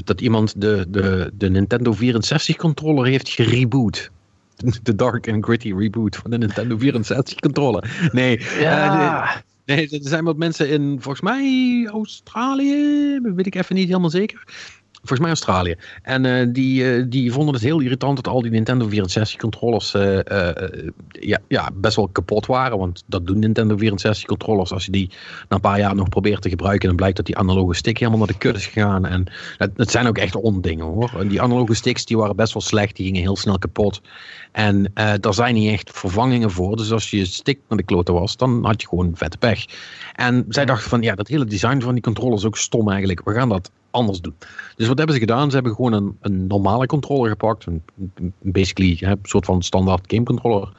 dat 0.04 0.22
iemand 0.22 0.62
de, 0.62 0.86
de, 0.88 1.32
de 1.34 1.50
Nintendo 1.50 1.94
64 1.94 2.56
controller 2.56 3.06
heeft 3.06 3.30
gereboot. 3.30 4.12
De 4.84 4.96
dark 4.96 5.30
and 5.30 5.44
gritty 5.44 5.74
reboot 5.74 6.16
van 6.16 6.32
de 6.32 6.38
Nintendo 6.38 6.78
64 6.78 7.40
controller. 7.40 8.10
Nee, 8.12 8.40
ja. 8.60 9.44
nee, 9.66 9.90
er 9.90 10.00
zijn 10.02 10.24
wat 10.24 10.38
mensen 10.38 10.70
in, 10.70 10.98
volgens 11.00 11.22
mij 11.22 11.88
Australië, 11.92 13.20
weet 13.22 13.46
ik 13.46 13.56
even 13.56 13.76
niet 13.76 13.88
helemaal 13.88 14.10
zeker 14.10 14.44
volgens 15.04 15.20
mij 15.20 15.30
Australië. 15.30 15.76
En 16.02 16.24
uh, 16.24 16.48
die, 16.54 16.84
uh, 16.84 17.06
die 17.10 17.32
vonden 17.32 17.54
het 17.54 17.64
heel 17.64 17.80
irritant 17.80 18.16
dat 18.16 18.28
al 18.28 18.42
die 18.42 18.52
Nintendo 18.52 18.88
64 18.88 19.40
controllers 19.40 19.94
uh, 19.94 20.20
ja, 21.10 21.40
ja, 21.48 21.70
best 21.74 21.96
wel 21.96 22.08
kapot 22.08 22.46
waren. 22.46 22.78
Want 22.78 23.04
dat 23.06 23.28
doen 23.28 23.40
Nintendo 23.40 23.78
64 23.78 24.26
controllers. 24.26 24.72
Als 24.72 24.86
je 24.86 24.92
die 24.92 25.10
na 25.50 25.56
een 25.56 25.62
paar 25.62 25.80
jaar 25.80 25.96
nog 25.96 26.10
probeert 26.10 26.42
te 26.42 26.50
gebruiken, 26.50 26.88
dan 26.88 26.96
blijkt 26.96 27.18
dat 27.18 27.26
die 27.26 27.38
analoge 27.38 27.74
stick 27.74 27.98
helemaal 27.98 28.20
naar 28.20 28.28
de 28.28 28.38
kut 28.38 28.56
is 28.56 28.66
gegaan. 28.66 29.06
En 29.06 29.26
het, 29.58 29.92
zijn 29.92 30.08
ook 30.08 30.18
echt 30.18 30.36
ondingen 30.36 30.86
hoor. 30.86 31.14
En 31.20 31.28
die 31.28 31.42
analoge 31.42 31.74
sticks 31.74 32.06
die 32.06 32.18
waren 32.18 32.36
best 32.36 32.54
wel 32.54 32.62
slecht, 32.62 32.96
die 32.96 33.06
gingen 33.06 33.22
heel 33.22 33.36
snel 33.36 33.58
kapot. 33.58 34.02
En 34.52 34.92
daar 34.94 35.34
zijn 35.34 35.54
niet 35.54 35.72
echt 35.72 35.92
vervangingen 35.94 36.52
voor. 36.52 36.76
Dus 36.76 36.92
als 36.92 37.10
je 37.10 37.26
stick 37.26 37.60
naar 37.70 37.78
de 37.78 37.84
kloten 37.84 38.14
was, 38.14 38.38
dan 38.38 38.66
had 38.66 38.82
je 38.82 38.88
gewoon 38.88 39.12
vette 39.16 39.38
pech. 39.38 39.66
En 40.14 40.46
zij 40.50 40.66
dachten 40.66 40.90
van 40.90 41.02
ja, 41.02 41.16
dat 41.16 41.28
hele 41.28 41.46
design 41.46 41.80
van 41.80 41.94
die 41.94 42.04
controllers 42.04 42.42
is 42.42 42.48
ook 42.48 42.58
stom 42.58 42.90
eigenlijk. 42.90 43.24
We 43.24 43.34
gaan 43.34 43.50
dat 43.50 43.72
anders 43.94 44.22
doen. 44.22 44.36
Dus 44.76 44.88
wat 44.88 44.98
hebben 44.98 45.16
ze 45.16 45.22
gedaan? 45.22 45.50
Ze 45.50 45.56
hebben 45.56 45.76
gewoon 45.76 45.94
een, 45.94 46.18
een 46.22 46.48
normale 46.48 46.86
controller 46.86 47.30
gepakt. 47.30 47.66
Een, 47.66 47.84
basically 48.42 48.98
hè, 49.00 49.12
een 49.12 49.20
soort 49.24 49.46
van 49.46 49.62
standaard 49.62 50.04
game 50.08 50.24
controller. 50.24 50.70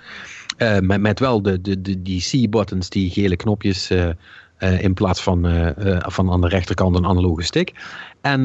Uh, 0.59 0.79
met, 0.79 1.01
met 1.01 1.21
wel 1.21 1.43
de, 1.43 1.61
de, 1.61 1.81
de, 1.81 2.03
die 2.03 2.21
C-buttons, 2.21 2.89
die 2.89 3.11
gele 3.11 3.37
knopjes. 3.37 3.91
Uh, 3.91 4.09
uh, 4.59 4.83
in 4.83 4.95
plaats 4.95 5.23
van, 5.23 5.73
van 5.99 6.31
aan 6.31 6.41
de 6.41 6.49
rechterkant 6.49 6.97
een 6.97 7.07
analoge 7.07 7.43
stick. 7.43 7.73
En 8.21 8.45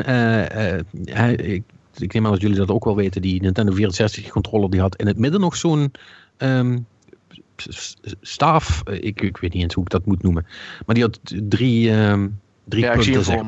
ik, 1.37 1.63
ik 1.97 2.13
neem 2.13 2.25
aan 2.25 2.31
dat 2.31 2.41
jullie 2.41 2.57
dat 2.57 2.69
ook 2.69 2.85
wel 2.85 2.95
weten. 2.95 3.21
Die 3.21 3.41
Nintendo 3.41 3.73
64 3.73 4.29
controller 4.29 4.69
die 4.69 4.79
had 4.79 4.95
in 4.95 5.07
het 5.07 5.17
midden 5.17 5.39
nog 5.39 5.55
zo'n 5.55 5.91
um, 6.37 6.85
staaf. 8.21 8.83
Ik, 8.83 9.21
ik 9.21 9.37
weet 9.37 9.53
niet 9.53 9.63
eens 9.63 9.73
hoe 9.73 9.83
ik 9.83 9.89
dat 9.89 10.05
moet 10.05 10.23
noemen. 10.23 10.45
Maar 10.85 10.95
die 10.95 11.03
had 11.03 11.19
drie, 11.23 11.91
um, 11.91 12.39
drie 12.63 12.83
ja, 12.83 12.93
punten. 12.93 13.45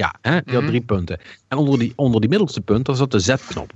Ja, 0.00 0.14
hè? 0.20 0.30
die 0.30 0.38
had 0.38 0.46
mm 0.46 0.58
-hmm. 0.58 0.66
drie 0.66 0.80
punten. 0.80 1.20
En 1.48 1.58
onder 1.58 1.78
die, 1.78 1.92
onder 1.96 2.20
die 2.20 2.30
middelste 2.30 2.60
punt, 2.60 2.86
daar 2.86 2.96
zat 2.96 3.10
de 3.10 3.18
Z-knop. 3.18 3.72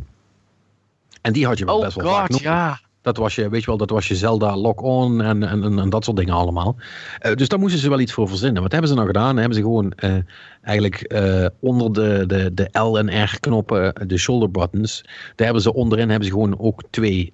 En 1.20 1.32
die 1.32 1.46
had 1.46 1.58
je 1.58 1.64
wel 1.64 1.76
oh 1.76 1.82
best 1.82 1.96
wel 1.96 2.06
God, 2.06 2.14
vaak 2.14 2.28
nog. 2.28 2.40
ja. 2.40 2.80
Dat 3.04 3.16
was 3.16 3.34
je, 3.34 3.48
weet 3.48 3.60
je 3.60 3.66
wel, 3.66 3.76
dat 3.76 3.90
was 3.90 4.08
je 4.08 4.16
Zelda 4.16 4.56
lock-on 4.56 5.22
en, 5.22 5.42
en, 5.42 5.78
en, 5.78 5.90
dat 5.90 6.04
soort 6.04 6.16
dingen 6.16 6.34
allemaal. 6.34 6.76
Uh, 7.22 7.34
dus 7.34 7.48
daar 7.48 7.58
moesten 7.58 7.80
ze 7.80 7.88
wel 7.88 8.00
iets 8.00 8.12
voor 8.12 8.28
verzinnen. 8.28 8.62
Wat 8.62 8.72
hebben 8.72 8.90
ze 8.90 8.96
nou 8.96 9.06
gedaan? 9.06 9.36
Hebben 9.36 9.54
ze 9.54 9.60
gewoon 9.60 9.92
uh, 10.04 10.14
eigenlijk 10.62 11.12
uh, 11.12 11.46
onder 11.60 11.92
de, 11.92 12.24
de, 12.26 12.54
de 12.54 12.78
L 12.78 12.98
en 12.98 13.22
R 13.22 13.36
knoppen, 13.40 14.08
de 14.08 14.18
shoulder 14.18 14.50
buttons, 14.50 15.02
daar 15.34 15.44
hebben 15.44 15.62
ze 15.62 15.74
onderin 15.74 16.08
hebben 16.08 16.28
ze 16.28 16.34
gewoon 16.34 16.58
ook 16.58 16.82
twee 16.90 17.32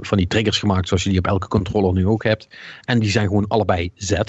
van 0.00 0.18
die 0.18 0.26
triggers 0.26 0.58
gemaakt, 0.58 0.88
zoals 0.88 1.02
je 1.02 1.08
die 1.08 1.18
op 1.18 1.26
elke 1.26 1.48
controller 1.48 1.92
nu 1.92 2.06
ook 2.06 2.24
hebt. 2.24 2.48
En 2.84 2.98
die 2.98 3.10
zijn 3.10 3.26
gewoon 3.26 3.48
allebei 3.48 3.90
Z. 3.94 4.20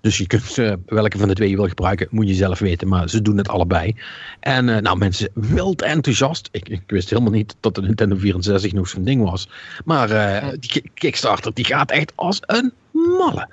Dus 0.00 0.18
je 0.18 0.26
kunt 0.26 0.54
welke 0.86 1.18
van 1.18 1.28
de 1.28 1.34
twee 1.34 1.50
je 1.50 1.56
wil 1.56 1.68
gebruiken, 1.68 2.08
moet 2.10 2.28
je 2.28 2.34
zelf 2.34 2.58
weten, 2.58 2.88
maar 2.88 3.08
ze 3.08 3.22
doen 3.22 3.36
het 3.36 3.48
allebei. 3.48 3.96
En 4.40 4.64
nou, 4.64 4.98
mensen 4.98 5.30
wild 5.34 5.82
enthousiast. 5.82 6.48
Ik, 6.52 6.68
ik 6.68 6.82
wist 6.86 7.10
helemaal 7.10 7.32
niet 7.32 7.56
dat 7.60 7.74
de 7.74 7.82
Nintendo 7.82 8.16
64 8.16 8.72
nog 8.72 8.88
zo'n 8.88 9.04
ding 9.04 9.30
was. 9.30 9.48
Maar 9.84 10.29
die 10.58 10.90
Kickstarter 10.94 11.54
die 11.54 11.64
gaat 11.64 11.90
echt 11.90 12.12
als 12.14 12.42
een 12.46 12.72
malle. 12.92 13.48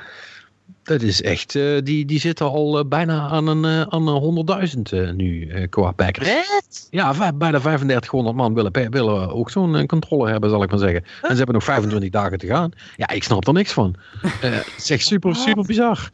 Dat 0.83 1.01
is 1.01 1.21
echt, 1.21 1.55
uh, 1.55 1.81
die, 1.83 2.05
die 2.05 2.19
zitten 2.19 2.45
al 2.45 2.79
uh, 2.79 2.85
bijna 2.85 3.29
aan 3.29 3.47
een, 3.47 3.63
uh, 3.63 3.81
aan 3.81 4.67
100.000 5.11 5.15
nu 5.15 5.49
qua 5.69 5.93
backers. 5.95 6.27
Wat? 6.27 6.87
Ja, 6.89 7.33
bijna 7.33 7.59
3500 7.59 8.35
man 8.35 8.53
willen, 8.53 8.91
willen 8.91 9.29
ook 9.33 9.49
zo'n 9.49 9.85
controller 9.85 10.31
hebben, 10.31 10.49
zal 10.49 10.63
ik 10.63 10.69
maar 10.69 10.79
zeggen. 10.79 11.03
En 11.03 11.29
ze 11.29 11.35
hebben 11.35 11.53
nog 11.53 11.63
25 11.63 12.09
dagen 12.09 12.37
te 12.37 12.47
gaan. 12.47 12.71
Ja, 12.95 13.09
ik 13.09 13.23
snap 13.23 13.47
er 13.47 13.53
niks 13.53 13.71
van. 13.71 13.95
het 14.21 14.73
is 14.77 14.89
echt 14.89 15.05
super, 15.05 15.35
super 15.35 15.65
bizar. 15.65 16.09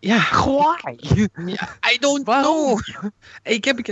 Ja, 0.00 0.28
why? 0.30 0.96
I 1.92 1.98
don't 1.98 2.24
know. 2.24 2.80
Ik 3.42 3.64
heb, 3.64 3.86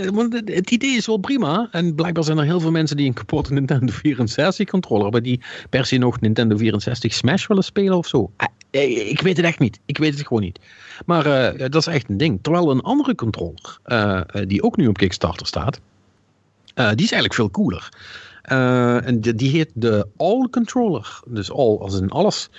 het 0.45 0.71
idee 0.71 0.95
is 0.95 1.05
wel 1.05 1.17
prima. 1.17 1.67
En 1.71 1.95
blijkbaar 1.95 2.23
zijn 2.23 2.37
er 2.37 2.43
heel 2.43 2.59
veel 2.59 2.71
mensen 2.71 2.97
die 2.97 3.07
een 3.07 3.13
kapotte 3.13 3.53
Nintendo 3.53 3.93
64 3.93 4.69
controller 4.69 5.03
hebben. 5.03 5.23
Die 5.23 5.41
per 5.69 5.85
se 5.85 5.97
nog 5.97 6.19
Nintendo 6.19 6.57
64 6.57 7.13
Smash 7.13 7.47
willen 7.47 7.63
spelen 7.63 7.97
of 7.97 8.07
zo. 8.07 8.31
Ik 8.71 9.21
weet 9.21 9.37
het 9.37 9.45
echt 9.45 9.59
niet. 9.59 9.79
Ik 9.85 9.97
weet 9.97 10.17
het 10.17 10.27
gewoon 10.27 10.43
niet. 10.43 10.59
Maar 11.05 11.53
uh, 11.53 11.59
dat 11.69 11.75
is 11.75 11.87
echt 11.87 12.09
een 12.09 12.17
ding. 12.17 12.39
Terwijl 12.41 12.71
een 12.71 12.81
andere 12.81 13.15
controller, 13.15 13.79
uh, 13.85 14.21
die 14.47 14.63
ook 14.63 14.77
nu 14.77 14.87
op 14.87 14.97
Kickstarter 14.97 15.47
staat. 15.47 15.79
Uh, 16.75 16.87
die 16.89 17.05
is 17.05 17.11
eigenlijk 17.11 17.33
veel 17.33 17.51
cooler. 17.51 17.89
Uh, 18.51 19.07
en 19.07 19.21
die, 19.21 19.35
die 19.35 19.49
heet 19.49 19.71
de 19.73 20.07
All 20.17 20.47
Controller. 20.49 21.19
Dus 21.25 21.51
all 21.51 21.77
als 21.77 21.99
in 21.99 22.09
alles. 22.09 22.49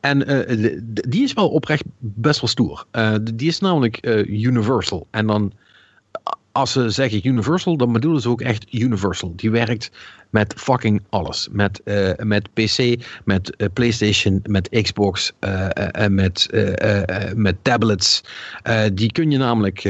En 0.00 0.18
de, 0.18 1.04
die 1.08 1.22
is 1.22 1.32
wel 1.32 1.48
oprecht 1.48 1.84
best 1.98 2.40
wel 2.40 2.50
stoer. 2.50 2.84
Uh, 2.92 3.14
die 3.34 3.48
is 3.48 3.60
namelijk 3.60 4.06
universal. 4.26 5.06
En 5.10 5.26
dan, 5.26 5.52
als 6.52 6.72
ze 6.72 6.90
zeggen 6.90 7.26
universal, 7.26 7.76
dan 7.76 7.92
bedoelen 7.92 8.20
ze 8.20 8.28
ook 8.28 8.40
echt 8.40 8.74
universal. 8.74 9.32
Die 9.36 9.50
werkt 9.50 9.90
met 10.30 10.54
fucking 10.56 11.02
alles. 11.08 11.48
Met, 11.52 11.82
met 12.16 12.48
PC, 12.52 13.04
met 13.24 13.56
PlayStation, 13.72 14.40
met 14.42 14.68
Xbox, 14.82 15.32
met, 16.08 16.48
met 17.34 17.56
tablets. 17.62 18.22
die 18.92 19.12
kun 19.12 19.30
je 19.30 19.38
namelijk 19.38 19.84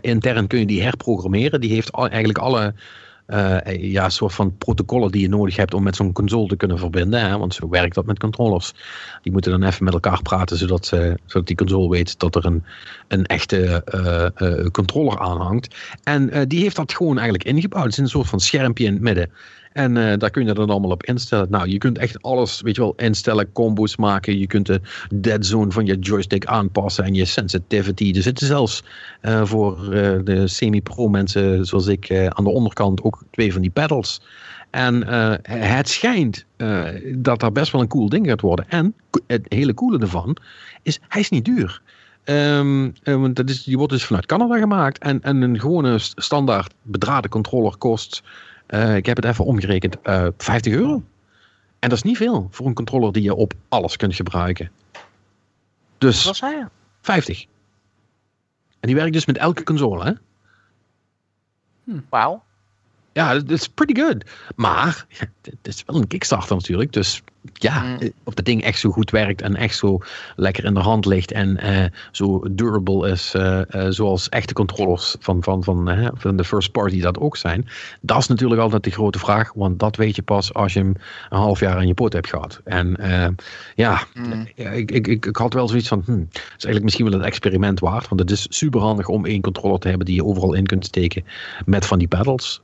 intern 0.00 0.46
kun 0.46 0.58
je 0.58 0.66
die 0.66 0.82
herprogrammeren. 0.82 1.60
Die 1.60 1.72
heeft 1.72 1.90
eigenlijk 1.90 2.38
alle 2.38 2.74
ja, 3.78 4.08
soort 4.08 4.34
van 4.34 4.56
protocollen 4.56 5.10
die 5.10 5.20
je 5.20 5.28
nodig 5.28 5.56
hebt 5.56 5.74
om 5.74 5.82
met 5.82 5.96
zo'n 5.96 6.12
console 6.12 6.48
te 6.48 6.56
kunnen 6.56 6.78
verbinden. 6.78 7.20
Hè? 7.20 7.38
Want 7.38 7.54
zo 7.54 7.68
werkt 7.68 7.94
dat 7.94 8.06
met 8.06 8.18
controllers. 8.18 8.72
Die 9.22 9.32
moeten 9.32 9.50
dan 9.50 9.62
even 9.62 9.84
met 9.84 9.94
elkaar 9.94 10.22
praten, 10.22 10.56
zodat, 10.56 10.90
uh, 10.94 11.14
zodat 11.26 11.46
die 11.46 11.56
console 11.56 11.88
weet 11.88 12.18
dat 12.18 12.36
er 12.36 12.44
een, 12.44 12.64
een 13.08 13.26
echte 13.26 13.82
controller 14.72 15.18
aanhangt. 15.18 15.74
En 16.02 16.48
die 16.48 16.62
heeft 16.62 16.76
dat 16.76 16.94
gewoon 16.94 17.18
eigenlijk 17.18 17.48
ingebouwd. 17.48 17.84
Het 17.84 17.92
is 17.92 17.98
een 17.98 18.08
soort 18.08 18.28
van 18.28 18.40
schermpje 18.40 18.84
in 18.84 18.92
het 18.92 19.02
midden. 19.02 19.30
En 19.78 19.96
eh, 19.96 20.18
daar 20.18 20.30
kun 20.30 20.46
je 20.46 20.52
dan 20.52 20.70
allemaal 20.70 20.90
op 20.90 21.04
instellen. 21.04 21.46
Nou, 21.50 21.68
je 21.68 21.78
kunt 21.78 21.98
echt 21.98 22.22
alles, 22.22 22.60
weet 22.60 22.76
je 22.76 22.80
wel, 22.80 22.94
instellen, 22.96 23.52
combos 23.52 23.96
maken. 23.96 24.38
Je 24.38 24.46
kunt 24.46 24.66
de 24.66 24.80
dead 25.14 25.46
zone 25.46 25.70
van 25.70 25.86
je 25.86 25.98
joystick 25.98 26.46
aanpassen 26.46 27.04
en 27.04 27.14
je 27.14 27.24
sensitivity. 27.24 28.12
Er 28.16 28.22
zitten 28.22 28.46
zelfs 28.46 28.82
uh, 29.22 29.44
voor 29.44 29.84
uh, 29.84 29.90
de 30.24 30.48
semi-pro 30.48 31.08
mensen 31.08 31.66
zoals 31.66 31.86
ik 31.86 32.28
aan 32.28 32.44
de 32.44 32.50
onderkant 32.50 33.02
ook 33.02 33.22
twee 33.30 33.52
van 33.52 33.60
die 33.60 33.70
pedals. 33.70 34.20
En 34.70 35.06
het 35.42 35.88
schijnt 35.88 36.44
dat 37.14 37.40
dat 37.40 37.52
best 37.52 37.72
wel 37.72 37.80
een 37.80 37.88
cool 37.88 38.08
ding 38.08 38.26
gaat 38.26 38.40
worden. 38.40 38.68
En 38.68 38.94
het 39.26 39.46
hele 39.48 39.74
coole 39.74 39.98
ervan 39.98 40.36
is, 40.82 40.98
hij 41.08 41.20
is 41.20 41.28
niet 41.28 41.44
duur. 41.44 41.82
Um, 42.24 42.94
dat 43.34 43.48
is, 43.48 43.64
die 43.64 43.76
wordt 43.76 43.92
dus 43.92 44.04
vanuit 44.04 44.26
Canada 44.26 44.58
gemaakt. 44.58 44.98
En, 44.98 45.22
en 45.22 45.42
een 45.42 45.60
gewone 45.60 45.98
standaard 45.98 46.74
bedraden 46.82 47.30
controller 47.30 47.76
kost, 47.76 48.22
uh, 48.68 48.96
ik 48.96 49.06
heb 49.06 49.16
het 49.16 49.24
even 49.24 49.44
omgerekend, 49.44 49.96
uh, 50.04 50.26
50 50.36 50.72
euro. 50.72 51.02
En 51.78 51.88
dat 51.88 51.98
is 51.98 52.02
niet 52.02 52.16
veel 52.16 52.48
voor 52.50 52.66
een 52.66 52.74
controller 52.74 53.12
die 53.12 53.22
je 53.22 53.34
op 53.34 53.54
alles 53.68 53.96
kunt 53.96 54.14
gebruiken. 54.14 54.70
Dus 55.98 56.24
Wat 56.24 56.36
zei 56.36 56.56
je? 56.56 56.66
50. 57.00 57.46
En 58.80 58.88
die 58.88 58.94
werkt 58.94 59.12
dus 59.12 59.26
met 59.26 59.36
elke 59.36 59.62
console, 59.62 60.04
hè? 60.04 60.12
Hm. 61.84 62.00
Wauw. 62.08 62.42
Ja, 63.12 63.34
dat 63.34 63.50
is 63.50 63.68
pretty 63.68 64.00
good. 64.00 64.24
Maar 64.56 65.06
het 65.42 65.58
is 65.62 65.82
wel 65.86 65.96
een 65.96 66.06
Kickstarter 66.06 66.56
natuurlijk. 66.56 66.92
Dus 66.92 67.22
ja, 67.52 67.82
mm. 67.82 68.12
of 68.24 68.34
dat 68.34 68.44
ding 68.44 68.62
echt 68.62 68.78
zo 68.78 68.90
goed 68.90 69.10
werkt 69.10 69.42
en 69.42 69.56
echt 69.56 69.76
zo 69.76 69.98
lekker 70.36 70.64
in 70.64 70.74
de 70.74 70.80
hand 70.80 71.06
ligt 71.06 71.32
en 71.32 71.58
uh, 71.64 71.84
zo 72.12 72.44
durable 72.50 73.10
is, 73.10 73.34
uh, 73.36 73.60
uh, 73.70 73.86
zoals 73.88 74.28
echte 74.28 74.54
controllers 74.54 75.16
van, 75.20 75.42
van, 75.42 75.64
van, 75.64 76.10
van 76.14 76.36
de 76.36 76.44
first 76.44 76.72
party 76.72 77.00
dat 77.00 77.18
ook 77.18 77.36
zijn. 77.36 77.68
Dat 78.00 78.18
is 78.18 78.26
natuurlijk 78.26 78.60
altijd 78.60 78.84
de 78.84 78.90
grote 78.90 79.18
vraag, 79.18 79.52
want 79.52 79.78
dat 79.78 79.96
weet 79.96 80.16
je 80.16 80.22
pas 80.22 80.54
als 80.54 80.72
je 80.72 80.78
hem 80.78 80.94
een 81.30 81.38
half 81.38 81.60
jaar 81.60 81.76
aan 81.76 81.86
je 81.86 81.94
poot 81.94 82.12
hebt 82.12 82.28
gehad. 82.28 82.60
En 82.64 82.96
ja, 83.74 84.02
mm. 84.14 84.46
ik, 84.54 84.90
ik, 84.90 85.06
ik, 85.06 85.26
ik, 85.26 85.36
had 85.36 85.52
wel 85.52 85.68
zoiets 85.68 85.88
van, 85.88 86.02
hmm, 86.04 86.28
is 86.30 86.38
eigenlijk 86.46 86.84
misschien 86.84 87.10
wel 87.10 87.18
een 87.18 87.24
experiment 87.26 87.80
waard, 87.80 88.08
want 88.08 88.20
het 88.20 88.30
is 88.30 88.46
super 88.50 88.80
handig 88.80 89.08
om 89.08 89.26
één 89.26 89.40
controller 89.40 89.78
te 89.78 89.88
hebben 89.88 90.06
die 90.06 90.14
je 90.14 90.24
overal 90.24 90.54
in 90.54 90.66
kunt 90.66 90.84
steken 90.84 91.24
met 91.64 91.86
van 91.86 91.98
die 91.98 92.08
pedals. 92.08 92.60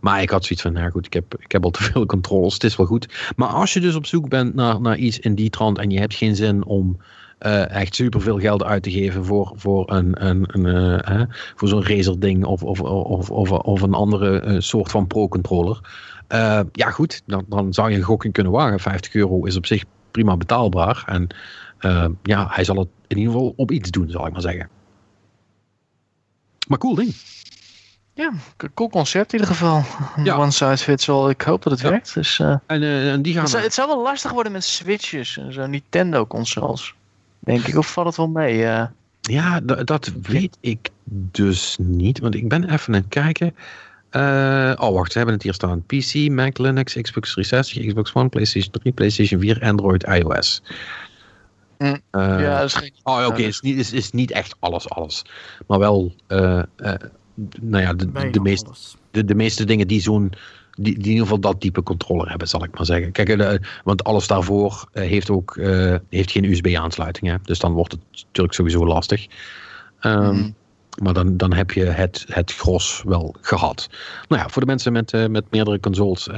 maar 0.00 0.22
ik 0.22 0.30
had 0.30 0.44
zoiets 0.44 0.62
van, 0.62 0.72
nou 0.72 0.90
goed, 0.90 1.06
ik 1.06 1.12
heb, 1.12 1.34
ik 1.38 1.52
heb 1.52 1.64
al 1.64 1.70
te 1.70 1.82
veel 1.82 2.06
controllers, 2.06 2.54
het 2.54 2.64
is 2.64 2.76
wel 2.76 2.86
goed. 2.86 3.32
Maar 3.36 3.48
als 3.48 3.72
je 3.72 3.80
dus 3.80 3.94
op 3.98 4.06
zoek 4.06 4.28
bent 4.28 4.54
naar, 4.54 4.80
naar 4.80 4.96
iets 4.96 5.18
in 5.18 5.34
die 5.34 5.50
trant 5.50 5.78
en 5.78 5.90
je 5.90 5.98
hebt 5.98 6.14
geen 6.14 6.36
zin 6.36 6.64
om 6.64 6.96
uh, 7.40 7.70
echt 7.70 7.94
superveel 7.94 8.38
geld 8.38 8.62
uit 8.62 8.82
te 8.82 8.90
geven 8.90 9.24
voor, 9.24 9.52
voor, 9.54 9.92
een, 9.92 10.26
een, 10.26 10.44
een 10.46 11.02
uh, 11.10 11.22
voor 11.54 11.68
zo'n 11.68 11.84
Razer 11.84 12.20
ding 12.20 12.44
of, 12.44 12.62
of, 12.62 12.80
of, 12.80 13.30
of, 13.30 13.50
of 13.50 13.82
een 13.82 13.94
andere 13.94 14.44
uh, 14.44 14.60
soort 14.60 14.90
van 14.90 15.06
pro-controller. 15.06 15.80
ja 16.72 16.90
goed, 16.90 17.22
dan, 17.26 17.44
dan 17.48 17.72
zou 17.72 17.90
je 17.90 17.96
een 17.96 18.02
gokking 18.02 18.32
kunnen 18.32 18.52
wagen. 18.52 18.80
50 18.80 19.14
euro 19.14 19.44
is 19.44 19.56
op 19.56 19.66
zich 19.66 19.84
prima 20.10 20.36
betaalbaar. 20.36 21.02
En 21.06 21.26
ja, 22.22 22.46
hij 22.50 22.64
zal 22.64 22.76
het 22.76 22.88
in 23.06 23.18
ieder 23.18 23.32
geval 23.32 23.52
op 23.56 23.70
iets 23.70 23.90
doen, 23.90 24.10
zal 24.10 24.26
ik 24.26 24.32
maar 24.32 24.40
zeggen. 24.40 24.68
Maar 26.68 26.78
cool 26.78 26.94
ding. 26.94 27.14
Ja, 28.18 28.32
cool 28.74 28.88
concept 28.88 29.32
in 29.32 29.38
ieder 29.38 29.54
geval. 29.54 29.82
Ja. 30.24 30.36
One 30.36 30.50
size 30.50 30.84
fits 30.84 31.08
all. 31.08 31.30
Ik 31.30 31.42
hoop 31.42 31.62
dat 31.62 31.72
het 31.72 31.82
ja. 31.82 31.90
werkt. 31.90 32.14
Dus, 32.14 32.38
uh, 32.38 32.56
en, 32.66 32.82
uh, 32.82 33.12
en 33.12 33.22
die 33.22 33.32
gaan 33.32 33.42
het, 33.42 33.50
zou, 33.50 33.62
het 33.62 33.74
zou 33.74 33.88
wel 33.88 34.02
lastig 34.02 34.30
worden 34.30 34.52
met 34.52 34.64
Switches 34.64 35.36
en 35.36 35.52
zo 35.52 35.66
Nintendo 35.66 36.26
consoles. 36.26 36.94
Denk 37.38 37.66
ik. 37.66 37.76
Of 37.76 37.92
valt 37.92 38.06
het 38.06 38.16
wel 38.16 38.28
mee? 38.28 38.58
Uh... 38.58 38.84
Ja, 39.20 39.60
dat 39.60 40.12
weet 40.22 40.58
ik 40.60 40.90
dus 41.04 41.76
niet. 41.80 42.18
Want 42.18 42.34
ik 42.34 42.48
ben 42.48 42.70
even 42.70 42.94
aan 42.94 43.00
het 43.00 43.08
kijken. 43.08 43.54
oh, 44.80 44.92
wacht. 44.92 45.12
Ze 45.12 45.18
hebben 45.18 45.34
het 45.34 45.44
hier 45.44 45.54
staan. 45.54 45.84
PC, 45.86 46.14
Mac, 46.30 46.58
Linux, 46.58 46.94
Xbox 46.94 47.32
360, 47.32 47.86
Xbox 47.86 48.14
One, 48.14 48.28
PlayStation 48.28 48.72
3, 48.72 48.92
PlayStation 48.92 49.40
4, 49.40 49.62
Android, 49.62 50.02
iOS. 50.02 50.62
Mm. 51.78 52.00
ja, 52.12 52.58
dat 52.58 52.64
is 52.64 52.74
geen... 52.74 52.92
Oh, 53.02 53.14
oké. 53.14 53.26
Okay. 53.26 53.42
is, 53.42 53.60
niet, 53.60 53.78
is, 53.78 53.92
is 53.92 54.10
niet 54.10 54.30
echt 54.30 54.56
alles, 54.58 54.90
alles. 54.90 55.24
Maar 55.66 55.78
wel 55.78 56.14
nou 57.60 57.82
ja, 57.82 57.94
de, 57.94 58.30
de, 58.30 58.40
meest, 58.40 58.96
de, 59.10 59.24
de 59.24 59.34
meeste 59.34 59.64
dingen 59.64 59.88
die 59.88 60.00
zo'n 60.00 60.32
die, 60.78 60.94
die 60.94 61.02
in 61.02 61.08
ieder 61.08 61.22
geval 61.22 61.40
dat 61.40 61.60
type 61.60 61.82
controller 61.82 62.28
hebben, 62.28 62.48
zal 62.48 62.64
ik 62.64 62.74
maar 62.76 62.86
zeggen. 62.86 63.12
Kijk, 63.12 63.36
de, 63.36 63.44
eh, 63.44 63.58
want 63.84 64.04
alles 64.04 64.26
daarvoor 64.26 64.88
uh, 64.92 65.02
heeft 65.02 65.30
ook 65.30 65.56
uh, 65.56 65.94
heeft 66.08 66.30
geen 66.30 66.44
USB-aansluiting. 66.44 67.42
Dus 67.42 67.58
dan 67.58 67.72
wordt 67.72 67.92
het 67.92 68.00
natuurlijk 68.12 68.54
sowieso 68.54 68.86
lastig. 68.86 69.26
Um, 70.00 70.36
mm. 70.36 70.54
Maar 71.02 71.14
dan, 71.14 71.36
dan 71.36 71.52
heb 71.52 71.70
je 71.70 71.84
het, 71.84 72.24
het 72.28 72.52
gros 72.52 73.02
wel 73.06 73.34
gehad. 73.40 73.88
Nou 74.28 74.42
ja, 74.42 74.48
voor 74.48 74.62
de 74.62 74.68
mensen 74.68 74.92
met, 74.92 75.12
uh, 75.12 75.26
met 75.26 75.44
meerdere 75.50 75.80
consoles 75.80 76.28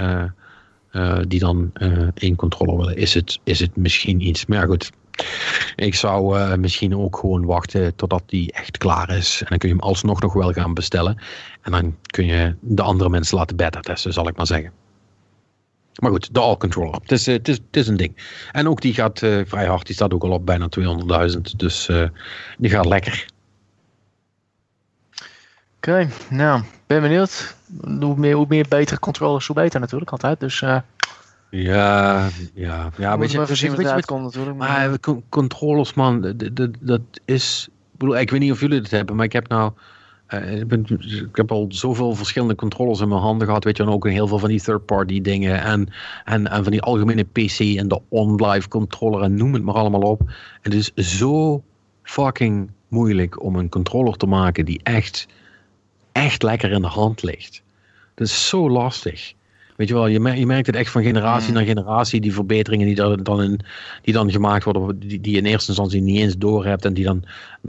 die 1.28 1.40
dan 1.40 1.72
één 2.14 2.36
controller 2.36 2.76
willen, 2.76 2.96
is 2.96 3.14
het, 3.14 3.38
is 3.44 3.60
het 3.60 3.76
misschien 3.76 4.20
iets. 4.20 4.46
Maar 4.46 4.66
goed, 4.66 4.90
ik 5.76 5.94
zou 5.94 6.38
uh, 6.38 6.54
misschien 6.54 6.96
ook 6.96 7.16
gewoon 7.18 7.44
wachten 7.44 7.94
totdat 7.96 8.22
die 8.26 8.52
echt 8.52 8.78
klaar 8.78 9.16
is. 9.16 9.40
En 9.40 9.46
dan 9.48 9.58
kun 9.58 9.68
je 9.68 9.74
hem 9.74 9.84
alsnog 9.84 10.20
nog 10.20 10.32
wel 10.32 10.52
gaan 10.52 10.74
bestellen. 10.74 11.22
En 11.62 11.72
dan 11.72 11.96
kun 12.02 12.26
je 12.26 12.54
de 12.60 12.82
andere 12.82 13.10
mensen 13.10 13.36
laten 13.36 13.56
beta 13.56 13.80
testen, 13.80 14.12
zal 14.12 14.28
ik 14.28 14.36
maar 14.36 14.46
zeggen. 14.46 14.72
Maar 16.00 16.10
goed, 16.10 16.34
de 16.34 16.40
all-controller. 16.40 16.94
Het 17.00 17.12
is, 17.12 17.28
uh, 17.28 17.34
het, 17.34 17.76
is, 17.76 17.88
een 17.88 17.96
ding. 17.96 18.16
En 18.52 18.68
ook 18.68 18.80
die 18.80 18.94
gaat 18.94 19.22
uh, 19.22 19.40
vrij 19.46 19.66
hard. 19.66 19.86
Die 19.86 19.94
staat 19.94 20.14
ook 20.14 20.22
al 20.22 20.30
op 20.30 20.46
bijna 20.46 20.68
200.000. 21.30 21.40
Dus 21.56 21.90
die 22.58 22.70
gaat 22.70 22.86
lekker. 22.86 23.26
Oké, 25.76 26.08
nou, 26.30 26.62
ben 26.86 27.00
benieuwd. 27.00 27.56
Hoe 28.00 28.16
meer, 28.16 28.34
hoe 28.34 28.46
meer 28.48 28.66
betere 28.68 29.00
controllers, 29.00 29.46
hoe 29.46 29.56
beter 29.56 29.80
natuurlijk 29.80 30.10
altijd. 30.10 30.40
Dus 30.40 30.58
ja, 30.58 30.84
ja, 31.50 32.28
ja. 32.54 33.18
Weet 33.18 33.30
je, 33.30 33.38
maar 33.38 33.56
zien 33.56 33.76
wat 33.76 33.86
uitkomt 33.86 34.22
natuurlijk. 34.22 34.56
Maar, 34.56 34.88
maar 34.88 34.98
controllers, 35.28 35.94
man, 35.94 36.34
dat 36.80 37.00
is. 37.24 37.68
Ik 37.92 37.98
bedoel, 37.98 38.18
ik 38.18 38.30
weet 38.30 38.40
niet 38.40 38.52
of 38.52 38.60
jullie 38.60 38.78
het 38.78 38.90
hebben, 38.90 39.16
maar 39.16 39.24
ik 39.24 39.32
heb 39.32 39.48
nou. 39.48 39.72
Uh, 40.28 40.60
ik, 40.60 40.68
ben, 40.68 40.86
ik, 40.88 41.36
heb 41.36 41.52
al 41.52 41.66
zoveel 41.68 42.14
verschillende 42.14 42.54
controllers 42.54 43.00
in 43.00 43.08
mijn 43.08 43.20
handen 43.20 43.46
gehad. 43.46 43.64
Weet 43.64 43.76
je, 43.76 43.82
en 43.82 43.88
ook 43.88 44.08
heel 44.08 44.26
veel 44.26 44.38
van 44.38 44.48
die 44.48 44.60
third-party 44.60 45.20
dingen. 45.20 45.62
En, 45.62 45.88
en, 46.24 46.46
en 46.50 46.62
van 46.62 46.72
die 46.72 46.82
algemene 46.82 47.24
PC 47.24 47.58
en 47.58 47.88
de 47.88 48.00
on-live 48.08 48.68
controller 48.68 49.22
en 49.22 49.34
noem 49.34 49.54
het 49.54 49.62
maar 49.62 49.74
allemaal 49.74 50.00
op. 50.00 50.20
Het 50.60 50.74
is 50.74 50.94
zo 50.94 51.62
fucking 52.02 52.70
moeilijk 52.88 53.42
om 53.42 53.56
een 53.56 53.68
controller 53.68 54.16
te 54.16 54.26
maken 54.26 54.64
die 54.64 54.80
echt, 54.82 55.26
echt 56.12 56.42
lekker 56.42 56.70
in 56.70 56.82
de 56.82 56.88
hand 56.88 57.22
ligt. 57.22 57.62
Dat 58.14 58.26
is 58.26 58.48
zo 58.48 58.70
lastig. 58.70 59.34
Weet 59.80 59.88
je 59.88 59.94
wel, 59.94 60.06
je, 60.06 60.20
merkt, 60.20 60.38
je 60.38 60.46
merkt 60.46 60.66
het 60.66 60.76
echt 60.76 60.90
van 60.90 61.02
generatie 61.02 61.48
mm. 61.48 61.54
naar 61.54 61.64
generatie, 61.64 62.20
die 62.20 62.32
verbeteringen 62.32 62.86
die, 62.86 63.22
dan 63.22 63.42
in, 63.42 63.60
die 64.02 64.14
dan 64.14 64.30
gemaakt 64.30 64.64
worden, 64.64 64.98
die, 64.98 65.20
die 65.20 65.32
je 65.32 65.38
in 65.38 65.44
eerste 65.44 65.68
instantie 65.68 66.00
niet 66.00 66.20
eens 66.20 66.36
door 66.36 66.64
hebt 66.64 66.84
en 66.84 66.94
die 66.94 67.04
dan 67.04 67.24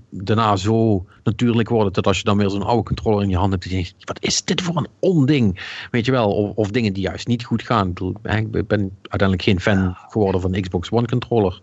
daarna 0.10 0.56
zo 0.56 1.06
natuurlijk 1.24 1.70
worden, 1.70 1.94
dat 1.94 2.08
als 2.08 2.18
je 2.18 2.24
dan 2.24 2.38
weer 2.38 2.50
zo'n 2.50 2.64
oude 2.64 2.84
controller 2.84 3.24
in 3.24 3.30
je 3.30 3.38
hand 3.38 3.52
hebt, 3.52 3.64
dan 3.64 3.74
denk 3.74 3.86
je, 3.86 3.94
wat 4.00 4.24
is 4.24 4.44
dit 4.44 4.62
voor 4.62 4.78
een 4.78 4.88
onding? 5.00 5.62
Weet 5.92 6.06
je 6.06 6.12
wel, 6.12 6.32
of, 6.32 6.56
of 6.56 6.72
dingen 6.72 6.94
die 6.94 7.04
juist 7.04 7.28
niet 7.28 7.44
goed 7.44 7.64
gaan. 7.64 7.88
Ik, 7.88 7.94
bedoel, 7.94 8.16
ik 8.52 8.68
ben 8.68 8.98
uiteindelijk 9.02 9.42
geen 9.42 9.60
fan 9.60 9.96
geworden 10.10 10.42
van 10.42 10.52
de 10.52 10.62
Xbox 10.62 10.92
One 10.92 11.08
controller. 11.08 11.62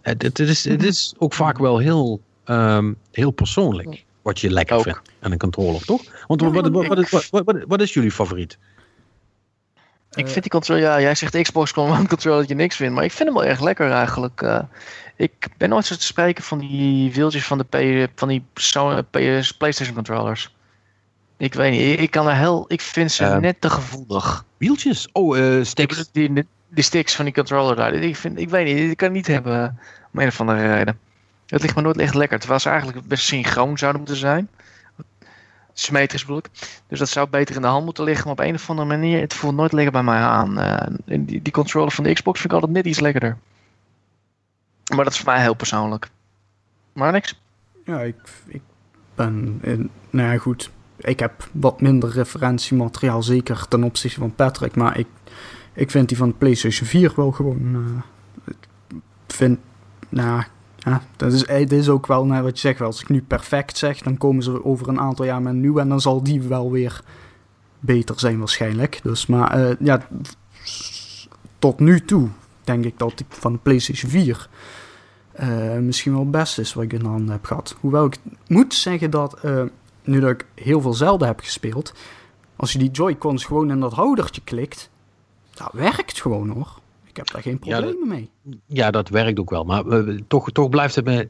Het, 0.00 0.22
het, 0.22 0.38
is, 0.38 0.64
het 0.64 0.82
is 0.82 1.14
ook 1.18 1.34
vaak 1.34 1.58
wel 1.58 1.78
heel, 1.78 2.20
um, 2.46 2.96
heel 3.10 3.30
persoonlijk 3.30 4.04
wat 4.22 4.40
je 4.40 4.50
lekker 4.50 4.76
ook. 4.76 4.82
vindt 4.82 5.00
aan 5.20 5.32
een 5.32 5.38
controller, 5.38 5.84
toch? 5.84 6.02
Want 6.26 6.40
wat, 6.40 6.68
wat, 6.68 7.10
wat, 7.10 7.44
wat, 7.44 7.64
wat 7.66 7.80
is 7.80 7.94
jullie 7.94 8.10
favoriet? 8.10 8.58
Ik 10.14 10.28
vind 10.28 10.42
die 10.42 10.50
controller, 10.50 10.82
ja, 10.82 11.00
jij 11.00 11.14
zegt 11.14 11.42
Xbox 11.42 11.74
One 11.74 12.06
controller 12.14 12.38
dat 12.38 12.48
je 12.48 12.54
niks 12.54 12.76
vindt, 12.76 12.94
maar 12.94 13.04
ik 13.04 13.12
vind 13.12 13.28
hem 13.28 13.38
wel 13.38 13.48
erg 13.48 13.60
lekker 13.60 13.90
eigenlijk. 13.90 14.42
Uh, 14.42 14.58
ik 15.16 15.48
ben 15.56 15.68
nooit 15.68 15.86
zo 15.86 15.94
te 15.94 16.02
spreken 16.02 16.44
van 16.44 16.58
die 16.58 17.12
wieltjes 17.12 17.46
van, 17.46 17.58
de 17.58 17.64
P, 17.64 18.10
van 18.14 18.28
die 18.28 18.44
PS, 19.10 19.52
PlayStation 19.52 19.94
controllers. 19.94 20.54
Ik 21.36 21.54
weet 21.54 21.72
niet, 21.72 22.00
ik 22.00 22.10
kan 22.10 22.28
er 22.28 22.36
heel, 22.36 22.64
ik 22.68 22.80
vind 22.80 23.12
ze 23.12 23.24
uh, 23.24 23.36
net 23.36 23.60
te 23.60 23.70
gevoelig. 23.70 24.44
Wieltjes? 24.56 25.08
Oh, 25.12 25.36
uh, 25.36 25.64
sticks. 25.64 26.10
Die, 26.12 26.32
die, 26.32 26.46
die, 26.68 26.84
sticks 26.84 27.14
van 27.14 27.24
die 27.24 27.34
controller 27.34 27.76
daar. 27.76 27.94
Ik, 27.94 28.16
vind, 28.16 28.38
ik 28.38 28.48
weet 28.48 28.66
niet, 28.66 28.90
ik 28.90 28.96
kan 28.96 29.12
niet 29.12 29.26
hebben 29.26 29.78
om 30.12 30.20
een 30.20 30.28
of 30.28 30.40
andere 30.40 30.74
reden. 30.74 30.98
Het 31.52 31.62
ligt 31.62 31.76
me 31.76 31.82
nooit 31.82 31.98
echt 31.98 32.14
lekker. 32.14 32.38
Terwijl 32.38 32.60
ze 32.60 32.68
eigenlijk 32.68 33.06
best 33.06 33.24
synchroon 33.24 33.78
zouden 33.78 34.00
moeten 34.00 34.18
zijn 34.20 34.48
symmetrisch 35.72 36.24
bedoel 36.24 36.38
ik. 36.38 36.48
Dus 36.88 36.98
dat 36.98 37.08
zou 37.08 37.28
beter 37.28 37.56
in 37.56 37.62
de 37.62 37.68
hand 37.68 37.84
moeten 37.84 38.04
liggen. 38.04 38.24
Maar 38.24 38.32
op 38.32 38.40
een 38.40 38.54
of 38.54 38.70
andere 38.70 38.88
manier, 38.88 39.20
het 39.20 39.34
voelt 39.34 39.54
nooit 39.54 39.72
lekker 39.72 39.92
bij 39.92 40.02
mij 40.02 40.20
aan. 40.20 40.58
Uh, 40.58 40.76
die, 41.04 41.42
die 41.42 41.52
controller 41.52 41.92
van 41.92 42.04
de 42.04 42.12
Xbox 42.12 42.40
vind 42.40 42.52
ik 42.52 42.60
altijd 42.60 42.76
net 42.76 42.86
iets 42.86 43.00
lekkerder. 43.00 43.36
Maar 44.94 45.04
dat 45.04 45.12
is 45.12 45.18
voor 45.18 45.32
mij 45.32 45.42
heel 45.42 45.54
persoonlijk. 45.54 46.10
Maar 46.92 47.12
niks. 47.12 47.40
Ja, 47.84 48.00
ik, 48.00 48.16
ik 48.46 48.62
ben... 49.14 49.58
In, 49.62 49.90
nou 50.10 50.32
ja, 50.32 50.38
goed. 50.38 50.70
Ik 50.96 51.18
heb 51.18 51.48
wat 51.52 51.80
minder 51.80 52.10
referentiemateriaal, 52.10 53.22
zeker 53.22 53.68
ten 53.68 53.84
opzichte 53.84 54.18
van 54.20 54.34
Patrick. 54.34 54.76
Maar 54.76 54.98
ik, 54.98 55.06
ik 55.72 55.90
vind 55.90 56.08
die 56.08 56.16
van 56.16 56.28
de 56.28 56.34
PlayStation 56.34 56.88
4 56.88 57.12
wel 57.16 57.30
gewoon... 57.32 57.74
Uh, 57.74 58.54
vind... 59.26 59.58
Nou, 60.08 60.42
ja, 60.84 61.02
dat 61.16 61.32
is, 61.32 61.44
dit 61.44 61.72
is 61.72 61.88
ook 61.88 62.06
wel 62.06 62.26
wat 62.26 62.60
je 62.60 62.68
zegt. 62.68 62.80
Als 62.80 63.00
ik 63.00 63.08
nu 63.08 63.22
perfect 63.22 63.78
zeg, 63.78 63.98
dan 63.98 64.18
komen 64.18 64.42
ze 64.42 64.64
over 64.64 64.88
een 64.88 65.00
aantal 65.00 65.24
jaar 65.24 65.42
met 65.42 65.54
een 65.54 65.78
en 65.78 65.88
dan 65.88 66.00
zal 66.00 66.22
die 66.22 66.42
wel 66.42 66.70
weer 66.70 67.02
beter 67.80 68.20
zijn 68.20 68.38
waarschijnlijk. 68.38 69.00
Dus, 69.02 69.26
maar 69.26 69.50
eh, 69.50 69.76
ja, 69.80 70.06
tot 71.58 71.80
nu 71.80 72.04
toe 72.04 72.28
denk 72.64 72.84
ik 72.84 72.98
dat 72.98 73.20
ik 73.20 73.26
van 73.28 73.52
de 73.52 73.58
PlayStation 73.58 74.10
4 74.10 74.48
eh, 75.32 75.76
misschien 75.76 76.12
wel 76.12 76.20
het 76.20 76.30
beste 76.30 76.60
is 76.60 76.74
wat 76.74 76.84
ik 76.84 76.92
in 76.92 77.04
handen 77.04 77.30
heb 77.30 77.44
gehad. 77.44 77.76
Hoewel 77.80 78.04
ik 78.04 78.18
moet 78.46 78.74
zeggen 78.74 79.10
dat, 79.10 79.42
nu 80.04 80.20
dat 80.20 80.30
ik 80.30 80.46
heel 80.54 80.80
veel 80.80 80.94
zelden 80.94 81.28
heb 81.28 81.40
gespeeld, 81.40 81.92
als 82.56 82.72
je 82.72 82.78
die 82.78 82.90
Joy-Cons 82.90 83.44
gewoon 83.44 83.70
in 83.70 83.80
dat 83.80 83.92
houdertje 83.92 84.40
klikt, 84.44 84.90
dat 85.54 85.70
werkt 85.72 86.20
gewoon 86.20 86.48
hoor. 86.48 86.80
Ik 87.12 87.18
heb 87.18 87.30
daar 87.30 87.42
geen 87.42 87.58
problemen 87.58 87.98
ja, 88.00 88.06
mee. 88.06 88.30
Ja, 88.66 88.90
dat 88.90 89.08
werkt 89.08 89.38
ook 89.38 89.50
wel. 89.50 89.64
Maar 89.64 89.86
uh, 89.86 90.20
toch, 90.28 90.52
toch 90.52 90.68
blijft 90.68 90.94
het 90.94 91.04
me 91.04 91.28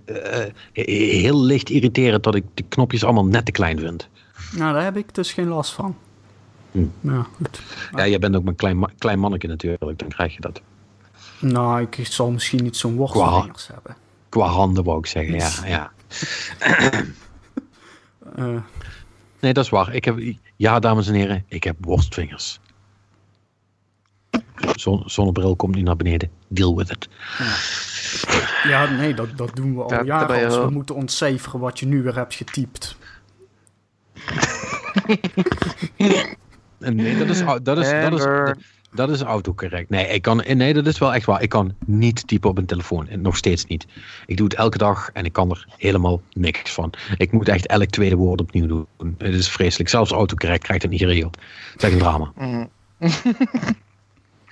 heel 0.72 1.40
licht 1.40 1.70
irriteren 1.70 2.22
dat 2.22 2.34
ik 2.34 2.44
de 2.54 2.62
knopjes 2.62 3.04
allemaal 3.04 3.26
net 3.26 3.44
te 3.44 3.52
klein 3.52 3.78
vind. 3.78 4.08
Nou, 4.52 4.72
daar 4.72 4.84
heb 4.84 4.96
ik 4.96 5.14
dus 5.14 5.32
geen 5.32 5.48
last 5.48 5.72
van. 5.72 5.96
Hm. 6.70 6.84
Ja, 7.00 7.26
goed. 7.36 7.62
Ja, 7.96 8.06
jij 8.06 8.18
bent 8.18 8.36
ook 8.36 8.46
een 8.46 8.54
klein, 8.54 8.92
klein 8.98 9.18
manneke 9.18 9.46
natuurlijk, 9.46 9.98
dan 9.98 10.08
krijg 10.08 10.34
je 10.34 10.40
dat. 10.40 10.60
Nou, 11.40 11.86
ik 11.90 12.06
zal 12.06 12.30
misschien 12.30 12.62
niet 12.62 12.76
zo'n 12.76 12.96
worstelvingers 12.96 13.66
hebben. 13.66 13.96
Qua 14.28 14.46
handen 14.46 14.84
wou 14.84 14.98
ik 14.98 15.06
zeggen, 15.06 15.34
ja. 15.34 15.50
ja. 15.66 15.92
uh. 18.38 18.60
Nee, 19.40 19.52
dat 19.52 19.64
is 19.64 19.70
waar. 19.70 19.94
Ik 19.94 20.04
heb, 20.04 20.22
ja, 20.56 20.78
dames 20.78 21.08
en 21.08 21.14
heren, 21.14 21.44
ik 21.48 21.64
heb 21.64 21.76
worstvingers. 21.80 22.60
Zon, 24.74 25.02
zonnebril 25.06 25.56
komt 25.56 25.74
niet 25.74 25.84
naar 25.84 25.96
beneden. 25.96 26.30
Deal 26.48 26.76
with 26.76 26.90
it. 26.90 27.08
Ja, 28.62 28.84
ja 28.84 28.90
nee, 28.90 29.14
dat, 29.14 29.36
dat 29.36 29.56
doen 29.56 29.74
we 29.74 29.82
al 29.82 29.92
ja, 29.92 30.02
jaren. 30.02 30.44
Als 30.44 30.56
we 30.56 30.70
moeten 30.70 30.94
ontcijferen 30.94 31.60
wat 31.60 31.78
je 31.78 31.86
nu 31.86 32.02
weer 32.02 32.14
hebt 32.14 32.34
getypt. 32.34 32.96
nee, 36.78 37.18
dat 37.18 37.28
is, 37.28 37.42
dat 37.62 37.78
is, 37.78 37.90
dat 37.90 38.12
is, 38.12 38.26
dat 38.94 39.10
is 39.10 39.20
autocorrect. 39.20 39.90
Nee, 39.90 40.06
ik 40.06 40.22
kan, 40.22 40.42
nee, 40.46 40.74
dat 40.74 40.86
is 40.86 40.98
wel 40.98 41.14
echt 41.14 41.26
waar. 41.26 41.42
Ik 41.42 41.48
kan 41.48 41.74
niet 41.86 42.26
typen 42.26 42.50
op 42.50 42.58
een 42.58 42.66
telefoon. 42.66 43.08
En 43.08 43.20
nog 43.20 43.36
steeds 43.36 43.64
niet. 43.64 43.86
Ik 44.26 44.36
doe 44.36 44.46
het 44.46 44.56
elke 44.56 44.78
dag 44.78 45.10
en 45.12 45.24
ik 45.24 45.32
kan 45.32 45.50
er 45.50 45.66
helemaal 45.76 46.22
niks 46.32 46.72
van. 46.72 46.92
Ik 47.16 47.32
moet 47.32 47.48
echt 47.48 47.66
elk 47.66 47.90
tweede 47.90 48.16
woord 48.16 48.40
opnieuw 48.40 48.66
doen. 48.66 48.86
Het 49.18 49.34
is 49.34 49.48
vreselijk. 49.48 49.88
Zelfs 49.88 50.10
autocorrect 50.10 50.62
krijgt 50.62 50.82
het 50.82 50.90
niet 50.90 51.00
geregeld. 51.00 51.36
Het 51.72 51.82
is 51.82 51.88
echt 51.88 51.92
een 51.92 51.98
drama. 51.98 52.32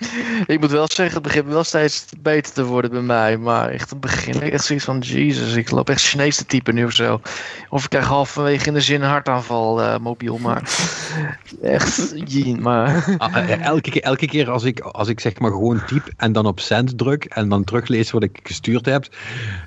Mm. 0.01 0.43
ik 0.45 0.59
moet 0.59 0.71
wel 0.71 0.87
zeggen, 0.87 1.15
het 1.15 1.23
begint 1.23 1.45
wel 1.45 1.63
steeds 1.63 2.05
beter 2.19 2.53
te 2.53 2.65
worden 2.65 2.91
bij 2.91 3.01
mij. 3.01 3.37
Maar 3.37 3.69
echt 3.69 3.89
het 3.89 3.99
begin 3.99 4.41
echt 4.41 4.63
zoiets 4.63 4.85
van, 4.85 4.99
Jesus, 4.99 5.55
ik 5.55 5.71
loop 5.71 5.89
echt 5.89 6.01
Chinees 6.01 6.35
te 6.35 6.45
typen 6.45 6.75
nu 6.75 6.85
of 6.85 6.93
zo. 6.93 7.21
Of 7.69 7.83
ik 7.83 7.89
krijg 7.89 8.07
halverwege 8.07 8.67
in 8.67 8.73
de 8.73 8.81
zin 8.81 9.01
een 9.01 9.09
hartaanval 9.09 9.81
uh, 9.81 9.97
mobiel, 9.97 10.37
maar 10.37 10.69
echt, 11.61 12.13
maar... 12.59 13.15
Ah, 13.17 13.37
eh, 13.37 13.65
elke, 13.65 13.89
keer, 13.89 14.01
elke 14.01 14.27
keer 14.27 14.49
als 14.49 14.63
ik, 14.63 14.79
als 14.79 15.07
ik 15.07 15.19
zeg 15.19 15.39
maar 15.39 15.51
gewoon 15.51 15.85
typ 15.85 16.09
en 16.17 16.31
dan 16.31 16.45
op 16.45 16.59
send 16.59 16.97
druk 16.97 17.25
en 17.25 17.49
dan 17.49 17.63
teruglees 17.63 18.11
wat 18.11 18.23
ik 18.23 18.39
gestuurd 18.43 18.85
heb, 18.85 19.05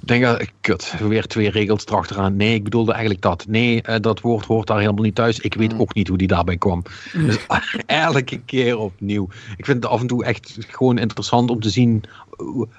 denk 0.01 0.41
ik, 0.41 0.53
kut, 0.61 0.95
weer 0.99 1.26
twee 1.26 1.51
regels 1.51 1.87
erachteraan. 1.87 2.37
Nee, 2.37 2.55
ik 2.55 2.64
bedoelde 2.64 2.93
eigenlijk 2.93 3.22
dat. 3.22 3.45
Nee, 3.49 3.82
uh, 3.89 3.95
dat 4.01 4.20
woord 4.20 4.45
hoort 4.45 4.66
daar 4.66 4.78
helemaal 4.78 5.05
niet 5.05 5.14
thuis. 5.14 5.41
Ik 5.41 5.55
weet 5.55 5.72
mm. 5.72 5.80
ook 5.80 5.95
niet 5.95 6.09
hoe 6.09 6.18
die 6.18 6.26
daarbij 6.26 6.57
kwam. 6.57 6.82
Dus 7.12 7.39
elke 7.87 8.41
keer 8.45 8.78
opnieuw. 8.78 9.28
Ik 9.57 9.64
vind 9.64 9.82
het 9.82 9.93
af 9.93 10.01
en 10.01 10.07
toe 10.07 10.24
echt 10.25 10.57
gewoon 10.59 10.99
interessant 10.99 11.51
om 11.51 11.61
te 11.61 11.70
zien 11.70 12.03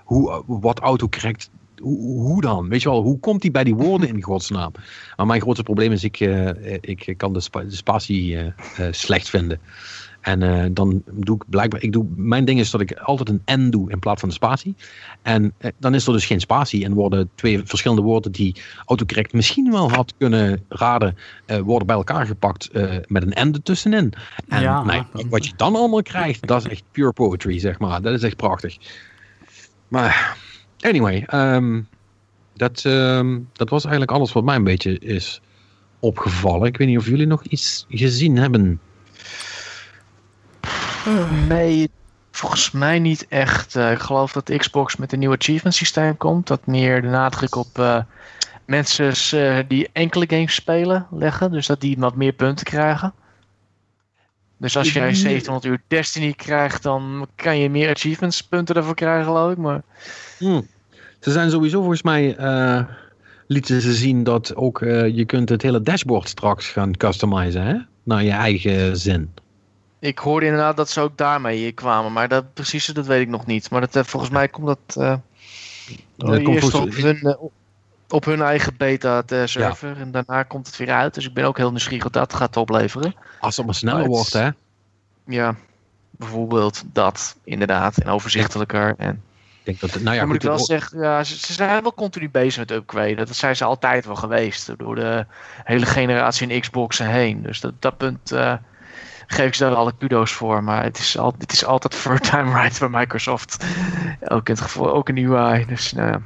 hoe, 0.03 0.43
wat 0.45 0.79
autocorrect 0.79 1.49
hoe, 1.81 2.19
hoe, 2.21 2.41
dan? 2.41 2.69
Weet 2.69 2.81
je 2.81 2.89
wel, 2.89 3.01
hoe 3.01 3.19
komt 3.19 3.41
hij 3.41 3.51
bij 3.51 3.63
die 3.63 3.75
woorden 3.75 4.07
in 4.07 4.23
godsnaam? 4.23 4.71
Maar 5.15 5.25
mijn 5.25 5.41
grootste 5.41 5.63
probleem 5.63 5.91
is, 5.91 6.03
ik, 6.03 6.19
uh, 6.19 6.49
ik 6.81 7.13
kan 7.17 7.33
de, 7.33 7.39
spa 7.39 7.61
de 7.61 7.75
spatie 7.75 8.53
slecht 8.91 9.29
vinden. 9.29 9.59
En 10.25 10.73
dan 10.73 11.03
doe 11.11 11.35
ik 11.35 11.43
blijkbaar, 11.49 11.83
ik 11.83 11.91
doe, 11.91 12.05
mijn 12.15 12.45
ding 12.45 12.59
is 12.59 12.71
dat 12.71 12.81
ik 12.81 12.93
altijd 12.93 13.29
een 13.29 13.65
N 13.65 13.69
doe 13.69 13.91
in 13.91 13.99
plaats 13.99 14.19
van 14.19 14.29
de 14.29 14.35
spatie. 14.35 14.75
En 15.21 15.53
dan 15.77 15.93
is 15.93 16.07
er 16.07 16.13
dus 16.13 16.25
geen 16.25 16.39
spatie 16.39 16.85
en 16.85 16.93
worden 16.93 17.29
twee 17.35 17.61
verschillende 17.65 18.03
woorden 18.03 18.31
die 18.31 18.55
autocorrect 18.85 19.33
misschien 19.33 19.71
wel 19.71 19.91
had 19.91 20.13
kunnen 20.17 20.65
raden, 20.69 21.17
worden 21.63 21.87
bij 21.87 21.95
elkaar 21.95 22.25
gepakt 22.25 22.69
met 23.07 23.23
een 23.23 23.47
N 23.49 23.53
ertussenin. 23.53 24.13
En 24.47 24.61
ja, 24.61 24.83
nee, 24.83 25.03
wat 25.29 25.45
je 25.45 25.53
dan 25.55 25.75
allemaal 25.75 26.01
krijgt, 26.01 26.47
dat 26.47 26.65
is 26.65 26.71
echt 26.71 26.83
pure 26.91 27.13
poetry, 27.13 27.59
zeg 27.59 27.79
maar. 27.79 28.01
Dat 28.01 28.13
is 28.13 28.23
echt 28.23 28.35
prachtig. 28.35 28.77
Maar 29.87 30.37
Anyway, 30.85 31.27
um, 31.33 31.87
dat, 32.53 32.83
um, 32.83 33.49
dat 33.53 33.69
was 33.69 33.83
eigenlijk 33.83 34.11
alles 34.11 34.33
wat 34.33 34.43
mij 34.43 34.55
een 34.55 34.63
beetje 34.63 34.99
is 34.99 35.41
opgevallen. 35.99 36.67
Ik 36.67 36.77
weet 36.77 36.87
niet 36.87 36.97
of 36.97 37.07
jullie 37.07 37.25
nog 37.25 37.43
iets 37.43 37.85
gezien 37.89 38.37
hebben. 38.37 38.79
Nee, 41.47 41.89
volgens 42.31 42.71
mij 42.71 42.99
niet 42.99 43.27
echt. 43.27 43.75
Uh, 43.75 43.91
ik 43.91 43.99
geloof 43.99 44.31
dat 44.31 44.57
Xbox 44.57 44.95
met 44.95 45.13
een 45.13 45.19
nieuw 45.19 45.33
achievement 45.33 45.75
systeem 45.75 46.17
komt. 46.17 46.47
Dat 46.47 46.65
meer 46.65 47.01
de 47.01 47.07
nadruk 47.07 47.55
op 47.55 47.77
uh, 47.79 47.99
mensen 48.65 49.13
uh, 49.33 49.57
die 49.67 49.89
enkele 49.91 50.25
games 50.27 50.53
spelen 50.53 51.07
leggen. 51.11 51.51
Dus 51.51 51.67
dat 51.67 51.81
die 51.81 51.97
wat 51.99 52.15
meer 52.15 52.33
punten 52.33 52.65
krijgen. 52.65 53.13
Dus 54.57 54.77
als 54.77 54.93
jij 54.93 55.13
700 55.13 55.65
uur 55.65 55.81
Destiny 55.87 56.33
krijgt, 56.33 56.83
dan 56.83 57.27
kan 57.35 57.57
je 57.57 57.69
meer 57.69 57.89
achievements 57.89 58.41
punten 58.41 58.75
ervoor 58.75 58.95
krijgen, 58.95 59.25
geloof 59.25 59.51
ik. 59.51 59.57
Maar... 59.57 59.81
Hmm. 60.37 60.67
Ze 61.19 61.31
zijn 61.31 61.49
sowieso 61.49 61.79
volgens 61.79 62.01
mij, 62.01 62.35
lieten 63.47 63.81
ze 63.81 63.93
zien 63.93 64.23
dat 64.23 64.55
ook 64.55 64.81
uh, 64.81 65.15
je 65.15 65.25
kunt 65.25 65.49
het 65.49 65.61
hele 65.61 65.81
dashboard 65.81 66.29
straks 66.29 66.67
gaan 66.67 66.97
customizen, 66.97 67.61
hè? 67.61 67.75
Naar 68.03 68.23
je 68.23 68.31
eigen 68.31 68.97
zin. 68.97 69.31
Ik 69.99 70.19
hoorde 70.19 70.45
inderdaad 70.45 70.77
dat 70.77 70.89
ze 70.89 71.01
ook 71.01 71.17
daarmee 71.17 71.71
kwamen, 71.71 72.13
maar 72.13 72.27
dat 72.27 72.53
precies 72.53 72.85
dat 72.85 73.05
weet 73.05 73.21
ik 73.21 73.27
nog 73.27 73.45
niet. 73.45 73.69
Maar 73.69 73.81
dat, 73.81 73.95
uh, 73.95 74.03
volgens 74.03 74.31
mij 74.31 74.47
komt 74.47 74.65
dat, 74.65 74.95
uh, 74.97 75.15
dat 76.15 76.43
komt 76.43 76.63
eerst 76.63 76.73
op, 76.73 76.93
hun, 76.93 77.37
op 78.09 78.25
hun 78.25 78.41
eigen 78.41 78.77
beta-server 78.77 79.89
ja. 79.89 79.95
en 79.95 80.11
daarna 80.11 80.43
komt 80.43 80.67
het 80.67 80.77
weer 80.77 80.91
uit. 80.91 81.13
Dus 81.13 81.25
ik 81.25 81.33
ben 81.33 81.45
ook 81.45 81.57
heel 81.57 81.69
nieuwsgierig 81.69 82.03
wat 82.03 82.13
dat 82.13 82.33
gaat 82.33 82.57
opleveren. 82.57 83.15
Als 83.39 83.57
het 83.57 83.65
maar 83.65 83.75
sneller 83.75 84.05
wordt, 84.05 84.33
hè? 84.33 84.49
Ja, 85.25 85.55
bijvoorbeeld 86.11 86.83
dat, 86.93 87.35
inderdaad, 87.43 87.97
en 87.97 88.09
overzichtelijker 88.09 88.95
en 88.97 89.23
denk 89.65 89.79
dat, 89.79 90.01
nou 90.01 90.13
ja, 90.13 90.19
Dan 90.19 90.27
moet 90.27 90.35
ik 90.35 90.41
wel 90.41 90.59
zeggen, 90.59 90.99
ja, 90.99 91.23
ze, 91.23 91.53
zijn 91.53 91.81
wel 91.81 91.93
continu 91.93 92.29
bezig 92.29 92.57
met 92.57 92.71
upgraden. 92.71 93.17
Dat 93.17 93.35
zijn 93.35 93.55
ze 93.55 93.63
altijd 93.63 94.05
wel 94.05 94.15
geweest. 94.15 94.77
Door 94.77 94.95
de 94.95 95.25
hele 95.63 95.85
generatie 95.85 96.47
in 96.47 96.61
Xboxen 96.61 97.07
heen. 97.07 97.41
Dus 97.41 97.59
dat, 97.59 97.73
dat 97.79 97.97
punt 97.97 98.31
uh, 98.31 98.53
geef 99.27 99.45
ik 99.45 99.55
ze 99.55 99.63
daar 99.63 99.75
alle 99.75 99.93
kudo's 99.97 100.31
voor. 100.31 100.63
Maar 100.63 100.83
het 100.83 100.97
is, 100.97 101.17
al, 101.17 101.35
het 101.37 101.51
is 101.51 101.65
altijd 101.65 101.95
first 102.05 102.23
time 102.23 102.61
right 102.61 102.79
bij 102.79 102.89
Microsoft. 102.89 103.65
Ook 104.27 104.47
in 104.47 104.53
het 104.53 104.63
geval, 104.63 104.93
ook 104.93 105.09
een 105.09 105.17
UI. 105.17 105.65
Dus 105.65 105.91
nou 105.91 106.09
ja. 106.09 106.21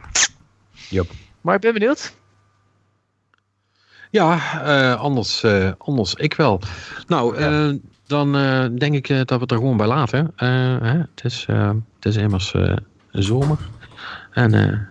Yep. 0.90 1.12
Maar 1.42 1.56
ik 1.56 1.62
ben 1.62 1.74
benieuwd. 1.74 2.18
Ja, 4.12 4.40
uh, 4.66 5.00
anders, 5.00 5.44
uh, 5.44 5.72
anders 5.78 6.14
ik 6.14 6.34
wel. 6.34 6.62
Nou, 7.08 7.40
ja. 7.40 7.78
dan 8.08 8.32
denk 8.76 8.96
ik 8.96 9.08
dat 9.08 9.30
we 9.30 9.36
het 9.36 9.52
er 9.52 9.58
gewoon 9.58 9.78
bij 9.78 9.88
laten. 9.88 10.32
Hè? 10.36 10.48
Het, 10.98 11.24
is, 11.24 11.46
het 11.96 12.06
is 12.06 12.16
immers 12.16 12.56
zomer. 13.12 13.58
En 14.32 14.90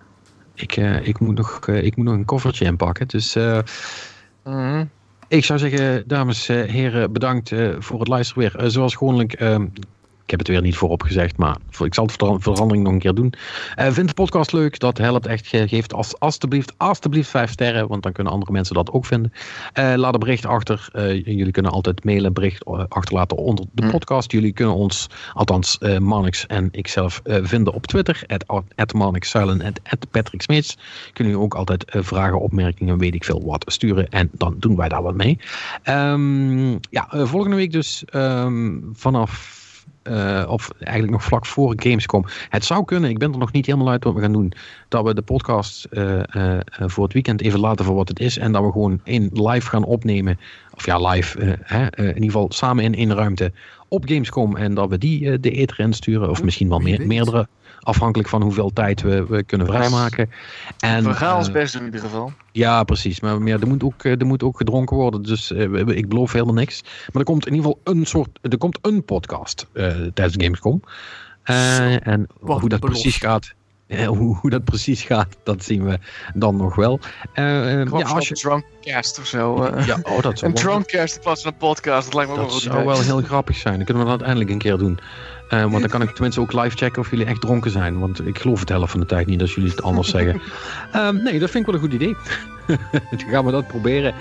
ik, 0.53 0.75
ik, 1.01 1.19
moet 1.19 1.35
nog, 1.35 1.67
ik 1.67 1.95
moet 1.95 2.05
nog 2.05 2.15
een 2.15 2.25
koffertje 2.25 2.65
inpakken. 2.65 3.07
Dus 3.07 3.37
mm. 4.43 4.89
Ik 5.29 5.45
zou 5.45 5.59
zeggen, 5.59 6.03
dames 6.07 6.49
en 6.49 6.69
heren, 6.69 7.11
bedankt 7.11 7.51
voor 7.79 7.99
het 7.99 8.07
luisteren 8.07 8.51
weer. 8.51 8.71
zoals 8.71 8.95
gewoonlijk 8.95 9.33
ehm, 9.33 9.65
ik 10.29 10.37
heb 10.37 10.47
het 10.47 10.55
weer 10.55 10.65
niet 10.65 10.77
voorop 10.77 11.03
gezegd, 11.03 11.37
maar 11.37 11.57
ik 11.83 11.93
zal 11.93 12.07
de 12.07 12.35
verandering 12.39 12.83
nog 12.83 12.93
een 12.93 12.99
keer 12.99 13.13
doen. 13.13 13.33
Uh, 13.79 13.91
vind 13.91 14.07
de 14.07 14.13
podcast 14.13 14.51
leuk, 14.51 14.79
dat 14.79 14.97
helpt 14.97 15.25
echt. 15.25 15.47
Geef 15.47 15.87
als, 15.87 16.19
alstublieft, 16.19 16.73
alstublieft 16.77 17.29
vijf 17.29 17.51
sterren, 17.51 17.87
want 17.87 18.03
dan 18.03 18.11
kunnen 18.11 18.33
andere 18.33 18.51
mensen 18.51 18.75
dat 18.75 18.91
ook 18.91 19.05
vinden. 19.05 19.33
Uh, 19.79 19.93
laat 19.95 20.13
een 20.13 20.19
bericht 20.19 20.45
achter. 20.45 20.89
Uh, 20.93 21.25
jullie 21.25 21.51
kunnen 21.51 21.71
altijd 21.71 22.03
mailen, 22.03 22.33
bericht 22.33 22.65
achterlaten 22.89 23.37
onder 23.37 23.65
de 23.71 23.83
hm. 23.83 23.89
podcast. 23.89 24.31
Jullie 24.31 24.51
kunnen 24.51 24.75
ons, 24.75 25.07
althans 25.33 25.77
Manix 25.99 26.47
en 26.47 26.69
ikzelf, 26.71 27.21
vinden 27.23 27.73
op 27.73 27.87
Twitter. 27.87 28.23
At 28.75 28.93
en 28.93 29.73
at 29.83 30.11
Patrick 30.11 30.41
Smeets. 30.41 30.77
Kunnen 31.13 31.33
jullie 31.33 31.47
ook 31.47 31.55
altijd 31.55 31.85
vragen, 31.87 32.39
opmerkingen, 32.39 32.97
weet 32.97 33.15
ik 33.15 33.23
veel 33.23 33.43
wat 33.45 33.63
sturen. 33.67 34.09
En 34.09 34.29
dan 34.31 34.55
doen 34.59 34.75
wij 34.75 34.89
daar 34.89 35.03
wat 35.03 35.15
mee. 35.15 35.39
Um, 35.83 36.79
ja, 36.89 37.07
volgende 37.11 37.55
week 37.55 37.71
dus 37.71 38.03
um, 38.13 38.89
vanaf 38.93 39.58
uh, 40.03 40.45
of 40.47 40.69
eigenlijk 40.79 41.11
nog 41.11 41.23
vlak 41.23 41.45
voor 41.45 41.73
Gamescom. 41.75 42.25
Het 42.49 42.65
zou 42.65 42.85
kunnen, 42.85 43.09
ik 43.09 43.17
ben 43.17 43.31
er 43.31 43.37
nog 43.37 43.51
niet 43.51 43.65
helemaal 43.65 43.89
uit 43.89 44.03
wat 44.03 44.13
we 44.13 44.21
gaan 44.21 44.31
doen. 44.31 44.53
Dat 44.87 45.05
we 45.05 45.13
de 45.13 45.21
podcast 45.21 45.87
uh, 45.91 46.21
uh, 46.35 46.57
voor 46.67 47.03
het 47.03 47.13
weekend 47.13 47.41
even 47.41 47.59
laten 47.59 47.85
voor 47.85 47.95
wat 47.95 48.07
het 48.07 48.19
is. 48.19 48.37
En 48.37 48.51
dat 48.51 48.63
we 48.63 48.71
gewoon 48.71 48.99
één 49.03 49.29
live 49.33 49.69
gaan 49.69 49.83
opnemen 49.83 50.39
of 50.75 50.85
ja, 50.85 51.09
live, 51.09 51.57
hè, 51.63 51.97
in 51.97 52.07
ieder 52.07 52.23
geval 52.23 52.51
samen 52.51 52.83
in 52.83 52.95
één 52.95 53.13
ruimte 53.13 53.51
op 53.87 54.03
Gamescom. 54.07 54.55
En 54.55 54.73
dat 54.73 54.89
we 54.89 54.97
die 54.97 55.39
de 55.39 55.51
eter 55.51 55.79
insturen. 55.79 56.29
Of 56.29 56.43
misschien 56.43 56.69
wel 56.69 56.79
meer, 56.79 57.07
meerdere. 57.07 57.47
Afhankelijk 57.79 58.29
van 58.29 58.41
hoeveel 58.41 58.73
tijd 58.73 59.01
we, 59.01 59.25
we 59.25 59.43
kunnen 59.43 59.67
vrijmaken. 59.67 60.29
En, 60.79 61.03
we 61.03 61.13
gaan 61.13 61.37
ons 61.37 61.51
best 61.51 61.73
doen 61.73 61.81
in 61.81 61.87
ieder 61.87 62.05
geval. 62.05 62.31
Ja, 62.51 62.83
precies. 62.83 63.19
Maar, 63.19 63.41
maar 63.41 63.61
er, 63.61 63.67
moet 63.67 63.83
ook, 63.83 64.03
er 64.03 64.25
moet 64.25 64.43
ook 64.43 64.57
gedronken 64.57 64.95
worden. 64.95 65.21
Dus 65.21 65.51
ik 65.85 66.09
beloof 66.09 66.31
helemaal 66.31 66.53
niks. 66.53 66.81
Maar 66.83 67.21
er 67.21 67.23
komt 67.23 67.47
in 67.47 67.53
ieder 67.53 67.69
geval 67.69 67.93
een 67.95 68.05
soort. 68.05 68.39
Er 68.41 68.57
komt 68.57 68.79
een 68.81 69.05
podcast 69.05 69.67
tijdens 70.13 70.43
Gamescom. 70.43 70.81
en 71.43 72.27
hoe 72.39 72.69
dat 72.69 72.79
precies 72.79 73.17
gaat. 73.17 73.53
Hoe, 73.97 74.35
hoe, 74.35 74.49
dat 74.49 74.63
precies 74.63 75.01
gaat, 75.01 75.27
dat 75.43 75.63
zien 75.63 75.83
we 75.83 75.99
dan 76.33 76.55
nog 76.55 76.75
wel. 76.75 76.99
Uh, 77.35 77.83
ja, 77.85 78.01
als 78.01 78.27
je... 78.27 78.35
een 78.35 78.41
drunkcast 78.41 79.19
of 79.19 79.25
zo. 79.25 79.63
Uh. 79.63 79.87
Ja, 79.87 79.99
oh, 80.03 80.21
dat 80.21 80.41
een 80.41 80.53
drunkcast 80.53 81.15
in 81.15 81.21
plaats 81.21 81.41
van 81.41 81.51
een 81.51 81.57
podcast, 81.57 82.05
dat 82.05 82.13
lijkt 82.13 82.31
me 82.31 82.37
dat 82.37 82.45
wel 82.45 82.53
goed. 82.53 82.63
Dat 82.63 82.73
zou 82.73 82.85
wel 82.85 83.01
heel 83.01 83.21
grappig 83.21 83.55
zijn. 83.55 83.75
Dan 83.75 83.85
kunnen 83.85 84.03
we 84.03 84.09
dat 84.09 84.21
eindelijk 84.21 84.49
een 84.49 84.57
keer 84.57 84.77
doen. 84.77 84.99
Want 85.49 85.79
dan 85.79 85.87
kan 85.87 86.01
ik 86.01 86.09
tenminste 86.09 86.41
ook 86.41 86.53
live 86.53 86.77
checken 86.77 87.01
of 87.01 87.09
jullie 87.09 87.25
echt 87.25 87.41
dronken 87.41 87.71
zijn. 87.71 87.99
Want 87.99 88.27
ik 88.27 88.39
geloof 88.39 88.59
het 88.59 88.69
helft 88.69 88.91
van 88.91 88.99
de 88.99 89.05
tijd 89.05 89.27
niet 89.27 89.41
als 89.41 89.55
jullie 89.55 89.69
het 89.69 89.81
anders 89.81 90.09
zeggen. 90.17 90.41
Um, 90.95 91.23
nee, 91.23 91.39
dat 91.39 91.49
vind 91.49 91.67
ik 91.67 91.73
wel 91.73 91.81
een 91.81 91.89
goed 91.89 92.01
idee. 92.01 92.15
dan 93.09 93.29
gaan 93.29 93.45
we 93.45 93.51
dat 93.51 93.67
proberen. 93.67 94.13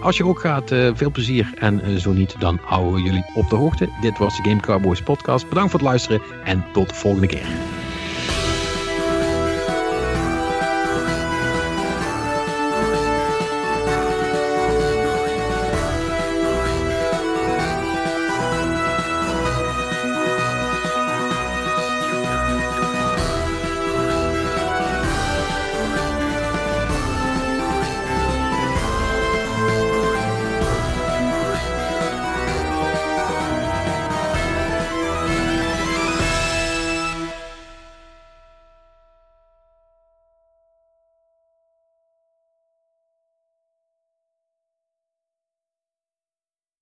Als 0.00 0.16
je 0.16 0.24
ook 0.24 0.40
gaat, 0.40 0.68
veel 0.94 1.10
plezier. 1.10 1.52
En 1.58 2.00
zo 2.00 2.12
niet, 2.12 2.34
dan 2.38 2.60
houden 2.64 2.92
we 2.92 3.02
jullie 3.02 3.24
op 3.34 3.50
de 3.50 3.56
hoogte. 3.56 3.88
Dit 4.00 4.18
was 4.18 4.36
de 4.36 4.48
Game 4.48 4.60
Cowboys 4.60 5.02
podcast. 5.02 5.48
Bedankt 5.48 5.70
voor 5.70 5.80
het 5.80 5.88
luisteren 5.88 6.20
en 6.44 6.64
tot 6.72 6.88
de 6.88 6.94
volgende 6.94 7.26
keer. 7.26 7.46